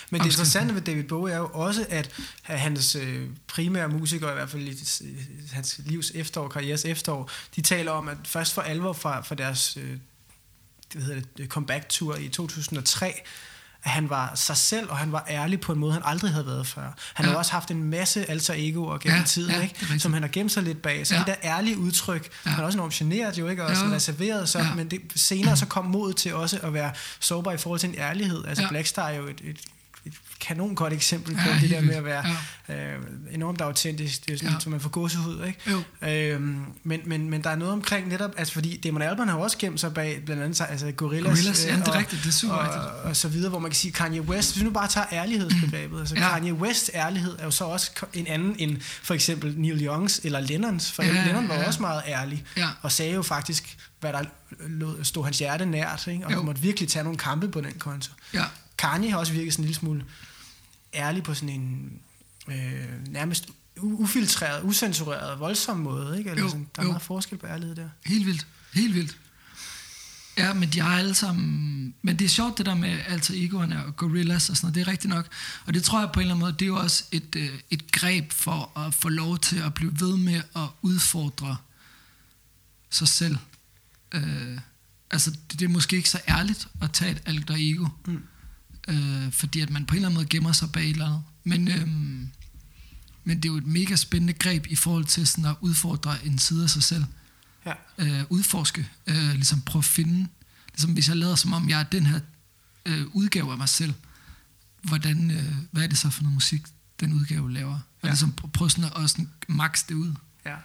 Men 0.09 0.22
det 0.22 0.28
interessante 0.28 0.74
ved 0.74 0.82
David 0.82 1.03
Bowie 1.03 1.34
er 1.34 1.38
jo 1.38 1.49
også, 1.53 1.86
at 1.89 2.09
hans 2.43 2.95
øh, 2.95 3.30
primære 3.47 3.89
musikere, 3.89 4.32
i 4.32 4.34
hvert 4.34 4.49
fald 4.49 4.68
i 4.68 4.76
hans 5.51 5.80
livs 5.86 6.11
efterår, 6.15 6.47
karrieres 6.47 6.86
efterår, 6.86 7.30
de 7.55 7.61
taler 7.61 7.91
om, 7.91 8.07
at 8.07 8.18
først 8.26 8.53
for 8.53 8.61
alvor 8.61 8.93
fra, 8.93 9.22
fra 9.22 9.36
deres 9.36 9.78
øh, 9.78 9.97
det 10.93 11.03
hedder 11.03 11.22
det, 11.38 11.49
comeback-tur 11.49 12.15
i 12.15 12.30
2003, 12.30 13.22
at 13.88 13.93
han 13.93 14.09
var 14.09 14.31
sig 14.35 14.57
selv, 14.57 14.89
og 14.89 14.97
han 14.97 15.11
var 15.11 15.25
ærlig 15.29 15.59
på 15.59 15.71
en 15.73 15.79
måde, 15.79 15.93
han 15.93 16.01
aldrig 16.05 16.31
havde 16.31 16.45
været 16.45 16.67
før. 16.67 16.81
Han 16.81 16.91
ja. 17.19 17.23
har 17.23 17.31
Ja. 17.31 17.38
også 17.38 17.51
haft 17.51 17.71
en 17.71 17.83
masse 17.83 18.29
alter 18.29 18.53
egoer 18.57 18.97
gennem 18.97 19.17
Ja, 19.19 19.23
tiden, 19.25 19.51
ja, 19.51 19.61
ikke? 19.61 19.99
som 19.99 20.13
han 20.13 20.21
har 20.21 20.29
gemt 20.29 20.51
sig 20.51 20.63
lidt 20.63 20.81
bag. 20.81 21.07
Så 21.07 21.13
ja. 21.15 21.19
Ja. 21.19 21.25
det 21.33 21.35
der 21.43 21.49
ærlige 21.49 21.77
udtryk, 21.77 22.23
ja. 22.23 22.29
Ja. 22.45 22.51
han 22.51 22.61
er 22.61 22.65
også 22.65 22.77
enormt 22.77 22.93
generet 22.93 23.38
jo, 23.38 23.47
ikke? 23.47 23.63
og 23.63 23.69
også 23.69 23.85
Jo. 23.85 23.91
reserveret, 23.91 24.49
så, 24.49 24.59
ja. 24.59 24.65
Ja. 24.65 24.73
men 24.75 24.91
det, 24.91 25.01
senere 25.15 25.57
så 25.57 25.65
kom 25.65 25.85
mod 25.85 26.13
til 26.13 26.33
også 26.35 26.59
at 26.63 26.73
være 26.73 26.91
sårbar 27.19 27.51
i 27.51 27.57
forhold 27.57 27.79
til 27.79 27.89
en 27.89 27.95
ærlighed. 27.97 28.45
Altså 28.45 28.61
ja. 28.61 28.65
Ja. 28.65 28.69
Blackstar 28.69 29.07
er 29.09 29.15
jo 29.17 29.27
et, 29.27 29.41
et 29.43 29.57
kanon 30.41 30.75
godt 30.75 30.93
eksempel 30.93 31.35
på 31.35 31.41
Ja, 31.49 31.59
det 31.61 31.69
der 31.69 31.81
med 31.81 31.95
at 31.95 32.05
være 32.05 32.23
ja. 32.69 32.75
øh, 32.93 32.99
enormt 33.31 33.61
autentisk. 33.61 34.25
Det 34.25 34.33
er 34.33 34.38
sådan, 34.38 34.53
ja. 34.53 34.59
Som 34.59 34.71
man 34.71 34.81
får 34.81 34.89
gåsehud, 34.89 35.45
ikke? 35.45 35.59
Jo. 35.71 36.07
Øhm, 36.07 36.61
men, 36.83 36.99
men, 37.05 37.29
men 37.29 37.43
der 37.43 37.49
er 37.49 37.55
noget 37.55 37.73
omkring 37.73 38.07
netop, 38.07 38.31
altså 38.38 38.53
fordi 38.53 38.77
Damon 38.77 39.01
Albarn 39.01 39.27
har 39.27 39.38
også 39.38 39.57
gemt 39.57 39.79
sig 39.79 39.93
bag 39.93 40.21
blandt 40.25 40.43
andet 40.43 40.61
altså 40.69 40.91
Gorillaz, 40.91 41.29
Gorillaz, 41.38 41.65
ja, 41.65 41.75
det 41.75 41.88
er 41.88 41.91
og, 41.91 41.95
rigtigt, 41.97 42.23
det 42.23 42.29
er 42.29 42.33
super 42.33 42.53
og, 42.55 42.63
rigtigt. 42.63 42.83
og, 43.03 43.15
så 43.15 43.27
videre, 43.27 43.49
hvor 43.49 43.59
man 43.59 43.71
kan 43.71 43.75
sige 43.75 43.91
Kanye 43.91 44.21
West, 44.21 44.51
hvis 44.53 44.59
vi 44.61 44.65
nu 44.65 44.71
bare 44.73 44.88
tager 44.88 45.07
ærlighedsbegrebet, 45.11 45.99
altså 45.99 46.15
Ja. 46.15 46.29
Kanye 46.29 46.53
West 46.53 46.91
ærlighed 46.93 47.35
er 47.39 47.43
jo 47.45 47.51
så 47.51 47.65
også 47.65 47.91
en 48.13 48.27
anden 48.27 48.55
end 48.59 48.77
for 48.81 49.13
eksempel 49.13 49.53
Neil 49.57 49.85
Youngs 49.85 50.19
eller 50.23 50.39
Lennons, 50.39 50.91
for 50.91 51.03
Ja, 51.03 51.25
Lennon 51.25 51.47
var 51.49 51.55
ja. 51.55 51.67
også 51.67 51.81
meget 51.81 52.01
ærlig, 52.07 52.43
Ja. 52.57 52.67
og 52.81 52.91
sagde 52.91 53.13
jo 53.13 53.21
faktisk, 53.21 53.77
hvad 53.99 54.13
der 54.13 54.23
stod 55.03 55.23
hans 55.23 55.39
hjerte 55.39 55.65
nært, 55.65 56.07
ikke? 56.07 56.25
og 56.25 56.31
Jo. 56.33 56.41
måtte 56.41 56.61
virkelig 56.61 56.89
tage 56.89 57.03
nogle 57.03 57.17
kampe 57.17 57.47
på 57.49 57.61
den 57.61 57.73
konto. 57.79 58.11
ja. 58.33 58.43
Kanye 58.78 59.11
har 59.11 59.17
også 59.17 59.34
virket 59.34 59.53
sådan 59.53 59.63
en 59.63 59.67
lille 59.67 59.80
smule 59.80 60.05
ærlig 60.93 61.23
på 61.23 61.34
sådan 61.34 61.49
en 61.49 61.91
øh, 62.47 63.07
nærmest 63.07 63.49
ufiltreret, 63.82 64.63
usensureret, 64.63 65.39
voldsom 65.39 65.78
måde. 65.80 66.17
Ikke? 66.17 66.30
Eller 66.30 66.43
Jo, 66.43 66.49
sådan, 66.49 66.67
der 66.75 66.82
er 66.82 66.86
jo. 66.86 66.91
meget 66.91 67.01
forskel 67.03 67.38
på 67.38 67.47
ærlighed 67.47 67.75
der. 67.75 67.89
Helt 68.05 68.25
vildt. 68.25 68.47
Helt 68.73 68.93
vildt. 68.95 69.17
Ja, 70.38 70.53
men 70.53 70.69
de 70.69 70.80
har 70.80 70.97
alle 70.97 71.13
sammen... 71.13 71.95
Men 72.01 72.19
det 72.19 72.25
er 72.25 72.30
sjovt, 72.30 72.57
det 72.57 72.65
der 72.65 72.75
med 72.75 72.99
alter 73.07 73.34
egoerne 73.38 73.86
og 73.86 73.95
gorillas 73.95 74.49
og 74.49 74.57
sådan 74.57 74.65
noget. 74.65 74.75
Det 74.75 74.82
er 74.82 74.88
rigtigt 74.91 75.09
nok. 75.13 75.28
Og 75.65 75.73
det 75.73 75.84
tror 75.84 75.99
jeg 75.99 76.09
på 76.13 76.19
en 76.19 76.21
eller 76.21 76.34
anden 76.36 76.45
måde, 76.45 76.53
det 76.53 76.61
er 76.61 76.65
jo 76.67 76.75
også 76.78 77.03
et, 77.11 77.36
øh, 77.36 77.59
et 77.69 77.91
greb 77.91 78.32
for 78.32 78.78
at 78.80 78.93
få 78.93 79.09
lov 79.09 79.38
til 79.39 79.57
at 79.59 79.73
blive 79.73 79.99
ved 79.99 80.17
med 80.17 80.41
at 80.55 80.67
udfordre 80.82 81.57
sig 82.89 83.07
selv. 83.07 83.38
Øh, 84.11 84.57
altså, 85.11 85.32
det, 85.32 85.59
det 85.59 85.61
er 85.65 85.69
måske 85.69 85.95
ikke 85.95 86.09
så 86.09 86.19
ærligt 86.30 86.67
at 86.82 86.91
tage 86.91 87.11
et 87.11 87.21
alter 87.25 87.55
ego. 87.57 87.88
Mm. 88.05 88.23
Øh, 88.88 89.31
fordi 89.31 89.59
at 89.59 89.69
man 89.69 89.85
på 89.85 89.91
en 89.93 89.95
eller 89.95 90.07
anden 90.07 90.17
måde 90.17 90.27
gemmer 90.29 90.51
sig 90.51 90.71
bag 90.71 90.83
et 90.83 90.89
eller 90.89 91.05
andet. 91.05 91.23
Men, 91.43 91.67
øhm, 91.67 92.29
men 93.23 93.38
det 93.38 93.45
er 93.45 93.49
jo 93.49 93.57
et 93.57 93.67
mega 93.67 93.95
spændende 93.95 94.33
greb 94.33 94.65
i 94.69 94.75
forhold 94.75 95.05
til 95.05 95.27
sådan 95.27 95.45
at 95.45 95.55
udfordre 95.61 96.25
en 96.25 96.39
side 96.39 96.63
af 96.63 96.69
sig 96.69 96.83
selv. 96.83 97.03
Ja. 97.65 97.73
øh, 97.97 98.23
udforske, 98.29 98.89
øh, 99.07 99.31
ligesom 99.33 99.61
prøve 99.61 99.79
at 99.79 99.85
finde, 99.85 100.27
ligesom 100.73 100.93
hvis 100.93 101.07
jeg 101.07 101.15
lader 101.17 101.35
som 101.35 101.53
om 101.53 101.69
jeg 101.69 101.79
er 101.79 101.83
den 101.83 102.05
her 102.05 102.19
øh, 102.85 103.05
udgave 103.13 103.51
af 103.51 103.57
mig 103.57 103.69
selv, 103.69 103.93
hvordan, 104.81 105.31
øh, 105.31 105.53
hvad 105.71 105.83
er 105.83 105.88
det 105.88 105.97
så 105.97 106.09
for 106.09 106.23
noget 106.23 106.33
musik, 106.33 106.61
den 106.99 107.13
udgave 107.13 107.53
laver? 107.53 107.73
Og 107.73 107.79
Ja. 108.03 108.07
ligesom 108.09 108.33
prø- 108.41 108.47
prøve 108.47 108.69
sådan 108.69 108.83
at, 108.83 109.03
at 109.03 109.09
sådan 109.09 109.29
max 109.47 109.85
det 109.89 109.95
ud. 109.95 110.13
Ja. 110.45 110.55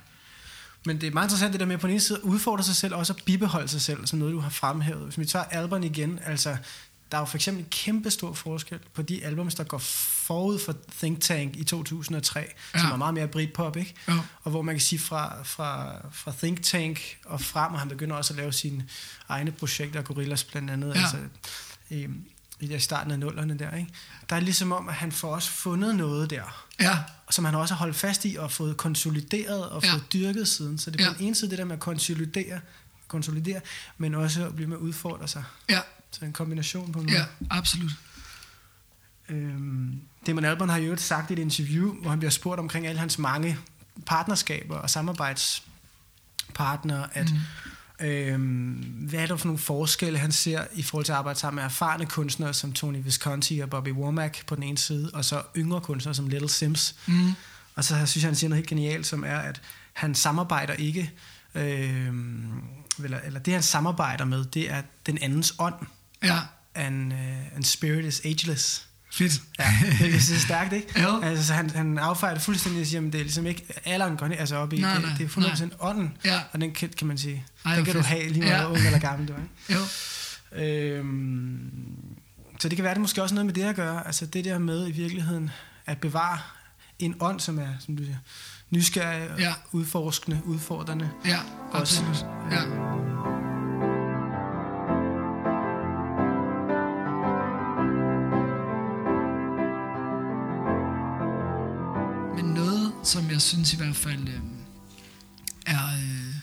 Men 0.87 1.01
det 1.01 1.07
er 1.07 1.11
meget 1.13 1.27
interessant 1.27 1.53
det 1.53 1.61
der 1.61 1.67
med 1.67 1.79
på 1.79 1.87
den 1.87 1.93
ene 1.95 2.01
side 2.01 2.19
at 2.19 2.23
udfordre 2.23 2.65
sig 2.65 2.77
selv, 2.77 2.93
og 2.95 2.99
også 2.99 3.13
at 3.13 3.23
bibeholde 3.25 3.69
sig 3.69 3.81
selv, 3.81 4.07
som 4.07 4.19
noget, 4.19 4.33
du 4.33 4.41
har 4.41 4.49
fremhævet. 4.51 5.05
Hvis 5.05 5.19
vi 5.19 5.25
tager 5.25 5.45
alberne 5.45 5.87
igen, 5.87 6.19
altså, 6.25 6.57
der 7.13 7.19
er 7.19 7.23
jo 7.23 7.25
for 7.27 7.37
eksempel 7.37 7.63
en 7.65 7.69
kæmpe 7.71 8.11
stor 8.11 8.33
forskel 8.33 8.79
på 8.95 9.03
de 9.03 9.25
albums, 9.25 9.55
der 9.55 9.65
går 9.65 9.79
forud 9.79 10.59
for 10.59 10.75
Think 10.99 11.21
Tank 11.21 11.57
i 11.57 11.65
2003, 11.65 12.41
ja. 12.41 12.47
som 12.79 12.87
Ja. 12.89 12.93
er 12.93 12.97
meget 12.97 13.15
mere 13.15 13.29
Britpop, 13.29 13.77
ikke? 13.77 13.95
Ja. 14.09 14.19
Og 14.43 14.51
hvor 14.51 14.63
man 14.63 14.75
kan 14.75 14.81
sige 14.81 14.99
fra, 14.99 15.43
fra, 15.43 15.95
fra 16.13 16.33
Think 16.39 16.63
Tank 16.63 17.01
og 17.25 17.41
frem, 17.41 17.73
og 17.73 17.79
han 17.79 17.89
begynder 17.89 18.17
også 18.17 18.33
at 18.33 18.37
lave 18.37 18.53
sine 18.53 18.89
egne 19.29 19.51
projekter, 19.53 20.03
Gorillas 20.03 20.45
blandt 20.45 20.71
andet, 20.71 20.95
Ja. 20.95 21.01
altså 21.01 21.17
i, 21.91 22.09
i 22.61 22.67
der 22.67 22.79
starten 22.79 23.13
af 23.13 23.19
nullerne 23.19 23.59
der, 23.59 23.77
ikke? 23.77 23.91
Der 24.31 24.37
er 24.37 24.41
ligesom 24.41 24.73
om, 24.73 24.89
at 24.89 24.95
han 24.95 25.13
får 25.13 25.35
også 25.35 25.51
fundet 25.51 25.97
noget 25.97 26.31
der, 26.31 26.67
Ja, 26.81 26.99
som 27.31 27.45
han 27.45 27.55
også 27.55 27.75
har 27.75 27.79
holdt 27.79 27.97
fast 27.97 28.25
i 28.25 28.37
og 28.37 28.53
fået 28.53 28.77
konsolideret 28.77 29.69
og 29.69 29.83
Ja. 29.85 29.93
fået 29.93 30.13
dyrket 30.13 30.49
siden. 30.49 30.79
Så 30.79 30.91
det 30.91 31.01
er 31.01 31.05
Ja. 31.05 31.11
på 31.13 31.19
den 31.19 31.27
ene 31.27 31.35
side 31.35 31.51
det 31.51 31.59
der 31.59 31.65
med 31.65 31.73
at 31.75 31.81
konsolidere, 31.81 32.61
konsolidere 33.09 33.61
men 33.99 34.15
også 34.15 34.47
at 34.47 34.55
blive 34.57 34.69
med 34.69 34.77
at 34.77 34.81
udfordre 34.81 35.29
sig. 35.29 35.45
ja, 35.69 35.81
Så 36.13 36.25
en 36.25 36.33
kombination 36.33 36.93
på 36.93 36.99
en 36.99 37.07
måde. 37.07 37.17
ja, 37.17 37.25
absolut. 37.51 37.93
Øhm, 39.29 40.01
Damon 40.27 40.45
Albarn 40.45 40.69
har 40.69 40.79
jo 40.79 40.97
sagt 40.97 41.31
i 41.31 41.33
et 41.33 41.39
interview, 41.39 41.95
hvor 41.95 42.11
han 42.11 42.19
bliver 42.19 42.31
spurgt 42.31 42.61
omkring 42.61 42.87
alle 42.87 43.01
hans 43.01 43.19
mange 43.19 43.59
partnerskaber 44.07 44.77
og 44.77 44.91
samarbejdspartnere, 44.91 47.17
at 47.17 47.33
mm. 48.01 48.07
øhm, 48.07 48.73
hvad 49.09 49.21
er 49.21 49.27
der 49.27 49.37
for 49.37 49.47
nogle 49.47 49.59
forskelle, 49.59 50.19
han 50.19 50.33
ser 50.33 50.65
i 50.75 50.83
forhold 50.83 51.05
til 51.05 51.13
at 51.13 51.19
arbejde 51.19 51.39
sammen 51.39 51.57
med 51.57 51.65
erfarne 51.65 52.07
kunstnere 52.07 52.55
som 52.55 52.73
Tony 52.73 53.05
Visconti 53.05 53.59
og 53.59 53.71
Bobby 53.71 53.93
Womack 53.93 54.47
på 54.47 54.55
den 54.55 54.63
ene 54.63 54.79
side, 54.79 55.11
og 55.15 55.25
så 55.25 55.43
yngre 55.57 55.81
kunstnere 55.81 56.15
som 56.15 56.29
Little 56.29 56.49
Sims. 56.49 56.95
Mm. 57.07 57.33
Og 57.75 57.85
så 57.85 58.07
synes 58.07 58.17
jeg, 58.17 58.25
han 58.29 58.37
siger 58.37 58.49
noget 58.49 58.59
helt 58.59 58.69
genialt, 58.69 59.07
som 59.07 59.25
er, 59.25 59.39
at 59.39 59.61
han 59.93 60.15
samarbejder 60.15 60.75
ikke, 60.75 61.13
øh, 61.55 62.15
eller, 63.05 63.21
eller 63.21 63.41
det 63.41 63.53
han 63.53 63.63
samarbejder 63.63 64.25
med, 64.25 64.45
det 64.45 64.71
er 64.71 64.83
den 65.07 65.19
andens 65.23 65.55
ånd. 65.59 65.75
Ja, 66.23 66.39
And, 66.75 67.13
uh, 67.13 67.19
and 67.57 67.65
spirit 67.65 68.05
is 68.05 68.21
ageless. 68.25 68.87
fedt. 69.13 69.33
Ja, 69.59 69.75
det 69.99 70.15
er 70.15 70.21
så 70.21 70.41
stærkt, 70.41 70.73
ikke? 70.73 71.03
Jo. 71.03 71.21
Altså, 71.23 71.47
så 71.47 71.53
han, 71.55 71.71
han 71.71 71.99
affejer 71.99 72.35
det 72.35 72.43
fuldstændig 72.43 72.81
og 72.81 72.87
siger, 72.87 73.07
at 73.07 73.13
det 73.13 73.19
er 73.19 73.23
ligesom 73.23 73.47
ikke 73.47 73.65
alderen 73.85 74.17
går 74.17 74.27
ned, 74.29 74.37
altså 74.39 74.57
op 74.57 74.73
i, 74.73 74.81
Nej, 74.81 74.95
det, 74.95 75.03
nej, 75.03 75.15
det 75.19 75.25
er 75.25 75.29
100% 75.71 75.77
ånden, 75.81 76.17
Ja. 76.25 76.41
og 76.53 76.61
den 76.61 76.73
kan, 76.73 76.89
kan 76.99 77.07
man 77.07 77.19
sige, 77.19 77.45
Ej, 77.65 77.77
den 77.77 77.85
kan 77.85 77.95
du 77.95 78.01
fedt. 78.03 78.07
have 78.07 78.29
lige 78.29 78.41
meget 78.43 78.53
Ja. 78.53 78.67
ung 78.69 78.77
eller 78.79 78.99
gammel 78.99 79.29
du. 79.29 79.33
Ikke? 79.33 79.81
Jo. 79.81 79.87
Øhm, 80.63 81.71
så 82.61 82.69
det 82.69 82.77
kan 82.77 82.85
være, 82.85 82.95
det 82.95 83.01
måske 83.01 83.23
også 83.23 83.35
noget 83.35 83.47
med 83.47 83.55
det 83.55 83.63
at 83.63 83.77
gøre. 83.77 84.07
Altså 84.07 84.27
det 84.27 84.45
der 84.45 84.59
med 84.59 84.89
i 84.89 84.91
virkeligheden 84.91 85.51
at 85.87 85.99
bevare 85.99 86.39
en 86.99 87.15
ånd, 87.21 87.41
som 87.41 87.59
er, 87.59 87.69
som 87.81 87.97
du 87.97 88.05
siger, 88.05 88.17
nysgerrig, 88.71 89.29
Ja. 89.39 89.55
udforskende, 89.73 90.41
udfordrende. 90.45 91.11
Ja, 91.27 91.39
Også. 91.73 92.03
absolut. 92.05 92.27
Ja. 92.53 93.02
Jeg 103.43 103.47
synes 103.47 103.73
i 103.73 103.77
hvert 103.77 103.97
fald 103.97 104.29
øh, 104.29 104.41
er, 105.67 105.87
øh, 105.87 106.35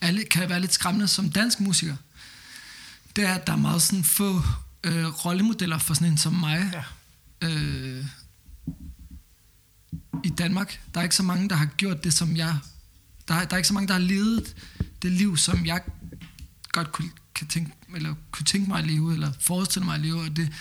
er 0.00 0.24
kan 0.30 0.48
være 0.48 0.60
lidt 0.60 0.72
skræmmende 0.72 1.08
som 1.08 1.30
dansk 1.30 1.60
musiker, 1.60 1.96
det 3.16 3.24
er, 3.24 3.34
at 3.34 3.46
der 3.46 3.52
er 3.52 3.56
meget 3.56 3.82
sådan 3.82 4.04
få 4.04 4.42
øh, 4.84 5.06
rollemodeller 5.24 5.78
for 5.78 5.94
sådan 5.94 6.08
en 6.08 6.18
som 6.18 6.32
mig. 6.32 6.84
Ja. 7.42 7.48
øh, 7.48 8.06
i 10.24 10.28
Danmark. 10.28 10.80
Der 10.94 11.00
er 11.00 11.04
ikke 11.04 11.16
så 11.16 11.22
mange, 11.22 11.48
der 11.48 11.54
har 11.54 11.66
gjort 11.66 12.04
det, 12.04 12.14
som 12.14 12.36
jeg... 12.36 12.58
Der 13.28 13.34
er, 13.34 13.44
der 13.44 13.54
er 13.54 13.56
ikke 13.56 13.68
så 13.68 13.74
mange, 13.74 13.88
der 13.88 13.94
har 13.94 14.00
levet 14.00 14.56
det 15.02 15.12
liv, 15.12 15.36
som 15.36 15.66
jeg 15.66 15.80
godt 16.72 16.92
kunne, 16.92 17.10
kan 17.34 17.46
tænke, 17.46 17.72
eller 17.94 18.14
kunne 18.30 18.46
tænke 18.46 18.68
mig 18.68 18.78
at 18.78 18.86
leve, 18.86 19.12
eller 19.12 19.32
forestille 19.40 19.84
mig 19.84 19.94
at 19.94 20.00
leve. 20.00 20.20
Og 20.20 20.36
det, 20.36 20.52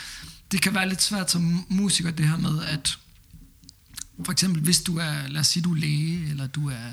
det 0.52 0.62
kan 0.62 0.76
være 0.76 0.90
lidt 0.90 1.02
svært 1.02 1.32
som 1.32 1.66
musiker, 1.70 2.12
det 2.12 2.28
her 2.28 2.38
med, 2.38 2.66
at 2.66 2.98
for 4.26 4.32
eksempel, 4.32 4.62
hvis 4.62 4.82
du 4.82 4.98
er, 4.98 5.28
lad 5.28 5.42
os 5.42 5.48
sige, 5.48 5.64
du 5.64 5.72
er 5.74 5.78
læge, 5.78 6.30
eller 6.30 6.48
du 6.48 6.70
er 6.70 6.90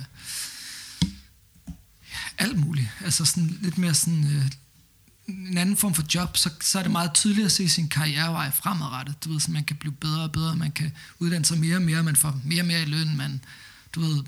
alt 2.38 2.58
muligt. 2.58 2.88
Altså 3.00 3.24
sådan 3.24 3.58
lidt 3.62 3.78
mere 3.78 3.94
sådan... 3.94 4.24
Øh, 4.24 4.50
en 5.28 5.58
anden 5.58 5.76
form 5.76 5.94
for 5.94 6.04
job, 6.14 6.36
så, 6.36 6.50
så 6.60 6.78
er 6.78 6.82
det 6.82 6.92
meget 6.92 7.14
tydeligt 7.14 7.46
at 7.46 7.52
se 7.52 7.68
sin 7.68 7.88
karrierevej 7.88 8.50
fremadrettet. 8.50 9.24
Du 9.24 9.32
ved, 9.32 9.40
så 9.40 9.50
man 9.50 9.64
kan 9.64 9.76
blive 9.76 9.92
bedre 9.92 10.22
og 10.22 10.32
bedre, 10.32 10.56
man 10.56 10.72
kan 10.72 10.92
uddanne 11.18 11.44
sig 11.44 11.58
mere 11.58 11.76
og 11.76 11.82
mere, 11.82 12.02
man 12.02 12.16
får 12.16 12.40
mere 12.44 12.62
og 12.62 12.66
mere 12.66 12.82
i 12.82 12.84
løn, 12.84 13.16
man 13.16 13.40
du 13.92 14.00
ved, 14.00 14.24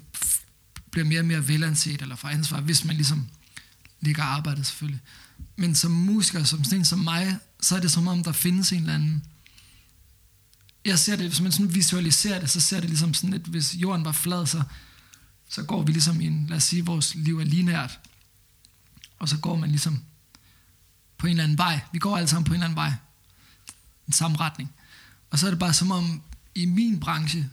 bliver 0.90 1.04
mere 1.04 1.20
og 1.20 1.24
mere 1.24 1.48
velanset 1.48 2.02
eller 2.02 2.16
får 2.16 2.28
ansvar, 2.28 2.60
hvis 2.60 2.84
man 2.84 2.96
ligesom 2.96 3.28
ligger 4.00 4.22
arbejdet 4.22 4.66
selvfølgelig. 4.66 5.00
Men 5.56 5.74
som 5.74 5.90
musiker, 5.90 6.44
som 6.44 6.64
sådan 6.64 6.84
som 6.84 6.98
mig, 6.98 7.36
så 7.60 7.76
er 7.76 7.80
det 7.80 7.90
som 7.90 8.08
om, 8.08 8.24
der 8.24 8.32
findes 8.32 8.72
en 8.72 8.78
eller 8.78 8.94
anden... 8.94 9.24
Jeg 10.84 10.98
ser 10.98 11.16
det, 11.16 11.26
hvis 11.26 11.40
man 11.40 11.52
sådan 11.52 11.74
visualiserer 11.74 12.40
det, 12.40 12.50
så 12.50 12.60
ser 12.60 12.80
det 12.80 12.88
ligesom 12.88 13.14
sådan 13.14 13.34
at 13.34 13.40
hvis 13.40 13.74
jorden 13.74 14.04
var 14.04 14.12
flad, 14.12 14.46
så, 14.46 14.62
så 15.48 15.62
går 15.62 15.82
vi 15.82 15.92
ligesom 15.92 16.20
i 16.20 16.26
en, 16.26 16.46
lad 16.46 16.56
os 16.56 16.64
sige, 16.64 16.84
vores 16.84 17.14
liv 17.14 17.38
er 17.38 17.44
linært, 17.44 17.98
og 19.18 19.28
så 19.28 19.38
går 19.38 19.56
man 19.56 19.70
ligesom 19.70 20.04
på 21.18 21.26
en 21.26 21.30
eller 21.30 21.44
anden 21.44 21.58
vej. 21.58 21.80
Vi 21.92 21.98
går 21.98 22.16
alle 22.16 22.28
sammen 22.28 22.44
på 22.44 22.50
en 22.50 22.54
eller 22.54 22.64
anden 22.64 22.76
vej. 22.76 22.92
Den 24.06 24.12
samme 24.12 24.36
retning. 24.36 24.72
Og 25.30 25.38
så 25.38 25.46
er 25.46 25.50
det 25.50 25.58
bare 25.58 25.72
som 25.72 25.90
om, 25.90 26.22
i 26.54 26.66
min 26.66 27.00
branche, 27.00 27.50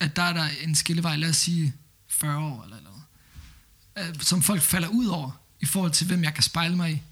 at 0.00 0.16
der 0.16 0.22
er 0.22 0.32
der 0.32 0.48
en 0.62 0.74
skillevej, 0.74 1.16
lad 1.16 1.30
os 1.30 1.36
sige 1.36 1.74
40 2.08 2.38
år 2.38 2.64
eller 2.64 2.76
noget, 2.80 3.02
øh, 3.98 4.20
som 4.20 4.42
folk 4.42 4.62
falder 4.62 4.88
ud 4.88 5.06
over, 5.06 5.30
i 5.60 5.66
forhold 5.66 5.92
til, 5.92 6.06
hvem 6.06 6.24
jeg 6.24 6.34
kan 6.34 6.42
spejle 6.42 6.76
mig 6.76 6.92
i. 6.92 7.02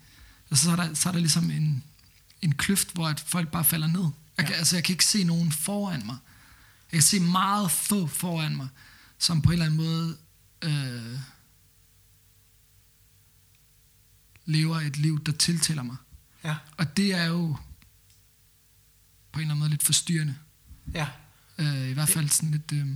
Og 0.51 0.59
så 0.59 0.71
er 0.71 0.77
der, 0.77 0.95
så 0.95 1.09
er 1.09 1.13
der 1.13 1.21
ligesom 1.21 1.51
en, 1.51 1.85
en 2.43 2.55
kløft, 2.55 2.93
hvor 2.93 3.09
at 3.09 3.21
folk 3.21 3.49
bare 3.49 3.65
falder 3.65 3.87
ned. 3.87 4.07
Jeg 4.39 4.47
kan, 4.47 4.55
Ja. 4.55 4.59
Altså, 4.59 4.77
jeg 4.77 4.85
kan 4.85 4.93
ikke 4.93 5.05
se 5.05 5.25
nogen 5.25 5.53
foran 5.53 6.07
mig. 6.07 6.17
Jeg 6.93 6.97
kan 6.97 7.03
se 7.03 7.21
meget 7.21 7.71
få 7.71 8.07
foran 8.07 8.57
mig, 8.57 8.69
som 9.19 9.43
på 9.43 9.49
en 9.49 9.53
eller 9.53 9.65
anden 9.67 9.77
måde 9.77 10.19
øh, 10.65 11.19
lever 14.45 14.81
et 14.81 14.97
liv, 14.97 15.25
der 15.25 15.33
tiltaler 15.33 15.83
mig. 15.83 15.97
Ja, 16.45 16.57
Og 16.77 16.97
det 16.97 17.15
er 17.15 17.25
jo 17.25 17.57
på 19.33 19.39
en 19.41 19.41
eller 19.41 19.45
anden 19.55 19.59
måde 19.59 19.71
lidt 19.71 19.83
forstyrrende. 19.83 20.37
ja, 20.95 21.09
Øh, 21.59 21.89
I 21.89 21.93
hvert 21.93 22.09
fald 22.09 22.29
sådan 22.29 22.51
lidt 22.51 22.73
øh, 22.73 22.87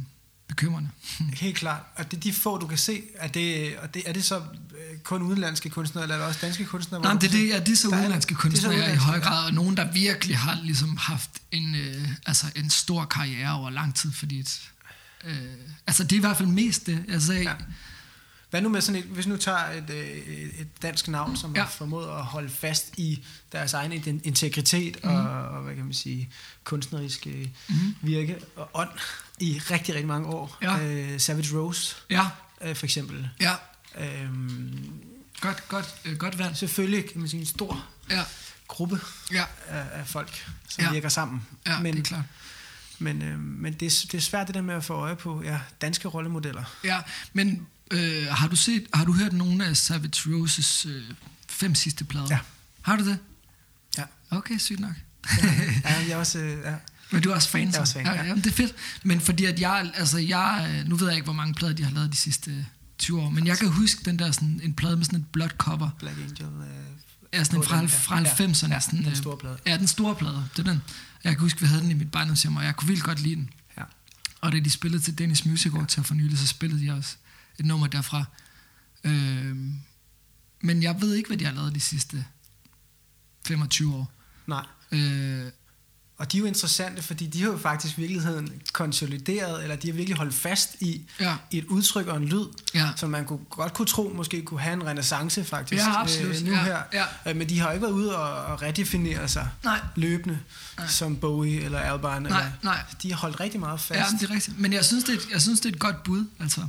bekymrende. 0.51 0.89
helt 1.45 1.57
klart. 1.57 1.81
Og 1.97 2.11
det 2.11 2.17
er 2.17 2.21
de 2.21 2.33
få, 2.33 2.59
du 2.59 2.67
kan 2.67 2.79
se. 2.79 3.03
Er 3.15 3.29
det, 3.29 3.77
og 3.79 3.95
det, 3.95 4.03
er 4.07 4.13
det 4.13 4.25
så 4.25 4.37
øh, 4.39 4.99
kun 5.05 5.23
udenlandske 5.23 5.71
kunstnere, 5.71 6.05
eller 6.05 6.15
er 6.15 6.19
det 6.19 6.29
også 6.29 6.41
danske 6.43 6.65
kunstnere? 6.65 7.03
Nej, 7.03 7.13
det, 7.13 7.33
det, 7.33 7.49
ja, 7.49 7.59
det 7.59 7.69
er 7.73 7.77
så 7.77 7.89
Der 7.89 7.95
er- 7.95 7.99
udenlandske 8.01 8.29
det 8.35 8.35
er 8.35 8.41
så 8.41 8.49
kunstnere 8.49 8.73
i 8.75 8.77
udenlandske, 8.77 9.07
høj 9.07 9.21
grad, 9.21 9.45
og 9.47 9.53
nogen, 9.55 9.77
der 9.77 9.93
virkelig 9.93 10.39
har 10.39 10.59
ligesom 10.63 10.97
haft 10.97 11.31
en, 11.51 11.75
øh, 11.75 12.09
altså 12.27 12.47
en 12.57 12.71
stor 12.71 13.05
karriere 13.05 13.53
over 13.55 13.71
lang 13.71 13.95
tid, 13.97 14.13
fordi 14.13 14.39
et, 14.41 14.61
øh, 15.25 15.35
altså 15.87 16.05
det 16.05 16.13
er 16.13 16.17
i 16.17 16.21
hvert 16.21 16.37
fald 16.37 16.49
mest 16.49 16.87
det. 16.87 17.05
Altså, 17.09 17.33
Ja. 17.33 17.41
ja. 17.43 17.53
Hvad 18.51 18.61
nu 18.63 18.69
med 18.69 18.81
sådan 18.81 18.99
et, 19.01 19.07
hvis 19.07 19.27
nu 19.27 19.37
tager 19.37 19.59
et, 19.71 19.91
øh, 19.91 20.07
et 20.61 20.69
dansk 20.83 21.09
navn, 21.09 21.37
som 21.37 21.57
ja. 21.57 21.65
Formået 21.65 22.07
at 22.09 22.25
holde 22.25 22.49
fast 22.49 22.99
i 22.99 23.25
deres 23.53 23.73
egen 23.75 23.93
integritet 24.25 25.05
mm. 25.05 25.11
og, 25.11 25.21
og, 25.49 25.63
hvad 25.63 25.75
kan 25.75 25.85
man 25.85 25.95
sige, 25.95 26.31
kunstneriske 26.65 27.53
mm. 27.69 27.75
virke 28.03 28.37
og 28.57 28.71
ånd 28.75 28.91
i 29.41 29.61
rigtig, 29.71 29.95
rigtig 29.95 30.09
mange 30.09 30.29
år. 30.29 30.59
Ja. 30.63 30.79
Øh, 30.87 31.21
Savage 31.21 31.59
Rose, 31.59 31.97
ja, 32.11 32.27
øh, 32.63 32.77
for 32.77 32.87
eksempel. 32.87 33.29
ja, 33.41 33.53
Øhm, 33.99 34.93
godt, 35.41 35.69
godt, 35.69 35.95
øh, 36.05 36.17
godt 36.17 36.39
valgt. 36.39 36.59
selvfølgelig 36.59 37.11
kan 37.11 37.21
man 37.21 37.29
sige 37.29 37.41
en 37.41 37.47
stor 37.47 37.85
Ja, 38.11 38.23
gruppe 38.69 39.01
ja, 39.33 39.45
af, 39.69 39.85
af 39.93 40.07
folk, 40.07 40.47
som 40.69 40.85
Ja. 40.85 40.93
virker 40.93 41.09
sammen. 41.09 41.47
ja 41.67 41.81
men 41.81 41.93
det 41.95 42.01
er 42.01 42.05
klart. 42.05 42.25
men, 42.99 43.23
øh, 43.23 43.39
men 43.39 43.73
det, 43.73 43.87
er, 43.87 44.07
det 44.13 44.15
er 44.15 44.21
svært 44.23 44.47
det 44.47 44.55
der 44.55 44.63
med 44.63 44.75
at 44.75 44.85
få 44.85 44.95
øje 44.95 45.17
på 45.17 45.43
ja, 45.43 45.61
danske 45.81 46.09
rollemodeller. 46.09 46.65
Ja, 46.85 46.99
men 47.33 47.67
øh, 47.91 48.27
har 48.27 48.49
du 48.49 48.57
set, 48.57 48.87
har 48.95 49.05
du 49.05 49.13
hørt 49.13 49.33
nogle 49.33 49.65
af 49.67 49.77
Savage 49.77 50.35
Roses 50.35 50.87
øh, 50.87 51.03
fem 51.49 51.75
sidste 51.75 52.05
plader? 52.05 52.27
Ja. 52.31 52.39
Har 52.83 52.97
du 52.97 53.05
det? 53.09 53.19
Ja. 53.99 54.05
Okay, 54.31 54.59
sygt 54.59 54.81
nok. 54.81 54.93
ja, 55.85 55.99
jeg 55.99 56.09
er 56.11 56.17
også, 56.17 56.39
øh, 56.39 56.59
ja. 56.65 56.75
Men 57.13 57.23
du 57.23 57.31
er 57.31 57.35
også 57.35 57.49
fan, 57.49 57.61
Jeg 57.61 57.69
er 57.69 57.73
så? 57.73 57.81
også 57.81 57.93
fan, 57.93 58.07
ja. 58.07 58.13
ja. 58.15 58.23
Jamen, 58.25 58.45
det 58.45 58.51
er 58.51 58.55
fedt. 58.55 58.75
Men 59.03 59.21
fordi 59.21 59.45
at 59.45 59.61
jeg, 59.61 59.91
altså 59.95 60.19
jeg, 60.19 60.77
øh, 60.81 60.89
nu 60.89 60.97
ved 60.97 61.07
jeg 61.07 61.15
ikke, 61.17 61.25
hvor 61.25 61.33
mange 61.33 61.55
plader 61.55 61.75
de 61.75 61.85
har 61.85 61.91
lavet 61.91 62.13
de 62.13 62.17
sidste 62.17 62.51
øh, 62.51 62.65
20 62.99 63.21
år, 63.23 63.31
men 63.31 63.47
jeg 63.47 63.59
kan 63.59 63.69
huske 63.69 64.03
den 64.05 64.19
der 64.19 64.31
sådan, 64.33 64.61
en 64.63 64.75
plade 64.75 64.97
med 64.97 65.05
sådan 65.05 65.19
et 65.19 65.27
blåt 65.27 65.51
cover. 65.59 65.91
Black 65.99 66.17
Angel. 66.19 66.43
Øh, 66.47 66.67
Ja, 67.33 67.45
sådan 67.45 67.59
en 67.59 67.65
fra, 67.67 67.81
den, 67.81 67.89
fra 67.89 68.19
ja. 68.19 68.25
90'erne. 68.25 68.73
Ja, 68.73 68.81
sådan, 68.81 68.99
den 68.99 69.07
øh, 69.09 69.17
store 69.17 69.37
plade. 69.37 69.57
Ja, 69.67 69.77
den 69.77 69.87
store 69.87 70.15
plade. 70.15 70.45
Det 70.57 70.67
er 70.69 70.73
den. 70.73 70.83
Jeg 71.25 71.33
kan 71.33 71.41
huske, 71.41 71.61
vi 71.61 71.67
havde 71.67 71.83
den 71.83 71.91
i 71.91 71.95
mit 71.95 72.11
barndomshjem, 72.11 72.57
og 72.57 72.65
jeg 72.65 72.77
kunne 72.77 72.89
vildt 72.89 73.03
godt 73.03 73.21
lide 73.21 73.35
den. 73.35 73.51
Ja. 73.79 73.83
Og 74.41 74.53
da 74.53 74.59
de 74.61 74.71
spillede 74.71 75.03
til 75.03 75.19
Danish 75.19 75.49
Music 75.49 75.73
Award 75.73 75.87
til 75.89 76.05
for 76.05 76.15
nylig, 76.15 76.39
så 76.39 76.47
spillede 76.47 76.87
de 76.87 76.93
også 76.93 77.17
et 77.61 77.67
nummer 77.67 77.87
derfra. 77.87 78.25
Øh, 79.05 79.57
men 80.61 80.83
jeg 80.83 81.01
ved 81.01 81.15
ikke, 81.15 81.27
hvad 81.29 81.37
de 81.39 81.45
har 81.45 81.53
lavet 81.53 81.75
de 81.75 81.81
sidste 81.81 82.25
25 83.47 83.95
år. 83.95 84.11
Nej. 84.47 84.65
Øh, 84.93 85.45
Og 86.19 86.33
de 86.33 86.37
er 86.37 86.41
jo 86.41 86.47
interessante, 86.47 87.03
fordi 87.03 87.27
de 87.27 87.43
har 87.43 87.49
jo 87.51 87.59
faktisk 87.59 87.99
i 87.99 88.01
virkeligheden 88.01 88.63
konsolideret, 88.73 89.63
eller 89.63 89.77
de 89.77 89.89
har 89.89 89.95
virkelig 89.95 90.17
holdt 90.17 90.35
fast 90.35 90.77
i, 90.81 91.03
ja, 91.21 91.37
i 91.51 91.59
et 91.59 91.65
udtryk 91.65 92.07
og 92.07 92.17
en 92.17 92.25
lyd, 92.25 92.45
ja, 92.75 92.91
som 92.97 93.11
man 93.11 93.25
kunne, 93.25 93.39
godt 93.51 93.75
kunne 93.75 93.87
tro 93.87 94.13
måske 94.17 94.43
kunne 94.43 94.61
have 94.61 94.73
en 94.73 94.87
renaissance 94.87 95.45
faktisk 95.45 95.83
ja, 95.83 96.01
absolut. 96.01 96.37
øh, 96.37 96.47
nu 96.47 96.53
ja, 96.53 96.63
her. 96.65 96.83
Ja. 96.93 97.05
Øh, 97.31 97.37
Men 97.37 97.49
de 97.49 97.59
har 97.61 97.73
ikke 97.73 97.83
været 97.83 97.93
ude 97.93 98.17
og, 98.19 98.45
og 98.53 98.63
redefinere 98.63 99.29
sig 99.29 99.49
Nej, 99.65 99.81
løbende, 99.97 100.39
Nej. 100.79 100.87
som 100.87 101.17
Bowie 101.17 101.61
eller 101.61 101.79
Albarn. 101.79 102.23
nej, 102.23 102.31
Eller, 102.41 102.53
nej. 102.63 102.83
de 103.03 103.11
har 103.13 103.19
holdt 103.19 103.41
rigtig 103.41 103.61
meget 103.61 103.91
Ja, 103.91 104.03
fast. 104.03 104.13
det 104.21 104.31
er 104.31 104.35
rigtigt. 104.35 104.59
Men 104.59 104.73
jeg 104.73 104.85
synes, 104.85 105.05
det 105.05 105.13
er, 105.15 105.19
et- 105.19 105.29
jeg 105.33 105.43
synes, 105.43 105.61
det 105.61 105.69
er 105.69 105.73
et 105.75 105.79
godt 105.81 106.03
bud. 106.03 106.25
Altså, 106.41 106.67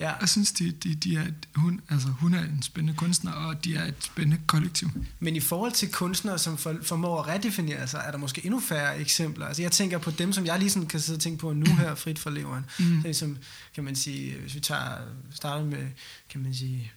Ja, 0.00 0.12
jeg 0.20 0.28
synes, 0.28 0.52
de, 0.52 0.70
de, 0.70 0.94
de 0.94 1.16
er, 1.16 1.22
et- 1.22 1.48
hun, 1.54 1.80
altså, 1.88 2.08
hun 2.08 2.34
er 2.34 2.44
en 2.44 2.62
spændende 2.62 2.96
kunstner, 2.96 3.32
og 3.32 3.64
de 3.64 3.76
er 3.76 3.84
et 3.84 3.94
spændende 4.00 4.38
kollektiv. 4.46 4.88
Men 5.20 5.36
i 5.36 5.40
forhold 5.40 5.72
til 5.72 5.92
kunstnere, 5.92 6.38
som 6.38 6.58
for, 6.58 6.76
formår 6.82 7.22
at 7.22 7.28
redefinere 7.28 7.86
sig, 7.88 8.02
er 8.06 8.10
der 8.10 8.18
måske 8.18 8.44
endnu 8.44 8.60
færre 8.60 8.98
eksempler. 8.98 9.46
Altså 9.46 9.62
jeg 9.62 9.72
tænker 9.72 9.98
på 9.98 10.10
dem, 10.10 10.32
som 10.32 10.46
jeg 10.46 10.58
lige 10.58 10.70
sådan 10.70 10.88
kan 10.88 11.00
sidde 11.00 11.16
og 11.16 11.20
tænke 11.20 11.38
på 11.38 11.52
nu 11.52 11.66
her, 11.66 11.94
frit 11.94 12.18
fra 12.18 12.30
leveren. 12.30 12.64
Mm. 12.78 13.00
Ligesom, 13.00 13.38
kan 13.74 13.84
man 13.84 13.96
sige, 13.96 14.36
hvis 14.40 14.54
vi 14.54 14.60
tager, 14.60 14.90
starter 15.30 15.64
med, 15.64 15.86
kan 16.30 16.42
man 16.42 16.54
sige, 16.54 16.92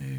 øh, 0.00 0.18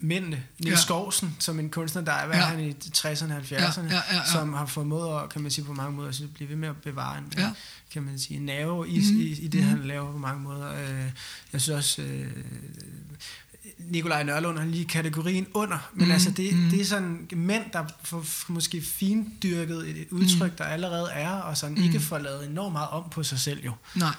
mændene. 0.00 0.42
Niels 0.58 0.76
Ja. 0.78 0.82
Skovsen, 0.82 1.36
som 1.38 1.58
en 1.58 1.70
kunstner, 1.70 2.02
der 2.02 2.12
er, 2.12 2.26
hvad 2.26 2.36
Ja. 2.36 2.42
han 2.44 2.60
i 2.60 2.70
60'erne 2.72 3.32
og 3.32 3.38
70'erne, 3.38 3.80
Ja, 3.82 3.94
ja, 3.94 4.02
ja, 4.10 4.16
ja. 4.16 4.24
som 4.32 4.52
har 4.52 4.66
formået 4.66 5.22
at, 5.22 5.28
kan 5.30 5.42
man 5.42 5.50
sige, 5.50 5.64
på 5.64 5.72
mange 5.72 5.92
måder, 5.96 6.08
at 6.08 6.34
blive 6.34 6.48
ved 6.50 6.56
med 6.56 6.68
at 6.68 6.76
bevare 6.76 7.18
en, 7.18 7.32
Ja. 7.38 7.50
kan 7.92 8.02
man 8.02 8.18
sige, 8.18 8.36
en 8.36 8.46
nerve 8.46 8.88
i, 8.88 8.98
Mhm. 8.98 9.20
i, 9.20 9.22
i 9.24 9.48
det, 9.48 9.60
Mhm. 9.60 9.68
han 9.70 9.84
laver 9.84 10.12
på 10.12 10.18
mange 10.18 10.42
måder. 10.42 10.72
Øh, 10.72 11.04
jeg 11.52 11.60
synes 11.60 11.68
også, 11.68 12.02
øh, 12.02 12.26
Nikolaj 13.78 14.22
Nørlund 14.22 14.58
har 14.58 14.66
lige 14.66 14.84
kategorien 14.84 15.46
under, 15.54 15.78
men 15.92 15.98
Mhm, 15.98 16.06
mm, 16.06 16.12
altså 16.12 16.30
det, 16.30 16.52
mhm. 16.54 16.62
mm. 16.64 16.70
det 16.70 16.80
er 16.80 16.84
sådan 16.84 17.28
mænd, 17.32 17.62
der 17.72 17.84
får 18.02 18.24
måske 18.48 18.82
findyrket 18.82 19.88
et, 19.88 19.96
et 20.00 20.08
udtryk, 20.10 20.50
mm. 20.50 20.56
der 20.56 20.64
allerede 20.64 21.08
er, 21.10 21.30
og 21.30 21.56
sådan 21.56 21.72
Mhm. 21.72 21.80
mm. 21.80 21.86
ikke 21.86 22.00
får 22.00 22.18
lavet 22.18 22.46
enormt 22.46 22.72
meget 22.72 22.88
om 22.88 23.10
på 23.10 23.22
sig 23.22 23.38
selv 23.38 23.64
jo. 23.64 23.72
Nej, 23.94 24.14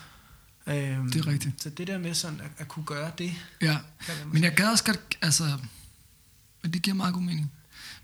Øhm, 0.69 1.11
Det 1.11 1.19
er 1.19 1.27
rigtigt. 1.27 1.61
Så 1.63 1.69
det 1.69 1.87
der 1.87 1.97
med 1.97 2.13
sådan 2.13 2.39
at, 2.41 2.51
at 2.57 2.67
kunne 2.67 2.85
gøre 2.85 3.11
det, 3.17 3.33
ja. 3.61 3.77
kan 4.05 4.15
Men 4.33 4.43
jeg 4.43 4.53
gad 4.55 4.67
også 4.67 4.83
godt, 4.83 5.17
altså, 5.21 5.57
men 6.63 6.73
det 6.73 6.81
giver 6.81 6.95
meget 6.95 7.13
god 7.13 7.21
mening. 7.21 7.51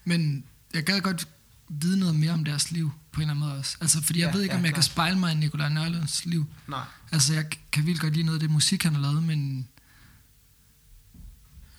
Men 0.06 0.44
jeg 0.74 0.84
gad 0.84 1.02
godt 1.02 1.28
vide 1.70 2.00
noget 2.00 2.16
mere 2.16 2.32
om 2.32 2.46
deres 2.46 2.72
liv, 2.72 2.92
på 3.12 3.22
en 3.22 3.22
eller 3.22 3.34
anden 3.34 3.48
måde 3.50 3.60
også. 3.60 3.78
Altså, 3.82 4.02
fordi 4.04 4.20
jeg 4.20 4.28
Ja, 4.28 4.34
ved 4.34 4.42
ikke, 4.42 4.54
ja, 4.54 4.60
om 4.60 4.66
jeg 4.66 4.74
kan 4.74 4.82
klart. 4.82 4.86
spejle 4.86 5.20
mig 5.20 5.32
i 5.32 5.36
Nikolaj 5.36 5.70
Nørlunds 5.70 6.26
liv. 6.26 6.46
Nej. 6.68 6.84
Altså, 7.12 7.34
jeg 7.34 7.46
kan 7.72 7.86
vildt 7.86 8.02
godt 8.02 8.14
lide 8.14 8.26
noget 8.26 8.36
af 8.36 8.40
det 8.40 8.50
musik, 8.52 8.84
han 8.84 8.94
har 8.96 9.02
lavet, 9.02 9.24
men... 9.24 9.68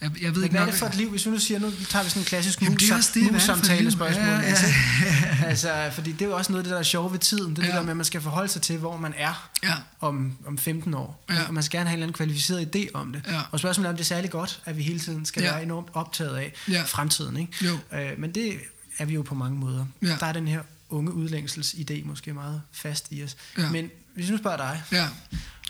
Jeg, 0.01 0.11
jeg 0.23 0.31
ved 0.31 0.35
Men 0.35 0.43
ikke 0.45 0.51
hvad 0.51 0.61
er 0.61 0.65
nok... 0.65 0.73
det 0.73 0.79
for 0.79 0.87
et 0.87 0.95
liv, 0.95 1.11
hvis 1.11 1.27
vi 1.27 1.31
nu 1.31 1.39
siger, 1.39 1.61
nu 1.61 1.71
tager 1.89 2.03
vi 2.03 2.11
sådan 2.11 2.23
en 2.23 2.27
klassisk 2.27 2.63
Jamen, 2.63 2.79
er 2.91 2.95
også 2.97 3.11
det, 3.15 3.23
er 3.23 3.75
det 3.75 3.81
liv? 3.83 3.91
spørgsmål. 3.91 4.25
Ja, 4.25 4.35
ja. 4.35 4.41
Altså, 4.43 4.67
altså, 5.51 5.91
fordi 5.93 6.13
det 6.13 6.23
er 6.23 6.27
jo 6.27 6.37
også 6.37 6.53
noget 6.53 6.61
af 6.61 6.65
det, 6.65 6.73
der 6.73 6.79
er 6.79 6.83
sjove 6.83 7.13
ved 7.13 7.19
tiden. 7.19 7.57
Det 7.57 7.59
er 7.59 7.63
Ja. 7.63 7.69
det 7.69 7.77
der 7.77 7.83
med, 7.83 7.91
at 7.91 7.97
man 7.97 8.05
skal 8.05 8.21
forholde 8.21 8.49
sig 8.49 8.63
til, 8.63 8.79
hvor 8.79 8.97
man 8.97 9.15
er 9.17 9.49
Ja, 9.65 9.75
om, 10.01 10.33
om 10.47 10.59
15 10.59 10.95
år. 10.95 11.25
Ja. 11.31 11.43
Og 11.49 11.55
man 11.55 11.63
skal 11.63 11.79
gerne 11.79 11.89
have 11.91 11.95
en 11.95 11.99
eller 11.99 12.07
anden 12.07 12.17
kvalificeret 12.17 12.77
idé 12.77 12.87
om 12.95 13.13
det. 13.13 13.23
ja, 13.29 13.41
Og 13.51 13.59
spørgsmålet 13.59 13.87
er, 13.87 13.91
om 13.91 13.97
det 13.97 14.03
er 14.05 14.07
særlig 14.07 14.31
godt, 14.31 14.61
at 14.65 14.77
vi 14.77 14.83
hele 14.83 14.99
tiden 15.01 15.25
skal 15.27 15.43
Ja. 15.43 15.51
være 15.53 15.63
enormt 15.63 15.89
optaget 15.93 16.37
af 16.37 16.53
ja, 16.69 16.83
fremtiden. 16.87 17.37
Ikke? 17.37 17.53
jo, 17.65 17.99
Øh, 17.99 18.11
men 18.19 18.35
det 18.35 18.55
er 18.99 19.05
vi 19.05 19.15
jo 19.15 19.23
på 19.23 19.35
mange 19.35 19.59
måder. 19.59 19.87
Ja. 20.03 20.17
Der 20.21 20.27
er 20.27 20.33
den 20.33 20.49
her 20.49 20.61
unge 20.91 21.13
udlængselsidé 21.13 22.05
måske 22.07 22.33
meget 22.33 22.63
fast 22.73 23.07
i 23.11 23.23
os. 23.25 23.37
Ja. 23.59 23.71
Men 23.71 23.91
hvis 24.15 24.31
nu 24.31 24.39
spørger 24.39 24.57
dig, 24.57 24.83
ja. 24.93 25.05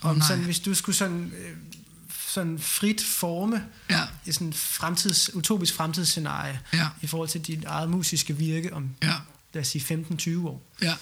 Åh, 0.04 0.10
om 0.10 0.16
nej. 0.16 0.26
sådan, 0.28 0.44
hvis 0.44 0.60
du 0.60 0.74
skulle 0.74 0.96
sådan, 0.96 1.32
øh, 1.38 1.50
sådan 2.36 2.58
frit 2.58 3.00
forme 3.04 3.64
Ja, 3.90 4.02
et 4.26 4.34
sådan 4.34 4.52
fremtids, 4.52 5.34
utopisk 5.34 5.74
fremtidsscenarie 5.74 6.60
ja, 6.72 6.88
i 7.02 7.06
forhold 7.06 7.28
til 7.28 7.40
dit 7.40 7.64
eget 7.64 7.90
musiske 7.90 8.36
virke 8.36 8.74
om, 8.74 8.90
ja, 9.02 9.14
lad 9.54 9.60
os 9.62 9.68
sige, 9.68 10.04
15-20 10.40 10.46
år. 10.46 10.62
ja. 10.82 10.94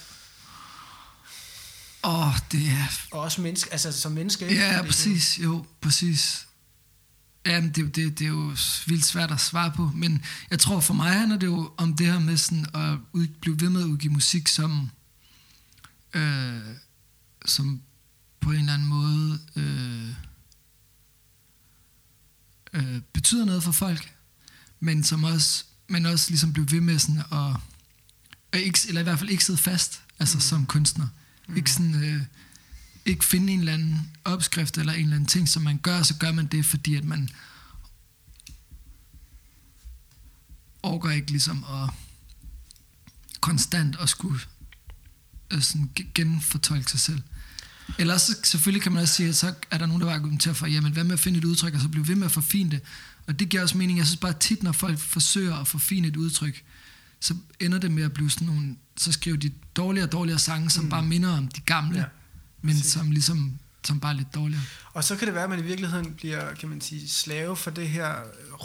Åh, 2.03 2.33
det 2.51 2.61
er 2.67 2.87
Og 3.11 3.19
også 3.21 3.41
menneske, 3.41 3.71
altså 3.71 3.91
som 3.91 4.11
menneske. 4.11 4.47
ikke? 4.47 4.61
Ja, 4.61 4.73
ja, 4.75 4.81
præcis. 4.81 5.39
Jo, 5.43 5.65
præcis. 5.81 6.47
Jamen, 7.45 7.69
det, 7.69 7.95
det, 7.95 8.19
det 8.19 8.25
er 8.25 8.29
jo 8.29 8.55
vildt 8.85 9.05
svært 9.05 9.31
at 9.31 9.39
svare 9.41 9.71
på, 9.75 9.91
men 9.95 10.25
jeg 10.51 10.59
tror 10.59 10.79
for 10.79 10.93
mig 10.93 11.13
handler 11.13 11.37
det 11.37 11.47
jo 11.47 11.71
om 11.77 11.93
det 11.97 12.05
her 12.05 12.19
med 12.19 12.37
sådan 12.37 12.65
at 12.73 12.97
ud, 13.13 13.27
blive 13.41 13.61
ved 13.61 13.69
med 13.69 13.81
at 13.81 13.85
udgive 13.87 14.13
musik, 14.13 14.47
som, 14.47 14.89
øh, 16.13 16.61
som 17.45 17.81
på 18.41 18.51
en 18.51 18.59
eller 18.59 18.73
anden 18.73 18.87
måde 18.87 19.39
øh, 19.55 20.09
øh, 22.75 23.01
betyder 23.13 23.45
noget 23.45 23.63
for 23.63 23.71
folk, 23.71 24.13
men 24.79 25.03
som 25.03 25.23
også, 25.23 25.63
men 25.87 26.05
også 26.05 26.29
ligesom 26.29 26.53
blive 26.53 26.71
ved 26.71 26.81
med 26.81 26.99
sådan 26.99 27.23
at, 27.31 27.55
at 28.51 28.59
ikke, 28.59 28.79
eller 28.87 29.01
i 29.01 29.03
hvert 29.03 29.19
fald 29.19 29.29
ikke 29.29 29.45
sidde 29.45 29.59
fast, 29.59 30.01
altså 30.19 30.37
Mm. 30.37 30.41
som 30.41 30.65
kunstner. 30.65 31.07
Mm. 31.47 31.57
Ikke 31.57 31.71
sådan... 31.71 32.03
Øh, 32.03 32.21
ikke 33.07 33.25
finde 33.25 33.53
en 33.53 33.59
eller 33.59 33.73
anden 33.73 34.11
opskrift 34.23 34.77
eller 34.77 34.93
en 34.93 34.99
eller 35.03 35.15
anden 35.15 35.27
ting, 35.29 35.49
som 35.49 35.61
man 35.63 35.77
gør, 35.77 36.01
så 36.03 36.15
gør 36.17 36.31
man 36.31 36.45
det, 36.47 36.65
fordi 36.65 36.95
at 36.95 37.03
man 37.03 37.29
overgår 40.83 41.09
ikke 41.09 41.31
ligesom 41.31 41.63
at 41.63 41.89
konstant 43.41 43.95
at 43.99 44.09
skulle 44.09 44.39
øh, 45.51 45.61
sådan 45.61 45.89
ge- 45.99 46.11
genfortolke 46.15 46.91
sig 46.91 46.99
selv. 46.99 47.21
Ellers 47.99 48.21
så, 48.21 48.35
selvfølgelig 48.43 48.81
kan 48.81 48.91
man 48.91 49.01
også 49.01 49.13
sige, 49.13 49.29
at 49.29 49.35
så 49.35 49.53
er 49.71 49.77
der 49.77 49.85
nogen, 49.85 50.01
der 50.01 50.07
vil 50.07 50.13
argumentere 50.13 50.55
for, 50.55 50.65
jamen 50.67 50.93
hvad 50.93 51.03
med 51.03 51.13
at 51.13 51.19
finde 51.19 51.37
et 51.37 51.45
udtryk, 51.45 51.73
og 51.73 51.81
så 51.81 51.87
blive 51.89 52.07
ved 52.07 52.15
med 52.15 52.25
at 52.25 52.31
forfine 52.31 52.71
det. 52.71 52.79
Og 53.27 53.39
det 53.39 53.49
giver 53.49 53.63
også 53.63 53.77
mening. 53.77 53.97
Jeg 53.97 54.05
synes 54.07 54.19
bare 54.19 54.33
tit, 54.33 54.63
når 54.63 54.71
folk 54.71 54.99
forsøger 54.99 55.55
at 55.55 55.67
forfine 55.67 56.07
et 56.07 56.15
udtryk, 56.15 56.63
så 57.19 57.35
ender 57.59 57.77
det 57.77 57.91
med 57.91 58.03
at 58.03 58.13
blive 58.13 58.29
sådan 58.29 58.47
nogle, 58.47 58.75
så 58.97 59.11
skriver 59.11 59.37
de 59.37 59.51
dårligere 59.75 60.07
og 60.07 60.11
dårligere 60.11 60.39
sange, 60.39 60.69
som 60.69 60.83
Mm. 60.83 60.89
bare 60.89 61.03
minder 61.03 61.37
om 61.37 61.47
de 61.47 61.61
gamle, 61.61 61.99
Ja, 61.99 62.05
men 62.61 62.77
som 62.77 63.11
ligesom 63.11 63.59
som 63.83 63.99
bare 63.99 64.11
er 64.13 64.17
lidt 64.17 64.35
dårligere. 64.35 64.63
Og 64.93 65.03
så 65.03 65.15
kan 65.15 65.25
det 65.27 65.35
være, 65.35 65.43
at 65.43 65.49
man 65.49 65.59
i 65.59 65.63
virkeligheden 65.63 66.13
bliver, 66.13 66.53
kan 66.53 66.69
man 66.69 66.81
sige, 66.81 67.09
slave 67.09 67.55
for 67.55 67.71
det 67.71 67.89
her 67.89 68.13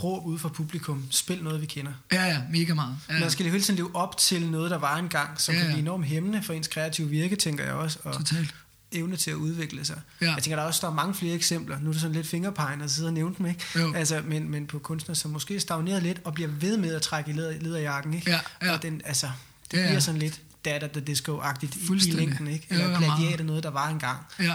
råb 0.03 0.27
ude 0.27 0.39
fra 0.39 0.49
publikum. 0.49 1.05
Spil 1.11 1.43
noget, 1.45 1.61
vi 1.61 1.67
kender. 1.67 1.93
Ja, 2.13 2.25
ja, 2.25 2.43
mega 2.51 2.75
meget. 2.75 2.97
Ja, 3.11 3.21
Man 3.21 3.31
skal 3.31 3.47
jo 3.47 3.53
hele 3.53 3.65
tiden 3.65 3.77
leve 3.77 3.97
op 3.97 4.19
til 4.19 4.51
noget, 4.51 4.71
der 4.71 4.79
var 4.79 4.97
engang, 4.99 5.41
som 5.41 5.55
Ja, 5.55 5.59
kan 5.61 5.69
ja. 5.69 5.75
blive 5.75 5.83
enormt 5.83 6.07
hæmmende 6.07 6.43
for 6.43 6.53
ens 6.53 6.69
kreative 6.69 7.09
virke, 7.09 7.37
tænker 7.37 7.65
jeg 7.65 7.73
også, 7.73 7.99
og 8.05 8.15
totalt. 8.17 8.55
Evne 8.93 9.17
til 9.17 9.31
at 9.31 9.35
udvikle 9.37 9.85
sig. 9.85 10.01
Ja, 10.21 10.35
Jeg 10.35 10.43
tænker, 10.43 10.57
der 10.57 10.63
er 10.63 10.67
også 10.67 10.81
der 10.83 10.91
er 10.91 10.95
mange 10.95 11.15
flere 11.15 11.35
eksempler. 11.35 11.79
Nu 11.81 11.89
er 11.89 11.93
det 11.93 12.01
sådan 12.03 12.17
lidt 12.17 12.27
fingerpegn 12.27 12.81
at 12.81 12.91
sidde 12.91 13.09
og 13.09 13.13
nævne 13.15 13.35
dem, 13.39 13.47
ikke? 13.47 13.61
jo. 13.77 13.93
Altså, 13.95 14.23
men, 14.27 14.51
men 14.51 14.67
på 14.67 14.79
kunstnere, 14.79 15.15
som 15.17 15.31
måske 15.31 15.61
stagnerer 15.61 16.01
lidt 16.01 16.21
og 16.25 16.35
bliver 16.35 16.49
ved 16.51 16.77
med 16.77 16.95
at 16.95 17.03
trække 17.03 17.31
i 17.31 17.35
leder, 17.35 17.61
lederjakken, 17.61 18.15
ikke? 18.15 18.31
Ja, 18.31 18.41
ja. 18.63 18.73
Og 18.73 18.83
den, 18.83 19.01
altså, 19.05 19.31
det 19.71 19.77
Ja, 19.77 19.83
ja. 19.83 19.89
bliver 19.89 20.01
sådan 20.01 20.19
lidt 20.21 20.41
data 20.65 20.87
the 20.87 21.01
disco-agtigt 21.13 21.77
i, 21.77 22.09
i 22.09 22.11
længden, 22.11 22.47
ikke? 22.47 22.67
Eller 22.71 22.91
ja, 22.91 22.99
plagiat 22.99 23.47
noget, 23.47 23.63
der 23.63 23.71
var 23.71 23.89
engang. 23.89 24.19
Ja, 24.39 24.55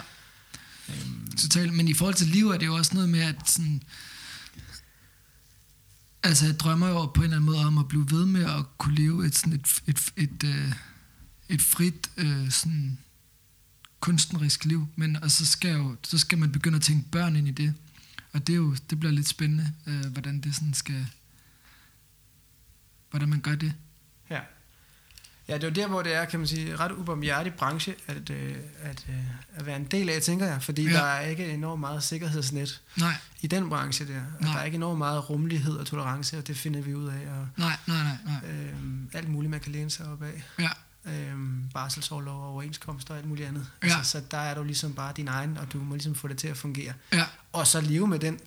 Øhm, 0.90 1.32
totalt. 1.38 1.74
Men 1.74 1.88
i 1.88 1.94
forhold 1.94 2.16
til 2.16 2.28
liv 2.28 2.50
er 2.50 2.58
det 2.58 2.66
jo 2.66 2.76
også 2.76 2.94
noget 2.94 3.10
med, 3.10 3.20
at 3.20 3.36
sådan, 3.46 3.82
altså 6.24 6.46
jeg 6.46 6.60
drømmer 6.60 6.88
jo 6.88 7.06
på 7.06 7.22
en 7.22 7.24
eller 7.24 7.36
anden 7.38 7.46
måde 7.46 7.66
om 7.66 7.78
at 7.78 7.88
blive 7.88 8.12
ved 8.12 8.26
med 8.26 8.44
at 8.46 8.78
kunne 8.78 8.96
leve 8.96 9.26
et, 9.26 9.36
sådan 9.36 9.54
et, 9.54 9.68
et, 9.88 10.00
et, 10.18 10.44
øh, 10.46 10.72
et 11.50 11.62
frit 11.62 12.10
øh, 12.18 12.52
sådan 12.52 12.98
kunstnerisk 14.06 14.66
liv, 14.66 14.88
men 14.96 15.16
og 15.24 15.32
så 15.32 15.46
skal, 15.46 15.72
jo, 15.76 15.96
så 16.04 16.18
skal 16.18 16.38
man 16.38 16.52
begynde 16.52 16.76
at 16.76 16.82
tænke 16.82 17.10
børn 17.12 17.36
ind 17.36 17.48
i 17.48 17.52
det. 17.52 17.74
Og 18.34 18.48
det, 18.48 18.54
er 18.54 18.58
jo, 18.58 18.76
det 18.90 19.00
bliver 19.00 19.12
lidt 19.14 19.28
spændende, 19.28 19.72
øh, 19.88 20.06
hvordan 20.06 20.40
det 20.42 20.56
sådan 20.56 20.74
skal, 20.74 21.08
hvordan 23.10 23.30
man 23.30 23.42
gør 23.42 23.56
det. 23.56 23.74
ja. 24.30 24.40
Ja, 25.48 25.54
det 25.56 25.64
er 25.64 25.68
jo 25.68 25.74
der, 25.74 25.88
hvor 25.88 26.02
det 26.02 26.14
er, 26.16 26.26
kan 26.26 26.40
man 26.40 26.48
sige, 26.48 26.76
ret 26.76 26.92
ubarmhjertig 26.92 27.54
branche 27.54 27.96
at, 28.08 28.30
øh, 28.30 28.56
at, 28.82 29.06
øh, 29.10 29.16
at 29.56 29.66
være 29.66 29.76
en 29.76 29.86
del 29.86 30.10
af, 30.10 30.22
tænker 30.22 30.46
jeg. 30.46 30.64
Fordi 30.64 30.84
Ja. 30.84 30.94
der 30.94 31.04
er 31.04 31.22
ikke 31.28 31.50
enormt 31.54 31.80
meget 31.80 32.04
sikkerhedsnet 32.04 32.82
Nej, 32.98 33.14
i 33.42 33.48
den 33.48 33.70
branche 33.70 34.08
der. 34.08 34.22
Og 34.22 34.42
Nej. 34.44 34.54
der 34.54 34.60
er 34.60 34.64
ikke 34.66 34.76
enormt 34.76 34.98
meget 34.98 35.30
rummelighed 35.30 35.74
og 35.74 35.86
tolerance, 35.86 36.38
og 36.38 36.48
det 36.48 36.58
finder 36.58 36.82
vi 36.82 36.94
ud 36.96 37.08
af. 37.08 37.28
Og, 37.40 37.48
nej, 37.58 37.78
nej, 37.88 38.04
nej, 38.04 38.18
nej. 38.44 38.52
øhm, 38.52 39.10
alt 39.14 39.30
muligt, 39.30 39.52
man 39.52 39.60
kan 39.60 39.72
læne 39.72 39.90
sig 39.90 40.06
op 40.08 40.24
af. 40.24 40.44
Ja, 40.60 40.70
øhm, 41.08 41.64
barselsårlov 41.74 42.42
og 42.42 42.48
overenskomster 42.50 43.12
og 43.14 43.18
alt 43.20 43.28
muligt 43.28 43.48
andet. 43.48 43.68
Ja. 43.84 43.98
Altså, 43.98 44.12
så 44.12 44.22
der 44.32 44.38
er 44.38 44.56
du 44.56 44.64
ligesom 44.64 44.94
bare 44.94 45.14
din 45.18 45.28
egen, 45.28 45.58
og 45.58 45.74
du 45.74 45.78
må 45.78 45.96
ligesom 45.96 46.16
få 46.16 46.28
det 46.28 46.38
til 46.38 46.48
at 46.48 46.58
fungere. 46.58 46.94
ja, 47.14 47.24
Og 47.54 47.68
så 47.68 47.82
leve 47.82 48.08
med 48.08 48.20
den 48.20 48.40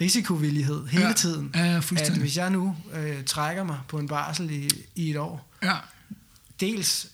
risikovillighed 0.00 0.86
hele 0.86 1.06
Ja. 1.06 1.12
tiden. 1.12 1.50
ja, 1.54 1.64
ja 1.64 1.76
At 1.76 2.16
hvis 2.18 2.36
jeg 2.36 2.50
nu 2.50 2.76
øh, 2.92 3.24
trækker 3.24 3.64
mig 3.64 3.78
på 3.88 3.98
en 3.98 4.08
barsel 4.08 4.50
i, 4.50 4.68
i 4.94 5.10
et 5.10 5.16
år, 5.16 5.52
Ja, 5.62 5.74
dels 6.60 7.06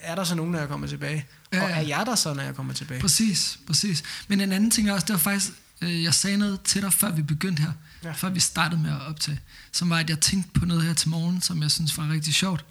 er 0.00 0.14
der 0.14 0.24
så 0.24 0.34
nogen, 0.34 0.52
når 0.52 0.58
jeg 0.58 0.68
kommer 0.68 0.86
tilbage, 0.86 1.26
Ja, 1.52 1.62
og 1.62 1.68
ja. 1.68 1.76
er 1.76 1.80
jeg 1.80 2.02
der 2.06 2.14
så, 2.14 2.34
når 2.34 2.42
jeg 2.42 2.54
kommer 2.54 2.72
tilbage? 2.72 3.00
Præcis, 3.00 3.58
præcis. 3.66 4.02
Men 4.28 4.40
en 4.40 4.52
anden 4.52 4.70
ting 4.70 4.88
er 4.88 4.92
også, 4.92 5.04
det 5.06 5.12
var 5.12 5.18
faktisk, 5.18 5.52
øh, 5.80 6.02
jeg 6.02 6.14
sagde 6.14 6.36
noget 6.36 6.60
til 6.62 6.82
dig, 6.82 6.92
før 6.92 7.10
vi 7.10 7.22
begyndte 7.22 7.62
her, 7.62 7.72
ja. 8.04 8.12
før 8.12 8.28
vi 8.30 8.40
startede 8.40 8.80
med 8.82 8.90
at 8.90 9.00
optage, 9.00 9.40
som 9.72 9.90
var, 9.90 9.96
at 9.98 10.10
jeg 10.10 10.20
tænkte 10.20 10.60
på 10.60 10.66
noget 10.66 10.82
her 10.82 10.94
til 10.94 11.08
morgen, 11.08 11.42
som 11.42 11.62
jeg 11.62 11.70
synes 11.70 11.98
var 11.98 12.08
rigtig 12.10 12.34
sjovt. 12.34 12.64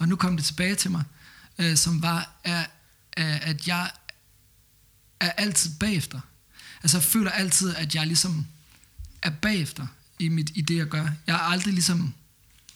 Og 0.00 0.08
nu 0.08 0.16
kom 0.16 0.36
det 0.36 0.44
tilbage 0.44 0.74
til 0.74 0.90
mig, 0.90 1.04
øh, 1.58 1.76
som 1.76 2.02
var, 2.02 2.30
at, 2.44 2.70
at 3.16 3.68
jeg 3.68 3.90
er 5.20 5.30
altid 5.30 5.70
bagefter. 5.80 6.20
Altså 6.82 6.96
jeg 6.96 7.04
føler 7.04 7.30
altid, 7.30 7.74
at 7.76 7.94
jeg 7.94 8.06
ligesom 8.06 8.46
er 9.22 9.30
bagefter 9.30 9.86
i, 10.18 10.28
mit, 10.28 10.50
i 10.54 10.60
det, 10.60 10.76
jeg 10.76 10.86
gør. 10.86 11.08
Jeg 11.26 11.34
er 11.34 11.38
aldrig 11.38 11.74
ligesom... 11.74 12.14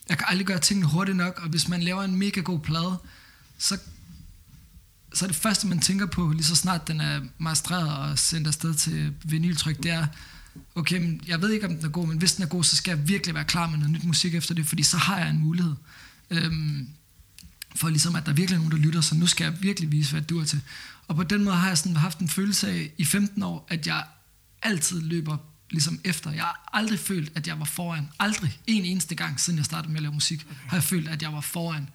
Jeg 0.08 0.18
kan 0.18 0.26
aldrig 0.30 0.46
gøre 0.46 0.58
tingene 0.58 0.86
hurtigt 0.86 1.16
nok, 1.16 1.38
og 1.42 1.48
hvis 1.48 1.68
man 1.68 1.82
laver 1.82 2.02
en 2.02 2.16
mega 2.16 2.40
god 2.40 2.60
plade, 2.60 2.98
så, 3.58 3.78
så 5.14 5.24
er 5.24 5.26
det 5.26 5.36
første, 5.36 5.66
man 5.66 5.80
tænker 5.80 6.06
på, 6.06 6.32
lige 6.32 6.44
så 6.44 6.56
snart 6.56 6.88
den 6.88 7.00
er 7.00 7.20
mastreret 7.38 7.98
og 8.10 8.18
sendt 8.18 8.46
afsted 8.46 8.74
til 8.74 9.14
vinyltryk, 9.24 9.82
det 9.82 9.90
er, 9.90 10.06
okay, 10.74 10.98
men 10.98 11.20
jeg 11.26 11.42
ved 11.42 11.50
ikke, 11.50 11.66
om 11.66 11.76
den 11.76 11.84
er 11.84 11.88
god, 11.88 12.06
men 12.06 12.18
hvis 12.18 12.34
den 12.34 12.44
er 12.44 12.48
god, 12.48 12.64
så 12.64 12.76
skal 12.76 12.96
jeg 12.96 13.08
virkelig 13.08 13.34
være 13.34 13.44
klar 13.44 13.70
med 13.70 13.78
noget 13.78 13.90
nyt 13.90 14.04
musik 14.04 14.34
efter 14.34 14.54
det, 14.54 14.66
fordi 14.66 14.82
så 14.82 14.96
har 14.96 15.18
jeg 15.18 15.30
en 15.30 15.38
mulighed. 15.38 15.74
Øhm, 16.30 16.88
for 17.74 17.88
ligesom, 17.88 18.16
at 18.16 18.26
der 18.26 18.32
virkelig 18.32 18.56
er 18.56 18.58
nogen, 18.58 18.72
der 18.72 18.78
lytter, 18.78 19.00
så 19.00 19.14
nu 19.14 19.26
skal 19.26 19.44
jeg 19.44 19.62
virkelig 19.62 19.92
vise, 19.92 20.12
hvad 20.12 20.22
du 20.22 20.40
er 20.40 20.44
til. 20.44 20.60
Og 21.08 21.16
på 21.16 21.22
den 21.22 21.44
måde 21.44 21.56
har 21.56 21.68
jeg 21.68 21.78
sådan 21.78 21.96
haft 21.96 22.18
en 22.18 22.28
følelse 22.28 22.68
af 22.68 22.90
i 22.98 23.04
15 23.04 23.42
år, 23.42 23.66
at 23.68 23.86
jeg 23.86 24.04
altid 24.62 25.00
løber 25.00 25.36
ligesom 25.70 26.00
efter. 26.04 26.30
Jeg 26.30 26.42
har 26.42 26.70
aldrig 26.72 26.98
følt, 26.98 27.32
at 27.34 27.46
jeg 27.46 27.58
var 27.58 27.64
foran. 27.64 28.08
Aldrig. 28.18 28.58
En 28.66 28.84
eneste 28.84 29.14
gang, 29.14 29.40
siden 29.40 29.56
jeg 29.56 29.64
startede 29.64 29.92
med 29.92 29.96
at 29.96 30.02
lave 30.02 30.14
musik, 30.14 30.46
okay. 30.46 30.54
har 30.66 30.76
jeg 30.76 30.84
følt, 30.84 31.08
at 31.08 31.22
jeg 31.22 31.32
var 31.32 31.40
foran. 31.40 31.88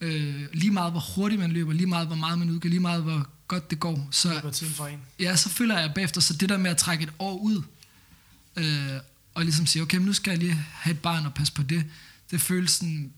Øh, 0.00 0.46
lige 0.52 0.70
meget, 0.70 0.92
hvor 0.92 1.00
hurtigt 1.14 1.40
man 1.40 1.52
løber, 1.52 1.72
lige 1.72 1.86
meget, 1.86 2.06
hvor 2.06 2.16
meget 2.16 2.38
man 2.38 2.50
udgår, 2.50 2.68
lige 2.68 2.80
meget, 2.80 3.02
hvor 3.02 3.28
godt 3.48 3.70
det 3.70 3.80
går. 3.80 4.08
Så, 4.10 4.40
det 4.44 4.52
tiden 4.52 4.72
for 4.72 4.86
en. 4.86 4.98
Ja, 5.20 5.36
så 5.36 5.48
føler 5.48 5.78
jeg 5.78 5.92
bagefter. 5.94 6.20
Så 6.20 6.34
det 6.34 6.48
der 6.48 6.58
med 6.58 6.70
at 6.70 6.76
trække 6.76 7.04
et 7.04 7.12
år 7.18 7.38
ud, 7.38 7.62
øh, 8.56 9.00
og 9.34 9.44
ligesom 9.44 9.66
sige, 9.66 9.82
okay, 9.82 9.98
nu 9.98 10.12
skal 10.12 10.30
jeg 10.30 10.38
lige 10.38 10.64
have 10.72 10.94
et 10.94 11.00
barn 11.00 11.26
og 11.26 11.34
passe 11.34 11.52
på 11.52 11.62
det, 11.62 11.84
det 12.30 12.40
føles 12.40 12.70
sådan 12.70 13.12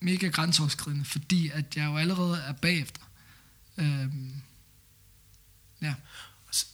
mega 0.00 0.28
grænseoverskridende, 0.28 1.04
fordi 1.04 1.50
at 1.54 1.76
jeg 1.76 1.86
jo 1.86 1.96
allerede 1.96 2.38
er 2.48 2.52
bagefter. 2.52 3.00
Øh, 3.78 4.06
ja. 5.82 5.94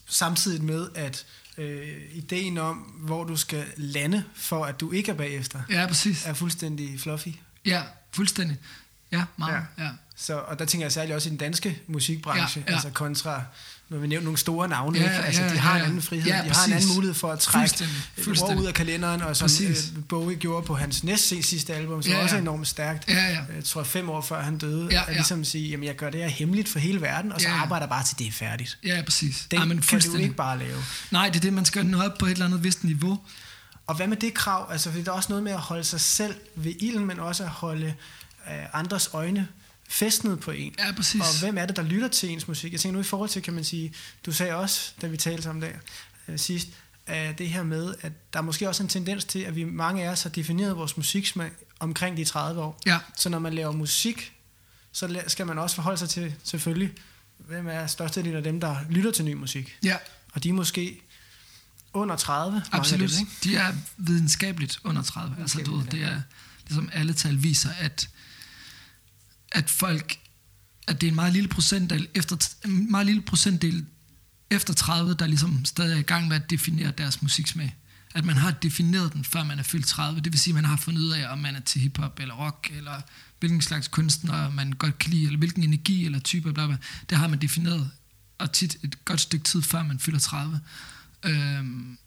Samtidig 0.06 0.64
med, 0.64 0.88
at 0.94 1.26
øh, 1.58 2.02
ideen 2.12 2.58
om, 2.58 2.76
hvor 2.76 3.24
du 3.24 3.36
skal 3.36 3.66
lande, 3.76 4.24
for 4.34 4.64
at 4.64 4.80
du 4.80 4.92
ikke 4.92 5.12
er 5.12 5.16
bagefter, 5.16 5.62
ja, 5.70 5.86
præcis. 5.86 6.26
er 6.26 6.32
fuldstændig 6.32 7.00
fluffy. 7.00 7.28
Ja, 7.64 7.82
fuldstændig. 8.12 8.58
Ja, 9.12 9.24
meget. 9.36 9.66
Ja. 9.78 9.84
Ja. 9.84 9.90
Så, 10.16 10.38
og 10.38 10.58
der 10.58 10.64
tænker 10.64 10.84
jeg 10.84 10.92
særligt 10.92 11.14
også 11.14 11.28
i 11.28 11.30
den 11.30 11.38
danske 11.38 11.82
musikbranche, 11.86 12.60
ja, 12.60 12.70
ja. 12.70 12.74
altså 12.74 12.90
kontra 12.90 13.44
nu 13.94 13.98
har 13.98 14.02
vi 14.02 14.08
nævnt 14.08 14.24
nogle 14.24 14.38
store 14.38 14.68
navne, 14.68 14.98
ja, 14.98 15.04
ikke? 15.04 15.16
Altså, 15.16 15.42
ja, 15.42 15.52
de 15.52 15.58
har 15.58 15.76
ja, 15.76 15.80
en 15.80 15.86
anden 15.86 16.02
frihed, 16.02 16.26
ja, 16.26 16.36
de 16.36 16.48
præcis. 16.48 16.56
har 16.56 16.66
en 16.66 16.72
anden 16.72 16.94
mulighed 16.94 17.14
for 17.14 17.32
at 17.32 17.38
trække 17.38 17.68
fuldstændig, 17.68 17.96
fuldstændig. 18.24 18.58
ud 18.58 18.64
af 18.64 18.74
kalenderen, 18.74 19.22
og 19.22 19.36
som 19.36 19.44
præcis. 19.44 19.92
øh, 19.96 20.02
Bowie 20.08 20.36
gjorde 20.36 20.66
på 20.66 20.74
hans 20.74 21.04
næste 21.04 21.42
sidste 21.42 21.74
album, 21.74 22.02
som 22.02 22.12
ja, 22.12 22.18
ja. 22.18 22.22
også 22.22 22.36
er 22.36 22.40
enormt 22.40 22.68
stærkt. 22.68 23.08
Ja, 23.08 23.14
ja. 23.14 23.38
Jeg 23.56 23.64
tror 23.64 23.82
fem 23.82 24.10
år 24.10 24.20
før 24.20 24.42
han 24.42 24.58
døde, 24.58 24.88
ja, 24.90 24.96
ja. 24.96 25.04
at 25.08 25.14
ligesom 25.14 25.44
sige, 25.44 25.68
jamen 25.68 25.86
jeg 25.86 25.96
gør 25.96 26.10
det 26.10 26.20
her 26.20 26.28
hemmeligt 26.28 26.68
for 26.68 26.78
hele 26.78 27.00
verden, 27.00 27.32
og 27.32 27.40
så 27.40 27.48
ja, 27.48 27.54
ja. 27.54 27.60
arbejder 27.60 27.86
bare 27.86 28.04
til 28.04 28.18
det 28.18 28.26
er 28.26 28.32
færdigt. 28.32 28.78
Ja, 28.84 29.02
præcis. 29.02 29.46
Det 29.50 29.56
ja, 29.56 29.66
kan 29.66 30.00
du 30.00 30.16
ikke 30.16 30.34
bare 30.34 30.58
lave. 30.58 30.84
Nej, 31.10 31.28
det 31.28 31.36
er 31.36 31.40
det, 31.40 31.52
man 31.52 31.64
skal 31.64 31.86
nå 31.86 32.02
op 32.02 32.18
på 32.18 32.26
et 32.26 32.30
eller 32.30 32.46
andet 32.46 32.64
vist 32.64 32.84
niveau. 32.84 33.20
Og 33.86 33.94
hvad 33.94 34.06
med 34.06 34.16
det 34.16 34.34
krav? 34.34 34.68
Altså, 34.72 34.90
fordi 34.90 35.04
der 35.04 35.10
er 35.10 35.16
også 35.16 35.28
noget 35.28 35.44
med 35.44 35.52
at 35.52 35.60
holde 35.60 35.84
sig 35.84 36.00
selv 36.00 36.34
ved 36.54 36.72
ilden, 36.80 37.06
men 37.06 37.20
også 37.20 37.42
at 37.42 37.48
holde 37.48 37.94
øh, 38.50 38.64
andres 38.72 39.10
øjne 39.12 39.48
festnet 39.88 40.40
på 40.40 40.50
en. 40.50 40.74
Ja, 40.78 40.92
præcis. 40.92 41.20
Og 41.20 41.40
hvem 41.40 41.58
er 41.58 41.66
det, 41.66 41.76
der 41.76 41.82
lytter 41.82 42.08
til 42.08 42.30
ens 42.30 42.48
musik? 42.48 42.72
Jeg 42.72 42.80
tænker 42.80 42.94
nu 42.94 43.00
i 43.00 43.04
forhold 43.04 43.30
til, 43.30 43.42
kan 43.42 43.54
man 43.54 43.64
sige, 43.64 43.94
du 44.26 44.32
sagde 44.32 44.54
også, 44.54 44.92
da 45.02 45.06
vi 45.06 45.16
talte 45.16 45.50
om 45.50 45.60
det 45.60 45.72
øh, 46.28 46.38
sidst, 46.38 46.68
at 47.06 47.38
det 47.38 47.48
her 47.48 47.62
med, 47.62 47.94
at 48.00 48.12
der 48.32 48.38
er 48.38 48.42
måske 48.42 48.68
også 48.68 48.82
en 48.82 48.88
tendens 48.88 49.24
til, 49.24 49.38
at 49.38 49.56
vi 49.56 49.64
mange 49.64 50.04
af 50.04 50.08
os 50.08 50.22
har 50.22 50.30
defineret 50.30 50.76
vores 50.76 50.96
musiksmag 50.96 51.50
omkring 51.80 52.16
de 52.16 52.24
30 52.24 52.62
år. 52.62 52.80
Ja. 52.86 52.98
Så 53.16 53.28
når 53.28 53.38
man 53.38 53.54
laver 53.54 53.72
musik, 53.72 54.32
så 54.92 55.22
skal 55.26 55.46
man 55.46 55.58
også 55.58 55.76
forholde 55.76 55.98
sig 55.98 56.08
til, 56.08 56.34
selvfølgelig, 56.44 56.92
hvem 57.38 57.66
er 57.66 57.86
størstedelen 57.86 58.36
af 58.36 58.42
dem, 58.42 58.60
der 58.60 58.76
lytter 58.90 59.10
til 59.10 59.24
ny 59.24 59.32
musik. 59.32 59.76
Ja. 59.82 59.96
Og 60.32 60.42
de 60.42 60.48
er 60.48 60.52
måske 60.52 61.00
under 61.92 62.16
30. 62.16 62.62
Absolut. 62.72 63.10
Dem, 63.10 63.18
ikke? 63.20 63.32
De 63.44 63.56
er 63.56 63.72
videnskabeligt 63.96 64.78
under 64.84 65.02
30. 65.02 65.36
Altså, 65.40 65.58
du, 65.58 65.82
det 65.90 66.02
er 66.02 66.20
ligesom 66.68 66.90
alle 66.92 67.12
tal 67.12 67.42
viser, 67.42 67.70
at 67.78 68.08
at 69.54 69.70
folk, 69.70 70.18
at 70.88 71.00
det 71.00 71.06
er 71.06 71.10
en 71.10 71.14
meget 71.14 71.32
lille 71.32 71.48
procentdel 71.48 72.08
efter, 72.14 72.54
en 72.64 72.90
meget 72.90 73.06
lille 73.06 73.22
procentdel 73.22 73.86
efter 74.50 74.74
30, 74.74 75.14
der 75.14 75.26
ligesom 75.26 75.64
stadig 75.64 75.94
er 75.94 75.98
i 75.98 76.02
gang 76.02 76.28
med 76.28 76.36
at 76.36 76.50
definere 76.50 76.92
deres 76.98 77.22
musiksmag. 77.22 77.76
At 78.14 78.24
man 78.24 78.36
har 78.36 78.50
defineret 78.50 79.12
den, 79.12 79.24
før 79.24 79.44
man 79.44 79.58
er 79.58 79.62
fyldt 79.62 79.86
30. 79.86 80.20
Det 80.20 80.32
vil 80.32 80.40
sige, 80.40 80.52
at 80.52 80.54
man 80.54 80.64
har 80.64 80.76
fundet 80.76 81.00
ud 81.00 81.10
af, 81.10 81.32
om 81.32 81.38
man 81.38 81.56
er 81.56 81.60
til 81.60 81.80
hiphop 81.80 82.20
eller 82.20 82.34
rock, 82.34 82.70
eller 82.76 83.00
hvilken 83.40 83.62
slags 83.62 83.88
kunstner 83.88 84.50
man 84.50 84.72
godt 84.72 84.98
kan 84.98 85.10
lide, 85.10 85.24
eller 85.24 85.38
hvilken 85.38 85.62
energi 85.62 86.04
eller 86.04 86.18
type, 86.18 86.52
bla 86.52 86.66
bla. 86.66 86.76
Det 87.10 87.18
har 87.18 87.28
man 87.28 87.38
defineret, 87.38 87.90
og 88.38 88.52
tit 88.52 88.76
et 88.82 89.04
godt 89.04 89.20
stykke 89.20 89.44
tid, 89.44 89.62
før 89.62 89.82
man 89.82 89.98
fylder 89.98 90.18
30. 90.18 90.60
Øhm, 91.24 91.98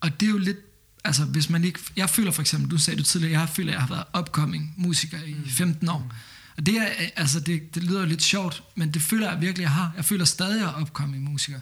og 0.00 0.20
det 0.20 0.26
er 0.26 0.30
jo 0.30 0.38
lidt 0.38 0.58
altså 1.04 1.24
hvis 1.24 1.50
man 1.50 1.64
ikke, 1.64 1.80
jeg 1.96 2.10
føler 2.10 2.30
for 2.30 2.40
eksempel, 2.40 2.70
du 2.70 2.78
sagde 2.78 2.98
du 2.98 3.04
tidligere, 3.04 3.40
jeg 3.40 3.48
føler, 3.48 3.72
at 3.72 3.74
jeg 3.74 3.82
har 3.82 3.88
været 3.88 4.04
upcoming 4.18 4.74
musiker 4.76 5.22
i 5.22 5.36
15 5.46 5.88
år. 5.88 6.12
Og 6.56 6.66
det, 6.66 6.76
er, 6.76 6.88
altså 7.16 7.40
det, 7.40 7.74
det 7.74 7.82
lyder 7.82 8.04
lidt 8.04 8.22
sjovt, 8.22 8.62
men 8.74 8.94
det 8.94 9.02
føler 9.02 9.30
jeg 9.30 9.40
virkelig, 9.40 9.62
jeg 9.62 9.70
har. 9.70 9.92
Jeg 9.96 10.04
føler 10.04 10.24
stadig, 10.24 10.54
at 10.54 10.60
jeg 10.60 10.68
er 10.68 10.80
upcoming 10.80 11.22
musiker. 11.22 11.60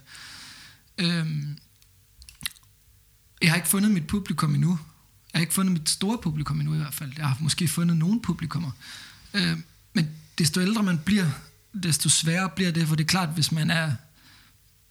Øhm, 0.99 1.59
jeg 3.43 3.51
har 3.51 3.57
ikke 3.57 3.69
fundet 3.69 3.91
mit 3.91 4.07
publikum 4.07 4.55
endnu. 4.55 4.79
Jeg 5.33 5.39
har 5.39 5.41
ikke 5.41 5.55
fundet 5.55 5.73
mit 5.73 5.89
store 5.89 6.19
publikum 6.19 6.61
endnu 6.61 6.75
i 6.75 6.79
hvert 6.79 6.95
fald. 6.95 7.13
Jeg 7.17 7.29
har 7.29 7.37
måske 7.41 7.69
fundet 7.69 7.97
nogle 7.97 8.23
publikummer. 8.23 8.71
Øhm, 9.35 9.65
men 9.93 10.09
desto 10.39 10.61
ældre 10.61 10.83
man 10.83 10.99
bliver, 10.99 11.27
desto 11.83 12.09
sværere 12.09 12.49
bliver 12.49 12.71
det, 12.71 12.89
for 12.89 12.97
det 12.97 13.05
er 13.05 13.09
klart, 13.09 13.29
hvis 13.29 13.53
man 13.53 13.71
er 13.71 13.93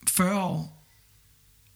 40 0.08 0.42
år, 0.42 0.88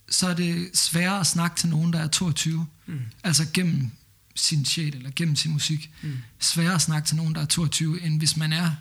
så 0.09 0.27
er 0.27 0.33
det 0.33 0.77
sværere 0.77 1.19
at 1.19 1.27
snakke 1.27 1.57
til 1.57 1.69
nogen, 1.69 1.93
der 1.93 1.99
er 1.99 2.07
22. 2.07 2.67
Mm. 2.85 3.01
Altså 3.23 3.47
gennem 3.53 3.91
sin 4.35 4.65
sjæl 4.65 4.95
eller 4.95 5.11
gennem 5.15 5.35
sin 5.35 5.51
musik. 5.51 5.91
Mm. 6.01 6.17
Sværere 6.39 6.75
at 6.75 6.81
snakke 6.81 7.07
til 7.07 7.15
nogen, 7.15 7.35
der 7.35 7.41
er 7.41 7.45
22, 7.45 8.01
end 8.01 8.17
hvis 8.17 8.37
man 8.37 8.53
er 8.53 8.71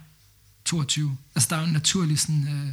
22. 0.65 1.17
Altså 1.35 1.49
der 1.51 1.57
er 1.57 1.61
jo 1.61 1.67
en 1.67 1.73
naturlig 1.73 2.19
sådan... 2.19 2.49
Øh, 2.49 2.73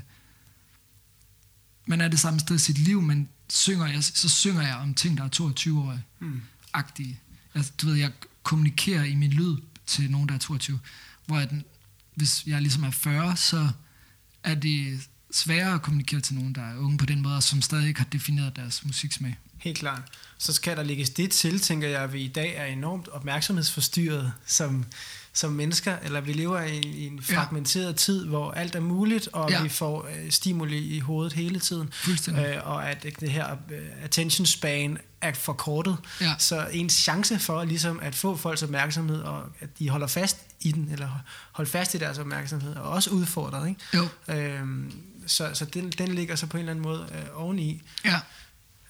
man 1.86 2.02
er 2.02 2.08
det 2.08 2.20
samme 2.20 2.40
sted 2.40 2.56
i 2.56 2.60
sit 2.60 2.78
liv, 2.78 3.02
men 3.02 3.30
synger 3.49 3.88
jeg, 3.88 4.03
så 4.03 4.30
synger 4.30 4.62
jeg 4.62 4.76
om 4.76 4.94
ting, 4.94 5.18
der 5.18 5.24
er 5.24 5.30
22-årige. 5.41 6.03
Mm. 6.20 6.41
Agtige. 6.74 7.20
Altså, 7.53 7.72
du 7.82 7.88
ved, 7.88 7.95
jeg 7.95 8.12
kommunikerer 8.44 9.03
i 9.03 9.16
min 9.16 9.32
lyd 9.32 9.58
til 9.86 10.12
nogen, 10.12 10.30
der 10.30 10.36
er 10.36 10.40
22. 10.40 10.80
Hvor 11.26 11.40
jeg, 11.40 11.49
hvis 12.16 12.48
jeg 12.48 12.62
ligesom 12.62 12.84
er 12.84 12.91
40, 12.91 13.38
så 13.38 13.70
er 14.44 14.56
det 14.56 14.99
sværere 15.32 15.74
at 15.74 15.82
kommunikere 15.82 16.22
til 16.22 16.36
nogen, 16.36 16.56
der 16.56 16.62
er 16.62 16.78
unge 16.78 16.98
på 16.98 17.06
den 17.06 17.22
måde, 17.22 17.36
og 17.36 17.44
som 17.44 17.62
stadig 17.62 17.88
ikke 17.88 17.99
har 17.99 18.08
defineret 18.08 18.56
deres 18.56 18.86
musiksmag. 18.86 19.38
Helt 19.61 19.77
klart. 19.77 20.01
Så 20.38 20.53
skal 20.53 20.77
der 20.77 20.83
lægges 20.83 21.09
det 21.09 21.31
til, 21.31 21.59
tænker 21.59 21.88
jeg, 21.88 22.01
at 22.01 22.13
vi 22.13 22.21
i 22.21 22.27
dag 22.27 22.55
er 22.55 22.65
enormt 22.65 23.07
opmærksomhedsforstyrret 23.07 24.33
som, 24.45 24.85
som 25.33 25.51
mennesker, 25.51 25.97
eller 26.03 26.21
vi 26.21 26.33
lever 26.33 26.61
i, 26.61 26.79
i 26.79 27.07
en 27.07 27.21
fragmenteret 27.21 27.88
ja. 27.88 27.91
tid, 27.91 28.25
hvor 28.25 28.51
alt 28.51 28.75
er 28.75 28.79
muligt, 28.79 29.29
og 29.33 29.51
ja. 29.51 29.63
vi 29.63 29.69
får 29.69 30.07
øh, 30.07 30.31
stimuli 30.31 30.77
i 30.77 30.99
hovedet 30.99 31.33
hele 31.33 31.59
tiden. 31.59 31.93
Øh, 32.29 32.57
og 32.63 32.89
at 32.89 33.03
det 33.19 33.31
her 33.31 33.53
uh, 33.53 34.03
attention 34.03 34.45
span 34.45 34.97
er 35.21 35.33
forkortet. 35.33 35.97
Ja. 36.21 36.33
Så 36.38 36.67
ens 36.71 36.93
chance 36.93 37.39
for 37.39 37.63
ligesom 37.63 37.99
at 38.01 38.15
få 38.15 38.35
folks 38.35 38.63
opmærksomhed, 38.63 39.21
og 39.21 39.43
at 39.59 39.79
de 39.79 39.89
holder 39.89 40.07
fast 40.07 40.38
i 40.61 40.71
den, 40.71 40.89
eller 40.91 41.09
holder 41.51 41.71
fast 41.71 41.93
i 41.93 41.97
deres 41.97 42.17
opmærksomhed, 42.17 42.75
er 42.75 42.79
også 42.79 43.09
udfordret. 43.09 43.69
Ikke? 43.69 43.81
Jo. 43.93 44.07
Øhm, 44.35 44.91
så 45.27 45.49
så 45.53 45.65
den, 45.65 45.89
den 45.89 46.15
ligger 46.15 46.35
så 46.35 46.47
på 46.47 46.57
en 46.57 46.59
eller 46.59 46.71
anden 46.71 46.83
måde 46.83 47.07
øh, 47.11 47.43
oveni. 47.43 47.81
Ja. 48.05 48.19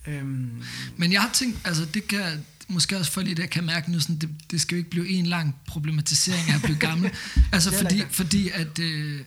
Øhm. 0.08 0.64
Men 0.98 1.12
jeg 1.12 1.22
har 1.22 1.30
tænkt, 1.34 1.60
altså 1.64 1.86
det 1.86 2.08
kan 2.08 2.46
måske 2.68 2.98
også 2.98 3.12
for 3.12 3.22
lige 3.22 3.36
det, 3.36 3.50
kan 3.50 3.64
mærke 3.64 3.92
nu, 3.92 4.00
sådan, 4.00 4.16
det, 4.16 4.30
det 4.52 4.62
skal 4.62 4.76
jo 4.76 4.78
ikke 4.78 4.90
blive 4.90 5.10
en 5.10 5.26
lang 5.26 5.56
problematisering 5.68 6.50
af 6.50 6.56
at 6.56 6.62
blive 6.62 6.78
gammel. 6.78 7.12
altså 7.54 7.78
fordi, 7.78 8.04
fordi 8.10 8.50
at 8.50 8.80
øh, 8.80 9.22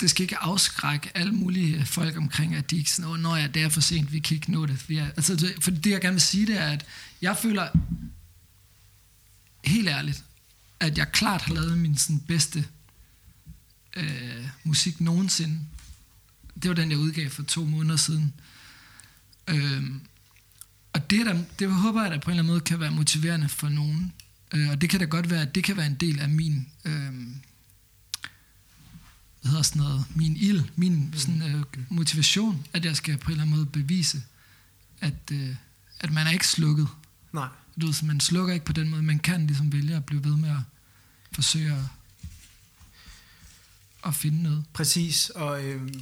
det 0.00 0.10
skal 0.10 0.22
ikke 0.22 0.36
afskrække 0.36 1.10
alle 1.14 1.32
mulige 1.32 1.86
folk 1.86 2.16
omkring, 2.16 2.54
at 2.54 2.70
de 2.70 2.76
ikke 2.76 2.90
sådan, 2.90 3.10
oh, 3.10 3.18
når 3.18 3.36
ja, 3.36 3.46
det 3.46 3.62
er 3.62 3.68
for 3.68 3.80
sent, 3.80 4.12
vi 4.12 4.18
kan 4.18 4.34
ikke 4.34 4.52
nå 4.52 4.66
det. 4.66 4.88
Vi 4.88 4.96
er, 4.96 5.06
altså, 5.06 5.36
det, 5.36 5.54
for 5.60 5.70
det 5.70 5.90
jeg 5.90 6.00
gerne 6.00 6.14
vil 6.14 6.20
sige, 6.20 6.46
det 6.46 6.58
er, 6.58 6.68
at 6.68 6.86
jeg 7.22 7.36
føler 7.36 7.68
helt 9.64 9.88
ærligt, 9.88 10.24
at 10.80 10.98
jeg 10.98 11.12
klart 11.12 11.42
har 11.42 11.54
lavet 11.54 11.78
min 11.78 11.96
sådan, 11.96 12.20
bedste 12.20 12.64
øh, 13.96 14.48
musik 14.64 15.00
nogensinde 15.00 15.60
det 16.62 16.68
var 16.68 16.74
den, 16.74 16.90
jeg 16.90 16.98
udgav 16.98 17.30
for 17.30 17.42
to 17.42 17.64
måneder 17.64 17.96
siden. 17.96 18.34
Øhm, 19.48 20.00
og 20.92 21.10
det, 21.10 21.26
der, 21.26 21.42
det 21.58 21.72
håber 21.72 22.02
jeg, 22.02 22.10
der 22.10 22.20
på 22.20 22.30
en 22.30 22.32
eller 22.32 22.42
anden 22.42 22.52
måde 22.52 22.60
kan 22.60 22.80
være 22.80 22.90
motiverende 22.90 23.48
for 23.48 23.68
nogen. 23.68 24.12
Øh, 24.54 24.70
og 24.70 24.80
det 24.80 24.90
kan 24.90 25.00
da 25.00 25.06
godt 25.06 25.30
være, 25.30 25.42
at 25.42 25.54
det 25.54 25.64
kan 25.64 25.76
være 25.76 25.86
en 25.86 25.94
del 25.94 26.20
af 26.20 26.28
min... 26.28 26.68
Øh, 26.84 27.12
hvad 29.40 29.50
hedder 29.50 29.62
sådan 29.62 29.82
noget, 29.82 30.04
min 30.14 30.36
ild, 30.36 30.62
min 30.76 31.14
sådan, 31.16 31.42
øh, 31.42 31.64
motivation, 31.88 32.66
at 32.72 32.84
jeg 32.84 32.96
skal 32.96 33.18
på 33.18 33.26
en 33.26 33.30
eller 33.30 33.42
anden 33.42 33.56
måde 33.56 33.66
bevise, 33.66 34.22
at, 35.00 35.14
øh, 35.32 35.54
at 36.00 36.12
man 36.12 36.26
er 36.26 36.30
ikke 36.30 36.46
slukket. 36.46 36.88
Nej. 37.32 37.48
Du 37.80 37.86
ved, 37.86 37.94
så 37.94 38.04
man 38.04 38.20
slukker 38.20 38.54
ikke 38.54 38.66
på 38.66 38.72
den 38.72 38.88
måde. 38.88 39.02
Man 39.02 39.18
kan 39.18 39.46
ligesom 39.46 39.72
vælge 39.72 39.96
at 39.96 40.04
blive 40.04 40.24
ved 40.24 40.36
med 40.36 40.50
at 40.50 40.60
forsøge 41.32 41.72
at, 41.72 41.84
at 44.06 44.14
finde 44.14 44.42
noget. 44.42 44.64
Præcis, 44.72 45.30
og 45.30 45.64
øh, 45.64 45.92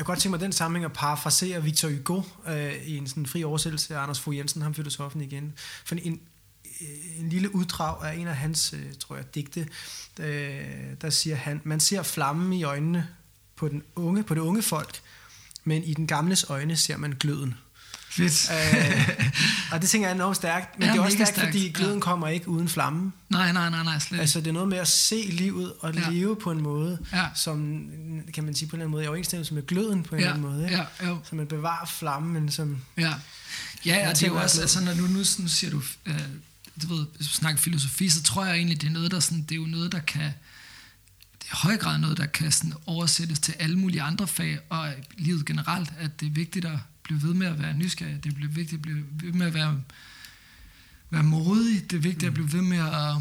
jeg 0.00 0.06
kan 0.06 0.12
godt 0.12 0.18
tænke 0.22 0.30
mig 0.30 0.40
den 0.40 0.52
sammenhæng 0.52 0.84
at 0.84 0.92
parafrasere 0.92 1.62
Victor 1.62 1.88
Hugo 1.88 2.22
øh, 2.48 2.86
i 2.86 2.96
en 2.96 3.06
sådan 3.06 3.26
fri 3.26 3.44
oversættelse 3.44 3.96
af 3.96 4.02
Anders 4.02 4.20
Fogh 4.20 4.36
Jensen, 4.36 4.62
ham 4.62 4.74
filosofen 4.74 5.20
igen. 5.20 5.52
For 5.84 5.94
en, 5.94 6.20
øh, 6.80 7.20
en 7.20 7.28
lille 7.28 7.54
uddrag 7.54 8.04
af 8.04 8.14
en 8.14 8.26
af 8.26 8.36
hans, 8.36 8.72
øh, 8.72 8.94
tror 8.98 9.16
jeg, 9.16 9.34
digte, 9.34 9.68
øh, 10.20 10.64
der 11.00 11.10
siger 11.10 11.36
han, 11.36 11.60
man 11.64 11.80
ser 11.80 12.02
flammen 12.02 12.52
i 12.52 12.62
øjnene 12.62 13.08
på, 13.56 13.68
den 13.68 13.82
unge, 13.94 14.22
på 14.22 14.34
det 14.34 14.40
unge 14.40 14.62
folk, 14.62 15.00
men 15.64 15.84
i 15.84 15.94
den 15.94 16.06
gamles 16.06 16.44
øjne 16.48 16.76
ser 16.76 16.96
man 16.96 17.16
gløden. 17.20 17.54
Fedt. 18.10 18.50
øh, 18.50 19.18
og 19.72 19.80
det 19.82 19.90
tænker 19.90 20.08
jeg 20.08 20.12
er 20.12 20.14
enormt 20.14 20.36
stærkt, 20.36 20.78
men 20.78 20.86
Ja, 20.86 20.92
det 20.92 20.98
er 20.98 21.02
også 21.04 21.16
stærkt, 21.16 21.30
stærkt, 21.30 21.46
fordi 21.48 21.70
gløden 21.70 21.94
ja. 21.94 22.00
kommer 22.00 22.28
ikke 22.28 22.48
uden 22.48 22.68
flammen. 22.68 23.12
Nej, 23.28 23.52
nej, 23.52 23.70
nej, 23.70 23.82
nej, 23.84 23.98
slet 23.98 24.20
Altså 24.20 24.40
det 24.40 24.46
er 24.46 24.52
noget 24.52 24.68
med 24.68 24.78
at 24.78 24.88
se 24.88 25.28
livet 25.32 25.72
og 25.80 25.94
Ja. 25.94 26.10
leve 26.10 26.36
på 26.36 26.50
en 26.50 26.62
måde, 26.62 26.98
Ja. 27.12 27.26
som 27.34 27.86
kan 28.34 28.44
man 28.44 28.54
sige 28.54 28.68
på 28.68 28.76
en 28.76 28.80
eller 28.80 28.84
anden 28.84 28.90
måde, 28.92 29.04
i 29.04 29.06
overensstemmelse 29.06 29.54
med 29.54 29.66
gløden 29.66 30.02
på 30.02 30.14
en 30.14 30.20
ja, 30.20 30.26
eller 30.26 30.36
anden 30.38 30.52
måde. 30.56 30.64
Ikke? 30.64 30.76
ja, 31.00 31.08
jo. 31.08 31.18
Så 31.24 31.34
man 31.36 31.46
bevarer 31.46 31.86
flammen, 31.86 32.32
men 32.32 32.50
som... 32.50 32.78
Ja, 32.98 33.02
ja, 33.02 33.14
ja 33.86 34.06
Jeg 34.08 34.16
det 34.16 34.22
er 34.22 34.28
jo 34.28 34.36
også, 34.36 34.60
altså 34.60 34.84
når 34.84 34.94
nu, 34.94 35.02
nu, 35.02 35.18
nu 35.18 35.48
siger 35.48 35.70
du, 35.70 35.82
øh, 36.06 36.20
du 36.82 36.94
ved, 36.94 37.06
hvis 37.16 37.26
du 37.28 37.32
snakker 37.34 37.60
filosofi, 37.60 38.08
så 38.08 38.22
tror 38.22 38.44
jeg 38.44 38.56
egentlig, 38.56 38.80
det 38.80 38.86
er 38.86 38.92
noget, 38.92 39.10
der 39.10 39.20
sådan, 39.20 39.42
det 39.42 39.52
er 39.52 39.56
jo 39.56 39.66
noget, 39.66 39.92
der 39.92 39.98
kan, 40.00 40.20
det 40.22 41.46
er 41.50 41.54
i 41.54 41.56
høj 41.62 41.76
grad 41.76 41.98
noget, 41.98 42.16
der 42.18 42.26
kan 42.26 42.52
sådan 42.52 42.72
oversættes 42.86 43.38
til 43.38 43.54
alle 43.58 43.78
mulige 43.78 44.02
andre 44.02 44.26
fag, 44.26 44.58
og 44.68 44.92
livet 45.18 45.46
generelt, 45.46 45.92
at 45.98 46.20
det 46.20 46.26
er 46.26 46.30
vigtigt 46.30 46.64
at 46.64 46.78
blive 47.10 47.22
ved 47.28 47.34
med 47.34 47.46
at 47.46 47.58
være 47.58 47.74
nysgerrig, 47.74 48.24
det 48.24 48.32
er 48.32 48.48
vigtigt 48.48 48.72
at 48.78 48.82
blive 48.82 49.04
ved 49.12 49.32
med 49.32 49.46
at 49.46 49.54
være, 49.54 49.82
være 51.10 51.22
modig, 51.22 51.90
det 51.90 51.96
er 51.96 52.00
vigtigt 52.00 52.24
at 52.24 52.34
blive 52.34 52.52
ved 52.52 52.62
med 52.62 52.78
at 52.78 53.16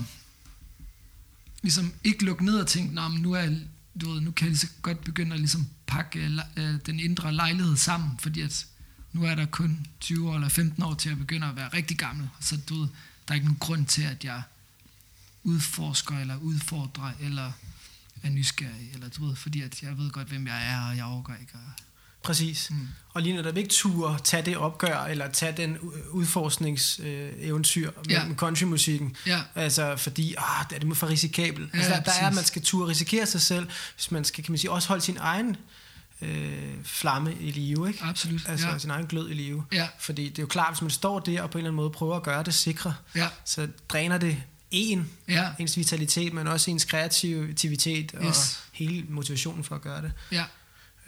ligesom 1.62 1.94
ikke 2.04 2.26
lukke 2.26 2.46
ned 2.46 2.60
og 2.60 2.68
tænke, 2.68 2.94
Nå, 2.96 3.08
men 3.08 3.22
nu, 3.22 3.32
er, 3.34 3.40
jeg- 3.40 3.62
du 4.02 4.12
ved, 4.12 4.22
nu 4.22 4.32
kan 4.32 4.46
jeg 4.46 4.50
lige 4.52 4.60
så 4.60 4.68
godt 4.82 5.04
begynde 5.04 5.34
at 5.34 5.40
ligesom 5.40 5.68
pakke 5.88 6.20
øh, 6.20 6.40
øh, 6.58 6.76
den 6.86 7.00
indre 7.00 7.34
lejlighed 7.34 7.78
sammen, 7.78 8.20
fordi 8.20 8.42
at 8.42 8.68
nu 9.14 9.24
er 9.24 9.36
der 9.36 9.46
kun 9.46 9.86
20 10.00 10.30
år 10.30 10.36
eller 10.36 10.50
15 10.50 10.84
år 10.84 10.94
til 10.94 11.10
at 11.10 11.18
begynde 11.18 11.48
at 11.48 11.56
være 11.56 11.68
rigtig 11.74 11.98
gammel. 11.98 12.30
Så 12.40 12.58
du 12.70 12.80
ved, 12.80 12.88
der 13.28 13.32
er 13.32 13.34
ikke 13.34 13.46
nogen 13.46 13.60
grund 13.60 13.86
til, 13.86 14.02
at 14.02 14.24
jeg 14.24 14.42
udforsker 15.44 16.18
eller 16.20 16.36
udfordrer 16.38 17.12
eller 17.20 17.52
er 18.24 18.30
nysgerrig, 18.30 18.90
eller 18.94 19.10
du 19.10 19.26
ved, 19.28 19.36
fordi 19.36 19.62
at 19.62 19.84
jeg 19.84 19.98
ved 19.98 20.12
godt, 20.12 20.28
hvem 20.28 20.48
jeg 20.48 20.68
er, 20.72 20.82
og 20.82 20.98
jeg 20.98 21.06
overgår 21.06 21.34
ikke. 21.42 21.54
Og, 21.54 21.60
Præcis. 22.24 22.68
Mm. 22.72 22.88
Og 23.14 23.22
lige 23.22 23.36
netop 23.36 23.58
ikke 23.58 23.70
turde 23.70 24.20
tage 24.24 24.46
det 24.46 24.58
opgør, 24.58 24.98
eller 25.04 25.32
tage 25.32 25.52
den 25.58 25.78
udforskningseventyr 26.10 27.92
med, 27.96 28.06
Ja. 28.16 28.26
med 28.26 28.36
countrymusikken. 28.36 29.16
ja, 29.26 29.42
Altså 29.56 29.96
fordi, 29.96 30.36
ah, 30.38 30.66
det 30.70 30.76
er 30.76 30.80
det 30.80 30.98
for 30.98 31.08
risikabelt. 31.10 31.70
Ja, 31.74 31.78
altså, 31.78 31.94
der, 31.94 32.00
der 32.02 32.12
er, 32.22 32.28
at 32.28 32.36
man 32.36 32.44
skal 32.44 32.62
turde 32.62 32.88
risikere 32.90 33.26
sig 33.26 33.42
selv, 33.42 33.68
hvis 33.96 34.12
man 34.12 34.26
skal, 34.26 34.44
kan 34.44 34.52
man 34.52 34.58
sige, 34.60 34.72
også 34.72 34.88
holde 34.88 35.02
sin 35.04 35.18
egen 35.20 35.58
øh, 36.22 36.74
flamme 36.84 37.36
i 37.42 37.52
live, 37.52 37.88
ikke? 37.88 38.04
absolut. 38.04 38.42
Altså 38.48 38.68
ja. 38.68 38.78
sin 38.78 38.90
egen 38.90 39.06
glød 39.08 39.30
i 39.30 39.34
live. 39.34 39.64
Ja, 39.72 39.88
Fordi 40.00 40.30
det 40.30 40.40
er 40.40 40.44
jo 40.44 40.48
klart, 40.48 40.74
hvis 40.74 40.82
man 40.82 40.92
står 40.92 41.20
der 41.20 41.42
og 41.42 41.50
på 41.50 41.58
en 41.58 41.60
eller 41.60 41.70
anden 41.70 41.76
måde 41.76 41.90
prøver 41.90 42.16
at 42.16 42.24
gøre 42.24 42.44
det 42.44 42.54
sikre, 42.54 42.94
ja, 43.16 43.28
så 43.46 43.68
dræner 43.90 44.18
det 44.18 44.38
en, 44.72 45.10
ja, 45.28 45.50
ens 45.60 45.78
vitalitet, 45.78 46.34
men 46.34 46.48
også 46.48 46.72
ens 46.72 46.86
kreativitet 46.86 48.14
og 48.14 48.26
Yes. 48.26 48.64
hele 48.72 49.06
motivationen 49.10 49.64
for 49.64 49.76
at 49.76 49.82
gøre 49.82 50.02
det. 50.02 50.12
ja, 50.32 50.44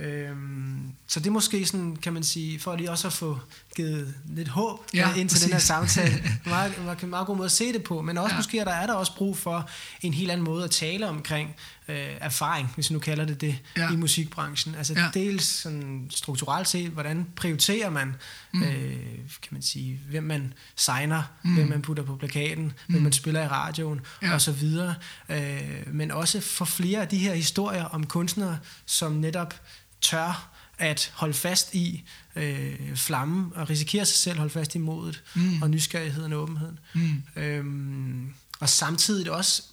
Øhm, 0.02 0.92
så 1.08 1.20
det 1.20 1.28
er 1.28 1.32
måske 1.32 1.66
sådan, 1.66 1.96
kan 1.96 2.14
man 2.14 2.24
sige, 2.24 2.60
for 2.60 2.76
lige 2.76 2.92
også 2.92 3.08
at 3.08 3.14
få 3.14 3.40
givet 3.76 4.14
lidt 4.26 4.48
håb 4.48 4.80
Ja, 4.94 5.10
ja, 5.10 5.16
ind 5.16 5.30
til 5.30 5.42
den 5.44 5.52
her 5.52 5.60
samtale. 5.60 6.24
Meget, 6.46 6.84
meget, 6.86 7.04
meget 7.04 7.28
god 7.28 7.36
måde 7.36 7.46
at 7.46 7.52
se 7.52 7.74
det 7.74 7.84
på, 7.84 8.02
men 8.02 8.18
også 8.18 8.34
Ja. 8.34 8.38
måske, 8.38 8.62
at 8.62 8.68
der 8.68 8.74
er 8.74 8.86
der 8.88 8.94
også 8.94 9.16
brug 9.16 9.38
for 9.38 9.70
en 10.02 10.14
helt 10.14 10.32
anden 10.32 10.44
måde 10.46 10.64
at 10.64 10.72
tale 10.72 11.10
omkring 11.10 11.56
øh, 11.88 11.96
erfaring, 12.22 12.72
hvis 12.76 12.90
vi 12.90 12.94
nu 12.94 13.00
kalder 13.00 13.26
det 13.26 13.42
det, 13.42 13.60
Ja. 13.78 13.92
i 13.92 13.96
musikbranchen. 13.96 14.76
Altså 14.76 14.94
Ja. 14.94 15.06
dels 15.14 15.44
sådan 15.46 16.08
strukturelt 16.10 16.68
set, 16.68 16.90
hvordan 16.90 17.26
prioriterer 17.36 17.90
man, 17.90 18.16
Mm. 18.54 18.64
øh, 18.64 18.96
kan 19.42 19.50
man 19.52 19.62
sige, 19.62 20.00
hvem 20.10 20.24
man 20.24 20.54
signer, 20.76 21.24
Mm. 21.44 21.54
hvem 21.54 21.68
man 21.68 21.82
putter 21.82 22.04
på 22.04 22.16
plakaten, 22.16 22.64
mm. 22.64 22.72
hvem 22.94 23.02
man 23.04 23.12
spiller 23.14 23.44
i 23.44 23.48
radioen, 23.48 24.02
ja. 24.22 24.34
og 24.34 24.42
så 24.42 24.52
videre. 24.52 24.96
Øh, 25.30 25.62
men 25.94 26.12
også 26.12 26.40
for 26.42 26.66
flere 26.66 27.02
af 27.02 27.08
de 27.08 27.18
her 27.18 27.34
historier 27.34 27.84
om 27.84 28.06
kunstnere, 28.06 28.58
som 28.86 29.12
netop 29.12 29.54
tør 30.02 30.48
at 30.78 31.12
holde 31.16 31.34
fast 31.34 31.74
i 31.76 32.04
øh, 32.36 32.96
flammen 32.96 33.52
og 33.56 33.70
risikere 33.70 34.06
sig 34.06 34.18
selv, 34.18 34.38
holde 34.38 34.54
fast 34.54 34.76
i 34.76 34.78
modet 34.78 35.24
Mm. 35.36 35.62
og 35.62 35.70
nysgerrigheden 35.70 36.34
og 36.34 36.40
åbenheden. 36.40 36.80
mm, 36.94 37.24
Øhm, 37.36 38.34
og 38.60 38.70
samtidig 38.70 39.32
også 39.32 39.64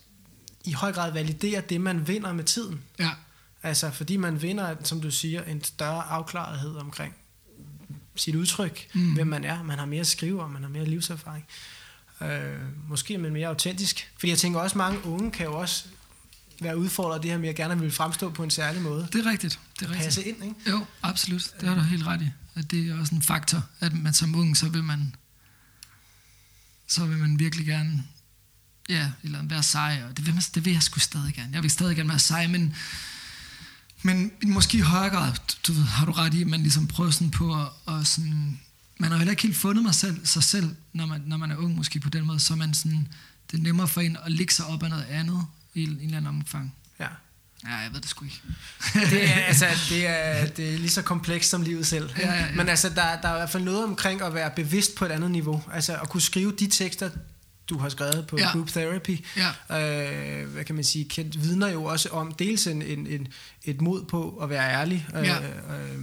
i 0.65 0.73
høj 0.73 0.93
grad 0.93 1.13
validere 1.13 1.61
det, 1.61 1.81
man 1.81 2.09
vinder 2.09 2.33
med 2.33 2.45
tiden. 2.45 2.81
ja, 2.99 3.11
Altså 3.63 3.91
fordi 3.91 4.17
man 4.17 4.43
vinder, 4.43 4.77
som 4.85 5.01
du 5.01 5.11
siger, 5.11 5.45
en 5.45 5.65
større 5.65 6.03
afklarethed 6.03 6.77
omkring 6.77 7.15
sit 8.17 8.35
udtryk, 8.35 8.87
mm. 8.95 9.15
hvem 9.15 9.27
man 9.27 9.45
er. 9.45 9.63
Man 9.63 9.79
har 9.79 9.87
mere 9.87 10.01
at 10.01 10.07
skrive 10.07 10.43
om, 10.43 10.51
man 10.51 10.63
har 10.63 10.69
mere 10.71 10.85
livserfaring. 10.85 11.45
Øh, 12.21 12.59
måske 12.89 13.15
er 13.15 13.19
man 13.19 13.33
mere 13.33 13.49
autentisk. 13.49 14.11
Fordi 14.19 14.31
jeg 14.31 14.39
tænker 14.39 14.61
også, 14.61 14.79
mange 14.79 15.05
unge 15.07 15.31
kan 15.31 15.47
jo 15.47 15.59
også 15.61 15.85
være 16.61 16.79
udfordret 16.79 17.23
det 17.23 17.31
her 17.31 17.39
med, 17.39 17.49
at 17.49 17.57
gerne 17.57 17.81
vil 17.81 17.91
fremstå 17.91 18.31
på 18.31 18.43
en 18.43 18.51
særlig 18.51 18.83
måde. 18.83 19.09
det 19.13 19.27
er 19.27 19.31
rigtigt. 19.31 19.61
Det 19.81 19.87
er 19.87 19.91
rigtigt. 19.91 20.05
Passe 20.05 20.25
ind, 20.25 20.45
ikke? 20.45 20.71
Jo, 20.71 20.87
absolut. 21.03 21.51
Det 21.61 21.69
har 21.69 21.75
du 21.75 21.81
helt 21.81 22.07
ret 22.07 22.23
i. 22.23 22.31
At 22.55 22.71
det 22.71 22.89
er 22.89 23.01
også 23.01 23.15
en 23.15 23.23
faktor, 23.23 23.67
at 23.81 23.93
man 23.93 24.15
som 24.15 24.35
ung, 24.35 24.57
så 24.57 24.69
vil 24.69 24.85
man, 24.85 25.15
så 26.87 27.07
vil 27.07 27.19
man 27.19 27.39
virkelig 27.39 27.67
gerne, 27.67 28.05
ja, 28.89 29.11
eller 29.23 29.43
være 29.43 29.63
sej, 29.63 30.03
og 30.09 30.17
det 30.17 30.27
vil, 30.27 30.35
man, 30.35 30.43
det 30.55 30.65
vil 30.65 30.73
jeg 30.73 30.83
sgu 30.83 31.01
stadig 31.01 31.35
gerne. 31.35 31.51
Jeg 31.53 31.63
vil 31.63 31.71
stadig 31.71 31.97
gerne 31.97 32.09
være 32.09 32.19
sej, 32.19 32.47
men, 32.47 32.75
men 34.03 34.33
måske 34.45 34.79
i 34.79 34.81
højere 34.81 35.11
grad, 35.11 35.33
du 35.67 35.73
ved, 35.73 35.83
har 35.83 36.07
du 36.07 36.13
ret 36.13 36.35
i, 36.35 36.41
at 36.41 36.47
man 36.47 36.61
ligesom 36.61 36.87
prøver 36.87 37.11
sådan 37.11 37.31
på 37.31 37.63
at, 37.63 37.69
og 37.87 38.07
sådan, 38.07 38.61
man 38.99 39.11
har 39.11 39.19
heller 39.19 39.31
ikke 39.31 39.43
helt 39.43 39.57
fundet 39.57 39.85
mig 39.85 39.95
selv, 39.95 40.27
sig 40.27 40.43
selv, 40.45 40.77
når 40.93 41.07
man, 41.07 41.23
når 41.27 41.37
man 41.37 41.51
er 41.51 41.57
ung 41.57 41.77
måske 41.77 42.01
på 42.01 42.09
den 42.09 42.27
måde, 42.27 42.41
så 42.41 42.57
man 42.57 42.75
sådan, 42.75 43.09
det 43.51 43.59
er 43.59 43.63
nemmere 43.63 43.89
for 43.89 44.01
en 44.01 44.17
at 44.25 44.33
ligge 44.33 44.55
sig 44.55 44.67
op 44.67 44.83
af 44.83 44.91
noget 44.91 45.05
andet 45.05 45.47
i 45.75 45.83
en, 45.85 45.91
eller 45.91 46.17
anden 46.17 46.27
omfang. 46.27 46.75
Ja. 47.01 47.09
Ja, 47.65 47.75
jeg 47.75 47.93
ved 47.93 48.01
det 48.01 48.11
sgu 48.11 48.25
ikke. 48.25 48.43
Det 48.95 49.31
er, 49.31 49.35
altså, 49.51 49.67
det 49.89 50.07
er, 50.07 50.47
det 50.47 50.75
er 50.75 50.79
lige 50.79 50.91
så 50.91 51.03
komplekst 51.03 51.51
som 51.51 51.63
livet 51.63 51.87
selv. 51.87 52.11
Ja, 52.19 52.33
ja, 52.33 52.41
ja. 52.41 52.55
Men 52.55 52.69
altså, 52.69 52.89
der, 52.89 53.21
der 53.21 53.29
er 53.29 53.35
i 53.35 53.39
hvert 53.39 53.51
fald 53.51 53.65
noget 53.65 53.85
omkring 53.85 54.23
at 54.23 54.35
være 54.35 54.51
bevidst 54.51 54.95
på 54.95 55.05
et 55.05 55.11
andet 55.11 55.31
niveau. 55.31 55.63
Altså 55.73 55.97
at 55.97 56.09
kunne 56.09 56.21
skrive 56.21 56.53
de 56.53 56.67
tekster, 56.67 57.11
du 57.71 57.79
har 57.79 57.89
skrevet 57.89 58.27
på 58.29 58.37
Ja. 58.39 58.51
Group 58.53 58.69
Therapy, 58.69 59.25
Ja. 59.71 60.41
øh, 60.43 60.49
hvad 60.49 60.65
kan 60.65 60.75
man 60.75 60.85
sige, 60.85 61.05
kendt, 61.05 61.43
vidner 61.43 61.69
jo 61.69 61.85
også 61.85 62.09
om 62.09 62.33
dels 62.33 62.67
en, 62.67 62.83
en, 62.83 63.07
en, 63.07 63.29
et 63.65 63.81
mod 63.81 64.05
på 64.05 64.39
at 64.43 64.51
være 64.51 64.73
ærlig, 64.73 65.07
øh, 65.17 65.25
Ja. 65.25 65.37
øh, 65.43 65.99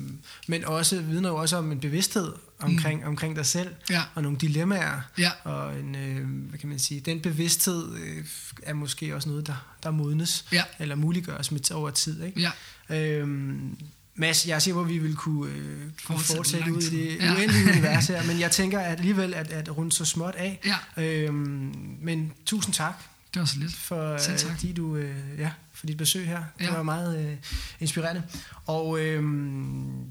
men 0.47 0.65
også 0.65 1.01
vidner 1.01 1.29
jo 1.29 1.35
også 1.35 1.57
om 1.57 1.71
en 1.71 1.79
bevidsthed 1.79 2.31
omkring, 2.59 3.01
mm. 3.01 3.07
omkring 3.07 3.35
dig 3.35 3.45
selv, 3.45 3.69
Ja. 3.89 4.01
og 4.15 4.23
nogle 4.23 4.37
dilemmaer, 4.37 5.01
Ja. 5.17 5.31
og 5.43 5.79
en, 5.79 5.95
øh, 5.95 6.27
hvad 6.49 6.59
kan 6.59 6.69
man 6.69 6.79
sige, 6.79 6.99
den 7.01 7.21
bevidsthed 7.21 7.95
øh, 7.95 8.25
er 8.63 8.73
måske 8.73 9.15
også 9.15 9.29
noget, 9.29 9.47
der, 9.47 9.75
der 9.83 9.91
modnes, 9.91 10.45
Ja. 10.51 10.63
eller 10.79 10.95
muliggøres 10.95 11.51
med 11.51 11.71
over 11.71 11.89
tid, 11.89 12.23
ikke? 12.23 12.41
Ja, 12.41 12.51
Øhm, 12.89 13.77
Mads, 14.15 14.47
jeg 14.47 14.55
er 14.55 14.59
sikker 14.59 14.75
på, 14.79 14.83
at 14.83 14.89
vi 14.89 14.97
vil 14.97 15.15
kunne, 15.15 15.51
øh, 15.51 15.79
kunne 16.07 16.19
Fortsætte 16.19 16.73
ud 16.73 16.81
i 16.81 16.89
det 16.89 17.17
Ja. 17.21 17.33
uendelige 17.35 17.69
univers 17.71 18.07
her, 18.07 18.23
men 18.23 18.39
jeg 18.39 18.51
tænker 18.51 18.79
at 18.79 18.91
alligevel 18.99 19.33
at, 19.33 19.51
at 19.51 19.77
runde 19.77 19.91
så 19.91 20.05
småt 20.05 20.35
af. 20.35 20.59
ja, 20.97 21.03
Øhm, 21.03 21.75
men 22.01 22.33
tusind 22.45 22.73
tak, 22.73 22.93
det 23.33 23.39
var 23.39 23.45
så 23.45 23.59
lidt. 23.59 23.75
for, 23.75 24.17
Selv 24.17 24.33
øh, 24.33 24.39
tak. 24.39 24.51
fordi 24.51 24.73
du, 24.73 24.95
øh, 24.95 25.15
ja, 25.39 25.51
for 25.73 25.85
dit 25.87 25.97
besøg 25.97 26.27
her. 26.27 26.43
Det 26.59 26.65
Ja. 26.65 26.71
var 26.73 26.83
meget 26.83 27.25
øh, 27.27 27.33
inspirerende. 27.79 28.23
Og 28.65 28.99
øh, 28.99 29.23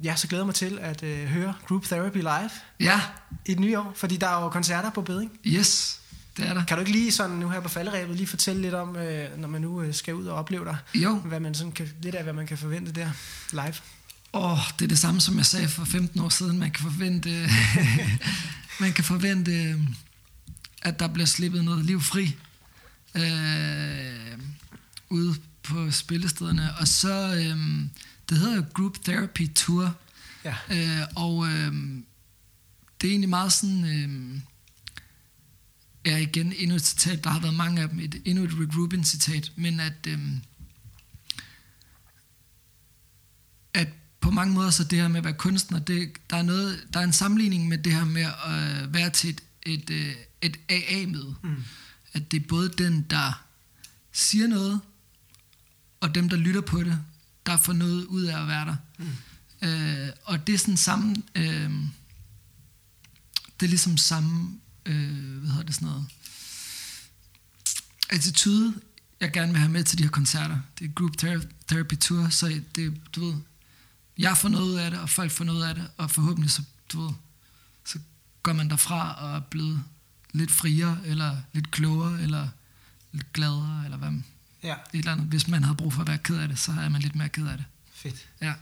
ja, 0.05 0.17
så 0.17 0.29
glæder 0.29 0.45
mig 0.45 0.55
til 0.55 0.79
at 0.81 1.03
øh, 1.03 1.25
høre 1.27 1.55
Group 1.69 1.85
Therapy 1.85 2.17
live 2.17 2.51
Ja, 2.81 3.01
i 3.47 3.51
det 3.51 3.61
nye 3.61 3.79
år, 3.79 3.93
fordi 3.97 4.17
der 4.17 4.27
er 4.27 4.43
jo 4.43 4.49
koncerter 4.49 4.91
på 4.91 5.03
beding. 5.03 5.31
yes, 5.47 6.01
det 6.37 6.47
er 6.49 6.55
der. 6.55 6.65
Kan 6.65 6.77
du 6.77 6.81
ikke 6.81 6.93
lige 6.93 7.13
sådan 7.13 7.37
nu 7.37 7.49
her 7.51 7.61
på 7.61 7.69
falderæbet 7.69 8.17
lige 8.17 8.27
fortælle 8.27 8.63
lidt 8.63 8.75
om, 8.75 8.97
øh, 8.97 9.39
når 9.39 9.49
man 9.49 9.61
nu 9.61 9.83
øh, 9.83 9.95
skal 9.95 10.15
ud 10.15 10.27
og 10.27 10.37
opleve 10.37 10.65
dig, 10.65 10.77
Jo, 10.95 11.15
hvad 11.19 11.41
man 11.41 11.55
sådan 11.55 11.73
kan, 11.73 11.89
lidt 12.03 12.15
af, 12.15 12.23
hvad 12.23 12.33
man 12.33 12.47
kan 12.47 12.59
forvente 12.59 12.93
der 12.93 13.11
live? 13.53 13.75
Åh, 14.33 14.59
det 14.79 14.85
er 14.85 14.89
det 14.89 14.99
samme, 14.99 15.21
som 15.21 15.37
jeg 15.37 15.47
sagde 15.47 15.69
for 15.69 15.85
15 15.85 16.21
år 16.21 16.29
siden. 16.29 16.59
Man 16.59 16.71
kan 16.71 16.83
forvente, 16.83 17.49
man 18.81 18.93
kan 18.93 19.05
forvente 19.05 19.81
at 20.83 20.99
der 21.01 21.09
bliver 21.09 21.27
slippet 21.27 21.65
noget 21.65 21.85
liv 21.85 22.01
fri 22.01 22.37
øh, 23.15 24.39
ude 25.11 25.35
på 25.63 25.91
spillestederne. 25.91 26.75
Og 26.81 26.89
så, 26.89 27.35
øh, 27.35 27.87
det 28.29 28.39
hedder 28.39 28.57
jo 28.57 28.65
Group 28.75 28.97
Therapy 29.05 29.49
Tour, 29.55 29.95
Ja. 30.45 30.55
øh, 30.71 31.07
og 31.17 31.47
øh, 31.47 31.73
det 33.01 33.07
er 33.07 33.11
egentlig 33.11 33.29
meget 33.31 33.53
sådan... 33.53 33.85
Øh, 33.85 34.41
Ja, 36.07 36.17
igen 36.17 36.53
endnu 36.53 36.77
et 36.77 36.87
citat. 36.87 37.25
Der 37.25 37.31
har 37.31 37.41
været 37.41 37.55
mange 37.55 37.83
af 37.83 37.89
dem. 37.89 38.01
Et, 38.01 38.23
endnu 38.25 38.45
et 38.45 38.59
Rick 38.61 38.77
Rubin 38.77 39.05
citat. 39.05 39.53
Men 39.57 39.81
at, 39.81 40.07
øhm, 40.09 40.41
at 43.75 43.89
på 44.21 44.31
mange 44.31 44.55
måder 44.55 44.71
så 44.71 44.85
det 44.85 44.99
her 44.99 45.09
med 45.09 45.19
at 45.19 45.25
være 45.25 45.35
kunstner, 45.35 45.79
det, 45.79 46.13
der, 46.31 46.37
er 46.37 46.43
noget, 46.43 46.87
der 46.93 47.01
er 47.01 47.05
en 47.05 47.13
sammenligning 47.13 47.69
med 47.69 47.79
det 47.79 47.93
her 47.93 48.05
med 48.05 48.23
at 48.23 48.85
øh, 48.85 48.95
være 48.95 49.11
til 49.11 49.31
et, 49.31 49.43
et, 49.63 49.91
øh, 49.91 50.15
et 50.43 50.57
AA-møde. 50.69 51.35
Mm. 51.43 51.65
At 52.13 52.31
det 52.31 52.43
er 52.43 52.47
både 52.49 52.69
den, 52.69 53.03
der 53.03 53.45
siger 54.13 54.47
noget, 54.47 54.81
og 56.01 56.15
dem, 56.15 56.29
der 56.29 56.37
lytter 56.37 56.61
på 56.61 56.83
det, 56.83 56.99
der 57.47 57.57
får 57.57 57.73
noget 57.73 58.05
ud 58.05 58.23
af 58.23 58.41
at 58.41 58.49
være 58.49 58.67
der. 58.67 58.77
Mm. 58.99 59.69
Øh, 59.69 60.09
og 60.25 60.47
det 60.47 60.55
er 60.55 60.59
sådan 60.59 60.77
samme... 60.77 61.17
Øh, 61.35 61.71
det 63.61 63.67
er 63.67 63.71
ligesom 63.71 63.97
samme... 63.97 64.61
Øh, 64.87 65.39
hvad 65.39 65.51
hedder 65.51 65.63
det 65.67 65.75
sådan 65.75 65.89
noget? 65.89 66.07
Attitude, 68.11 68.75
jeg 69.21 69.33
gerne 69.33 69.53
vil 69.53 69.59
have 69.61 69.71
med 69.73 69.85
til 69.85 69.99
de 69.99 70.03
her 70.03 70.11
koncerter. 70.11 70.59
Det 70.79 70.85
er 70.89 70.93
Group 70.93 71.11
Thera- 71.23 71.47
Therapy 71.69 71.95
Tour, 71.97 72.29
så 72.29 72.61
det, 72.77 73.01
du 73.15 73.25
ved, 73.25 73.35
jeg 74.19 74.37
får 74.37 74.49
noget 74.49 74.65
ud 74.65 74.75
af 74.75 74.91
det, 74.91 75.01
og 75.01 75.11
folk 75.11 75.31
får 75.31 75.45
noget 75.45 75.65
af 75.69 75.75
det, 75.75 75.91
og 75.97 76.11
forhåbentlig 76.11 76.51
så, 76.51 76.63
du 76.93 77.03
ved, 77.07 77.13
så 77.85 77.99
går 78.43 78.53
man 78.53 78.71
derfra 78.71 79.15
og 79.25 79.37
er 79.37 79.41
blevet 79.41 79.83
lidt 80.33 80.51
friere, 80.51 80.99
eller 81.05 81.37
lidt 81.53 81.71
klogere, 81.71 82.21
eller 82.23 82.49
lidt 83.13 83.33
gladere, 83.33 83.83
eller 83.85 83.97
hvad 83.97 84.11
man, 84.11 84.25
Ja, 84.63 84.73
et 84.93 84.99
eller 84.99 85.13
andet. 85.13 85.27
Hvis 85.27 85.49
man 85.49 85.63
havde 85.65 85.77
brug 85.77 85.93
for 85.93 86.01
at 86.01 86.09
være 86.09 86.19
ked 86.19 86.37
af 86.39 86.49
det, 86.49 86.59
så 86.59 86.73
er 86.73 86.89
man 86.89 87.01
lidt 87.03 87.15
mere 87.15 87.29
ked 87.29 87.47
af 87.47 87.57
det. 87.57 87.67
fedt. 87.93 88.29
Ja. 88.41 88.55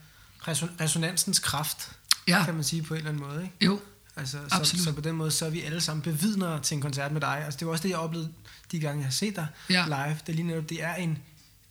Reson- 0.49 0.81
resonansens 0.81 1.39
kraft, 1.39 1.97
Ja, 2.29 2.45
kan 2.45 2.55
man 2.55 2.65
sige 2.65 2.83
på 2.83 2.95
en 2.95 2.99
eller 2.99 3.11
anden 3.11 3.23
måde, 3.29 3.43
ikke? 3.43 3.55
jo, 3.65 3.81
Altså, 4.17 4.39
så, 4.49 4.55
Absolut. 4.57 4.85
så 4.85 4.93
på 4.93 5.01
den 5.01 5.17
måde, 5.17 5.31
så 5.31 5.47
er 5.47 5.51
vi 5.51 5.61
alle 5.63 5.81
sammen 5.81 6.03
bevidnere 6.03 6.61
til 6.63 6.75
en 6.75 6.81
koncert 6.81 7.13
med 7.13 7.21
dig. 7.21 7.43
Altså, 7.45 7.59
det 7.59 7.67
var 7.67 7.73
også 7.73 7.83
det, 7.83 7.89
jeg 7.89 7.99
oplevede 7.99 8.33
de 8.73 8.79
gange, 8.79 8.99
jeg 8.99 9.07
har 9.07 9.13
set 9.13 9.37
dig 9.37 9.47
Ja. 9.71 9.85
live. 9.85 10.19
Det 10.27 10.29
er 10.29 10.33
lige 10.33 10.47
netop, 10.47 10.69
det 10.69 10.83
er 10.83 10.95
en... 10.95 11.19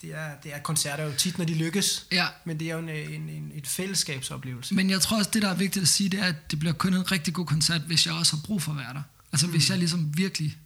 Det 0.01 0.15
er, 0.15 0.29
det 0.43 0.55
er 0.55 0.59
koncerter 0.59 1.03
jo 1.03 1.11
tit, 1.17 1.37
når 1.37 1.45
de 1.45 1.53
lykkes, 1.53 2.05
ja. 2.11 2.27
men 2.45 2.59
det 2.59 2.67
er 2.69 2.73
jo 2.73 2.79
en, 2.79 2.89
en, 2.89 3.29
en, 3.29 3.51
et 3.55 3.67
fællesskabsoplevelse. 3.67 4.75
Men 4.75 4.89
jeg 4.89 5.01
tror 5.01 5.17
også, 5.17 5.29
det 5.33 5.41
der 5.41 5.49
er 5.49 5.53
vigtigt 5.55 5.83
at 5.83 5.87
sige, 5.89 6.09
det 6.09 6.19
er, 6.19 6.23
at 6.25 6.51
det 6.51 6.59
bliver 6.59 6.73
kun 6.73 6.93
en 6.93 7.11
rigtig 7.11 7.33
god 7.33 7.45
koncert, 7.45 7.81
hvis 7.81 8.05
jeg 8.05 8.13
også 8.13 8.35
har 8.35 8.41
brug 8.45 8.61
for 8.61 8.71
at 8.71 8.77
være 8.77 8.93
der. 8.93 9.01
Altså 9.31 9.45
mm. 9.45 9.51
hvis 9.51 9.69
jeg 9.69 9.77
ligesom 9.77 10.17
virkelig 10.17 10.57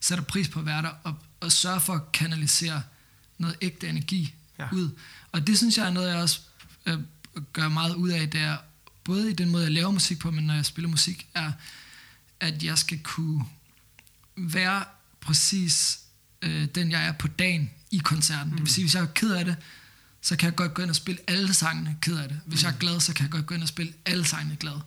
sætter 0.00 0.24
pris 0.24 0.48
på 0.48 0.58
at 0.60 0.66
være 0.66 0.82
der, 0.82 0.90
og, 1.04 1.14
og 1.40 1.52
sørger 1.52 1.78
for 1.78 1.92
at 1.92 2.12
kanalisere 2.12 2.82
noget 3.38 3.56
ægte 3.60 3.88
energi 3.88 4.34
Ja. 4.58 4.64
ja. 4.64 4.68
ud. 4.72 4.90
Og 5.32 5.46
det 5.46 5.58
synes 5.58 5.78
jeg 5.78 5.86
er 5.86 5.90
noget, 5.90 6.08
jeg 6.08 6.16
også 6.16 6.40
øh, 6.86 6.98
gør 7.52 7.68
meget 7.68 7.94
ud 7.94 8.08
af, 8.08 8.30
det 8.30 8.40
er 8.40 8.56
både 9.04 9.30
i 9.30 9.34
den 9.34 9.50
måde, 9.50 9.64
jeg 9.64 9.72
laver 9.72 9.90
musik 9.90 10.18
på, 10.18 10.30
men 10.30 10.44
når 10.44 10.54
jeg 10.54 10.66
spiller 10.66 10.88
musik, 10.88 11.26
er, 11.34 11.52
at 12.40 12.62
jeg 12.62 12.78
skal 12.78 12.98
kunne 13.02 13.44
være 14.36 14.84
præcis 15.20 15.98
øh, 16.42 16.64
den, 16.74 16.90
jeg 16.90 17.06
er 17.06 17.12
på 17.12 17.28
dagen 17.28 17.70
i 17.90 17.98
koncerten. 17.98 18.50
Mm. 18.50 18.56
Det 18.56 18.60
vil 18.64 18.72
sige, 18.72 18.84
hvis 18.84 18.94
jeg 18.94 19.02
er 19.02 19.06
ked 19.06 19.30
af 19.30 19.44
det, 19.44 19.56
så 20.20 20.36
kan 20.36 20.46
jeg 20.46 20.56
godt 20.56 20.74
gå 20.74 20.82
ind 20.82 20.90
og 20.90 20.96
spille 20.96 21.20
alle 21.26 21.54
sangene 21.54 21.96
ked 22.00 22.16
af 22.18 22.28
det. 22.28 22.40
Hvis 22.46 22.62
mm. 22.62 22.66
jeg 22.66 22.74
er 22.74 22.78
glad, 22.78 23.00
så 23.00 23.14
kan 23.14 23.22
jeg 23.22 23.30
godt 23.30 23.46
gå 23.46 23.54
ind 23.54 23.62
og 23.62 23.68
spille 23.68 23.92
alle 24.06 24.24
sangene 24.24 24.56
glad. 24.56 24.80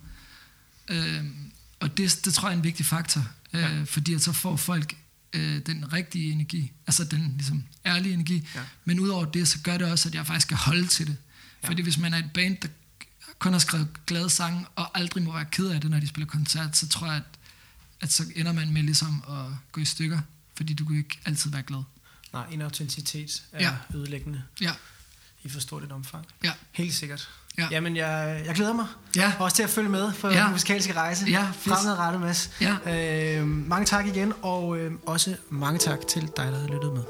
Øhm, 0.87 1.51
og 1.79 1.97
det, 1.97 2.19
det 2.25 2.33
tror 2.33 2.47
jeg 2.49 2.53
er 2.53 2.57
en 2.57 2.63
vigtig 2.63 2.85
faktor, 2.85 3.27
øh, 3.53 3.61
Ja. 3.61 3.83
fordi 3.83 4.13
at 4.13 4.21
så 4.21 4.31
får 4.31 4.55
folk 4.55 4.95
øh, 5.33 5.61
den 5.65 5.93
rigtige 5.93 6.31
energi, 6.31 6.71
altså 6.87 7.03
den 7.03 7.33
ligesom 7.35 7.63
ærlige 7.85 8.13
energi. 8.13 8.47
Ja. 8.55 8.61
Men 8.85 8.99
udover 8.99 9.25
det, 9.25 9.47
så 9.47 9.59
gør 9.59 9.77
det 9.77 9.91
også, 9.91 10.09
at 10.09 10.15
jeg 10.15 10.27
faktisk 10.27 10.47
skal 10.47 10.57
holde 10.57 10.87
til 10.87 11.07
det. 11.07 11.17
Ja. 11.63 11.67
Fordi 11.67 11.81
hvis 11.81 11.97
man 11.97 12.13
er 12.13 12.17
et 12.17 12.31
band, 12.33 12.57
der 12.57 12.67
kun 13.39 13.51
har 13.51 13.59
skrevet 13.59 13.87
glade 14.07 14.29
sange, 14.29 14.65
og 14.75 14.97
aldrig 14.97 15.23
må 15.23 15.33
være 15.33 15.45
ked 15.45 15.67
af 15.69 15.81
det, 15.81 15.89
når 15.91 15.99
de 15.99 16.07
spiller 16.07 16.27
koncert, 16.27 16.77
så 16.77 16.87
tror 16.87 17.07
jeg, 17.07 17.15
at, 17.15 17.23
at 18.01 18.11
så 18.11 18.23
ender 18.35 18.51
man 18.53 18.73
med 18.73 18.81
ligesom 18.83 19.23
at 19.29 19.45
gå 19.71 19.81
i 19.81 19.85
stykker, 19.85 20.19
fordi 20.57 20.73
du 20.73 20.85
kan 20.85 20.97
ikke 20.97 21.19
altid 21.25 21.51
være 21.51 21.63
glad. 21.63 21.83
Nej, 22.33 22.45
en 22.51 22.61
autenticitet 22.61 23.43
er 23.51 23.63
Ja. 23.63 23.97
ødelæggende 23.97 24.43
Ja, 24.61 24.71
i 25.43 25.49
for 25.49 25.59
stort 25.59 25.83
et 25.83 25.91
omfang. 25.91 26.25
ja, 26.43 26.51
Helt 26.71 26.93
sikkert. 26.93 27.29
Ja. 27.57 27.67
Jamen, 27.71 27.95
jeg, 27.95 28.43
jeg 28.45 28.55
glæder 28.55 28.73
mig 28.73 28.87
ja, 29.15 29.33
også 29.39 29.55
til 29.55 29.63
at 29.63 29.69
følge 29.69 29.89
med 29.89 30.13
på 30.21 30.27
Ja. 30.29 30.43
den 30.43 30.51
musikalske 30.51 30.93
rejse. 30.93 31.25
Ja. 31.25 31.51
Fremadrettet, 31.51 32.21
Mads. 32.21 32.51
ja. 32.61 33.37
Øh, 33.39 33.47
mange 33.47 33.85
tak 33.85 34.05
igen, 34.05 34.33
og 34.41 34.77
øh, 34.77 34.93
også 35.05 35.35
mange 35.49 35.79
tak 35.79 35.99
til 36.09 36.21
dig, 36.21 36.31
der 36.37 36.59
har 36.59 36.67
lyttet 36.67 36.93
med. 36.93 37.03